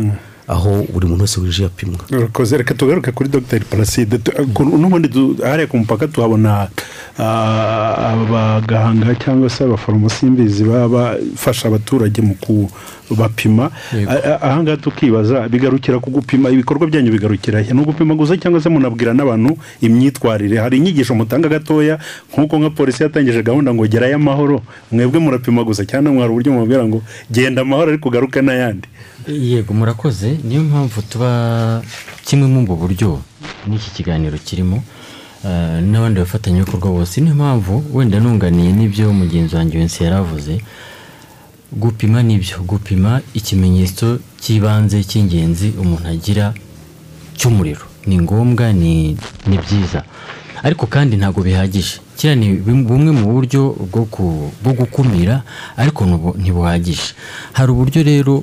aho 0.48 0.86
buri 0.92 1.06
muntu 1.06 1.22
wese 1.22 1.40
winjiye 1.40 1.66
apimwa 1.66 2.00
urakoze. 2.10 2.56
Reka 2.56 2.74
tugaruke 2.74 3.12
kuri 3.12 3.28
dr. 3.28 3.60
Paraside 3.70 4.18
n'ubundi 4.58 5.08
hariya 5.44 5.66
ku 5.68 5.76
mupaka 5.78 6.08
tuhabona 6.08 6.68
ah, 7.18 8.12
abaganga 8.12 9.14
cyangwa 9.20 9.50
se 9.50 9.64
y'imbizi 10.22 10.64
baba 10.64 10.88
bafasha 11.20 11.68
abaturage 11.68 12.22
mu 12.22 12.34
kubapima. 12.40 13.70
Ahangaha 14.40 14.76
tukibaza 14.76 15.48
bigarukira 15.48 16.00
ku 16.00 16.10
gupima 16.10 16.50
ibikorwa 16.50 16.86
byanyu 16.86 17.12
bigarukira 17.12 17.60
ni 17.60 17.80
ugupima 17.80 18.14
gusa 18.14 18.36
cyangwa 18.36 18.60
se 18.60 18.68
munabwira 18.68 19.12
n'abantu 19.14 19.56
imyitwarire? 19.80 20.58
Hari 20.58 20.76
inyigisho 20.78 21.14
mutanga 21.14 21.48
gatoya 21.48 21.98
nk'uko 22.32 22.58
nka 22.58 22.70
polisi 22.70 23.02
yatangije 23.02 23.42
gahunda 23.42 23.74
ngo 23.74 23.86
gerayo 23.86 24.16
amahoro. 24.16 24.62
Mwebwe 24.92 25.20
murapima 25.20 25.64
gusa 25.64 25.84
cyangwa 25.84 26.12
mwari 26.12 26.30
uburyo 26.32 26.52
mubabwira 26.52 26.84
ngo 26.88 27.02
genda 27.30 27.62
amahoro 27.62 27.88
ariko 27.92 28.08
ugaruke 28.08 28.40
n'ayandi. 28.42 28.88
Yego 29.28 29.74
murakoze. 29.74 30.38
Niyo 30.44 30.62
mpamvu 30.62 31.02
tuba 31.02 31.82
kimwe 32.24 32.46
muri 32.48 32.62
ubwo 32.64 32.76
buryo 32.76 33.20
n'iki 33.66 33.90
kiganiro 33.90 34.38
kirimo 34.38 34.82
eh, 35.44 35.82
n'abandi 35.82 36.20
bafatanyabikorwa 36.20 36.90
bose. 36.90 37.20
Niyo 37.20 37.34
mpamvu 37.34 37.84
wenda 37.94 38.20
nunganiye 38.20 38.72
n'ibyo 38.72 39.12
mugenzi 39.12 39.56
wanjye 39.56 39.78
wese 39.78 40.04
yari 40.04 40.16
avuze 40.16 40.60
gupima 41.72 42.22
ni 42.22 42.38
byo. 42.38 42.58
Gupima 42.64 43.20
ikimenyetso 43.34 44.18
cy'ibanze 44.40 45.04
cy'ingenzi 45.04 45.72
umuntu 45.80 46.08
agira 46.08 46.54
cy'umuriro. 47.36 47.84
Ni 48.06 48.18
ngombwa 48.18 48.72
ni 48.72 49.16
byiza. 49.46 50.04
Ariko 50.62 50.86
kandi 50.86 51.16
ntabwo 51.16 51.42
bihagije. 51.42 52.00
Kiriya 52.16 52.34
ni 52.36 52.48
bumwe 52.58 53.12
mu 53.14 53.30
buryo 53.32 53.76
bwo 53.92 54.04
ku- 54.10 54.50
bwo 54.62 54.72
gukumira 54.72 55.42
ariko 55.76 56.02
ntibuhagije. 56.34 57.14
Hari 57.52 57.70
uburyo 57.70 58.02
rero 58.02 58.42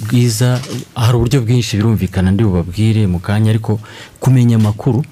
bwiza 0.00 0.60
hari 0.94 1.16
uburyo 1.16 1.40
bwinshi 1.40 1.76
birumvikana 1.76 2.30
ndi 2.30 2.44
bubabwire 2.44 3.06
mu 3.06 3.18
kanya 3.18 3.50
ariko 3.50 3.80
kumenya 4.20 4.56
amakuru 4.56 5.04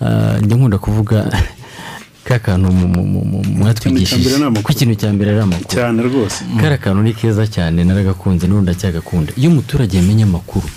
ah, 0.00 0.38
njya 0.42 0.56
nkunda 0.56 0.78
kuvuga 0.78 1.16
ka 2.24 2.38
kantu 2.38 2.72
mwatwigishije 2.72 4.28
ko 4.64 4.72
ikintu 4.72 4.94
cya 4.96 5.12
mbere 5.12 5.30
ari 5.30 5.40
amakuru. 5.40 5.68
Cyane 5.68 6.02
rwose. 6.02 6.40
Kariya 6.56 6.78
kantu 6.78 7.02
ni 7.02 7.12
keza 7.12 7.44
cyane 7.46 7.84
naragakunze 7.84 8.46
n'ubundi 8.48 8.70
ndacyagakunda 8.70 9.32
iyo 9.36 9.50
umuturage 9.50 9.96
yamenye 9.96 10.24
amakuru 10.24 10.68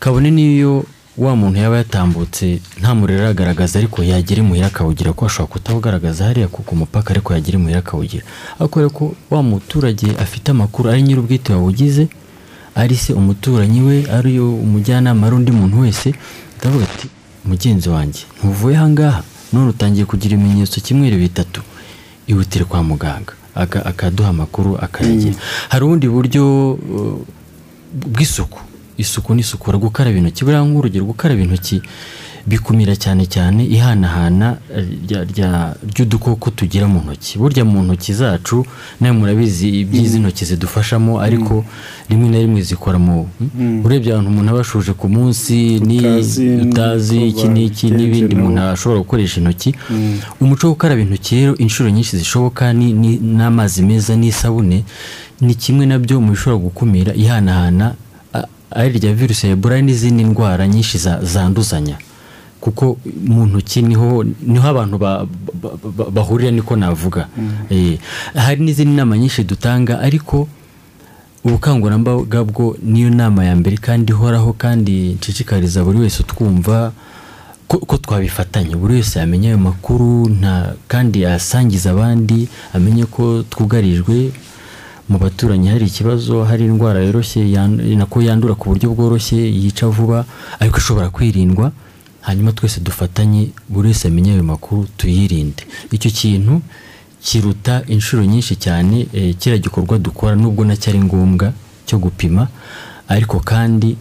kabone 0.00 0.30
n'iyo 0.30 0.84
wa 1.24 1.36
muntu 1.36 1.58
yaba 1.60 1.76
yatambutse 1.76 2.60
nta 2.80 2.94
muriro 2.94 3.20
aragaragaza 3.22 3.78
ariko 3.78 4.02
yagera 4.02 4.40
imuhira 4.42 4.66
akawugira 4.66 5.12
ko 5.12 5.26
ashobora 5.26 5.52
kutawugaragaza 5.52 6.24
hariya 6.24 6.48
ku 6.48 6.62
ku 6.62 6.76
mupaka 6.76 7.10
ariko 7.14 7.34
yagera 7.34 7.58
imuhira 7.58 7.78
akawugira. 7.84 8.24
Kubera 8.58 8.88
ko 8.90 9.14
wa 9.30 9.42
muturage 9.42 10.08
afite 10.18 10.50
amakuru 10.50 10.90
ari 10.90 11.02
nyir'ubwite 11.02 11.52
wawugize 11.52 12.08
ari 12.74 12.96
se 12.96 13.12
umuturanyi 13.12 13.80
we 13.82 13.96
ari 14.10 14.40
umujyanama 14.40 15.26
ari 15.26 15.34
undi 15.36 15.52
muntu 15.52 15.80
wese 15.84 16.14
ndavuga 16.58 16.84
ati 16.84 17.06
mugenzi 17.44 17.88
wanjye 17.88 18.22
ntuvuye 18.38 18.76
ahangaha 18.76 19.22
none 19.52 19.68
utangiye 19.70 20.04
kugira 20.04 20.34
ibimenyetso 20.34 20.80
kimwe 20.80 21.10
bitatu. 21.10 21.60
Ihutire 22.26 22.64
kwa 22.64 22.82
muganga 22.82 23.32
aka- 23.54 23.84
akaduha 23.86 24.28
amakuru 24.30 24.78
akayagira. 24.78 25.34
Hari 25.68 25.84
ubundi 25.84 26.06
buryo 26.08 26.72
uh, 26.72 27.18
bw'isuku. 27.92 28.58
Isuku 29.02 29.34
n'isukura 29.34 29.78
gukaraba 29.78 30.16
intoki 30.18 30.44
buriya 30.44 30.62
nk'urugero 30.64 31.04
gukaraba 31.04 31.42
intoki 31.42 31.82
bikumira 32.46 32.96
cyane 32.98 33.22
cyane 33.30 33.62
ihanahana 33.70 34.58
rya- 35.06 35.74
ry'udukoko 35.94 36.50
tugira 36.50 36.90
mu 36.90 36.98
ntoki. 37.06 37.38
Burya 37.38 37.62
mu 37.64 37.82
ntoki 37.86 38.10
zacu 38.18 38.66
nawe 39.00 39.14
murabizi 39.14 39.68
iby'izi 39.86 40.18
ntoki 40.18 40.44
zidufashamo 40.50 41.20
ariko 41.22 41.62
rimwe 42.10 42.28
na 42.34 42.38
rimwe 42.42 42.60
zikora 42.66 42.98
mu 42.98 43.30
urebye 43.86 44.10
ahantu 44.12 44.30
umuntu 44.34 44.50
aba 44.50 44.60
ashuje 44.66 44.92
ku 44.98 45.06
munsi 45.08 45.78
ni 45.86 45.98
Utazi 46.66 47.18
iki 47.30 47.46
n'iki 47.48 47.86
n'ibindi 47.94 48.34
umuntu 48.34 48.60
ashobora 48.74 48.98
gukoresha 49.06 49.38
intoki. 49.40 49.70
Umuco 50.42 50.66
wo 50.66 50.72
gukaraba 50.74 50.98
intoki 51.00 51.30
rero 51.38 51.52
inshuro 51.62 51.90
nyinshi 51.94 52.18
zishoboka 52.18 52.72
n'amazi 52.74 53.82
meza 53.86 54.16
n'isabune 54.18 54.82
ni 55.40 55.54
kimwe 55.54 55.86
na 55.86 55.94
byo 56.02 56.18
mu 56.20 56.34
bishobora 56.34 56.58
gukumira 56.58 57.14
ihanahana 57.14 57.94
ari 58.76 58.98
rya 58.98 59.12
virusi 59.14 59.46
ya 59.46 59.52
ebola 59.52 59.80
n'izindi 59.82 60.24
ndwara 60.24 60.68
nyinshi 60.68 60.98
za- 60.98 61.20
zanduzanya. 61.24 61.96
Kuko 62.62 62.98
mu 63.26 63.46
ntoki 63.46 63.82
ni 63.82 63.94
ho 63.94 64.22
ni 64.22 64.58
ho 64.58 64.66
abantu 64.68 64.98
ba- 64.98 65.26
ba- 65.62 65.74
ba- 65.82 66.10
bahurira 66.10 66.50
niko 66.50 66.76
navuga. 66.76 67.26
Eh, 67.70 67.98
hari 68.34 68.62
n'izindi 68.62 68.94
nama 68.96 69.18
nyinshi 69.18 69.42
dutanga 69.44 69.98
ariko 70.00 70.46
ubukangurambaga 71.44 72.44
bwo 72.44 72.76
niyo 72.82 73.10
nama 73.10 73.44
ya 73.44 73.56
mbere 73.56 73.76
kandi 73.76 74.12
ihoraho 74.12 74.52
kandi 74.52 75.18
nshishikariza 75.18 75.82
buri 75.84 75.98
wese 76.06 76.22
utwumva 76.22 76.92
ko, 77.68 77.78
twabifatanya. 77.98 78.76
Buri 78.76 78.94
wese 78.94 79.18
yamenya 79.18 79.48
ayo 79.48 79.58
makuru 79.58 80.30
kandi 80.88 81.22
yasangiza 81.26 81.90
abandi 81.90 82.46
amenye 82.74 83.04
ko 83.10 83.42
twugarijwe 83.50 84.30
mu 85.12 85.18
baturanyi 85.18 85.68
hari 85.68 85.84
ikibazo 85.86 86.44
hari 86.48 86.64
indwara 86.64 87.00
yoroshye 87.04 87.44
nako 88.00 88.16
yandura 88.24 88.54
ku 88.56 88.64
buryo 88.72 88.86
bworoshye 88.96 89.36
yica 89.62 89.86
vuba 89.92 90.24
ariko 90.60 90.76
ishobora 90.80 91.08
kwirindwa 91.12 91.72
hanyuma 92.26 92.52
twese 92.56 92.80
dufatanye 92.80 93.50
buri 93.68 93.88
wese 93.88 94.08
amenye 94.08 94.32
ayo 94.32 94.42
makuru 94.44 94.86
tuyirinde. 94.96 95.62
Icyo 95.90 96.10
kintu 96.10 96.54
kiruta 97.20 97.82
inshuro 97.86 98.24
nyinshi 98.24 98.56
cyane 98.56 99.06
eh, 99.12 99.34
kiriya 99.38 99.58
gikorwa 99.62 99.98
dukora 99.98 100.34
nubwo 100.36 100.64
na 100.64 100.76
cyo 100.76 100.90
ari 100.90 101.00
ngombwa 101.02 101.52
cyo 101.86 101.98
gupima 101.98 102.48
ariko 103.08 103.40
kandi 103.40 103.96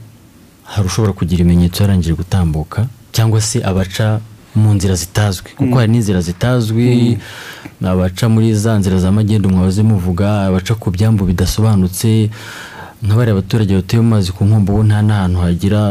hari 0.63 0.85
ushobora 0.87 1.13
kugira 1.13 1.41
ibimenyetso 1.41 1.83
yarangije 1.83 2.13
gutambuka 2.13 2.87
cyangwa 3.11 3.41
se 3.41 3.57
abaca 3.63 4.21
mu 4.55 4.73
nzira 4.73 4.95
zitazwi. 4.95 5.49
Kuko 5.57 5.75
hari 5.79 5.91
n'inzira 5.91 6.21
zitazwi 6.21 7.17
abaca 7.83 8.25
muri 8.29 8.53
za 8.53 8.77
nzira 8.77 8.99
za 8.99 9.11
magendu 9.11 9.49
mwahoze 9.49 9.81
muvuga 9.83 10.45
abaca 10.47 10.73
ku 10.79 10.91
byambu 10.91 11.25
bidasobanutse 11.25 12.29
nka 13.03 13.15
bariya 13.15 13.33
abaturage 13.33 13.73
batuye 13.75 14.01
mu 14.01 14.09
mazi 14.09 14.29
ku 14.31 14.45
nkombo 14.45 14.73
bo 14.73 14.83
nta 14.83 15.01
n'ahantu 15.01 15.37
hagira 15.41 15.81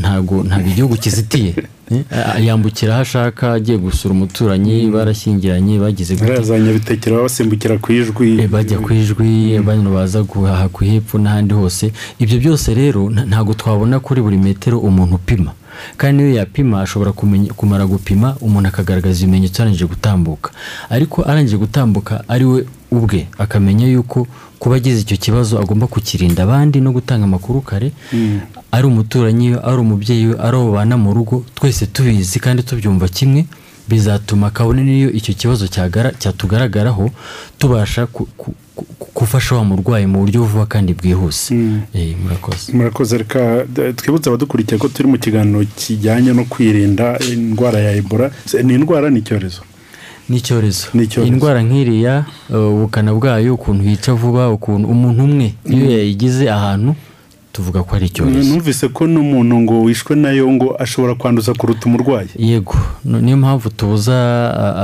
ntago 0.00 0.42
ntabwo 0.46 0.68
igihugu 0.70 0.94
kizitiye. 0.96 1.54
Eh, 1.92 2.46
yambukira 2.46 2.92
aho 2.94 3.02
ashaka 3.02 3.52
agiye 3.52 3.76
gusura 3.78 4.14
umuturanyi 4.14 4.88
barashyingiranye 4.88 5.76
bagize 5.78 6.16
gute? 6.16 6.32
Basimbukira 7.22 7.76
ku 7.78 7.92
ijwi. 7.92 8.40
Eh, 8.40 8.48
bajya 8.48 8.78
ku 8.80 8.92
ijwi 8.96 9.60
bano 9.60 9.90
baza 9.92 10.22
guhaha 10.24 10.68
ku 10.72 10.84
hepfo 10.88 11.18
n'ahandi 11.20 11.52
hose. 11.54 11.92
Ibyo 12.18 12.36
byose 12.40 12.72
rero 12.74 13.10
nta- 13.12 13.26
ntabwo 13.28 13.52
twabona 13.54 14.00
kuri 14.00 14.22
buri 14.24 14.38
metero 14.40 14.78
umuntu 14.80 15.14
upima. 15.20 15.52
Kandi 15.96 16.22
niyo 16.22 16.34
yapima 16.36 16.82
ashobora 16.82 17.12
kumara 17.56 17.86
gupima 17.86 18.36
umuntu 18.40 18.68
akagaragaza 18.68 19.22
ibimenyetso 19.22 19.62
arangije 19.62 19.86
gutambuka. 19.86 20.50
Ariko 20.90 21.22
arangije 21.22 21.56
gutambuka 21.56 22.24
ari 22.28 22.44
we 22.44 22.64
ubwe 22.90 23.26
akamenya 23.38 23.86
yuko 23.88 24.26
kuba 24.58 24.76
agize 24.76 25.00
icyo 25.00 25.16
kibazo 25.16 25.58
agomba 25.58 25.86
kukirinda. 25.86 26.42
Abandi 26.42 26.80
no 26.80 26.92
gutanga 26.92 27.24
amakuru 27.24 27.60
kare 27.60 27.92
ari 28.72 28.86
umuturanyi 28.86 29.50
we 29.50 29.58
ari 29.62 29.78
umubyeyi 29.80 30.26
we 30.26 30.34
ari 30.38 30.56
abo 30.56 30.70
babana 30.72 30.96
mu 30.96 31.14
rugo 31.14 31.44
twese 31.54 31.86
tubizi 31.86 32.38
kandi 32.40 32.62
tubyumva 32.62 33.08
kimwe 33.08 33.46
bizatuma 33.88 34.50
kabone 34.50 34.82
n'iyo 34.84 35.10
icyo 35.10 35.34
kibazo 35.34 35.66
cyatugaragaraho 36.18 37.10
tubasha 37.58 38.06
gufasha 39.14 39.54
wa 39.54 39.64
murwayi 39.64 40.06
mu 40.06 40.18
buryo 40.20 40.42
vuba 40.44 40.66
kandi 40.66 40.94
bwihuse. 40.94 41.54
Eh, 41.94 42.16
murakoze. 42.22 42.72
Murakoze 42.72 43.18
reka 43.18 43.66
twibutse 43.96 44.28
abadukurikiye 44.28 44.78
ko 44.78 44.88
turi 44.88 45.08
mu 45.08 45.18
kiganiro 45.18 45.64
kijyanye 45.76 46.32
no 46.32 46.44
kwirinda 46.44 47.18
indwara 47.32 47.78
ya 47.78 47.92
ebola. 47.96 48.30
Ni 48.62 48.74
indwara 48.74 49.10
ni 49.10 49.18
icyorezo? 49.18 49.62
Ni 50.28 50.36
icyorezo. 50.36 50.86
Indwara 51.24 51.62
nk'iriya 51.62 52.24
uh, 52.50 52.56
ubukana 52.74 53.14
bwayo 53.14 53.54
ukuntu 53.54 53.84
yica 53.84 54.14
vuba 54.14 54.48
ukuntu 54.50 54.88
umuntu 54.88 55.24
umwe 55.24 55.54
iyo 55.68 55.90
yayigize 55.90 56.50
ahantu 56.50 56.94
tuvuga 57.52 57.82
ko 57.82 57.96
ari 57.96 58.06
icyorezo 58.06 58.48
numvise 58.48 58.88
ko 58.88 59.06
n'umuntu 59.06 59.54
ngo 59.60 59.74
wishwe 59.82 60.16
na 60.16 60.30
yo 60.32 60.48
ngo 60.52 60.76
ashobora 60.82 61.14
kwanduza 61.14 61.52
kuruta 61.54 61.86
umurwayi 61.86 62.28
yego 62.38 62.74
niyo 63.04 63.36
mpamvu 63.36 63.70
tubuza 63.70 64.16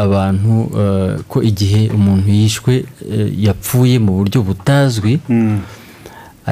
abantu 0.05 0.53
ko 1.29 1.43
igihe 1.43 1.89
umuntu 1.95 2.29
yishwe 2.31 2.85
uh, 3.09 3.29
yapfuye 3.45 3.99
mu 3.99 4.13
buryo 4.19 4.43
butazwi 4.43 5.19
Mm. 5.29 5.59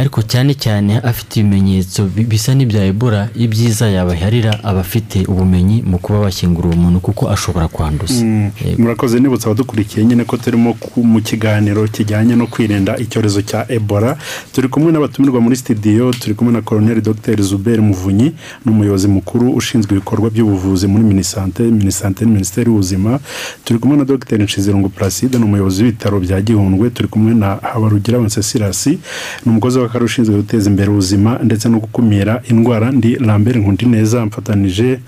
Ariko 0.01 0.23
cyane 0.23 0.53
cyane 0.55 0.93
afite 1.11 1.33
ibimenyetso 1.41 2.01
bi- 2.15 2.25
bisa 2.31 2.55
n'ibya 2.55 2.85
ebola 2.93 3.29
ibyiza 3.45 3.87
yabaharira 3.97 4.53
abafite 4.71 5.19
ubumenyi 5.33 5.83
mu 5.91 5.99
kuba 5.99 6.19
bashyingura 6.27 6.67
uwo 6.69 6.77
muntu 6.77 6.99
kuko 7.01 7.23
ashobora 7.35 7.69
kwanduza. 7.69 8.21
Yego. 8.25 8.83
murakoze 8.83 9.21
nibutsa 9.21 9.47
abadukurikiye 9.49 10.07
nyine 10.07 10.25
ko 10.25 10.37
turimo 10.37 10.71
mu 11.13 11.21
kiganiro 11.29 11.81
kijyanye 11.89 12.35
no 12.37 12.47
kwirinda 12.47 12.93
icyorezo 13.05 13.41
cya 13.43 13.61
ebola. 13.77 14.17
Turi 14.53 14.69
kumwe 14.69 14.93
n'abatumirwa 14.93 15.41
muri 15.41 15.57
studio 15.57 16.13
turi 16.13 16.35
kumwe 16.35 16.53
na 16.53 16.61
koroneri 16.63 17.01
dr 17.01 17.37
zuberi 17.43 17.81
muvunyi 17.83 18.33
n'umuyobozi 18.65 19.09
mukuru 19.09 19.51
ushinzwe 19.59 19.91
ibikorwa 19.97 20.31
by'ubuvuzi 20.31 20.87
muri 20.87 21.05
minisante 21.05 21.63
minisante 21.63 22.25
ni 22.25 22.31
minisiteri 22.33 22.67
y'ubuzima. 22.71 23.19
Turi 23.65 23.79
kumwe 23.79 23.97
na 23.97 24.05
dr 24.05 24.39
nshizirungu 24.43 24.89
placide 24.89 25.39
ni 25.39 25.45
umuyobozi 25.45 25.83
w'ibitaro 25.85 26.21
bya 26.21 26.41
gihundwe. 26.41 26.91
Turi 26.91 27.09
kumwe 27.09 27.35
na 27.35 27.49
habarugira 27.63 28.19
wencesirasi 28.19 28.91
ni 29.45 29.47
umukozi 29.53 29.79
w'akarere 29.87 30.05
ushinzwe 30.05 30.37
guteza 30.37 30.71
imbere 30.71 30.89
ubuzima 30.91 31.39
ndetse 31.43 31.69
no 31.69 31.79
gukumira 31.79 32.43
indwara 32.51 32.93
ndi 32.93 33.15
lambert 33.17 33.57
nkundineza 33.57 34.27
mfatanije 34.27 34.99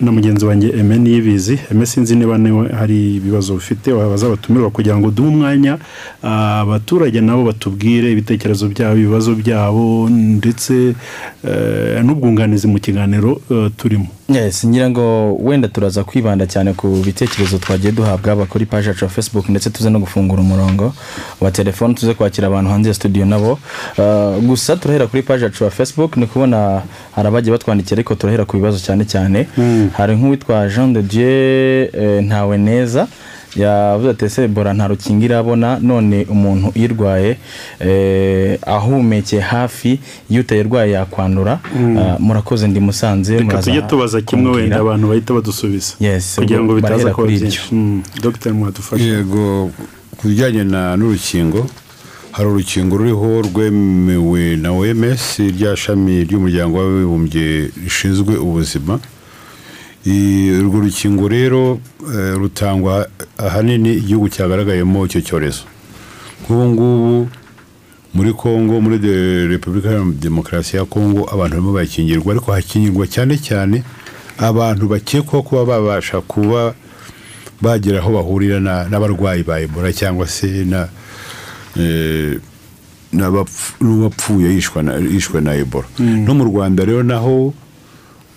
na 0.00 0.12
mugenzi 0.12 0.44
wanjye 0.44 0.68
eme 0.78 0.98
niyibizi. 0.98 1.58
Eme 1.70 1.86
sinzi 1.86 2.16
niba 2.16 2.38
ni 2.38 2.50
we 2.50 2.68
hari 2.68 3.16
ibibazo 3.16 3.54
ufite 3.54 3.92
wabaza 3.92 4.26
abatumirwa 4.26 4.70
kugira 4.70 4.96
ngo 4.98 5.10
duhe 5.10 5.28
umwanya 5.28 5.78
abaturage 6.22 7.20
nabo 7.20 7.44
batubwire 7.44 8.12
ibitekerezo 8.12 8.68
byabo 8.68 8.96
ibibazo 8.98 9.34
byabo 9.34 10.08
ndetse 10.10 10.94
eh, 11.48 12.02
n'ubwunganizi 12.04 12.66
mu 12.66 12.78
kiganiro 12.78 13.40
eh, 13.50 13.70
turimo. 13.76 14.08
Ngira 14.30 14.90
ngo 14.90 15.34
wenda 15.36 15.68
turaza 15.68 16.04
kwibanda 16.04 16.46
cyane 16.46 16.72
ku 16.72 16.86
bitekerezo 17.04 17.58
twagiye 17.58 17.92
duhabwa 17.92 18.30
haba 18.30 18.46
kuri 18.46 18.66
paji 18.66 18.88
yacu 18.88 19.04
ya 19.04 19.10
facebook 19.10 19.48
ndetse 19.48 19.70
tuze 19.70 19.90
no 19.90 19.98
gufungura 19.98 20.40
umurongo 20.42 20.94
wa 21.40 21.50
telefone 21.50 21.94
tuze 21.94 22.14
kwakira 22.14 22.46
abantu 22.48 22.70
hanze 22.70 22.88
ya 22.88 22.94
studio 22.94 23.24
nabo. 23.24 23.58
Uh, 23.98 24.42
gusa 24.44 24.76
turahera 24.76 25.06
kuri 25.06 25.22
paji 25.22 25.44
yacu 25.44 25.64
ya 25.64 25.70
facebook 25.70 26.16
ni 26.16 26.26
kubona 26.26 26.82
hari 27.14 27.28
abagiye 27.28 27.52
batwandikira 27.52 27.96
ariko 27.96 28.14
turahera 28.14 28.44
ku 28.44 28.56
bibazo 28.56 28.78
cyane 28.78 29.04
cyane. 29.04 29.46
Hari 29.92 30.16
nk'uwitwa 30.16 30.68
jean 30.68 30.92
de 30.92 31.02
dieu 31.02 31.88
eh, 31.92 32.24
ntawe 32.24 32.58
neza 32.58 33.06
yavuze 33.56 34.10
ati 34.10 34.24
ese 34.24 34.44
ebola 34.44 34.74
nta 34.74 34.86
rukingo 34.88 35.24
irabona 35.24 35.78
none 35.82 36.26
umuntu 36.30 36.72
uyirwaye 36.76 37.36
eh, 37.80 38.58
ahumekeye 38.66 39.42
hafi 39.42 40.00
iyo 40.30 40.40
utayirwaye 40.40 40.92
yakwandura 40.92 41.60
Ah, 41.98 42.16
murakoze 42.18 42.68
ndi 42.68 42.80
musanze 42.80 43.38
reka 43.38 43.58
tujye 43.62 43.82
tubaza 43.82 44.20
kimwe 44.20 44.50
wenda 44.50 44.76
abantu 44.80 45.08
bahita 45.08 45.34
badusubiza. 45.34 45.92
Yes, 46.00 46.34
kugira 46.36 46.60
ngo 46.62 46.74
bitaza 46.74 47.10
kuba 47.14 47.26
byinshi. 47.26 47.44
ibyo. 47.46 47.78
Mm, 47.78 48.02
dr 48.22 48.52
mwadufashe. 48.52 49.04
Yego 49.04 49.70
ku 50.16 50.28
bijyanye 50.28 50.64
na 50.64 50.96
n'urukingo 50.96 51.66
hari 52.32 52.48
urukingo 52.48 52.96
ruriho 52.96 53.42
rwemewe 53.42 54.56
na 54.56 54.70
oms 54.72 55.38
rya 55.38 55.76
shami 55.76 56.24
ry'umuryango 56.24 56.78
w'abibumbye 56.78 57.70
rishinzwe 57.84 58.36
ubuzima. 58.36 58.98
Urwo 60.06 60.80
rukingo 60.80 61.28
rero 61.28 61.80
eh, 62.14 62.34
rutangwa 62.36 63.08
ahanini 63.38 63.92
igihugu 63.94 64.28
cyagaragayemo 64.28 65.06
icyo 65.06 65.20
cyorezo. 65.20 65.62
Nk'ubu 66.44 66.64
ngubu 66.68 67.28
muri 68.14 68.32
congo 68.32 68.80
muri 68.80 68.98
repubulika 69.48 69.88
iharanira 69.90 70.20
demokarasi 70.20 70.76
ya 70.76 70.84
congo 70.84 71.24
abantu 71.32 71.56
barimo 71.56 71.72
barakingirwa 71.72 72.32
ariko 72.32 72.52
hakingirwa 72.52 73.06
cyane 73.06 73.38
cyane 73.38 73.82
abantu 74.38 74.88
bakekwaho 74.88 75.42
kuba 75.42 75.64
babasha 75.64 76.20
kuba 76.20 76.74
bagera 77.62 77.98
aho 77.98 78.12
bahurira 78.12 78.60
na- 78.60 78.84
n'abarwayi 78.88 79.42
ba 79.42 79.60
ebola 79.60 79.92
cyangwa 79.92 80.28
se 80.28 80.46
na 80.68 80.88
n'abapfu- 83.14 83.74
n'uwapfuye 83.80 84.52
yishwe 84.54 84.82
na- 84.82 84.96
yishwe 84.98 85.40
na 85.40 85.54
ebola. 85.54 85.86
No 85.98 86.34
mu 86.34 86.44
rwanda 86.44 86.84
rero 86.84 87.02
naho 87.02 87.54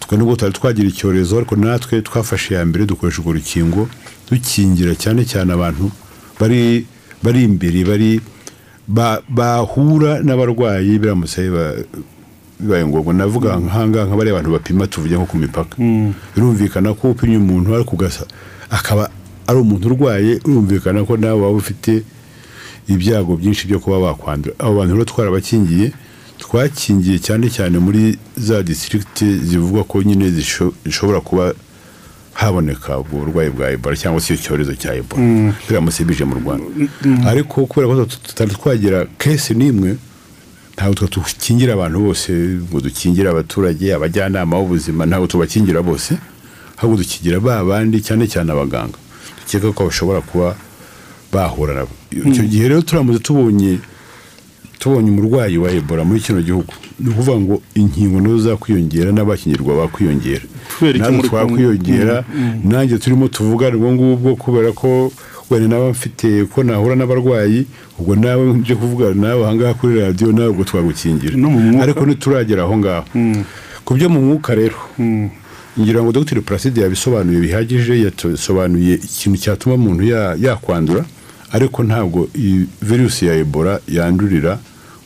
twe 0.07 0.17
nubwo 0.17 0.35
tutari 0.35 0.53
twagira 0.53 0.87
icyorezo 0.89 1.37
ariko 1.37 1.55
natwe 1.55 2.01
twafashe 2.01 2.53
iya 2.53 2.65
mbere 2.65 2.85
dukoresha 2.85 3.21
urwo 3.21 3.33
rukingo 3.33 3.89
dukingira 4.31 4.95
cyane 4.95 5.25
cyane 5.25 5.53
abantu 5.53 5.91
bari 6.39 6.85
bari 7.23 7.43
imbere 7.43 7.83
bari 7.83 8.21
ba- 8.87 9.21
bahura 9.29 10.23
n'abarwayi 10.23 10.99
biramutse 10.99 11.41
biba- 11.43 11.75
bibaye 12.59 12.85
ngombwa. 12.87 13.13
Navuga 13.13 13.53
nk'ahangaha 13.59 14.05
nka 14.07 14.15
bariya 14.17 14.35
bantu 14.39 14.51
bapima 14.55 14.87
tuvuge 14.87 15.15
nko 15.15 15.25
ku 15.29 15.37
mipaka. 15.37 15.75
Birumvikana 16.35 16.93
ko 16.97 17.11
upimye 17.11 17.37
umuntu 17.37 17.75
ariko 17.75 17.95
ugasa 17.95 18.23
akaba 18.71 19.09
ari 19.47 19.59
umuntu 19.59 19.85
urwaye 19.91 20.39
urumvikana 20.45 21.03
ko 21.05 21.17
nawe 21.17 21.35
waba 21.41 21.57
ufite 21.59 22.03
ibyago 22.87 23.35
byinshi 23.35 23.67
byo 23.67 23.79
kuba 23.83 23.99
wakwandura 23.99 24.55
abo 24.59 24.79
bantu 24.79 24.93
rero 24.95 25.05
twarabakingiye 25.05 25.91
twakingiye 26.47 27.19
cyane 27.19 27.49
cyane 27.49 27.79
muri 27.79 28.17
za 28.37 28.63
disitirigiti 28.63 29.37
zivugwa 29.39 29.83
ko 29.83 30.01
nyine 30.03 30.29
zisho- 30.31 30.71
zishobora 30.85 31.19
kuba 31.21 31.53
haboneka 32.33 32.97
ubwo 32.99 33.19
burwayi 33.19 33.49
bwa 33.49 33.71
ebola 33.71 33.95
cyangwa 33.97 34.21
se 34.21 34.33
icyo 34.33 34.43
cyorezo 34.45 34.75
cya 34.75 34.93
ebola. 34.95 35.53
Biramutse 35.69 36.03
bije 36.05 36.23
mu 36.25 36.35
rwanda. 36.39 36.65
Ariko 37.27 37.65
kubera 37.65 37.87
ko 37.87 38.05
tut- 38.05 38.21
tutari 38.27 38.51
twagira 38.55 39.05
kesi 39.17 39.53
n'imwe 39.59 39.97
ntabwo 40.77 41.07
dukingira 41.09 41.73
abantu 41.73 41.97
bose 41.99 42.29
ngo 42.69 42.79
dukingire 42.79 43.27
abaturage 43.29 43.89
abajyanama 43.93 44.55
b'ubuzima 44.61 45.05
ntabwo 45.05 45.27
tubakingira 45.27 45.81
bose 45.83 46.13
ahubwo 46.77 46.97
dukingira 47.01 47.39
ba 47.41 47.65
bandi 47.65 47.97
cyane 48.05 48.23
cyane 48.29 48.51
abaganga. 48.53 48.95
Dukeka 49.43 49.73
ko 49.73 49.85
bashobora 49.89 50.21
kuba 50.21 50.55
bahura 51.33 51.73
nabo. 51.73 51.91
Icyo 52.13 52.43
gihe 52.47 52.69
rero 52.69 52.81
turamutse 52.85 53.19
tubonye 53.25 53.79
tubonye 54.79 55.09
umurwayi 55.11 55.57
wa 55.57 55.71
ebola 55.71 56.03
muri 56.03 56.19
kino 56.19 56.41
gihugu. 56.41 56.73
Ni 56.99 57.09
ukuvuga 57.09 57.37
ngo 57.39 57.61
inkingo 57.75 58.21
na 58.21 58.29
zo 58.29 58.37
zakwiyongera 58.37 59.11
n'abakingirwa 59.11 59.75
bakwiyongera. 59.85 60.45
Natwe 60.81 60.91
muri 60.91 60.99
Congo? 61.09 61.27
twakwiyongera. 61.27 62.23
Nanjye 62.63 62.97
turimo 62.97 63.27
tuvugana 63.27 63.75
ubwo 63.77 63.91
ngubwo 63.93 64.35
kubera 64.35 64.71
ko 64.71 65.11
wenda 65.49 65.67
naba 65.67 65.89
mfite 65.89 66.45
ko 66.51 66.63
nahura 66.63 66.95
n'abarwayi 66.95 67.65
ubwo 67.99 68.15
nawe 68.15 68.53
nje 68.53 68.75
kuvugana 68.75 69.13
nawe 69.15 69.43
ahangaha 69.45 69.73
kuri 69.73 69.99
radiyo 69.99 70.31
nawe 70.31 70.47
ubwo 70.49 70.63
twagukingira. 70.63 71.35
Ariko 71.81 72.05
ntituragera 72.05 72.63
aho 72.63 72.77
ngaho 72.77 73.05
ku 73.85 73.93
byo 73.95 74.09
mu 74.09 74.21
mwuka 74.21 74.55
rero. 74.55 74.75
Ngira 75.79 76.01
ngo 76.03 76.11
dr. 76.11 76.41
Placide 76.41 76.81
yabisobanuye 76.81 77.39
bihagije 77.39 77.93
yasobanuye 78.03 78.93
ikintu 78.97 79.37
cyatuma 79.37 79.75
umuntu 79.75 80.03
ya- 80.03 80.35
yakwandura. 80.41 81.05
Ariko 81.51 81.83
ntabwo 81.83 82.27
iyi 82.35 82.65
virusi 82.81 83.25
ya 83.25 83.33
ebola 83.35 83.79
yandurira 83.87 84.59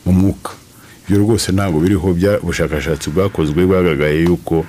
mu 0.06 0.12
mwuka. 0.12 0.50
Ibyo 1.08 1.18
rwose 1.22 1.52
ntabwo 1.52 1.80
biriho 1.80 2.12
bya 2.14 2.40
ubushakashatsi 2.40 3.10
bwakozwe 3.10 3.66
bwagaragaye 3.66 4.22
yuko 4.22 4.64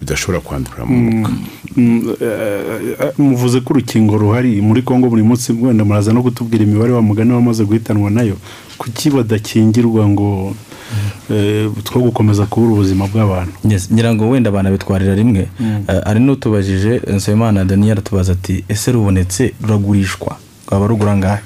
bidashobora 0.00 0.40
kwandurira 0.40 0.84
mu 0.84 0.96
mwuka. 1.10 1.32
Mm, 1.76 2.02
eh, 2.20 2.96
eh, 3.00 3.12
muvuze 3.18 3.60
ko 3.60 3.74
urukingo 3.74 4.18
ruhari 4.18 4.60
muri 4.60 4.82
congo 4.82 5.08
buri 5.08 5.22
munsi 5.22 5.52
wenda 5.52 5.84
muraza 5.84 6.12
no 6.12 6.22
kutubwira 6.22 6.64
imibare 6.64 6.92
wa 6.92 7.02
mugani 7.02 7.32
wamaze 7.32 7.64
guhitanwa 7.64 8.10
na 8.10 8.22
yo. 8.22 8.36
Kuki 8.78 9.10
badakingirwa 9.10 10.08
ngo 10.08 10.54
eh, 11.30 11.70
two 11.84 12.00
gukomeza 12.00 12.46
kubura 12.46 12.72
ubuzima 12.72 13.06
bw'abantu? 13.06 13.52
Yes, 13.68 13.92
ngira 13.92 14.14
ngo 14.14 14.28
wenda 14.30 14.50
banabitwarira 14.50 15.14
rimwe. 15.14 15.48
Eh, 15.88 16.00
hari 16.04 16.20
n'utubajije 16.20 17.00
nsabimana 17.16 17.64
daniel 17.64 17.98
atubaza 17.98 18.32
ati 18.32 18.64
ese 18.68 18.92
rubonetse 18.92 19.52
ruragurishwa? 19.62 20.36
Rwaba 20.70 20.86
rugura 20.86 21.16
ngahe? 21.16 21.42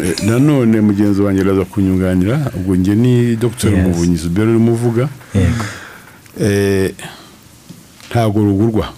Eh, 0.00 0.14
nanone 0.26 0.80
mugenzi 0.80 1.22
wanjye 1.22 1.42
araza 1.42 1.64
kunyunganira 1.64 2.50
ubwo 2.56 2.76
njye 2.76 2.94
ni 2.94 3.36
dr 3.36 3.68
Yes. 3.70 3.86
muvunyi 3.86 4.16
zubero 4.16 4.50
urimo 4.50 4.72
uvuga 4.72 5.08
Eh, 6.40 6.94
ntabwo 8.10 8.40
rugurwa. 8.42 8.88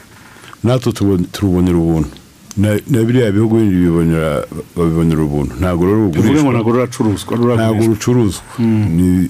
Natwe 0.65 0.93
turubonera 1.33 1.77
ubuntu. 1.79 2.09
Na 2.57 2.69
na 2.91 3.03
biriya 3.03 3.33
bihugu 3.33 3.57
bindi 3.59 3.75
bibonera 3.75 4.47
babibonera 4.77 5.23
ubuntu. 5.23 5.53
Ntabwo 5.59 5.85
rero 5.87 5.99
rugurishwa. 6.05 6.53
Ntabwo 6.53 6.73
ruracuruzwa 6.73 7.37
ntabwo 7.57 7.87
rucuruzwa. 7.87 8.43
Ni 8.59 9.29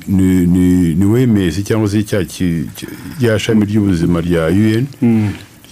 ni 0.95 1.05
wemesi 1.05 1.63
cyangwa 1.65 1.89
se 1.89 2.05
rya 3.21 3.39
shami 3.39 3.65
ry'ubuzima 3.65 4.21
rya 4.21 4.47
un 4.53 4.87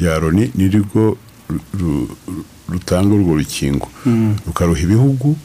rya 0.00 0.18
loni 0.18 0.50
ni 0.56 0.68
rwo 0.72 1.16
rutanga 2.72 3.14
urwo 3.14 3.34
rukingo. 3.38 3.88
Rukaruha 4.46 4.80
ibihugu 4.80 5.36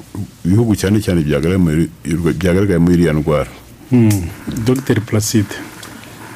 ibihugu 0.46 0.76
cyane 0.76 0.98
cyane 1.02 1.22
byagaragaye 1.22 2.80
muri- 2.80 2.94
iriya 2.96 3.14
ndwara. 3.14 3.50
Mm. 3.92 4.10
dr. 4.66 5.00
Placide. 5.06 5.56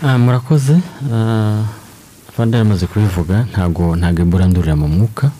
Ah, 0.03 0.17
murakoze. 0.17 0.75
Ah, 1.11 1.63
abandi 2.33 2.57
yamaze 2.57 2.87
kubivuga 2.87 3.45
ntabwo 3.51 3.95
ntabwo 3.95 4.21
ebola 4.23 4.43
yandurira 4.45 4.75
mu 4.75 4.87
mwuka. 4.87 5.31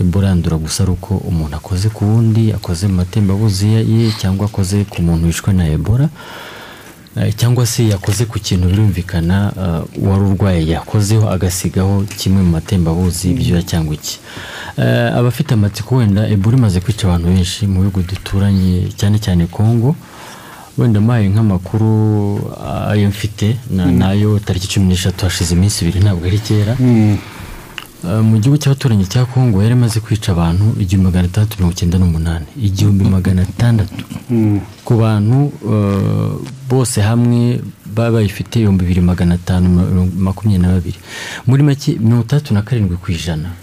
Ebola 0.00 0.28
yandura 0.32 0.56
gusa 0.56 0.82
ari 0.82 0.92
uko 0.96 1.16
umuntu 1.28 1.56
akoze 1.56 1.88
ku 1.92 2.04
wundi 2.08 2.52
akoze 2.56 2.88
mu 2.88 2.94
matembabuzi 3.04 3.66
ye 3.68 4.10
cyangwa 4.20 4.46
akoze 4.48 4.84
ku 4.88 5.02
muntu 5.02 5.26
wishwe 5.28 5.52
na 5.52 5.68
ebola. 5.68 6.08
Cyangwa 7.36 7.66
se 7.66 7.88
yakoze 7.88 8.24
ku 8.24 8.38
kintu 8.38 8.68
birumvikana 8.68 9.52
uwari 10.00 10.22
urwaye 10.24 10.60
yakozeho 10.66 11.28
agasigaho 11.30 12.04
kimwe 12.18 12.42
mu 12.42 12.50
matembabuzi 12.56 13.30
ibyuya 13.30 13.62
cyangwa 13.62 13.94
iki. 13.94 14.18
Eh, 14.78 15.16
abafite 15.18 15.50
amatsiko 15.54 15.96
wenda 15.96 16.28
ebola 16.28 16.56
imaze 16.56 16.80
kwica 16.80 17.04
abantu 17.04 17.26
benshi 17.28 17.66
mu 17.66 17.78
bihugu 17.84 18.00
duturanye 18.02 18.88
cyane 18.96 19.16
cyane 19.24 19.46
kongo 19.46 19.96
wenda 20.78 21.00
mpaye 21.00 21.28
nk'amakuru 21.28 21.90
ayo 22.90 23.08
mfite 23.08 23.56
na- 23.70 23.92
na 23.92 24.12
yo 24.16 24.38
tariki 24.38 24.68
cumi 24.72 24.86
n'eshatu 24.88 25.24
hashize 25.28 25.52
iminsi 25.54 25.84
ibiri 25.84 26.00
ntabwo 26.00 26.24
ari 26.26 26.38
kera. 26.38 26.72
Uh, 26.80 27.16
mu 28.02 28.38
gihugu 28.40 28.58
cy'abaturanyi 28.58 29.06
cya 29.06 29.24
kongo 29.24 29.62
yari 29.62 29.74
imaze 29.78 30.00
kwica 30.00 30.28
abantu 30.32 30.74
igihumbi 30.82 31.06
magana 31.06 31.26
atandatu 31.28 31.56
mirongo 31.56 31.72
icyenda 31.74 31.98
n'umunani. 31.98 32.46
Igihumbi 32.58 33.04
magana 33.04 33.42
atandatu. 33.42 34.02
Ku 34.84 34.92
bantu 34.98 35.38
uh, 35.62 36.34
bose 36.68 36.98
hamwe 37.00 37.62
baba 37.86 38.10
bayifite 38.18 38.56
ibihumbi 38.58 38.82
bibiri 38.84 39.00
magana 39.00 39.34
atanu 39.34 39.68
makumyabiri 40.18 40.62
na 40.62 40.74
babiri. 40.74 40.98
Muri 41.46 41.62
make 41.62 41.90
mirongo 41.98 42.24
itandatu 42.26 42.54
na 42.54 42.62
karindwi 42.62 42.96
ku 42.98 43.12
ijana 43.12 43.54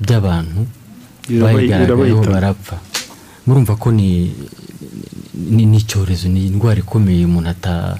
by'abantu 0.00 0.66
bayigaragayeho 1.30 2.24
barapfa. 2.26 2.76
Murumva 3.46 3.76
ko 3.76 3.92
ni 3.92 4.34
ni 5.34 5.76
icyorezo 5.78 6.28
ni 6.28 6.46
indwara 6.46 6.80
ikomeye 6.80 7.24
umuntu 7.24 7.48
ata 7.50 7.98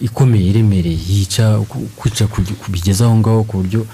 ikomeye 0.00 0.44
iremereye 0.50 0.98
yica 1.08 1.60
kwica 1.96 2.24
bigeze 2.68 3.04
aho 3.04 3.16
ngaho 3.16 3.42
ku 3.44 3.56
buryo 3.62 3.86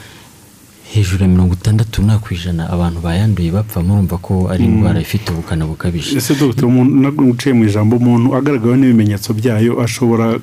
hejuru 0.92 1.22
ya 1.22 1.28
mirongo 1.28 1.54
itandatu 1.54 2.02
na 2.02 2.18
ku 2.18 2.34
ijana 2.34 2.70
abantu 2.70 3.00
bayanduye 3.00 3.50
bapfa 3.50 3.82
murumva 3.82 4.18
ko 4.18 4.48
ari 4.52 4.64
indwara 4.64 5.00
ifite 5.00 5.32
ubukana 5.32 5.66
bukabije 5.66 6.16
ese 6.18 6.34
dogiteri 6.34 6.66
umuntu 6.66 6.92
naguciye 7.02 7.52
mu 7.54 7.64
ijambo 7.64 7.96
umuntu 7.96 8.36
agaragaweho 8.36 8.76
n'ibimenyetso 8.78 9.34
byayo 9.34 9.72
ashobora 9.84 10.38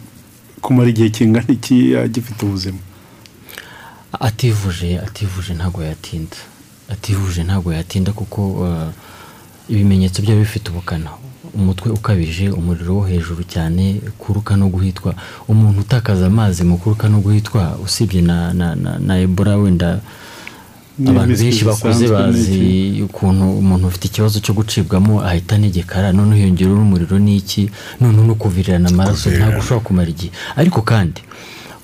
kumara 0.62 0.90
igihe 0.90 1.10
kingana 1.10 1.48
iki 1.58 1.96
agifite 1.96 2.40
ubuzima 2.46 2.80
ativuje 4.20 5.00
ativuje 5.00 5.54
ntabwo 5.54 5.84
yatinda 5.84 6.38
ativuje 6.94 7.44
ntabwo 7.44 7.74
yatinda 7.74 8.12
kuko 8.12 8.40
ibimenyetso 9.70 10.22
byaba 10.22 10.40
bifite 10.44 10.70
ubukana 10.70 11.10
umutwe 11.56 11.92
ukabije 11.92 12.50
umuriro 12.50 12.96
wo 12.96 13.04
hejuru 13.08 13.44
cyane 13.44 14.02
kuruka 14.18 14.56
no 14.58 14.68
guhitwa. 14.70 15.16
Umuntu 15.48 15.82
utakaza 15.82 16.26
amazi 16.28 16.64
mu 16.64 16.78
kuruka 16.78 17.10
no 17.10 17.20
guhitwa 17.20 17.78
usibye 17.86 18.22
na, 18.22 18.54
na, 18.54 18.76
na, 18.76 19.00
na 19.00 19.14
ebola 19.20 19.58
wenda 19.58 20.00
abantu 21.08 21.38
benshi 21.38 21.66
bakuze 21.66 21.94
zisanzwe 21.94 22.18
bazi 22.18 23.02
ukuntu 23.08 23.46
umuntu 23.62 23.88
ufite 23.88 24.06
ikibazo 24.08 24.40
cyo 24.40 24.54
gucibwamo 24.54 25.22
ahita 25.24 25.56
anegekara. 25.56 26.12
Noneho 26.12 26.36
hiyongeraho 26.38 26.76
n'umuriro 26.78 27.18
n'iki 27.20 27.70
noneho 28.02 28.24
no 28.28 28.36
kuvirirana 28.36 28.90
amaraso 28.90 29.30
ntabwo 29.32 29.60
ushobora 29.60 29.86
kumara 29.86 30.10
igihe. 30.10 30.32
Ariko 30.56 30.82
kandi 30.82 31.22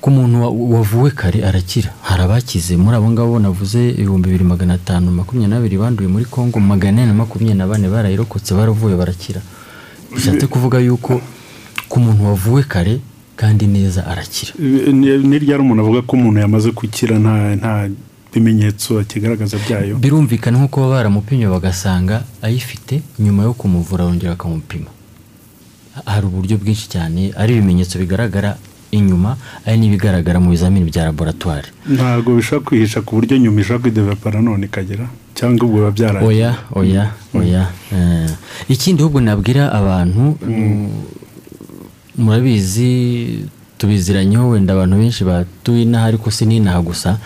ku 0.02 0.12
muntu 0.14 0.36
wa- 0.44 0.54
wavuwe 0.78 1.10
kare 1.12 1.42
arakira. 1.42 1.90
Hari 2.06 2.22
abakize. 2.24 2.78
Muri 2.78 2.96
abo 2.98 3.10
ngabo 3.10 3.40
navuze 3.40 3.90
ibihumbi 3.98 4.30
bibiri 4.30 4.44
magana 4.46 4.74
atanu 4.78 5.10
makumyabiri 5.12 5.78
banduye 5.78 6.06
muri 6.08 6.26
kongo 6.30 6.60
magana 6.60 7.02
ane 7.02 7.10
na 7.10 7.14
makumyabiri 7.18 7.58
na 7.58 7.66
bane 7.68 7.88
barayirokotse 7.90 8.54
baravuye 8.54 8.94
barakira. 8.96 9.42
Bishatse 10.16 10.48
kuvuga 10.48 10.80
yuko 10.80 11.22
ku 11.90 11.98
muntu 12.00 12.26
wavuwe 12.26 12.64
kare 12.64 13.00
kandi 13.36 13.68
neza 13.68 14.02
arakira. 14.08 14.52
Ni 14.60 15.38
ryari 15.40 15.62
umuntu 15.62 15.82
avuga 15.84 16.02
ko 16.02 16.16
umuntu 16.18 16.40
yamaze 16.40 16.72
gukira 16.72 17.16
nta 17.20 17.56
nta 17.56 17.74
bimenyetso 18.34 19.00
akigaragaza 19.00 19.58
byayo? 19.58 19.96
Birumvikana 20.04 20.58
nk'uko 20.58 20.78
baba 20.82 20.94
baramupimye 20.96 21.48
bagasanga 21.48 22.24
ayifite 22.42 23.02
nyuma 23.20 23.44
yo 23.48 23.54
kumuvura 23.54 24.06
bongera 24.06 24.34
bakamupima 24.36 24.90
hari 26.06 26.26
uburyo 26.30 26.58
bwinshi 26.62 26.86
cyane 26.94 27.32
ari 27.38 27.54
ibimenyetso 27.58 27.98
bigaragara 28.00 28.58
inyuma 28.92 29.38
ari 29.66 29.78
n'ibigaragara 29.82 30.38
mu 30.40 30.50
bizamini 30.54 30.86
bya 30.92 31.06
laboratwari 31.10 31.70
ntabwo 31.96 32.36
bishobora 32.38 32.66
kwihisha 32.66 33.02
ku 33.02 33.16
buryo 33.18 33.38
nyuma 33.38 33.62
ishobora 33.62 33.82
kwidevelopa 33.84 34.32
nanone 34.32 34.66
ikagera. 34.66 35.06
Cyangwa 35.38 35.66
ubwo 35.66 35.78
biba 35.78 35.92
byaragiye 35.92 36.28
oya 36.30 36.52
oya 36.74 37.04
oya. 37.38 37.64
Eh, 37.94 38.30
ikindi 38.74 39.02
ahubwo 39.06 39.22
nabwira 39.22 39.70
abantu 39.72 40.34
mm, 40.42 40.90
murabizi 42.18 43.46
tubiziranyeho 43.78 44.50
wenda 44.50 44.74
abantu 44.74 44.98
benshi 44.98 45.24
batuye 45.24 45.82
inaha 45.86 46.06
ariko 46.10 46.32
si 46.32 46.46
n'inaha 46.46 46.82
gusa. 46.82 47.18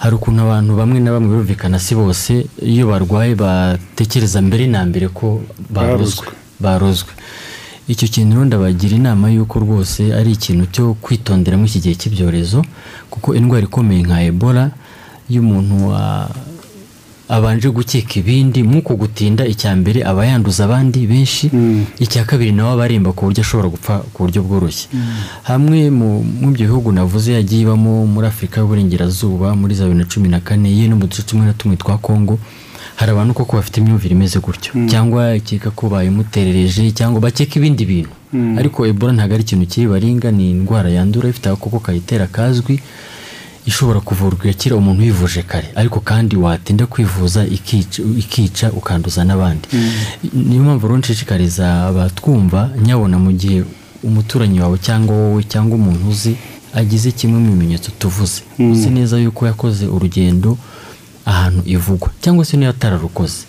Hari 0.00 0.14
ukuntu 0.16 0.40
abantu 0.42 0.76
bamwe 0.80 0.98
na 1.00 1.12
bamwe 1.12 1.28
birumvikana 1.28 1.78
si 1.78 1.92
bose 1.94 2.46
iyo 2.64 2.88
barwaye 2.88 3.34
batekereza 3.36 4.40
mbere 4.40 4.64
na 4.66 4.80
mbere 4.88 5.08
ko 5.12 5.44
barozwe 5.68 6.26
barozwe. 6.60 7.12
icyo 7.90 8.06
kintu 8.08 8.32
rero 8.38 8.44
ndabagira 8.46 8.94
inama 8.96 9.28
y'uko 9.34 9.58
rwose 9.60 10.14
ari 10.14 10.32
ikintu 10.38 10.64
cyo 10.70 10.84
kwitondera 11.02 11.58
muri 11.58 11.68
iki 11.74 11.80
gihe 11.82 11.94
cy'ibyorezo 11.98 12.62
kuko 13.10 13.34
indwara 13.34 13.66
ikomeye 13.66 14.00
nka 14.06 14.22
ebola 14.30 14.70
iyo 15.28 15.42
umuntu 15.42 15.90
abanje 17.30 17.68
gukeka 17.70 18.14
ibindi 18.20 18.62
nk'uko 18.66 18.96
gutinda 18.98 19.46
icya 19.46 19.70
mbere 19.78 20.02
aba 20.10 20.26
yanduza 20.26 20.64
abandi 20.66 21.06
benshi 21.06 21.46
icya 22.04 22.24
kabiri 22.26 22.52
nawe 22.52 22.72
aba 22.74 22.84
aremba 22.84 23.12
ku 23.14 23.24
buryo 23.30 23.40
ashobora 23.46 23.68
gupfa 23.70 23.94
ku 24.12 24.18
buryo 24.26 24.42
bworoshye. 24.42 24.88
Hamwe 25.46 25.90
mu 25.94 26.50
bihugu 26.50 26.90
navuze 26.92 27.32
yagiye 27.38 27.62
ibamo 27.62 28.02
muri 28.06 28.26
afurika 28.26 28.60
y'uburengerazuba 28.60 29.54
muri 29.54 29.74
za 29.78 29.84
bibiri 29.86 30.02
na 30.02 30.10
cumi 30.10 30.28
na 30.28 30.40
kane 30.42 30.68
ye 30.78 30.88
no 30.90 30.96
mu 30.98 31.06
duce 31.06 31.22
tumwe 31.22 31.46
na 31.46 31.52
tumwe 31.54 31.76
twa 31.78 31.98
kongo 32.02 32.38
hari 32.98 33.10
abantu 33.14 33.34
koko 33.34 33.56
bafite 33.56 33.76
imyumvire 33.80 34.12
imeze 34.14 34.38
gutyo. 34.42 34.72
Cyangwa 34.90 35.36
ikeka 35.38 35.70
ko 35.70 35.88
bayimuterereje 35.88 36.90
cyangwa 36.92 37.20
bakeka 37.20 37.56
ibindi 37.62 37.84
bintu. 37.86 38.10
Ariko 38.58 38.86
ebola 38.86 39.12
ntabwo 39.14 39.34
ari 39.34 39.42
ikintu 39.46 39.66
kiri 39.70 39.86
baringa 39.86 40.30
ni 40.30 40.50
indwara 40.50 40.90
yandura 40.90 41.28
ifite 41.30 41.46
agakoko 41.48 41.78
kayitera 41.78 42.26
kazwi 42.26 42.78
ishobora 43.70 44.00
kuvurwa 44.00 44.40
igakira 44.44 44.76
umuntu 44.76 45.02
wivuje 45.02 45.42
kare. 45.42 45.68
Ariko 45.74 46.00
kandi 46.00 46.36
watinda 46.36 46.86
kwivuza 46.86 47.46
ikica, 47.46 48.02
ikica 48.22 48.66
ukanduza 48.78 49.24
n'abandi. 49.24 49.66
Niyo 50.34 50.62
mpamvu 50.62 50.86
rero 50.86 50.98
nshishikariza 50.98 51.86
abatwumva 51.86 52.70
nyabona 52.84 53.16
mu 53.18 53.30
gihe 53.32 53.62
umuturanyi 54.02 54.60
wawe 54.60 54.78
cyangwa 54.78 55.14
wowe 55.16 55.42
cyangwa 55.52 55.74
umuntu 55.78 56.08
uzi 56.10 56.32
agize 56.74 57.10
kimwe 57.12 57.38
mu 57.40 57.50
bimenyetso 57.54 57.90
tuvuze. 57.98 58.42
Uzi 58.58 58.90
neza 58.90 59.18
yuko 59.18 59.46
yakoze 59.46 59.86
urugendo 59.86 60.58
ahantu 61.26 61.62
ivugwa 61.66 62.08
cyangwa 62.22 62.44
se 62.44 62.56
niyo 62.56 62.70
atararukoze. 62.70 63.40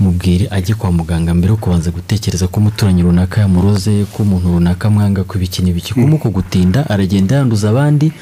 Mubwire 0.00 0.48
ajye 0.50 0.74
kwa 0.74 0.92
muganga 0.92 1.34
mbere 1.34 1.50
yo 1.50 1.56
kubanza 1.56 1.90
gutekereza 1.90 2.48
ko 2.48 2.60
umuturanyi 2.60 3.02
runaka 3.02 3.40
yamuroze 3.40 4.04
ko 4.12 4.22
umuntu 4.22 4.48
runaka 4.52 4.90
mwanga 4.90 5.24
ko 5.24 5.38
ibiki 5.38 5.62
n'ibiki 5.62 5.94
kumuko 5.94 6.28
gutinda 6.30 6.84
aragenda 6.90 7.36
yanduza 7.36 7.70
abandi 7.70 8.12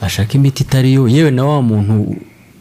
ashaka 0.00 0.34
imiti 0.34 0.62
itari 0.62 0.92
yo. 0.94 1.08
Yewe 1.08 1.30
na 1.30 1.44
wa 1.44 1.62
muntu 1.62 2.16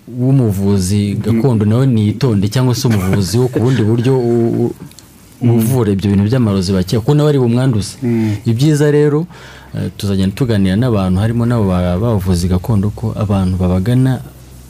w'umuvuzi 0.08 1.16
gakondo 1.16 1.66
nawe 1.66 1.88
niyitonde 1.88 2.48
cyangwa 2.48 2.76
se 2.76 2.88
umuvuzi 2.88 3.38
wo 3.38 3.48
ku 3.48 3.60
bundi 3.60 3.82
buryo 3.82 4.20
u- 4.20 4.74
uvura 5.42 5.92
ibyo 5.92 6.10
bintu 6.12 6.24
by'amarozi 6.30 6.72
bakeka 6.74 7.02
ko 7.02 7.14
nawe 7.16 7.30
ari 7.30 7.40
bumwanduze 7.40 7.98
ibyiza 8.46 8.92
rero 8.92 9.26
eh, 9.76 9.90
tuzagenda 9.98 10.36
tuganira 10.36 10.76
n'abantu 10.76 11.20
harimo 11.20 11.46
n'abo 11.46 11.66
ba- 11.68 11.98
b'abavuzi 11.98 12.48
gakondo 12.48 12.90
ko 12.96 13.16
abantu 13.18 13.58
babagana 13.58 14.20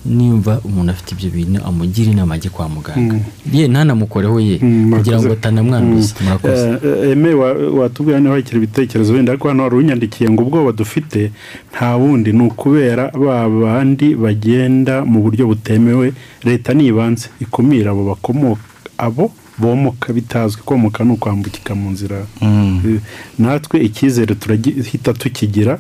nimba 0.06 0.60
umuntu 0.64 0.92
afite 0.92 1.12
ibyo 1.16 1.30
bintu 1.30 1.62
amugira 1.66 2.12
inama 2.12 2.36
ajye 2.36 2.50
kwa 2.50 2.70
muganga. 2.70 3.20
Ye 3.54 3.68
ntanamukoreho 3.68 4.40
ye. 4.40 4.60
Mm, 4.62 4.92
kugira 4.92 5.22
ngo 5.22 5.32
atanamwanduza 5.34 6.14
murakoze. 6.24 6.68
Eh, 6.70 6.78
eh, 6.84 7.12
eme 7.12 7.34
wa- 7.34 7.54
watubwira 7.80 8.20
niba 8.20 8.36
hakiri 8.36 8.58
ibitekerezo 8.58 9.14
wenda 9.14 9.32
ariko 9.32 9.48
hano 9.48 9.64
wari 9.64 9.76
unyandikiye 9.76 10.30
ngo 10.30 10.44
ubwoba 10.44 10.72
dufite 10.72 11.32
nta 11.72 11.98
bundi 11.98 12.34
ni 12.34 12.44
ukubera 12.44 13.12
ba 13.12 13.50
bandi 13.50 14.16
bagenda 14.16 15.06
mu 15.06 15.22
buryo 15.24 15.48
butemewe 15.48 16.14
leta 16.44 16.74
nibanze 16.74 17.30
ikumira 17.40 17.92
abo 17.92 18.04
bakomoka 18.06 18.62
abo 18.98 19.32
bomoka 19.58 20.14
bitazwi 20.14 20.62
komoka 20.66 21.04
ni 21.04 21.12
ukwambukika 21.14 21.76
mu 21.76 21.90
nzira. 21.92 22.26
Eh, 22.42 23.00
natwe 23.40 23.80
icyizere 23.80 24.36
turahita 24.36 25.14
tukigira 25.14 25.80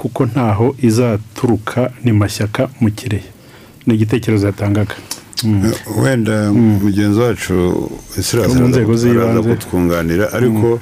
kuko 0.00 0.20
ntaho 0.26 0.66
izaturuka 0.88 1.90
ni 2.04 2.12
mashyaka 2.12 2.62
mu 2.80 2.90
kirehe. 2.90 3.28
Ni 3.86 3.94
igitekerezo 3.94 4.46
yatangaga. 4.46 4.94
Mm. 5.44 5.72
wenda 6.02 6.52
mugenzi 6.52 7.20
wacu 7.20 7.54
araza 8.32 9.42
kutwunganira 9.42 10.32
ariko 10.32 10.80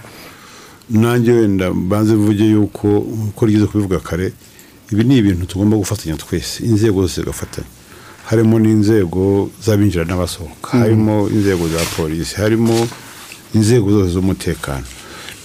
nanjye 0.91 1.33
wenda 1.33 1.75
mbanze 1.75 2.15
mvuge 2.15 2.45
yuko 2.45 2.99
uko 2.99 3.47
ryiza 3.47 3.67
kubivuga 3.67 3.99
kare 3.99 4.33
ibi 4.93 5.05
ni 5.05 5.17
ibintu 5.17 5.47
tugomba 5.47 5.77
gufatanya 5.77 6.17
twese 6.17 6.65
inzego 6.65 7.03
zose 7.03 7.21
zigafatanya. 7.21 7.69
Harimo 8.25 8.59
n'inzego 8.59 9.51
z'abinjira 9.65 10.05
n'abasohoka 10.05 10.71
harimo 10.79 11.29
inzego 11.29 11.69
za 11.69 11.81
polisi 11.97 12.35
harimo 12.37 12.89
inzego 13.55 13.91
zose 13.91 14.11
z'umutekano. 14.13 14.87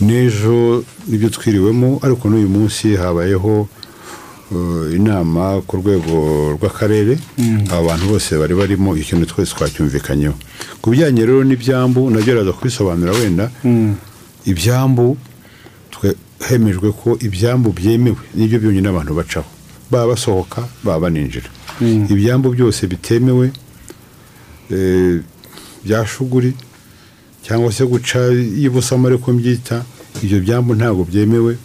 N'ejo 0.01 0.83
ni 1.07 1.17
byo 1.17 1.29
twiriwemo 1.29 1.99
ariko 2.01 2.29
n'uyu 2.29 2.49
munsi 2.49 2.95
habayeho 2.95 3.67
uh, 4.51 4.95
inama 4.95 5.61
ku 5.67 5.77
rwego 5.77 6.15
rw'akarere. 6.57 7.17
Aba 7.71 7.81
bantu 7.87 8.05
bose 8.17 8.37
bari 8.37 8.55
barimo 8.55 8.97
ikintu 8.97 9.25
twese 9.25 9.53
twacyumvikanyeho. 9.55 10.33
Ku 10.81 10.89
bijyanye 10.91 11.25
rero 11.25 11.43
n'ibyambu 11.43 12.09
na 12.09 12.19
byo 12.21 12.33
araza 12.33 12.51
kubisobanura 12.53 13.11
wenda. 13.13 13.51
Ibyambu 14.45 15.17
twe- 15.93 16.15
hemejwe 16.49 16.91
ko 16.91 17.17
ibyambu 17.21 17.69
byemewe 17.71 18.17
ni 18.35 18.47
byo 18.47 18.59
byonyine 18.59 18.89
abantu 18.89 19.13
bacaho. 19.13 19.49
Baba 19.91 20.07
basohoka 20.17 20.65
baba 20.83 20.99
baninjira. 20.99 21.49
Ibyambu 22.09 22.49
byose 22.57 22.87
bitemewe 22.87 23.51
eh, 24.71 25.19
bya 25.85 26.05
shuguri 26.05 26.53
cyangwa 27.51 27.71
se 27.71 27.83
guca 27.85 28.19
y'ibusamo 28.31 29.07
ariko 29.11 29.33
mbyita 29.33 29.83
ibyo 30.23 30.39
byambu 30.39 30.71
ntabwo 30.75 31.03
byemewe. 31.03 31.57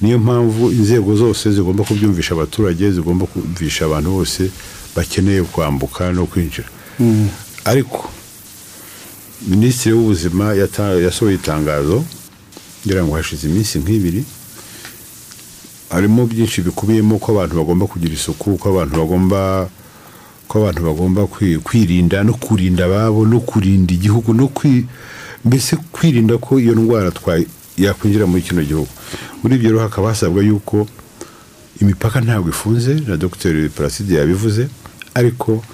Niyo 0.00 0.18
mpamvu 0.18 0.70
inzego 0.72 1.16
zose 1.16 1.52
zigomba 1.52 1.84
kubyumvisha 1.84 2.32
abaturage 2.34 2.90
zigomba 2.92 3.26
kumvisha 3.26 3.84
abantu 3.84 4.10
bose 4.10 4.50
bakeneye 4.96 5.42
kwambuka 5.42 6.12
no 6.12 6.24
kwinjira. 6.26 6.68
Ariko 7.64 8.08
minisitiri 9.48 9.94
w'ubuzima 9.94 10.54
yasohoye 11.04 11.34
itangazo 11.36 12.04
ngira 12.86 13.04
ngo 13.04 13.14
hashize 13.16 13.44
iminsi 13.48 13.78
nk'ibiri 13.78 14.24
harimo 15.90 16.26
byinshi 16.26 16.62
bikubiyemo 16.64 17.18
ko 17.20 17.32
abantu 17.36 17.56
bagomba 17.60 17.84
kugira 17.86 18.14
isuku 18.16 18.56
ko 18.56 18.68
abantu 18.72 18.94
bagomba 18.98 19.68
ko 20.48 20.54
abantu 20.64 20.80
bagomba 20.88 21.22
kwi- 21.28 21.58
kwirinda 21.60 22.24
no 22.24 22.34
kurinda 22.34 22.84
ababo 22.88 23.24
no 23.26 23.40
kurinda 23.40 23.92
igihugu 23.94 24.32
no 24.34 24.48
mbese 25.44 25.76
kwirinda 25.92 26.38
ko 26.38 26.60
iyo 26.60 26.74
ndwara 26.74 27.12
yakwinjira 27.76 28.26
muri 28.26 28.42
kino 28.42 28.62
gihugu? 28.62 28.88
Muri 29.42 29.54
ibyo 29.56 29.70
rero 29.70 29.80
hakaba 29.82 30.08
hasabwa 30.08 30.42
yuko 30.42 30.86
imipaka 31.80 32.20
ntabwo 32.20 32.48
ifunze 32.50 32.94
na 33.06 33.16
dr 33.16 33.68
placide 33.68 34.14
yabivuze 34.14 34.68
ariko 35.14 35.64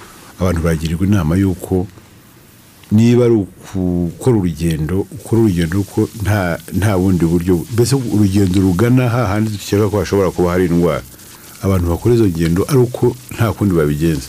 abantu 0.40 0.60
bagirirwa 0.62 1.06
inama 1.06 1.36
y'uko 1.36 1.86
niba 2.92 3.24
ari 3.24 3.46
gukora 3.74 4.36
urugendo 4.36 5.06
ukora 5.12 5.42
urugendo 5.42 5.80
uko 5.80 6.08
nta 6.72 6.98
bundi 6.98 7.24
buryo 7.26 7.54
mbese 7.72 7.94
urugendo 7.94 8.60
rugana 8.60 9.08
hahandi 9.08 9.50
dukeka 9.50 9.88
ko 9.88 9.98
hashobora 10.00 10.30
kuba 10.30 10.50
hari 10.50 10.66
indwara. 10.66 11.02
Abantu 11.62 11.86
bakora 11.92 12.14
izo 12.14 12.26
ngendo 12.26 12.64
ari 12.68 12.78
uko 12.78 13.14
nta 13.36 13.52
kundi 13.52 13.74
babigenza. 13.74 14.26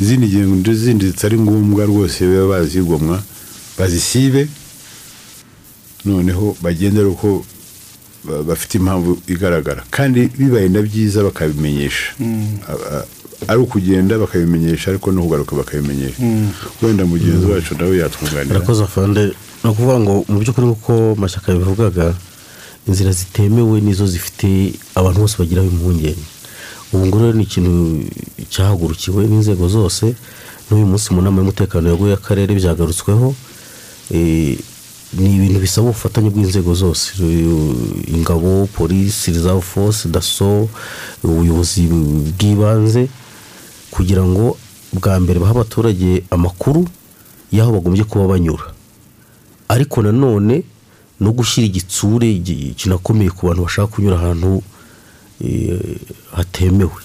Izindi 0.00 0.26
ngendo 0.28 0.74
zindi 0.74 1.06
zitari 1.06 1.38
ngombwa 1.38 1.86
rwose 1.86 2.26
baba 2.26 2.48
bazigomwa 2.58 3.22
bazisibe 3.78 4.48
noneho 6.04 6.56
bagende 6.62 7.00
ari 7.00 7.08
uko 7.08 7.44
ba- 8.24 8.42
bafite 8.42 8.74
impamvu 8.78 9.18
igaragara. 9.28 9.84
Kandi 9.90 10.28
bibaye 10.38 10.68
na 10.68 10.82
byiza 10.82 11.22
bakabimenyesha. 11.22 12.12
A- 12.68 13.04
ari 13.48 13.58
ukugenda 13.60 14.18
bakabimenyesha 14.18 14.90
ariko 14.90 15.12
no 15.12 15.22
kugaruka 15.22 15.56
bakabimenyesha. 15.56 16.20
Wenda 16.82 17.04
mugenzi 17.04 17.46
wacu 17.46 17.74
nawe 17.78 17.96
yatwunganira. 17.98 18.54
Murakoze 18.54 18.82
afande. 18.84 19.32
Ni 19.64 19.70
ukuvuga 19.70 20.00
ngo 20.00 20.24
mu 20.28 20.38
by'ukuri 20.40 20.66
nk'uko 20.66 21.14
mashyaka 21.16 21.52
yabivugaga 21.52 22.14
inzira 22.88 23.12
zitemewe 23.12 23.80
nizo 23.80 24.06
zifite 24.06 24.76
abantu 24.94 25.20
bose 25.24 25.36
bagiraho 25.40 25.68
impungenge. 25.68 26.20
Ubu 26.92 27.06
ngubu 27.06 27.18
rero 27.24 27.32
ni 27.32 27.42
ikintu 27.48 27.72
cyahagurukiwe 28.52 29.24
n'inzego 29.26 29.68
zose. 29.68 30.14
N'uyu 30.70 30.86
munsi 30.86 31.12
mu 31.16 31.20
nama 31.22 31.40
y'umutekano 31.40 31.88
yaguye 31.90 32.12
y'akarere 32.12 32.52
byagarutsweho. 32.54 33.34
Eh, 34.12 34.58
ni 35.18 35.36
ibintu 35.36 35.60
bisaba 35.60 35.88
ubufatanye 35.88 36.30
bw'inzego 36.30 36.74
zose. 36.74 37.12
Ingabo 38.08 38.66
polisi 38.66 39.32
reserve 39.32 39.60
force 39.62 40.08
daso 40.08 40.68
ubuyobozi 41.22 41.86
bw'ibanze 41.86 43.08
kugira 43.90 44.22
ngo 44.26 44.56
bwa 44.92 45.20
mbere 45.20 45.38
bahe 45.40 45.52
abaturage 45.54 46.22
amakuru 46.30 46.86
y'aho 47.52 47.72
bagombye 47.72 48.04
kuba 48.04 48.26
banyura. 48.28 48.74
Ariko 49.68 50.02
nanone 50.02 50.62
no 51.20 51.30
gushyira 51.32 51.66
igitsure 51.66 52.26
gi- 52.42 52.74
kinakomeye 52.76 53.30
ku 53.30 53.46
bantu 53.46 53.62
bashaka 53.62 53.86
kunyura 53.94 54.16
ahantu 54.18 54.62
eh, 55.40 55.78
hatemewe. 56.34 56.98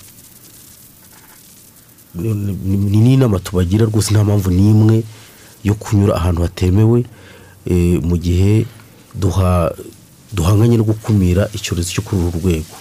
Ni 2.16 2.34
ni- 2.34 2.78
ni 2.78 2.98
n'inama 3.06 3.40
tubagira 3.40 3.86
rwose 3.86 4.12
nta 4.14 4.24
mpamvu 4.24 4.50
n'imwe 4.52 5.04
yo 5.64 5.74
kunyura 5.78 6.16
ahantu 6.16 6.42
hatemewe. 6.42 7.06
Mu 8.02 8.18
gihe 8.18 8.66
duha 9.16 9.72
duhanganye 10.34 10.78
no 10.78 10.84
gukumira 10.84 11.50
icyorezo 11.54 11.90
cyo 11.92 12.02
kuri 12.06 12.22
uru 12.22 12.40
rwego. 12.40 12.76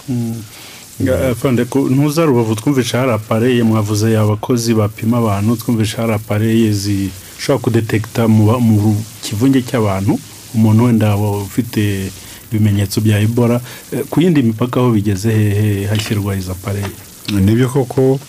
Fande 1.41 1.63
ntuza 1.89 2.25
rubavu 2.25 2.55
twumvisha 2.55 2.99
hari 2.99 3.11
apareye 3.11 3.63
mwavuze 3.63 4.17
abakozi 4.17 4.73
bapima 4.73 5.17
abantu 5.17 5.55
twumvisha 5.55 6.01
hari 6.01 6.13
apareye 6.13 6.71
zishobora 6.73 7.63
kudetekita 7.63 8.27
mu 8.27 8.95
kivunge 9.23 9.61
cy'abantu 9.61 10.19
umuntu 10.55 10.83
wenda 10.83 11.15
waba 11.15 11.37
ufite 11.41 12.11
ibimenyetso 12.51 13.01
bya 13.01 13.19
ebola 13.19 13.61
Eh, 13.93 14.03
ku 14.09 14.21
yindi 14.21 14.41
mipaka 14.43 14.79
aho 14.79 14.91
bigeze 14.91 15.31
hehe 15.31 15.85
hashyirwa 15.87 16.35
izo 16.35 16.51
apareye? 16.51 16.89
Nibyo 17.31 17.69
koko 17.69 18.19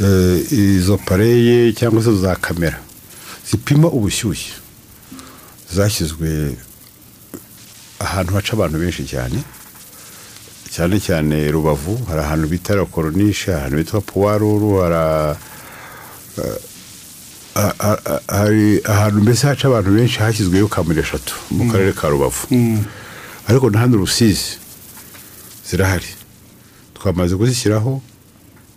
eh, 0.00 0.52
izo 0.52 0.96
pareye 0.98 1.72
cyangwa 1.72 2.02
se 2.02 2.16
za 2.16 2.36
kamera 2.36 2.78
zipima 3.50 3.88
ubushyuhe. 3.88 4.63
Zashyizwe 5.72 6.56
ahantu 8.00 8.34
haca 8.34 8.52
abantu 8.52 8.78
benshi 8.78 9.04
cyane. 9.06 9.38
Cyane 10.74 11.00
cyane 11.00 11.50
rubavu 11.50 11.96
hari 12.08 12.20
ahantu 12.20 12.46
bita 12.48 12.74
rakoronishe 12.74 13.52
hari 13.52 13.60
ahantu 13.60 13.76
bitwa 13.76 14.00
puwaruru 14.00 14.80
hari 14.82 14.94
a- 14.94 15.36
hari 18.28 18.80
ahantu 18.84 19.20
mbese 19.20 19.46
haca 19.46 19.64
abantu 19.68 19.90
benshi 19.94 20.18
hashyizweyo 20.18 20.68
kamera 20.68 21.00
eshatu 21.02 21.34
mu 21.50 21.72
karere 21.72 21.92
ka 21.92 22.08
rubavu. 22.08 22.46
Ariko 23.48 23.70
na 23.70 23.78
hano 23.78 23.96
rusizi 23.98 24.58
zirahari. 25.70 26.06
Twamaze 26.94 27.36
kuzishyiraho 27.36 28.02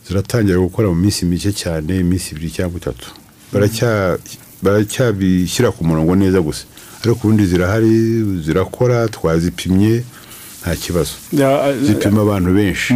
ziratangira 0.08 0.60
gukora 0.60 0.88
mu 0.88 0.96
minsi 0.96 1.26
mike 1.26 1.52
cyane 1.54 2.00
iminsi 2.00 2.32
ibiri 2.36 2.52
cyangwa 2.52 2.78
itatu. 2.78 3.08
Baracya- 3.54 4.18
baracyabishyira 4.64 5.72
ku 5.72 5.84
murongo 5.86 6.16
neza 6.16 6.42
gusa. 6.42 6.64
Ariko 7.04 7.20
ubundi 7.28 7.46
zirahari 7.46 8.24
zirakora 8.46 9.08
twazipimye 9.08 10.04
nta 10.62 10.76
kibazo. 10.76 11.12
Zipima 11.86 12.22
abantu 12.22 12.54
benshi. 12.54 12.94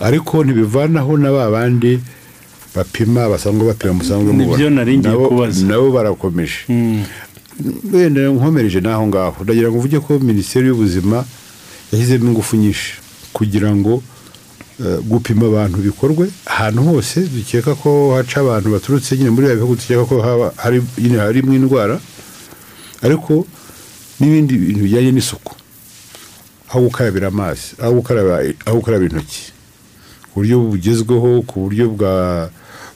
Ariko 0.00 0.44
ntibivanaho 0.44 1.16
na 1.16 1.30
ba 1.32 1.50
bandi 1.50 1.98
bapima 2.76 3.28
basanzwe 3.28 3.66
bapima 3.66 3.92
musanzwe 3.94 4.32
mubona 4.32 4.58
Nabo- 5.66 5.92
barakomeje. 5.92 6.58
Wenda 7.92 8.20
nkomereje 8.28 8.80
n'aho 8.80 9.06
ngaho. 9.06 9.44
Ndagira 9.44 9.68
ngo 9.68 9.78
uvuge 9.78 9.98
ko 10.00 10.18
minisiteri 10.22 10.68
y'ubuzima 10.68 11.24
yashyizemo 11.92 12.30
ingufu 12.30 12.56
nyinshi. 12.56 12.92
Kugira 13.32 13.74
ngo 13.76 14.02
gupima 15.08 15.46
abantu 15.46 15.76
bikorwe 15.78 16.30
ahantu 16.46 16.82
hose 16.82 17.20
dukeka 17.26 17.74
ko 17.74 18.14
haca 18.14 18.36
abantu 18.40 18.70
baturutse 18.72 19.16
nyine 19.16 19.30
muri 19.30 19.46
bihugu 19.54 19.74
dukeka 19.74 20.04
ko 20.04 20.14
nyine 20.98 21.18
harimo 21.18 21.54
indwara 21.54 22.00
ariko 23.02 23.46
n'ibindi 24.20 24.54
bintu 24.58 24.80
bijyanye 24.82 25.12
n'isuku. 25.12 25.54
Aho 26.70 26.80
gukarabira 26.80 27.28
amazi 27.28 27.74
aho 27.82 27.92
gukaraba 28.02 28.42
aho 28.66 28.76
gukaraba 28.78 29.04
intoki. 29.04 29.52
Ku 30.30 30.40
buryo 30.42 30.58
bugezweho 30.60 31.42
ku 31.46 31.60
buryo 31.66 31.88
bwa 31.90 32.50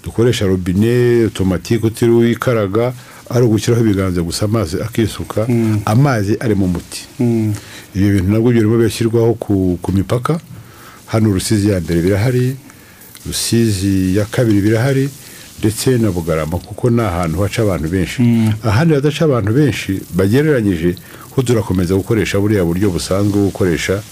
dukoresha 0.04 0.46
robine 0.46 1.24
otomatike 1.26 1.86
utiriwe 1.86 2.26
wikaraga 2.26 2.92
ari 3.30 3.44
ugushyiraho 3.46 3.84
ibiganza 3.84 4.22
gusa 4.22 4.44
amazi 4.44 4.76
akisuka 4.82 5.46
amazi 5.86 6.36
ari 6.40 6.54
mu 6.54 6.66
muti. 6.68 7.06
Ibyo 7.94 8.08
bintu 8.14 8.30
nabwo 8.32 8.50
birimo 8.50 8.76
birashyirwaho 8.78 9.34
ku, 9.34 9.78
ku 9.82 9.92
mipaka. 9.92 10.40
Hano 11.12 11.28
rusizi 11.32 11.68
ya 11.70 11.80
mbere 11.80 12.00
birahari 12.00 12.56
rusizi 13.26 14.16
ya 14.16 14.24
kabiri 14.24 14.60
birahari 14.60 15.08
ndetse 15.58 15.98
na 15.98 16.10
bugarama 16.10 16.58
kuko 16.58 16.90
ni 16.90 17.00
ahantu 17.02 17.40
haca 17.42 17.58
abantu 17.62 17.88
benshi. 17.88 18.22
Ahandi 18.64 18.94
hadaca 18.94 19.22
abantu 19.24 19.52
benshi 19.52 20.00
bagereranyije 20.16 20.94
ho 21.30 21.42
turakomeza 21.42 21.94
gukoresha 21.94 22.40
buriya 22.40 22.64
buryo 22.64 22.90
busanzwe 22.90 23.32
bwo 23.32 23.44
gukoresha 23.52 24.02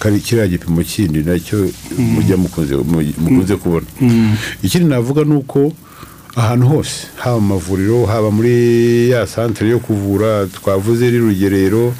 kiriya 0.00 0.46
gipimo 0.48 0.82
kindi 0.82 1.22
na 1.26 1.34
cyo 1.38 1.68
mujya 1.98 2.36
mukunze 2.36 2.76
mu- 2.76 3.02
mukunze 3.18 3.56
kubona. 3.56 3.86
Ikindi 4.62 4.86
navuga 4.88 5.24
ni 5.24 5.34
uko 5.34 5.72
ahantu 6.36 6.66
hose 6.66 7.06
haba 7.16 7.40
mu 7.40 7.46
mavuriro 7.58 8.06
haba 8.06 8.30
muri 8.30 9.10
ya 9.10 9.26
santere 9.26 9.70
yo 9.70 9.78
kuvura 9.82 10.46
twavuze 10.46 11.06
ari 11.06 11.18
rugerero 11.18 11.92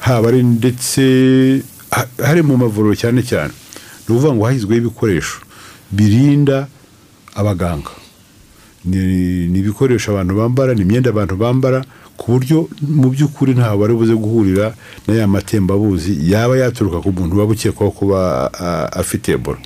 haba 0.00 0.28
ari 0.28 0.42
ndetse 0.42 1.02
hari 2.22 2.42
mu 2.42 2.56
mavuriro 2.56 2.94
cyane 2.94 3.22
cyane. 3.22 3.52
Ni 4.08 4.14
ukuvuga 4.14 4.34
ngo 4.34 4.44
hashyizweho 4.44 4.80
ibikoresho 4.80 5.38
birinda 5.92 6.66
abaganga. 7.34 7.90
Ni 8.84 9.58
ibikoresho 9.58 10.10
abantu 10.12 10.34
bambara 10.34 10.74
ni 10.74 10.80
imyenda 10.82 11.10
abantu 11.10 11.36
bambara 11.36 11.84
ku 12.16 12.32
buryo 12.32 12.68
mu 12.82 13.10
by'ukuri 13.10 13.54
ntaho 13.54 13.78
bari 13.78 13.94
buze 13.94 14.14
guhurira 14.14 14.74
na 15.06 15.14
ya 15.14 15.26
matembabuzi 15.26 16.18
yaba 16.32 16.56
yaturuka 16.56 17.00
ku 17.00 17.12
muntu 17.12 17.38
waba 17.38 17.52
ukekwaho 17.52 17.90
kuba 17.92 18.18
afite 18.92 19.32
ebola. 19.32 19.58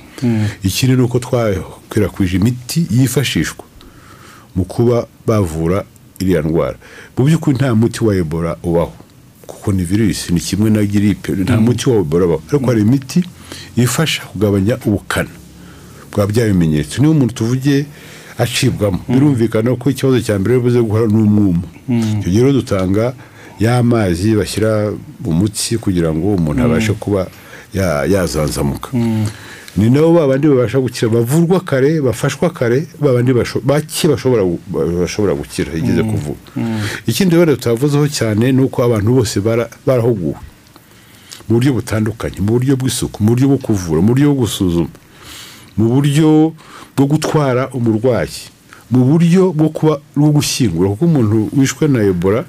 Ikindi 0.63 0.95
ni 0.95 1.01
uko 1.03 1.19
twakwirakwije 1.19 2.37
imiti 2.37 2.87
yifashishwa 2.91 3.65
mu 4.55 4.65
kuba 4.65 5.07
bavura 5.25 5.83
iriya 6.19 6.41
ndwara. 6.41 6.77
Mu 7.17 7.25
by'ukuri 7.25 7.57
nta 7.57 7.75
muti 7.75 8.03
wa 8.05 8.15
ebola 8.15 8.57
ubaho. 8.63 8.93
Kuko 9.47 9.71
ni 9.71 9.83
virusi 9.83 10.33
ni 10.33 10.39
kimwe 10.39 10.69
na 10.69 10.83
giripe 10.85 11.31
nta 11.31 11.57
muti 11.57 11.89
wa 11.89 11.99
ebola 11.99 12.25
ubaho 12.25 12.41
ariko 12.49 12.65
hari 12.67 12.81
imiti 12.81 13.23
ifasha 13.77 14.21
kugabanya 14.31 14.77
ubukana 14.85 15.29
bwa 16.11 16.27
bya 16.27 16.45
bimenyetso. 16.47 17.01
Niba 17.01 17.11
umuntu 17.11 17.33
tuvuge 17.33 17.85
acibwamo. 18.37 18.99
Birumvikana 19.09 19.75
ko 19.75 19.89
ikibazo 19.89 20.21
cya 20.21 20.39
mbere 20.39 20.57
bivuze 20.59 20.81
guhora 20.81 21.05
n'umwuma 21.07 21.61
icyo 22.19 22.29
gihe 22.31 22.43
rero 22.43 22.53
dutanga 22.53 23.13
y'amazi 23.59 24.35
bashyira 24.35 24.91
mu 25.23 25.31
mutsi 25.33 25.77
kugira 25.77 26.13
ngo 26.13 26.35
umuntu 26.35 26.61
abashe 26.63 26.93
kuba 26.93 27.27
ya- 27.73 28.05
yazanzamuka. 28.05 28.89
Ni 29.77 29.89
nabo 29.89 30.13
babandi 30.13 30.47
babasha 30.47 30.79
gukira. 30.79 31.11
Bavurwa 31.11 31.59
kare 31.59 32.01
bafashwa 32.01 32.49
kare 32.49 32.87
babandi 32.99 33.33
bake 33.63 34.07
bashobora 34.07 34.43
gu- 34.43 34.59
bashobora 35.01 35.33
gukira 35.35 35.73
igeze 35.73 36.03
kuvuga 36.03 36.39
ikindi 37.07 37.35
rero 37.35 37.55
tutavuzeho 37.55 38.07
cyane 38.07 38.51
ni 38.51 38.61
uko 38.61 38.83
abantu 38.83 39.13
bose 39.13 39.39
bara- 39.39 39.69
barahuguwe. 39.85 40.35
Mu 41.47 41.55
buryo 41.55 41.73
butandukanye 41.77 42.39
mu 42.41 42.51
buryo 42.59 42.75
bw'isuku 42.75 43.23
mu 43.23 43.29
buryo 43.31 43.47
bwo 43.47 43.57
kuvura 43.57 44.01
mu 44.01 44.07
buryo 44.11 44.33
bwo 44.33 44.43
gusuzuma 44.43 44.89
mu 45.77 45.85
buryo 45.93 46.51
bwo 46.97 47.05
gutwara 47.05 47.69
umurwayi 47.71 48.51
mu 48.91 49.05
buryo 49.05 49.53
bwo 49.53 49.69
kuba 49.69 50.01
bwo 50.15 50.29
gushyingura. 50.35 50.89
Kuko 50.89 51.05
umuntu 51.05 51.49
wishwe 51.55 51.87
na 51.87 52.01
ebola 52.03 52.43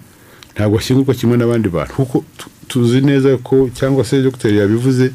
ntabwo 0.56 0.78
ashyingurwa 0.80 1.14
kimwe 1.14 1.36
n'abandi 1.38 1.68
bantu. 1.68 1.92
Kuko 1.94 2.24
tu- 2.38 2.50
tuzi 2.68 3.00
neza 3.00 3.36
ko 3.38 3.70
cyangwa 3.74 4.02
se 4.04 4.22
dogiteri 4.22 4.58
yabivuze 4.58 5.12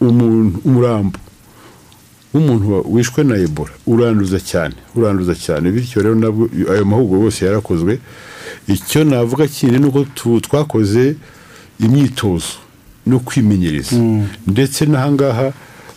umuntu 0.00 0.58
umurambo. 0.64 1.18
W'umuntu 2.34 2.84
wishwe 2.94 3.24
na 3.24 3.36
ebola. 3.36 3.70
Uranduza 3.86 4.40
cyane 4.40 4.74
uranduza 4.96 5.34
cyane. 5.34 5.70
Bityo 5.70 6.02
rero 6.02 6.14
nabwo 6.14 6.48
ayo 6.72 6.84
mahugurwa 6.84 7.24
yose 7.24 7.44
yarakozwe. 7.46 7.98
Icyo 8.68 9.04
navuga 9.04 9.46
kindi 9.46 9.78
ni 9.78 9.86
uko 9.86 10.04
twakoze 10.40 11.14
imyitozo 11.80 12.54
no 13.06 13.18
kwimenyereza. 13.18 13.96
Ndetse 14.46 14.86
n'ahangaha 14.86 15.52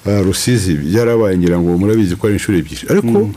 ah, 0.05 0.21
rusizi 0.21 0.73
byarabaye 0.73 1.37
ngira 1.37 1.59
ngo 1.59 1.77
murabizi 1.77 2.15
ko 2.15 2.27
ari 2.27 2.35
inshuro 2.35 2.57
ebyiri. 2.57 2.83
Ariko 2.89 3.29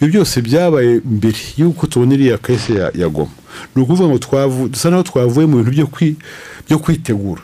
ibyo 0.00 0.08
byose 0.08 0.40
byabaye 0.40 1.00
mbere 1.04 1.38
y'uko 1.58 1.86
tubona 1.86 2.14
iriya 2.14 2.38
kese 2.38 2.72
ya, 2.74 3.08
goma. 3.08 3.34
Ni 3.74 3.82
ukuvuga 3.82 4.08
ngo 4.08 4.18
dusa 4.70 4.90
naho 4.90 5.02
twavuye 5.02 5.46
mu 5.46 5.56
bintu 5.64 5.90
byo 6.68 6.78
kwitegura. 6.78 7.42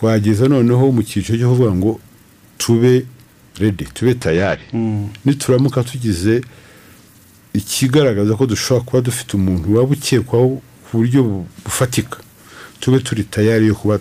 Twageza 0.00 0.48
noneho 0.48 0.92
mu 0.92 1.02
cyiciro 1.02 1.38
cyo 1.38 1.48
kuvuga 1.48 1.72
ngo 1.74 2.00
tube 2.58 3.06
redi 3.58 3.84
tube 3.94 4.14
tayari. 4.14 4.62
Nituramuka 5.24 5.82
tugize 5.84 6.40
ikigaragaza 7.54 8.36
ko 8.36 8.46
dushobora 8.46 8.84
kuba 8.84 9.00
dufite 9.00 9.36
umuntu 9.36 9.76
waba 9.76 9.92
ukekwaho 9.96 10.60
ku 10.84 10.92
buryo 10.98 11.22
bu- 11.22 11.46
bufatika. 11.64 12.18
Tube 12.80 12.98
turi 13.00 13.24
tayari 13.24 13.66
yo 13.66 13.74
kuba 13.74 13.98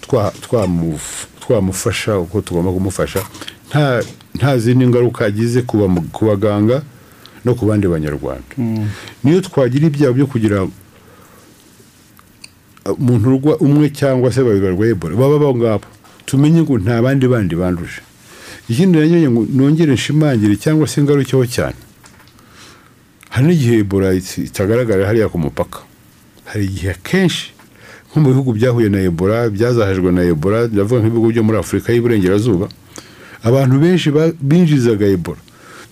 twa- 0.00 0.32
twamuf- 0.44 1.26
twamufasha 1.40 2.18
uko 2.18 2.40
tugomba 2.40 2.72
kumufasha. 2.72 3.22
Nta 4.34 4.58
zindi 4.58 4.86
ngaruka 4.86 5.24
agize 5.24 5.62
ku 5.62 6.24
baganga 6.26 6.82
no 7.44 7.54
ku 7.54 7.66
bandi 7.66 7.88
banyarwanda. 7.88 8.44
Niyo 9.24 9.40
twagira 9.40 9.86
ibyago 9.86 10.14
byo 10.14 10.26
kugira 10.26 10.66
umuntu 12.92 13.28
urwa 13.36 13.54
umwe 13.60 13.90
cyangwa 13.90 14.32
se 14.32 14.42
babiri 14.42 14.64
barwaye 14.72 14.92
ebola. 14.92 15.16
Baba 15.16 15.36
abo 15.36 15.54
ngabo 15.56 15.84
tumenye 16.26 16.62
ngo 16.62 16.78
nta 16.78 17.02
bandi 17.02 17.26
bandi 17.28 17.54
banduje. 17.56 18.00
Ikindi 18.68 18.98
nanone 18.98 19.28
ngo 19.30 19.42
nongere 19.54 19.92
nshimangire 19.94 20.56
cyangwa 20.56 20.86
se 20.86 21.02
ngarukeho 21.02 21.46
cyane. 21.46 21.76
Hari 23.30 23.46
n'igihe 23.46 23.78
ebola 23.84 24.12
it- 24.14 24.38
itagaragara 24.48 25.06
hariya 25.06 25.28
ku 25.28 25.38
mupaka. 25.38 25.78
Hari 26.44 26.64
igihe 26.64 26.90
akenshi 26.96 27.52
nko 28.08 28.20
mu 28.20 28.28
bihugu 28.32 28.52
byahuye 28.56 28.88
na 28.88 29.00
ebola 29.04 29.48
byazahajwe 29.52 30.12
na 30.12 30.22
ebola 30.24 30.64
ndavuga 30.68 31.00
nk'ibihugu 31.00 31.28
byo 31.32 31.42
muri 31.44 31.58
afurika 31.60 31.92
y'iburengerazuba 31.92 32.68
abantu 33.44 33.74
benshi 33.80 34.08
binjizaga 34.40 35.06
ebola. 35.06 35.40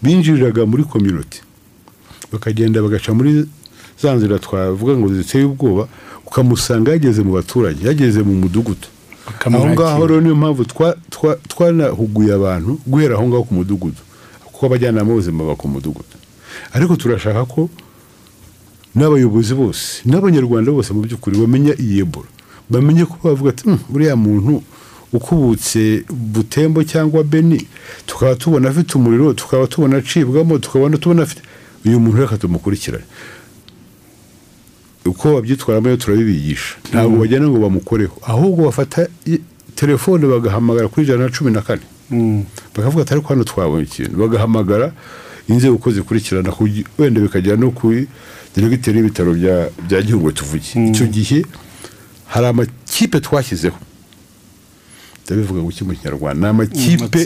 Binjiriraga 0.03 0.67
muri 0.67 0.85
community. 0.85 1.41
Bakagenda 2.33 2.83
bagaca 2.83 3.13
muri 3.17 3.45
za 4.03 4.15
nzira 4.15 4.39
twavuga 4.39 4.93
ngo 4.97 5.09
ziteye 5.15 5.45
ubwoba 5.45 5.89
ukamusanga 6.27 6.91
yageze 6.93 7.23
mu 7.23 7.33
baturage 7.33 7.87
yageze 7.87 8.23
mu 8.23 8.35
mudugudu. 8.35 8.87
Aho 9.47 9.67
ngaho 9.75 10.07
rero 10.07 10.21
niyo 10.21 10.37
mpamvu 10.37 10.63
twa- 10.65 10.97
twa- 11.11 11.39
twanahuguye 11.49 12.33
abantu 12.35 12.79
guhera 12.87 13.15
aho 13.15 13.25
ngaho 13.29 13.43
ku 13.45 13.55
mudugudu 13.55 14.01
kuko 14.45 14.67
abajyanama 14.67 15.09
b'ubuzima 15.11 15.43
baba 15.45 15.57
ku 15.57 15.69
mudugudu. 15.69 16.15
Ariko 16.73 16.97
turashaka 16.97 17.45
ko 17.45 17.69
n'abayobozi 18.95 19.55
bose 19.55 20.03
n'abanyarwanda 20.05 20.73
bose 20.73 20.93
mu 20.95 21.01
by'ukuri 21.03 21.37
bamenya 21.39 21.75
iyi 21.79 22.01
ebola. 22.07 22.29
Bamenye 22.71 23.05
ko 23.07 23.17
bavuga 23.23 23.51
ati 23.51 23.65
"Hmm, 23.65 23.79
uriya 23.95 24.17
muntu 24.17 24.63
ukubutse 25.13 26.05
butembo 26.11 26.83
cyangwa 26.85 27.23
beni 27.25 27.67
tukaba 28.07 28.35
tubona 28.35 28.69
afite 28.71 28.95
umuriro 28.99 29.33
tukaba 29.35 29.67
tubona 29.67 29.97
acibwamo 30.03 30.59
tukabona 30.59 30.99
tubona 30.99 31.23
afite 31.23 31.43
uyu 31.85 32.01
muntu 32.01 32.17
reka 32.21 32.37
tumukurikirane. 32.39 33.05
Uko 35.09 35.35
babyitwaramo 35.35 35.87
rero 35.87 35.97
turabibigisha 35.97 36.75
ntabwo 36.91 37.19
bagenda 37.19 37.49
ngo 37.49 37.59
bamukoreho. 37.59 38.17
Ahubwo 38.23 38.65
bafata 38.65 39.09
telefone 39.75 40.27
bagahamagara 40.27 40.89
kuri 40.89 41.07
ijana 41.07 41.25
na 41.25 41.31
cumi 41.31 41.51
na 41.51 41.63
kane. 41.63 41.83
Bakavuga 42.77 43.03
ati 43.03 43.13
ariko 43.15 43.29
hano 43.29 43.45
twabonye 43.45 43.85
ikintu. 43.85 44.17
Bagahamagara 44.19 44.93
inzego 45.49 45.75
uko 45.75 45.91
zikurikirana 45.91 46.53
wenda 46.99 47.21
bikagera 47.21 47.57
no 47.57 47.71
kuri 47.71 48.07
diregiteri 48.55 48.99
y'ibitaro 48.99 49.35
bya 49.89 50.03
gihugu 50.03 50.33
tuvuge 50.33 50.91
icyo 50.91 51.07
gihe 51.07 51.47
hari 52.27 52.47
amakipe 52.47 53.21
twashyizeho. 53.21 53.79
Ndabivuga 55.27 55.61
ngo 55.63 55.73
mu 55.85 55.95
kinyarwanda. 55.95 56.41
Ni 56.41 56.47
amakipe 56.51 57.21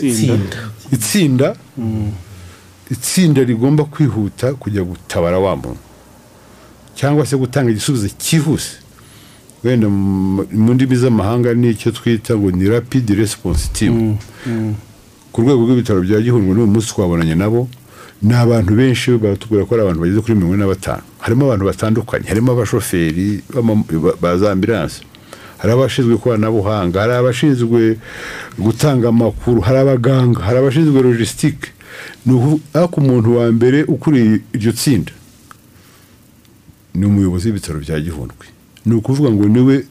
itsinda. 0.91 1.55
Itsinda 2.91 3.43
rigomba 3.43 3.83
kwihuta 3.83 4.53
kujya 4.53 4.83
gutabara 4.83 5.39
wa 5.39 5.55
muntu. 5.55 5.79
Cyangwa 6.95 7.25
se 7.25 7.37
gutanga 7.37 7.71
igisubizo 7.71 8.07
cyihuse. 8.17 8.71
Wenda 9.63 9.89
mu 9.89 10.73
ndimi 10.73 10.95
z'amahanga 10.95 11.53
ni 11.53 11.69
icyo 11.69 11.91
twita 11.91 12.35
ngo 12.37 12.51
ni 12.51 12.65
rapid 12.69 13.09
response 13.09 13.69
team. 13.73 14.17
Ku 15.31 15.41
rwego 15.41 15.63
rw'ibitaro 15.65 16.01
bya 16.01 16.21
gihundwe 16.21 16.53
n'uyu 16.55 16.67
munsi 16.67 16.87
twabonanye 16.91 17.35
nabo 17.35 17.69
ni 18.21 18.33
abantu 18.33 18.73
benshi 18.75 19.11
baratubwira 19.17 19.65
ko 19.65 19.73
ari 19.75 19.81
abantu 19.83 20.01
bageze 20.01 20.19
kuri 20.21 20.35
mirongo 20.35 20.53
ine 20.55 20.63
na 20.63 20.67
batanu. 20.73 21.01
Harimo 21.19 21.45
abantu 21.45 21.65
batandukanye. 21.65 22.25
Harimo 22.27 22.51
abashoferi 22.51 23.41
ba- 24.21 24.37
za 24.37 24.51
ambilanse 24.51 25.01
hari 25.61 25.73
abashinzwe 25.73 26.15
ikoranabuhanga 26.15 26.99
hari 27.01 27.13
abashinzwe 27.13 27.97
gutanga 28.57 29.09
amakuru 29.09 29.61
hari 29.61 29.77
abaganga 29.77 30.41
hari 30.41 30.57
abashinzwe 30.57 31.01
logisitike 31.01 31.69
ni 32.25 32.33
umuntu 32.97 33.37
wa 33.37 33.45
mbere 33.51 33.83
ukuriye 33.85 34.39
iryo 34.53 34.71
tsinda. 34.73 35.11
Ni 36.95 37.05
umuyobozi 37.05 37.47
w'ibitaro 37.47 37.79
bya 37.79 37.99
gihundwe. 37.99 38.45
Ni 38.85 38.93
ukuvuga 38.95 39.31
ngo 39.31 39.45
ni 39.45 39.59
we 39.61 39.85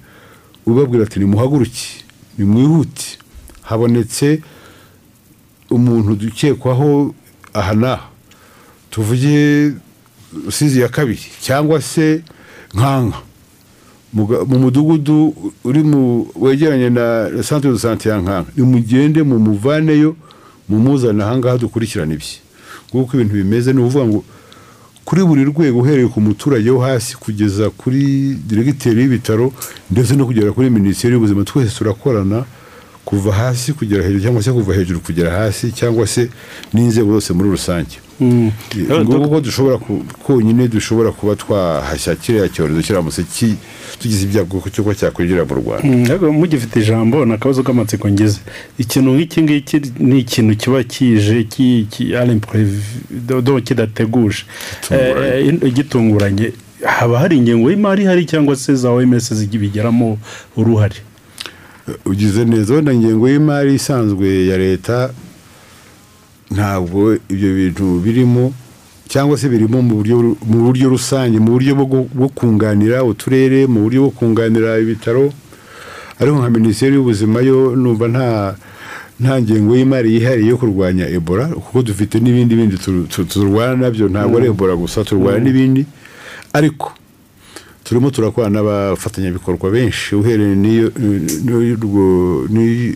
ubabwira 0.66 1.04
ati 1.04 1.18
nimuhaguruke 1.18 2.04
nimwihute. 2.38 3.18
Habonetse 3.62 4.40
umuntu 5.70 6.14
dukekwaho 6.16 7.14
aha 7.54 7.74
n'aha 7.74 8.08
tuvuge 8.90 9.72
rusizi 10.44 10.80
ya 10.80 10.88
kabiri 10.88 11.22
cyangwa 11.40 11.80
se 11.82 12.22
nkanka. 12.74 13.18
Mu 14.12 14.58
mudugudu 14.58 15.34
uri 15.64 15.82
mu 15.82 16.26
wegeranye 16.34 16.90
na 16.90 17.30
centre 17.42 17.70
de 17.72 17.78
santé 17.78 18.08
ya 18.08 18.18
nkanka 18.18 18.50
nimugende 18.56 19.22
mumuvaneyo 19.22 20.16
mumuzane 20.68 21.22
ahangaha 21.22 21.58
dukurikirane 21.58 22.14
ibye. 22.14 22.38
Nguko 22.94 23.16
ibintu 23.16 23.34
bimeze 23.34 23.72
ni 23.72 23.80
ukuvuga 23.80 24.04
ngo 24.06 24.24
kuri 25.04 25.24
buri 25.24 25.44
rwego 25.44 25.78
uhereye 25.78 26.08
ku 26.08 26.20
muturage 26.20 26.70
wo 26.70 26.80
hasi 26.80 27.16
kugeza 27.16 27.70
kuri 27.70 28.34
diregiteri 28.46 29.00
y'ibitaro 29.02 29.52
ndetse 29.90 30.14
no 30.16 30.26
kugera 30.26 30.52
kuri 30.52 30.70
minisiteri 30.70 31.14
y'ubuzima 31.14 31.44
twese 31.44 31.74
turakorana 31.78 32.44
kuva 33.04 33.32
hasi 33.32 33.72
kugera 33.72 34.02
hejuru 34.04 34.22
cyangwa 34.22 34.42
se 34.42 34.52
kuva 34.52 34.74
hejuru 34.74 35.00
kugera 35.00 35.30
hasi 35.30 35.72
cyangwa 35.72 36.06
se 36.06 36.30
n'inzego 36.74 37.12
zose 37.12 37.32
muri 37.32 37.50
rusange. 37.50 37.98
Nguko 38.20 39.28
ko 39.28 39.40
dushobora 39.40 39.78
konyine 40.22 40.68
dushobora 40.68 41.10
kuba 41.12 41.36
twahashya 41.36 42.14
kiriya 42.16 42.48
cyorezo 42.48 42.82
kiramutse 42.82 43.22
ki- 43.22 43.56
tugize 44.00 44.22
ibyago 44.24 44.60
kuba 44.60 44.94
cyakwinjira 44.94 45.44
mu 45.44 45.54
rwanda. 45.54 45.88
Mm, 45.88 46.04
ariko 46.10 46.32
mugifite 46.32 46.80
ijambo 46.80 47.24
ni 47.24 47.32
akabazo 47.34 47.62
k'amatsiko 47.62 48.08
ngize. 48.08 48.38
Ikintu 48.78 49.10
nk'iki 49.16 49.42
ngiki 49.42 49.76
ni 49.98 50.18
ikintu 50.20 50.56
kiba 50.56 50.82
kije 50.82 51.44
kidateguje. 53.60 54.44
Eh, 54.90 55.60
eh, 55.62 55.72
gitunguranye. 55.74 56.52
Haba 56.84 57.18
hari 57.18 57.36
ingengo 57.36 57.70
y'imari 57.70 58.02
ihari 58.02 58.24
cyangwa 58.24 58.56
se 58.56 58.74
za 58.74 58.90
oms 58.90 59.32
zibigeramo 59.34 60.18
uruhare? 60.56 60.96
Ugize 62.06 62.44
neza 62.44 62.74
wenda 62.74 62.92
ingengo 62.92 63.28
y'imari 63.28 63.74
isanzwe 63.74 64.46
ya 64.46 64.56
leta 64.58 65.10
ntabwo 66.50 67.14
ibyo 67.28 67.50
bintu 67.54 67.98
birimo 68.04 68.52
cyangwa 69.08 69.38
se 69.38 69.48
birimo 69.48 69.82
mu 69.82 70.02
buryo 70.66 70.88
rusange 70.88 71.38
mu 71.38 71.50
buryo 71.58 71.74
bwo 71.74 72.28
kunganira 72.34 73.04
uturere 73.04 73.66
mu 73.66 73.82
buryo 73.86 74.00
bwo 74.02 74.10
kunganira 74.10 74.78
ibitaro. 74.78 75.32
Ariko 76.20 76.36
nka 76.38 76.50
minisiteri 76.50 76.94
y'ubuzima 76.94 77.40
yo 77.40 77.72
numva 77.76 78.08
nta 78.08 78.54
nta 79.20 79.40
ngengo 79.40 79.72
y'imari 79.76 80.14
yihariye 80.14 80.50
yo 80.52 80.56
kurwanya 80.60 81.08
ebola 81.08 81.48
kuko 81.48 81.82
dufite 81.82 82.20
n'ibindi 82.20 82.54
bindi 82.54 82.76
tu- 82.76 83.06
tu- 83.08 83.24
turwana 83.24 83.76
na 83.76 83.90
byo 83.90 84.08
ntabwo 84.08 84.36
ari 84.38 84.46
ebola 84.52 84.76
gusa 84.76 85.04
turwana 85.04 85.38
n'ibindi. 85.40 85.86
Ariko 86.52 86.92
turimo 87.90 88.10
turakorana 88.10 88.54
n'abafatanyabikorwa 88.62 89.66
benshi. 89.70 90.14
Uhereye 90.14 90.54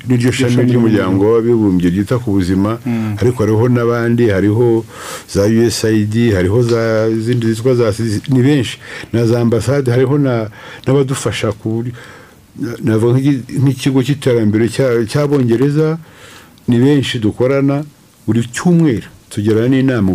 n'iryo 0.07 0.31
shami 0.33 0.63
ry'umuryango 0.71 1.23
w'abibumbye 1.35 1.91
ryita 1.91 2.19
ku 2.23 2.31
buzima. 2.31 2.79
Ariko 3.21 3.39
hariho 3.43 3.67
n'abandi 3.69 4.25
hariho 4.31 4.85
za 5.29 5.43
usaid 5.51 6.15
hariho 6.37 6.63
za 6.63 7.09
izindi 7.11 7.47
zitwa 7.55 7.75
za 7.75 7.91
ni 8.31 8.43
benshi. 8.43 8.79
Na 9.13 9.27
za 9.27 9.41
ambasade 9.41 9.91
hariho 9.91 10.19
na- 10.19 10.49
n'abadufasha 10.87 11.53
ku 11.59 11.67
buryo 11.83 11.93
na- 12.63 12.79
navuga 12.95 13.19
nk'ikigo 13.63 13.99
cy'iterambere 14.07 14.71
cya- 14.71 15.03
cy'abongereza 15.11 15.99
ni 16.69 16.79
benshi 16.79 17.19
dukorana 17.19 17.83
buri 18.27 18.47
cyumweru. 18.55 19.09
Tugirana 19.35 19.69
n'inama 19.69 20.13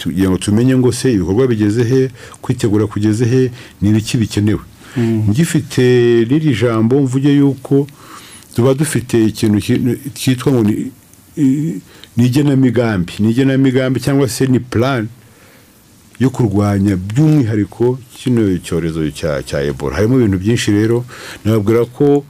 kugira 0.00 0.28
ngo 0.30 0.38
tumenye 0.38 0.76
ngo 0.76 0.92
se 0.92 1.12
ibikorwa 1.12 1.46
bigeze 1.46 1.84
he 1.84 2.10
kwitegura 2.42 2.86
kugeze 2.86 3.24
he 3.28 3.50
ni 3.82 3.88
ibiki 3.92 4.16
bikenewe 4.16 4.60
ngifite 5.28 5.84
n'iri 6.28 6.56
jambo 6.60 7.00
mvuge 7.02 7.32
yuko 7.36 7.86
tuba 8.54 8.74
dufite 8.74 9.20
ikintu 9.26 9.58
ki- 9.60 9.98
cyitwa 10.14 10.52
ngo 10.52 10.62
ni- 10.64 10.90
igenamigambi 12.16 13.12
ni 13.18 13.30
igenamigambi 13.30 14.00
cyangwa 14.00 14.28
se 14.28 14.46
ni 14.46 14.60
plan 14.60 15.08
yo 16.18 16.30
kurwanya 16.30 16.96
by'umwihariko 16.96 17.98
kino 18.16 18.58
cyorezo 18.58 19.10
cya 19.44 19.60
ebola. 19.62 19.96
Harimo 19.96 20.16
ibintu 20.16 20.38
byinshi 20.38 20.70
rero 20.72 21.04
nababwira 21.44 21.84
ko 21.84 22.24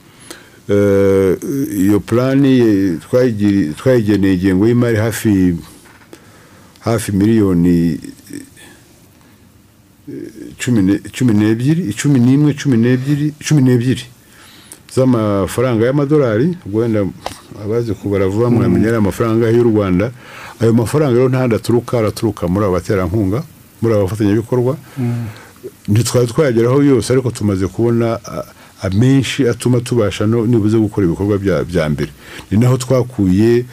eh, 0.69 1.37
iyo 1.79 1.99
plani 2.03 2.59
twayigiri- 2.99 3.71
twayigeneye 3.79 4.33
ingengo 4.35 4.67
y'imari 4.67 4.97
hafi 4.97 5.55
hafi 6.91 7.11
miliyoni 7.11 7.99
cumi 10.59 10.99
cumi 11.17 11.33
n'ebyiri 11.33 11.93
cumi 11.93 12.19
n'imwe 12.19 12.53
cumi 12.53 12.77
n'ebyiri 12.77 13.33
cumi 13.45 13.61
n'ebyiri 13.61 14.03
z'amafaranga 14.95 15.85
y'amadolari 15.85 16.57
ubwo 16.65 16.79
wenda 16.79 17.05
abazi 17.63 17.93
kubara 17.93 18.27
vuba 18.27 18.49
mwamenya 18.49 18.87
ari 18.87 18.97
amafaranga 18.97 19.49
y'u 19.49 19.63
rwanda 19.63 20.11
ayo 20.61 20.73
mafaranga 20.73 21.15
rero 21.17 21.29
ntahandi 21.29 21.55
aturuka 21.55 21.99
araturuka 21.99 22.47
muri 22.47 22.65
abo 22.65 22.73
baterankunga 22.73 23.43
muri 23.81 23.93
abo 23.93 24.03
bafatanyabikorwa 24.03 24.77
ntitwari 25.87 26.27
twayageraho 26.27 26.83
yose 26.83 27.13
ariko 27.13 27.31
tumaze 27.31 27.67
kubona 27.67 28.19
amenshi 28.81 29.47
atuma 29.49 29.79
tubasha 29.81 30.27
nibuze 30.27 30.77
gukora 30.77 31.07
ibikorwa 31.07 31.37
bya 31.37 31.63
bya 31.63 31.89
mbere. 31.89 32.11
Ni 32.51 32.57
naho 32.57 32.77
twakuye 32.77 33.65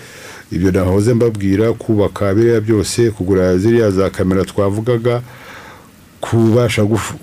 ibyo 0.54 0.70
nahoze 0.72 1.14
mbabwira 1.14 1.72
kubaka 1.72 2.34
biriya 2.34 2.60
byose 2.60 3.10
kugura 3.10 3.58
ziriya 3.58 3.90
za 3.90 4.10
kamera 4.10 4.44
twavugaga 4.44 5.22
kubasha 6.20 6.82
guf- 6.82 7.14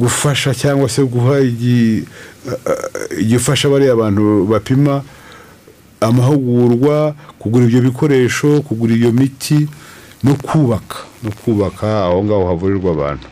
gufasha 0.00 0.54
cyangwa 0.54 0.88
se 0.88 1.02
guha 1.04 1.40
igifasha 3.20 3.68
bariya 3.68 3.96
bantu 3.96 4.44
bapima 4.46 5.02
amahugurwa 6.00 7.14
kugura 7.38 7.64
ibyo 7.64 7.80
bikoresho 7.82 8.60
kugura 8.62 8.94
iyo 8.94 9.12
miti 9.12 9.68
no 10.24 10.34
kubaka 10.34 10.96
no 11.22 11.30
kubaka 11.44 12.04
aho 12.04 12.24
ngaho 12.24 12.46
havurirwa 12.48 12.90
abantu. 12.92 13.26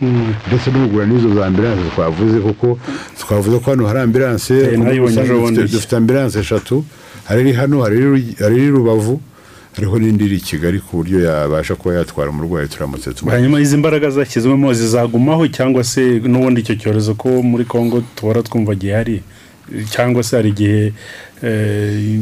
Ndetse 0.49 0.71
no 0.71 0.79
kugura 0.87 1.07
n'izo 1.07 1.35
za 1.35 1.47
ambilanse 1.47 1.83
twavuze 1.95 2.39
kuko 2.41 2.79
twavuze 3.21 3.59
ko 3.59 3.71
hano 3.71 3.87
hari 3.87 4.01
ambilanse 4.01 4.55
Eh, 4.55 4.79
dufite- 5.73 5.97
ambilanse 5.97 6.39
eshatu. 6.41 6.85
Hari 7.29 7.41
iri 7.45 7.53
hano 7.53 7.83
hari 7.85 7.97
iri- 8.41 8.71
rubavu 8.73 9.21
hariho 9.77 9.99
n'indi 9.99 10.25
iri 10.25 10.37
i 10.37 10.41
kigali 10.41 10.79
ku 10.81 10.97
buryo 11.05 11.19
yabasha 11.29 11.75
kuba 11.79 11.95
yatwara 11.95 12.31
umurwayi 12.31 12.69
turamutse 12.69 13.13
tumuha 13.15 13.37
hanyuma 13.37 13.61
izi 13.61 13.77
mbaraga 13.77 14.11
zashyizwemo 14.11 14.73
zizagumaho 14.75 15.47
cyangwa 15.49 15.85
se 15.85 16.03
n'ubundi 16.25 16.61
icyo 16.61 16.75
cyorezo 16.81 17.15
ko 17.15 17.29
muri 17.43 17.65
congo 17.65 18.03
tuhora 18.17 18.43
twumva 18.43 18.75
gihari 18.75 19.23
cyangwa 19.93 20.23
se 20.25 20.37
hari 20.37 20.49
igihe 20.51 20.93
eh, 21.43 22.21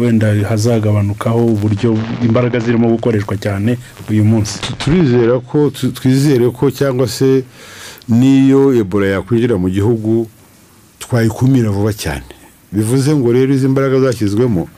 wenda 0.00 0.26
hazagabanukaho 0.48 1.46
uburyo 1.46 1.98
imbaraga 2.24 2.58
zirimo 2.58 2.88
gukoreshwa 2.88 3.36
cyane 3.36 3.78
uyu 4.10 4.24
munsi. 4.24 4.58
Turizera 4.78 5.40
ko 5.40 5.70
twizere 5.70 6.50
ko 6.50 6.70
cyangwa 6.70 7.08
se 7.08 7.44
n'iyo 8.08 8.72
ebola 8.74 9.06
yakwinjira 9.06 9.56
mu 9.58 9.68
gihugu 9.70 10.26
twayikumira 10.98 11.70
vuba 11.70 11.92
cyane. 11.92 12.24
Bivuze 12.72 13.14
ngo 13.16 13.32
rero 13.32 13.54
izi 13.54 13.68
mbaraga 13.68 14.00
zashyizwemo 14.00 14.68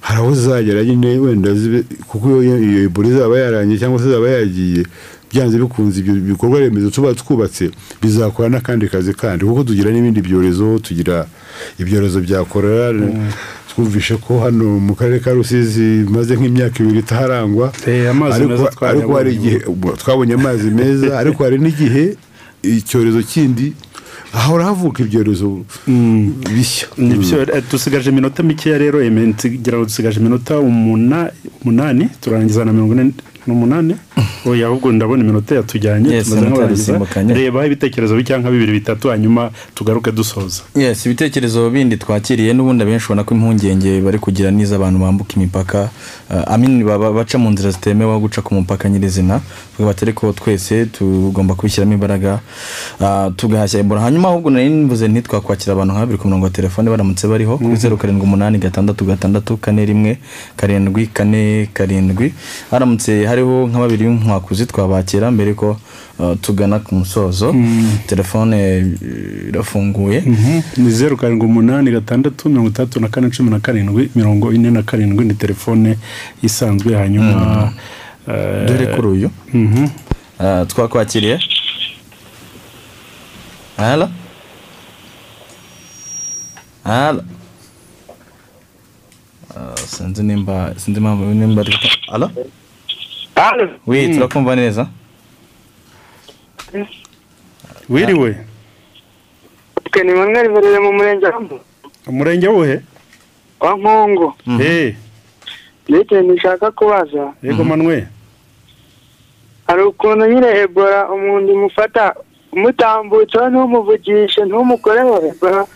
hari 0.00 0.18
aho 0.20 0.34
zagera 0.34 0.84
nyine 0.84 1.18
wenda 1.18 1.50
kuko 2.06 2.42
iyo 2.42 2.82
ebola 2.86 3.08
izaba 3.08 3.38
yarangiye 3.38 3.78
cyangwa 3.78 3.98
se 4.00 4.06
izaba 4.08 4.28
yagiye 4.28 4.82
byanze 5.32 5.58
bikunze 5.58 6.00
ibyo 6.00 6.14
bikorwa 6.14 6.60
remezo 6.60 6.90
tuba 6.90 7.14
twubatse 7.14 7.70
bizakora 8.02 8.48
n'akandi 8.48 8.86
kazi 8.88 9.12
kandi. 9.14 9.44
Kuko 9.44 9.64
tugira 9.64 9.90
n'ibindi 9.90 10.20
byorezo 10.22 10.78
tugira 10.78 11.26
ibyorezo 11.78 12.20
bya 12.20 12.44
korera 12.44 12.94
twumvishe 13.70 14.16
ko 14.16 14.40
hano 14.40 14.78
mu 14.78 14.94
karere 14.94 15.18
ka 15.20 15.32
rusizi 15.34 16.06
bimaze 16.06 16.36
nk'imyaka 16.38 16.78
ibiri 16.82 16.98
itaharangwa 17.02 17.72
Eh, 18.44 18.54
ariko 18.88 19.14
hari 19.18 19.34
igihe 19.34 19.58
twabonye 19.98 20.34
amazi 20.34 20.70
meza 20.70 21.18
ariko 21.18 21.44
hari 21.44 21.58
n'igihe 21.58 22.14
icyorezo 22.62 23.20
kindi 23.22 23.72
hahora 24.32 24.64
havuka 24.64 25.02
ibyorezo 25.02 25.64
bishya. 26.54 26.88
Eh, 27.54 27.62
dusigaje 27.70 28.10
iminota 28.10 28.42
mikeya 28.42 28.78
rero 28.78 29.02
ngo 29.78 29.84
dusigaje 29.84 30.20
iminota 30.20 30.58
umuna- 30.60 31.30
umunani 31.64 32.08
turangiza 32.20 32.64
na 32.64 32.72
mirongo 32.72 32.94
ine 32.94 33.12
n'umunani 33.46 33.94
oya 34.46 34.66
ahubwo 34.66 34.92
ndabona 34.92 35.22
iminota 35.24 35.54
yatujyanye 35.54 36.22
tumaze 36.22 36.46
nk'abarangiza 36.46 36.98
rebaho 37.34 37.66
ibitekerezo 37.66 38.22
cyangwa 38.22 38.50
bibiri 38.50 38.72
bitatu 38.72 39.08
hanyuma 39.08 39.50
tugaruke 39.74 40.12
dusoza. 40.12 40.62
Yes 40.74 41.06
ibitekerezo 41.06 41.70
bindi 41.70 41.96
twakiriye 41.96 42.52
n'ubundi 42.54 42.82
abenshi 42.82 43.06
ubona 43.06 43.24
ko 43.24 43.34
impungenge 43.34 44.00
bari 44.00 44.18
kugira 44.18 44.50
n'izo 44.50 44.74
abantu 44.76 44.98
bambuka 45.00 45.32
imipaka. 45.36 45.90
Uh, 46.30 46.52
amini 46.52 46.84
baca 46.84 47.36
mu 47.38 47.50
nzira 47.50 47.70
zitemewe 47.70 48.10
aho 48.10 48.20
guca 48.20 48.40
ku 48.42 48.54
mupaka 48.54 48.88
nyirizina. 48.88 49.40
Tuvuga 49.76 49.92
bati 49.92 50.04
ariko 50.04 50.32
twese 50.32 50.86
tugomba 50.86 51.54
kubishyiramo 51.54 51.92
imbaraga. 51.92 52.40
Uh, 53.00 53.34
tugahashya 53.36 53.80
ebola. 53.80 54.00
Hanyuma 54.00 54.28
ahubwo 54.28 54.50
nari 54.50 54.68
mvuze 54.68 55.08
ntitwakwakira 55.08 55.72
abantu 55.72 55.92
nka 55.94 56.00
babiri 56.00 56.18
ku 56.18 56.28
murongo 56.28 56.44
wa 56.44 56.50
telefone 56.50 56.90
baramutse 56.90 57.28
bariho. 57.28 57.58
Kuri 57.58 57.76
zeru 57.76 57.96
karindwi 57.96 58.24
umunani 58.24 58.58
gatandatu 58.58 59.04
gatandatu 59.04 59.56
kane 59.56 59.84
rimwe 59.84 60.18
karindwi 60.56 61.06
kane 61.06 61.68
karindwi. 61.74 62.32
Haramutse 62.70 63.26
hariho 63.26 63.68
nka 63.68 63.78
babiri 63.78 64.05
nkwakuzi 64.10 64.66
twabakira 64.66 65.30
mbere 65.30 65.54
ko 65.54 65.76
uh, 66.18 66.34
tugana 66.40 66.78
ku 66.78 66.94
musozo. 66.94 67.54
Telefone 68.06 68.56
eh, 68.56 68.86
irafunguye. 69.48 70.20
Mhm. 70.26 70.60
ni 70.76 70.90
zeru 70.90 71.16
karindwi 71.16 71.46
umunani 71.46 71.90
gatandatu 71.90 72.48
mirongo 72.48 72.68
itandatu 72.68 73.00
na 73.00 73.08
kane 73.08 73.30
cumi 73.30 73.50
na 73.50 73.60
karindwi 73.60 74.10
mirongo 74.14 74.52
ine 74.52 74.70
na 74.70 74.82
karindwi 74.82 75.24
ni 75.24 75.34
telefone 75.34 75.98
isanzwe 76.42 76.94
hanyuma 76.94 77.72
eh, 78.28 78.66
dore 78.68 78.86
kuri 78.86 79.08
uyu. 79.08 79.30
Mhm. 79.54 79.86
Ah, 80.38 80.64
twakwakiriye. 80.68 81.38
Halo? 83.76 84.08
Ah, 86.84 87.14
sinzi 89.86 90.22
nimba 90.22 90.74
sinzi 90.76 91.00
impamvu 91.00 91.24
nimba 91.34 91.60
ari 91.62 91.72
halo? 92.10 92.30
Hano 93.36 93.68
wi 93.86 94.08
turakumva 94.14 94.56
neza 94.56 94.86
wiriwe 97.88 98.36
twe 99.90 100.04
ni 100.04 100.12
bamwe 100.12 100.42
ribereye 100.42 100.78
mu 100.80 100.92
murenge 100.92 101.26
wa 101.26 101.40
Mbu- 101.40 101.60
umurenge 102.06 102.48
wuhe 102.48 102.80
wa 103.60 103.76
nkongo 103.76 104.34
Eh, 104.60 104.94
niyo 105.88 106.02
ikintu 106.02 106.32
nshaka 106.34 106.70
kubaza 106.70 107.32
yego 107.42 107.64
manwe. 107.64 108.06
Hari 109.66 109.82
ukuntu 109.82 110.26
nyine 110.26 110.46
ebola 110.60 111.08
umuntu 111.08 111.52
imufata 111.52 112.14
umutambutseho 112.52 113.48
ntumuvugishe 113.50 114.44
ntumukoreho 114.44 115.14
ebola. 115.30 115.66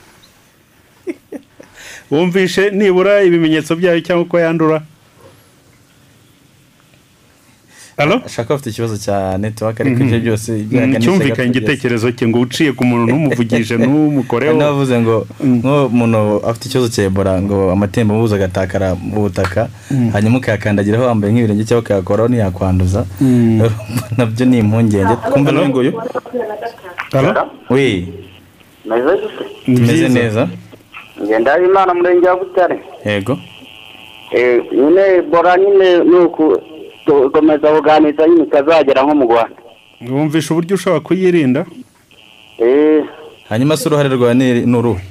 Wumvishe 2.10 2.70
nibura 2.70 3.22
ibimenyetso 3.22 3.76
byayo 3.76 4.00
cyangwa 4.00 4.24
uko 4.26 4.38
yandura. 4.38 4.82
Ashaka 8.26 8.54
afite 8.54 8.70
ikibazo 8.70 8.96
cya 8.96 9.38
netiwaka 9.38 9.84
ariko 9.84 10.02
ibyo 10.02 10.18
byose 10.20 10.50
cyumvikanye 11.00 11.48
igitekerezo 11.48 12.12
cye 12.16 12.28
ngo 12.28 12.40
uciye 12.40 12.72
ku 12.72 12.84
muntu 12.84 13.04
ntumuvugishe 13.06 13.74
ntumukoreho 13.76 14.52
hari 14.52 14.58
n'abavuze 14.58 14.94
ngo 15.00 15.16
nk'umuntu 15.58 16.18
afite 16.48 16.64
ikibazo 16.66 16.88
cya 16.94 17.02
ebola 17.08 17.32
ngo 17.42 17.58
amatembabuzi 17.74 18.34
agatakara 18.34 18.88
mu 18.94 19.20
butaka 19.24 19.68
hanyuma 20.12 20.38
ukayakandagiraho 20.38 21.04
wambaye 21.04 21.30
nk'ibirenge 21.32 21.64
cyangwa 21.68 21.82
ukayakoraho 21.84 22.28
ntiyakwanduza 22.28 23.00
na 24.16 24.24
byo 24.30 24.44
ni 24.46 24.58
impungenge 24.58 25.14
twumva 25.24 25.50
n'uyu 25.52 25.68
nguyu 25.68 25.92
tumeze 29.64 30.08
neza 30.08 30.42
ngendahimana 31.22 31.94
murenge 31.94 32.26
wa 32.28 32.36
butare 32.36 32.76
yego 33.04 33.34
nyine 34.78 35.04
bora 35.30 35.52
nyine 35.62 35.88
ni 36.10 36.18
ugukomeza 37.12 37.68
kuganiriza 37.74 38.28
nyine 38.28 38.44
ikazagera 38.44 39.02
nko 39.02 39.14
mu 39.14 39.24
rwanda. 39.24 39.56
Wumvisha 40.10 40.54
uburyo 40.54 40.74
ushobora 40.76 41.00
kuyirinda? 41.00 41.66
Eh, 42.58 43.04
hanyuma 43.48 43.76
se 43.76 43.88
uruhare 43.88 44.08
rwawe 44.08 44.34
ni 44.34 44.66
ni 44.66 44.76
uruhe? 44.76 45.04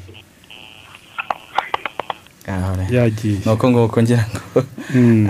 Yagiye. 2.91 3.37
Nuko 3.45 3.69
nguko 3.69 4.01
ngira 4.01 4.25
ngo 4.25 4.63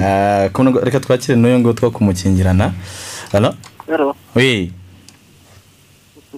Ah, 0.02 0.50
kuno 0.54 0.72
ngo- 0.72 0.84
reka 0.84 1.00
twakire 1.00 1.36
n'uyu 1.36 1.60
nguyu 1.60 1.74
two 1.74 1.92
kumukingirana. 1.92 2.72
Halo 3.32 3.54
Hello. 3.88 4.16
wi 4.36 4.72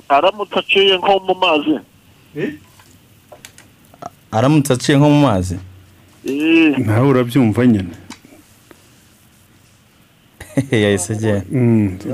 aramutse 0.09 0.59
aciye 0.59 0.97
nko 0.97 1.19
mu 1.19 1.35
mazi. 1.35 1.79
Aramutse 4.31 4.73
aciye 4.73 4.97
nko 4.97 5.09
mu 5.09 5.21
mazi. 5.21 5.57
Nawe 6.77 7.07
urabyumva 7.07 7.65
nyine. 7.67 7.93
yahise 10.71 11.13
agenda 11.13 12.05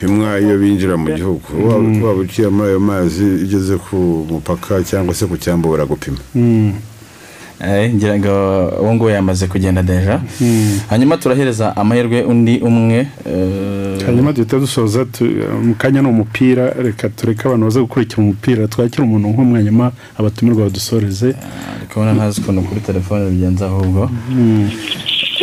bimwa 0.00 0.40
iyo 0.40 0.58
binjira 0.58 0.96
mu 0.96 1.08
gihugu 1.14 1.42
waba 1.68 2.06
waba 2.06 2.20
uciye 2.20 2.48
muri 2.48 2.68
ayo 2.68 2.80
mazi 2.80 3.24
ugeze 3.24 3.76
ku 3.76 3.96
mupaka 4.30 4.82
cyangwa 4.84 5.14
se 5.14 5.26
ku 5.26 5.36
cyambu 5.36 5.70
baragupima. 5.70 6.18
Eh, 7.64 7.94
ngira 7.94 8.18
ngo 8.18 8.34
uwo 8.82 8.94
nguwo 8.94 9.10
yamaze 9.10 9.46
kugenda 9.46 9.82
deja. 9.82 10.20
Hanyuma 10.90 11.16
turahereza 11.16 11.76
amahirwe 11.76 12.22
undi 12.22 12.58
umwe 12.58 13.06
eh, 13.26 14.06
hanyuma 14.06 14.32
duhita 14.32 14.58
dusoza 14.58 15.06
mu 15.62 15.74
kanya 15.74 16.02
ni 16.02 16.08
umupira 16.08 16.74
reka 16.74 17.08
tureke 17.08 17.42
abantu 17.46 17.64
baze 17.64 17.80
gukurikira 17.80 18.18
umupira 18.22 18.68
twakira 18.68 19.04
umuntu 19.04 19.28
nk'umwe 19.28 19.56
hanyuma 19.58 19.92
abatumirwa 20.18 20.64
badusoreze. 20.64 21.28
Ndi 21.76 21.86
kubona 21.92 22.12
ntazi 22.14 22.40
ukuntu 22.40 22.62
kuri 22.62 22.80
telefone 22.80 23.30
bigenza 23.30 23.66
ahubwo. 23.66 24.10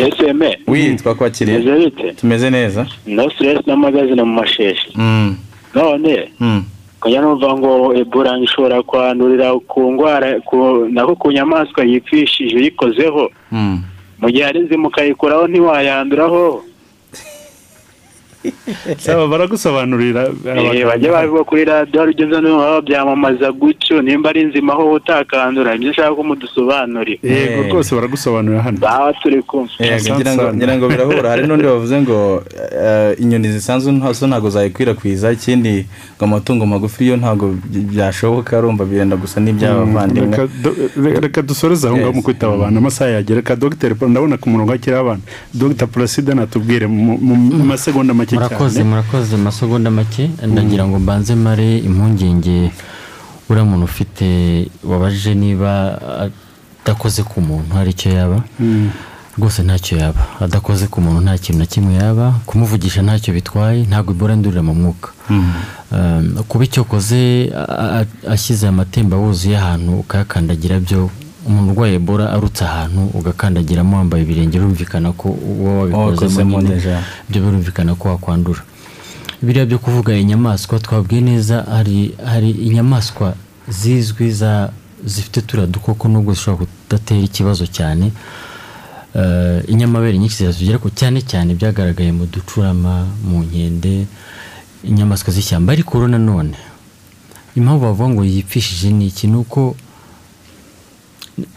Eseme 0.08 0.60
wi 0.68 0.96
twakwakiriye. 0.96 1.90
Tumeze 2.16 2.50
neza. 2.50 2.86
No 3.08 3.30
stress 3.30 3.68
n'amagazine 3.68 4.24
mu 4.24 4.34
masheshi 4.34 4.90
Mm, 4.96 5.36
none 5.76 6.32
mm. 6.40 6.64
kujya 7.00 7.22
numva 7.22 7.58
ngo 7.58 7.96
ebola 7.96 8.40
ishobora 8.40 8.84
kwandurira 8.84 9.54
ku 9.68 9.92
ndwara 9.92 10.40
nako 10.92 11.16
ku 11.16 11.32
nyamaswa 11.32 11.84
yipfishije 11.84 12.56
uyikozeho. 12.56 13.32
Mm. 13.52 13.82
mu 14.22 14.28
gihe 14.32 14.46
ari 14.46 14.60
nzima 14.60 14.88
ukayikuraho 14.88 15.48
ntiwayanduraho. 15.48 16.64
saba 19.04 19.28
baragusobanurira 19.28 20.30
Eh, 20.46 20.86
bajya 20.86 21.12
babivuga 21.12 21.44
kuri 21.44 21.66
radiyo 21.66 22.00
hari 22.00 22.12
ugeze 22.12 22.42
no 22.42 22.58
baba 22.58 22.82
byamamaza 22.82 23.52
gutyo 23.52 24.02
nimba 24.02 24.30
ari 24.30 24.44
nzima 24.44 24.74
aho 24.74 24.92
utakandura 24.94 25.76
ibyo 25.76 25.92
ushaka 25.92 26.16
ko 26.16 26.24
mudusobanurira. 26.24 27.20
Yego 27.24 27.64
rwose 27.70 27.96
baragusobanurira 27.96 28.62
hano. 28.64 28.78
Baba 28.80 29.14
turi 29.14 29.42
kumwe. 29.44 29.70
Yego, 29.80 30.16
ngira 30.16 30.34
ngo 30.36 30.54
ngira 30.54 30.78
ngo 30.78 30.88
birahura. 30.88 31.30
Hari 31.30 31.48
n'undi 31.48 31.64
bavuze 31.74 32.02
ngo 32.02 32.44
eh, 32.84 33.16
inyoni 33.20 33.48
zisanzwe 33.52 33.92
ntazo 33.92 34.28
ntabwo 34.28 34.50
zayikwirakwiza 34.50 35.32
ikindi 35.32 35.86
ngo 36.16 36.24
amatungo 36.26 36.66
magufi 36.66 37.08
yo 37.08 37.18
ntabwo 37.18 37.52
by- 37.72 37.86
byashoboka 37.92 38.58
arumva 38.58 38.86
birenda 38.86 39.16
gusa 39.16 39.40
n'iby'abavandimwe 39.42 40.38
Reka 40.38 40.48
re- 41.04 41.20
reka 41.20 41.42
dusoreze 41.42 41.88
aho 41.88 41.98
ngaho 41.98 42.14
mu 42.14 42.24
kwitaba 42.24 42.54
abantu. 42.54 42.78
Amasaha 42.80 43.10
yagera 43.12 43.40
reka 43.44 43.56
dogiteri 43.56 43.96
ndabona 44.08 44.38
ku 44.38 44.50
murongo 44.50 44.72
hakiriho 44.72 45.00
abantu 45.02 45.24
dogita 45.54 45.88
Placide 45.88 46.34
natubwire 46.34 46.88
mu 46.88 47.18
mu 47.18 47.36
masegonda 47.66 48.14
make 48.14 48.29
murakoze 48.36 48.76
cyane 48.76 48.90
murakoze. 48.90 49.36
mu 49.38 49.44
masegonda 49.44 49.90
make 49.92 50.30
ndagira 50.48 50.88
ngo 50.88 51.00
mbanze 51.00 51.36
mare 51.36 51.78
impungenge. 51.78 52.72
Uriya 53.50 53.66
muntu 53.66 53.86
ufite 53.86 54.28
wabajije 54.84 55.34
niba 55.36 55.72
adakoze 56.86 57.24
ku 57.24 57.42
muntu 57.42 57.74
hari 57.76 57.90
icyo 57.92 58.12
yaba? 58.12 58.44
Mm. 58.60 58.90
rwose 59.40 59.64
ntacyo 59.64 59.98
yaba. 59.98 60.22
Adakoze 60.40 60.88
ku 60.92 61.02
muntu 61.02 61.22
nta 61.24 61.38
kintu 61.38 61.60
na 61.60 61.66
kimwe 61.66 61.94
yaba. 61.96 62.34
Kumuvugisha 62.46 63.02
ntacyo 63.02 63.34
bitwaye 63.34 63.88
ntabwo 63.90 64.12
ibora 64.12 64.36
ndurira 64.36 64.62
mu 64.62 64.74
mwuka. 64.76 65.10
Um, 65.30 66.44
kuba 66.48 66.64
icyo 66.66 66.84
koze 66.84 67.50
a- 67.56 68.04
a- 68.04 68.32
ashyize 68.34 68.68
amatemba 68.68 69.18
wuzuye 69.18 69.58
ahantu 69.58 70.00
ukayakandagira 70.04 70.80
byo 70.80 71.10
umuntu 71.48 71.72
urwaye 71.72 71.94
ebola 71.96 72.26
arutse 72.36 72.64
ahantu 72.66 73.02
ugakandagiramo 73.18 73.98
wambaye 73.98 74.24
ibirenge 74.24 74.60
birumvikana 74.60 75.12
ko 75.12 75.28
uba 75.30 75.72
wabikozemo 75.80 76.62
nyine 76.62 76.76
deja. 76.76 77.04
byo 77.30 77.40
birumvikana 77.44 77.96
ko 77.96 78.08
wakwandura. 78.10 78.62
Biriya 79.42 79.66
byo 79.66 79.80
kuvuga 79.80 80.12
inyamaswa 80.18 80.80
twabwiye 80.80 81.22
neza 81.22 81.64
hari 81.64 82.16
hari 82.26 82.50
inyamaswa 82.52 83.36
zizwi 83.68 84.32
za 84.32 84.70
zifite 85.06 85.42
turiya 85.42 85.68
dukoko 85.68 86.08
nubwo 86.08 86.34
zishobora 86.34 86.66
kudatera 86.68 87.22
ikibazo 87.22 87.66
cyane. 87.68 88.12
Eh, 89.16 89.64
inyamabere 89.68 90.18
nyinshi 90.18 90.38
zirazigera 90.38 90.78
ko 90.78 90.90
cyane 90.90 91.22
cyane 91.22 91.56
byagaragaye 91.56 92.12
mu 92.12 92.26
ducurama 92.28 93.08
mu 93.24 93.42
nkende 93.48 94.06
inyamaswa 94.84 95.34
z'ishyamba. 95.34 95.74
Ariko 95.74 96.08
nanone 96.08 96.54
impamvu 97.56 97.82
bavuga 97.86 98.10
ngo 98.10 98.22
yipfishije 98.26 98.92
ni 98.92 99.08
iki? 99.08 99.28
Ni 99.28 99.38
uko 99.40 99.76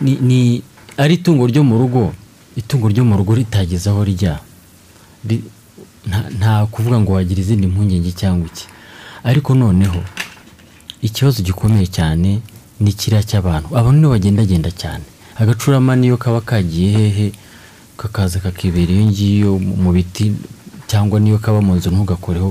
ni, 0.01 0.13
ni 0.21 0.63
ari 0.97 1.15
itungo 1.15 1.47
ryo 1.47 1.65
mu 1.65 1.79
rugo 1.79 2.13
itungo 2.57 2.89
ryo 2.89 3.05
mu 3.05 3.17
rugo 3.17 3.35
ritageze 3.35 3.91
aho 3.91 4.05
rijya 4.05 4.39
Ri- 5.29 5.45
nta, 6.39 6.67
kuvuga 6.67 7.01
ngo 7.01 7.13
wagira 7.13 7.41
izindi 7.41 7.67
mpungenge 7.67 8.13
cyangwa 8.13 8.47
iki. 8.51 8.67
Ariko 9.25 9.55
noneho 9.55 10.03
ikibazo 11.03 11.43
gikomeye 11.43 11.87
cyane 11.87 12.41
ni 12.81 12.93
kiriya 12.93 13.23
cy'abantu. 13.23 13.69
Abantu 13.77 13.99
nibo 14.01 14.11
bagendagenda 14.11 14.71
cyane. 14.71 15.05
Agacurama 15.39 15.97
niyo 15.97 16.17
kaba 16.19 16.41
kagiye 16.41 16.91
hehe 16.99 17.33
kakaza 17.97 18.41
kakibera 18.43 18.91
iyo 18.93 19.07
ngiyo 19.07 19.53
mu- 19.59 19.93
biti 19.95 20.33
cyangwa 20.91 21.21
niyo 21.21 21.39
kaba 21.39 21.63
mu 21.63 21.75
nzu 21.79 21.91
ntugakoreho 21.95 22.51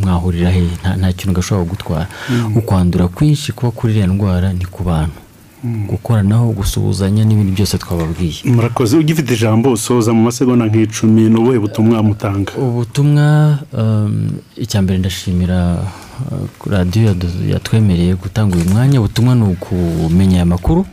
mwahurira 0.00 0.50
hehe. 0.50 0.72
Nta, 0.96 1.12
kintu 1.12 1.36
gashobora 1.36 1.64
kugutwara. 1.68 2.06
Mm. 2.30 2.56
ukwandura 2.56 3.08
kwinshi 3.08 3.52
kuba 3.52 3.70
kuri 3.70 3.92
iriya 3.92 4.06
ndwara 4.08 4.52
ni 4.52 4.64
ku 4.64 4.82
bantu. 4.82 5.20
Gukoranaho 5.64 6.52
gusuhuzanya 6.52 7.24
n'ibindi 7.24 7.52
byose 7.52 7.78
twababwiye. 7.78 8.44
Murakoze 8.44 8.96
ugifite 8.96 9.34
ijambo 9.34 9.72
usoza 9.72 10.12
mu 10.12 10.22
masegonda 10.22 10.66
nk'icumi 10.66 11.22
ni 11.30 11.36
ubuhe 11.40 11.58
butumwa 11.58 12.02
mutanga? 12.02 12.52
Ubutumwa 12.58 13.58
um, 13.72 14.30
icya 14.56 14.82
mbere 14.82 14.98
ndashimira 14.98 15.82
uh, 16.30 16.72
radiyo 16.72 17.16
yatwemereye 17.52 18.14
gutanga 18.14 18.56
uyu 18.56 18.70
mwanya. 18.70 19.00
Ubutumwa 19.00 19.34
ni 19.34 19.42
ukumenya 19.42 20.36
aya 20.36 20.46
makuru 20.46 20.86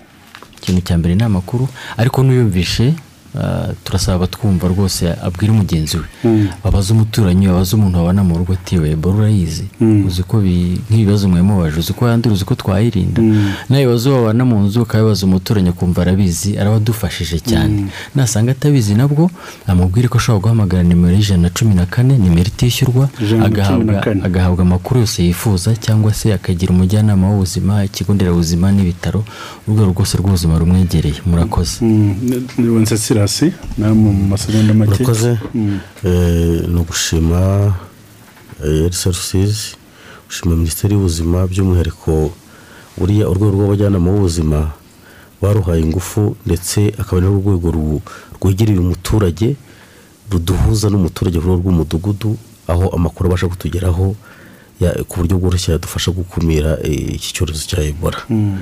ikintu 0.58 0.82
cya 0.82 0.98
mbere 0.98 1.16
ni 1.16 1.24
amakuru 1.24 1.68
ariko 1.98 2.24
n'uyumvishe 2.24 2.94
turasaba 3.84 4.16
abatwumva 4.16 4.68
rwose 4.68 5.12
abwire 5.24 5.52
mugenzi 5.54 5.98
we. 5.98 6.04
Mm. 6.24 6.48
babaze 6.64 6.94
umuturanyi 6.94 7.48
babaze 7.48 7.76
umuntu 7.76 7.98
wabana 7.98 8.24
mu 8.24 8.38
rugo 8.38 8.54
atiwe 8.54 8.92
ebola 8.92 9.16
urayizi 9.16 9.66
Mm. 9.82 10.06
uzi 10.08 10.24
ko 10.24 10.40
bi- 10.42 10.80
nk'ibibazo 10.90 11.30
mwemubaje 11.30 11.80
uzi 11.80 11.94
ko 11.94 12.08
yandura 12.08 12.34
uzi 12.36 12.46
ko 12.46 12.56
twayirinda? 12.56 13.22
Mm. 13.22 13.52
nabibazo 13.70 14.08
wabana 14.16 14.44
mu 14.46 14.56
nzu 14.64 14.82
ukabibaza 14.82 15.26
umuturanyi 15.26 15.70
akumva 15.70 16.02
arabizi 16.02 16.58
arabadufashije 16.60 17.40
cyane. 17.40 17.88
Nasanga 18.16 18.52
atabizi 18.52 18.96
nabwo 18.96 19.30
amubwire 19.68 20.08
ko 20.08 20.18
ashobora 20.18 20.42
guhamagara 20.44 20.84
nimero 20.84 21.14
y'ijana 21.16 21.42
na 21.44 21.50
cumi 21.50 21.74
na 21.76 21.86
kane 21.86 22.18
nimero 22.18 22.48
itishyurwa 22.48 23.10
agahabwa 24.28 24.62
amakuru 24.64 25.00
yose 25.04 25.24
yifuza 25.24 25.76
cyangwa 25.76 26.14
se 26.14 26.34
akagira 26.34 26.72
umujyanama 26.74 27.30
w'ubuzima 27.30 27.84
ikigo 27.86 28.14
nderabuzima 28.14 28.72
n'ibitaro 28.72 29.24
urwego 29.68 29.92
rwose 29.92 30.14
rw'ubuzima 30.18 30.58
rumwegereye. 30.60 31.20
Murakoze. 31.26 31.76
Namwe 33.78 34.10
mu 34.12 34.24
masegonda 34.32 34.74
make 34.74 34.92
murakoze 35.04 35.38
Mm. 35.54 35.80
Eh, 36.06 36.68
ni 36.68 36.80
ugushima 36.80 37.74
elisa 38.64 39.10
rusizi 39.10 39.76
gushima 40.28 40.56
minisiteri 40.56 40.94
y'ubuzima 40.94 41.48
by'umwihariko 41.48 42.32
buriya 42.98 43.30
urwego 43.30 43.56
rw'abajyanama 43.56 44.12
b'ubuzima 44.12 44.72
baruhaye 45.42 45.82
ingufu 45.82 46.36
ndetse 46.46 46.94
akaba 47.02 47.18
ari 47.18 47.28
urwego 47.28 47.68
rwegereye 48.42 48.80
umuturage 48.80 49.56
ruduhuza 50.32 50.90
n'umuturage 50.90 51.38
ku 51.40 51.46
rwego 51.48 51.62
rw'umudugudu 51.62 52.38
aho 52.68 52.86
amakuru 52.96 53.30
abasha 53.30 53.48
kutugeraho 53.48 54.16
ku 55.08 55.14
buryo 55.20 55.38
bworoshye 55.40 55.72
yadufasha 55.72 56.12
gukumira 56.12 56.78
eh, 56.84 57.16
iki 57.18 57.34
cyorezo 57.34 57.64
cya 57.70 57.80
ebola 57.84 58.20
Mm. 58.30 58.58
Eh, 58.58 58.62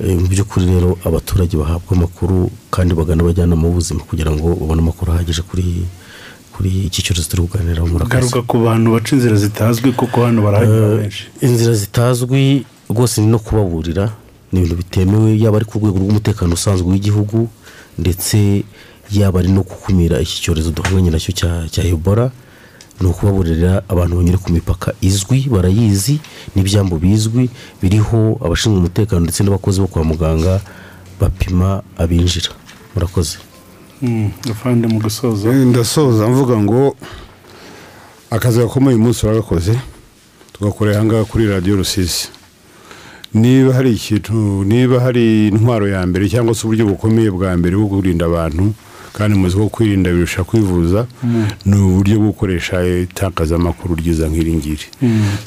mu 0.00 0.26
by'ukuri 0.28 0.66
rero 0.66 0.98
abaturage 1.04 1.56
bahabwa 1.56 1.96
amakuru 1.96 2.50
kandi 2.70 2.94
bagana 2.94 3.22
abajyanama 3.22 3.62
b'ubuzima 3.68 4.00
kugira 4.04 4.30
ngo 4.30 4.48
babone 4.60 4.80
amakuru 4.84 5.12
ahagije 5.12 5.42
kuri 5.42 5.86
kuri 6.52 6.70
iki 6.88 7.02
cyorezo 7.02 7.28
turi 7.30 7.42
kuganiraho 7.48 7.88
murakoze 7.88 8.12
garuka 8.12 8.40
ku 8.48 8.56
bantu 8.64 8.92
baca 8.92 9.10
inzira 9.16 9.36
zitazwi 9.36 9.92
kuko 9.92 10.24
hano 10.24 10.42
barahanyura 10.42 10.92
Eh, 10.92 11.00
benshi. 11.00 11.24
inzira 11.40 11.74
zitazwi 11.74 12.64
rwose 12.90 13.20
ni 13.20 13.26
no 13.26 13.38
kubaburira. 13.38 14.12
Ni 14.52 14.60
ibintu 14.60 14.76
bitemewe 14.76 15.38
yaba 15.42 15.56
ari 15.56 15.64
ku 15.66 15.78
rwego 15.78 15.98
rw'umutekano 15.98 16.54
usanzwe 16.54 16.86
w'igihugu 16.92 17.48
ndetse 17.98 18.64
yaba 19.10 19.40
ari 19.40 19.48
no 19.52 19.62
gukumira 19.68 20.20
iki 20.20 20.40
cyorezo 20.42 20.70
duhanganye 20.70 21.10
na 21.10 21.18
cyo 21.18 21.32
cya 21.72 21.82
ebola. 21.84 22.30
Ni 23.00 23.06
ukubaburira 23.08 23.82
abantu 23.88 24.16
banyura 24.16 24.38
ku 24.38 24.52
mipaka 24.52 24.92
izwi 25.00 25.48
barayizi 25.52 26.20
n'ibyambu 26.56 26.96
bizwi 26.98 27.50
biriho 27.82 28.40
abashinzwe 28.44 28.78
umutekano 28.80 29.20
ndetse 29.28 29.44
n'abakozi 29.44 29.80
bo 29.80 29.86
kwa 29.86 30.04
muganga 30.04 30.60
bapima 31.20 31.82
abinjira. 31.98 32.50
Murakoze. 32.94 33.38
Afande 34.50 34.88
mu 34.88 35.00
gusoza 35.00 35.52
ndasoza 35.52 36.28
mvuga 36.28 36.56
ngo 36.56 36.96
akazi 38.30 38.58
gakomeye 38.58 38.94
uyu 38.96 39.04
munsi 39.04 39.20
turagakoze 39.20 39.78
tugakorera 40.52 40.96
ahangaha 40.96 41.24
kuri 41.24 41.46
radiyo 41.46 41.76
rusizi. 41.76 42.28
Niba 43.34 43.74
hari 43.74 43.92
ikintu 43.92 44.64
niba 44.64 45.00
hari 45.00 45.48
intwaro 45.48 45.88
ya 45.88 46.06
mbere 46.06 46.28
cyangwa 46.28 46.54
se 46.54 46.64
uburyo 46.66 46.86
bukomeye 46.86 47.30
bwa 47.30 47.56
mbere 47.56 47.76
bwo 47.76 47.86
kurinda 47.88 48.24
abantu 48.26 48.72
kandi 49.16 49.38
muzi 49.38 49.56
ko 49.56 49.68
kwirinda 49.68 50.12
birusha 50.12 50.44
kwivuza 50.44 51.06
ni 51.64 51.76
uburyo 51.80 52.16
bwo 52.20 52.26
gukoresha 52.36 52.84
itangazamakuru 52.84 53.94
ryiza 53.96 54.28
nk'iri 54.28 54.52
ngiri. 54.60 54.86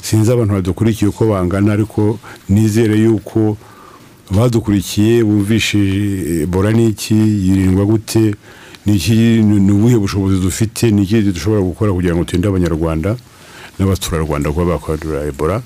Sinzi 0.02 0.32
abantu 0.32 0.52
badukurikiye 0.58 1.08
uko 1.14 1.26
bangana 1.30 1.72
ariko 1.72 2.18
nizere 2.50 2.98
yuko 2.98 3.56
badukurikiye 4.30 5.22
bumvishe 5.24 6.46
bora 6.46 6.70
n'iki 6.72 7.14
yirindwa 7.14 7.84
gute 7.86 8.34
ni 8.86 9.70
ubuhe 9.72 9.96
bushobozi 9.98 10.40
dufite 10.42 10.90
ni 10.90 11.02
iki 11.02 11.22
dushobora 11.22 11.62
gukora 11.62 11.92
kugira 11.92 12.14
ngo 12.14 12.24
turinde 12.24 12.48
abanyarwanda 12.48 13.16
n'abaturarwanda 13.78 14.50
kuba 14.52 14.64
bakwandura 14.74 15.24
ebola. 15.30 15.62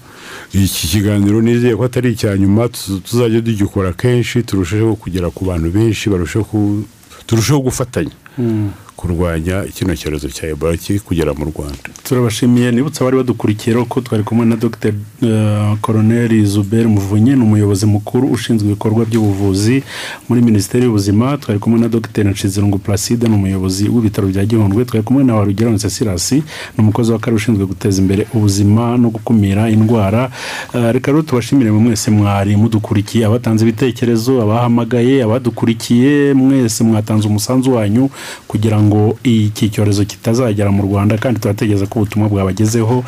Iki 0.52 0.86
kiganiro 0.88 1.40
nizeye 1.42 1.76
ko 1.76 1.84
atari 1.84 2.12
icya 2.12 2.36
nyuma 2.38 2.68
tuzajya 3.04 3.40
tugikora 3.40 3.92
kenshi 3.92 4.42
turusheho 4.42 4.94
kugera 4.96 5.30
ku 5.30 5.44
bantu 5.44 5.70
benshi 5.70 6.10
barusheho 6.10 6.82
turusheho 7.26 7.60
gufatanya 7.60 8.10
kurwanya 8.96 9.62
kino 9.74 9.96
cyorezo 9.96 10.28
cya 10.28 10.48
ebola 10.48 10.76
kiri 10.76 11.00
kugera 11.00 11.34
mu 11.34 11.44
rwanda. 11.44 11.88
Turabashimiye 12.04 12.72
nibutse 12.72 13.00
abari 13.02 13.16
badukurikiye 13.16 13.76
ko 13.88 14.00
twari 14.00 14.22
kumwe 14.24 14.46
na 14.46 14.56
dr. 14.56 14.92
Koroneri 15.80 16.46
zuberi 16.46 16.88
muvunyi 16.88 17.32
ni 17.36 17.42
umuyobozi 17.42 17.86
mukuru 17.86 18.28
ushinzwe 18.28 18.66
ibikorwa 18.68 19.04
by'ubuvuzi 19.04 19.82
muri 20.28 20.42
minisiteri 20.42 20.84
y'ubuzima. 20.84 21.36
Twari 21.38 21.58
kumwe 21.58 21.80
na 21.80 21.88
dr. 21.88 22.24
Nshizirungu 22.24 22.78
placide 22.78 23.28
ni 23.28 23.34
umuyobozi 23.34 23.88
w'ibitaro 23.88 24.28
bya 24.28 24.44
gihundwe. 24.46 24.84
Twari 24.84 25.02
kumwe 25.04 25.24
na 25.24 25.34
warugero 25.34 25.70
nsesirasi 25.70 26.34
ni 26.34 26.78
umukozi 26.78 27.12
w'akarere 27.12 27.36
ushinzwe 27.36 27.66
guteza 27.66 28.02
imbere 28.02 28.26
ubuzima 28.34 28.96
no 28.98 29.10
gukumira 29.10 29.70
indwara. 29.70 30.30
Reka 30.92 31.10
rero 31.12 31.22
tubashimire 31.22 31.70
mwese 31.70 32.10
mwari 32.10 32.56
mudukurikiye 32.56 33.26
abatanze 33.26 33.64
ibitekerezo 33.64 34.42
abahamagaye 34.42 35.22
abadukurikiye 35.22 36.34
mwese 36.34 36.84
mwatanze 36.84 37.28
umusanzu 37.28 37.72
wanyu 37.74 38.10
kugira 38.48 38.82
ngo 38.84 39.16
iki 39.24 39.68
cyorezo 39.72 40.04
kitazagera 40.04 40.68
mu 40.70 40.82
rwanda 40.84 41.16
kandi 41.18 41.40
turategereza 41.40 41.86
ko 41.88 41.98
ubutumwa 42.04 42.28
bwabagezeho. 42.28 43.04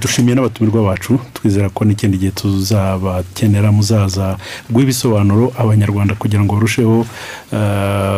Dushimiye 0.00 0.34
n'abatumirwa 0.36 0.82
bacu 0.92 1.16
twizera 1.34 1.68
ko 1.72 1.84
n'ikindi 1.84 2.18
gihe 2.20 2.32
tuzabakenera 2.36 3.72
muzaza 3.72 4.36
rw'ibisobanuro 4.70 5.52
abanyarwanda 5.58 6.14
kugira 6.14 6.44
ngo 6.44 6.54
barusheho 6.54 7.06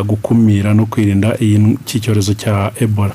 gukumira 0.07 0.75
no 0.75 0.87
kwirinda 0.87 1.37
iki 1.39 2.01
cyorezo 2.01 2.35
cya 2.35 2.73
ebola. 2.81 3.07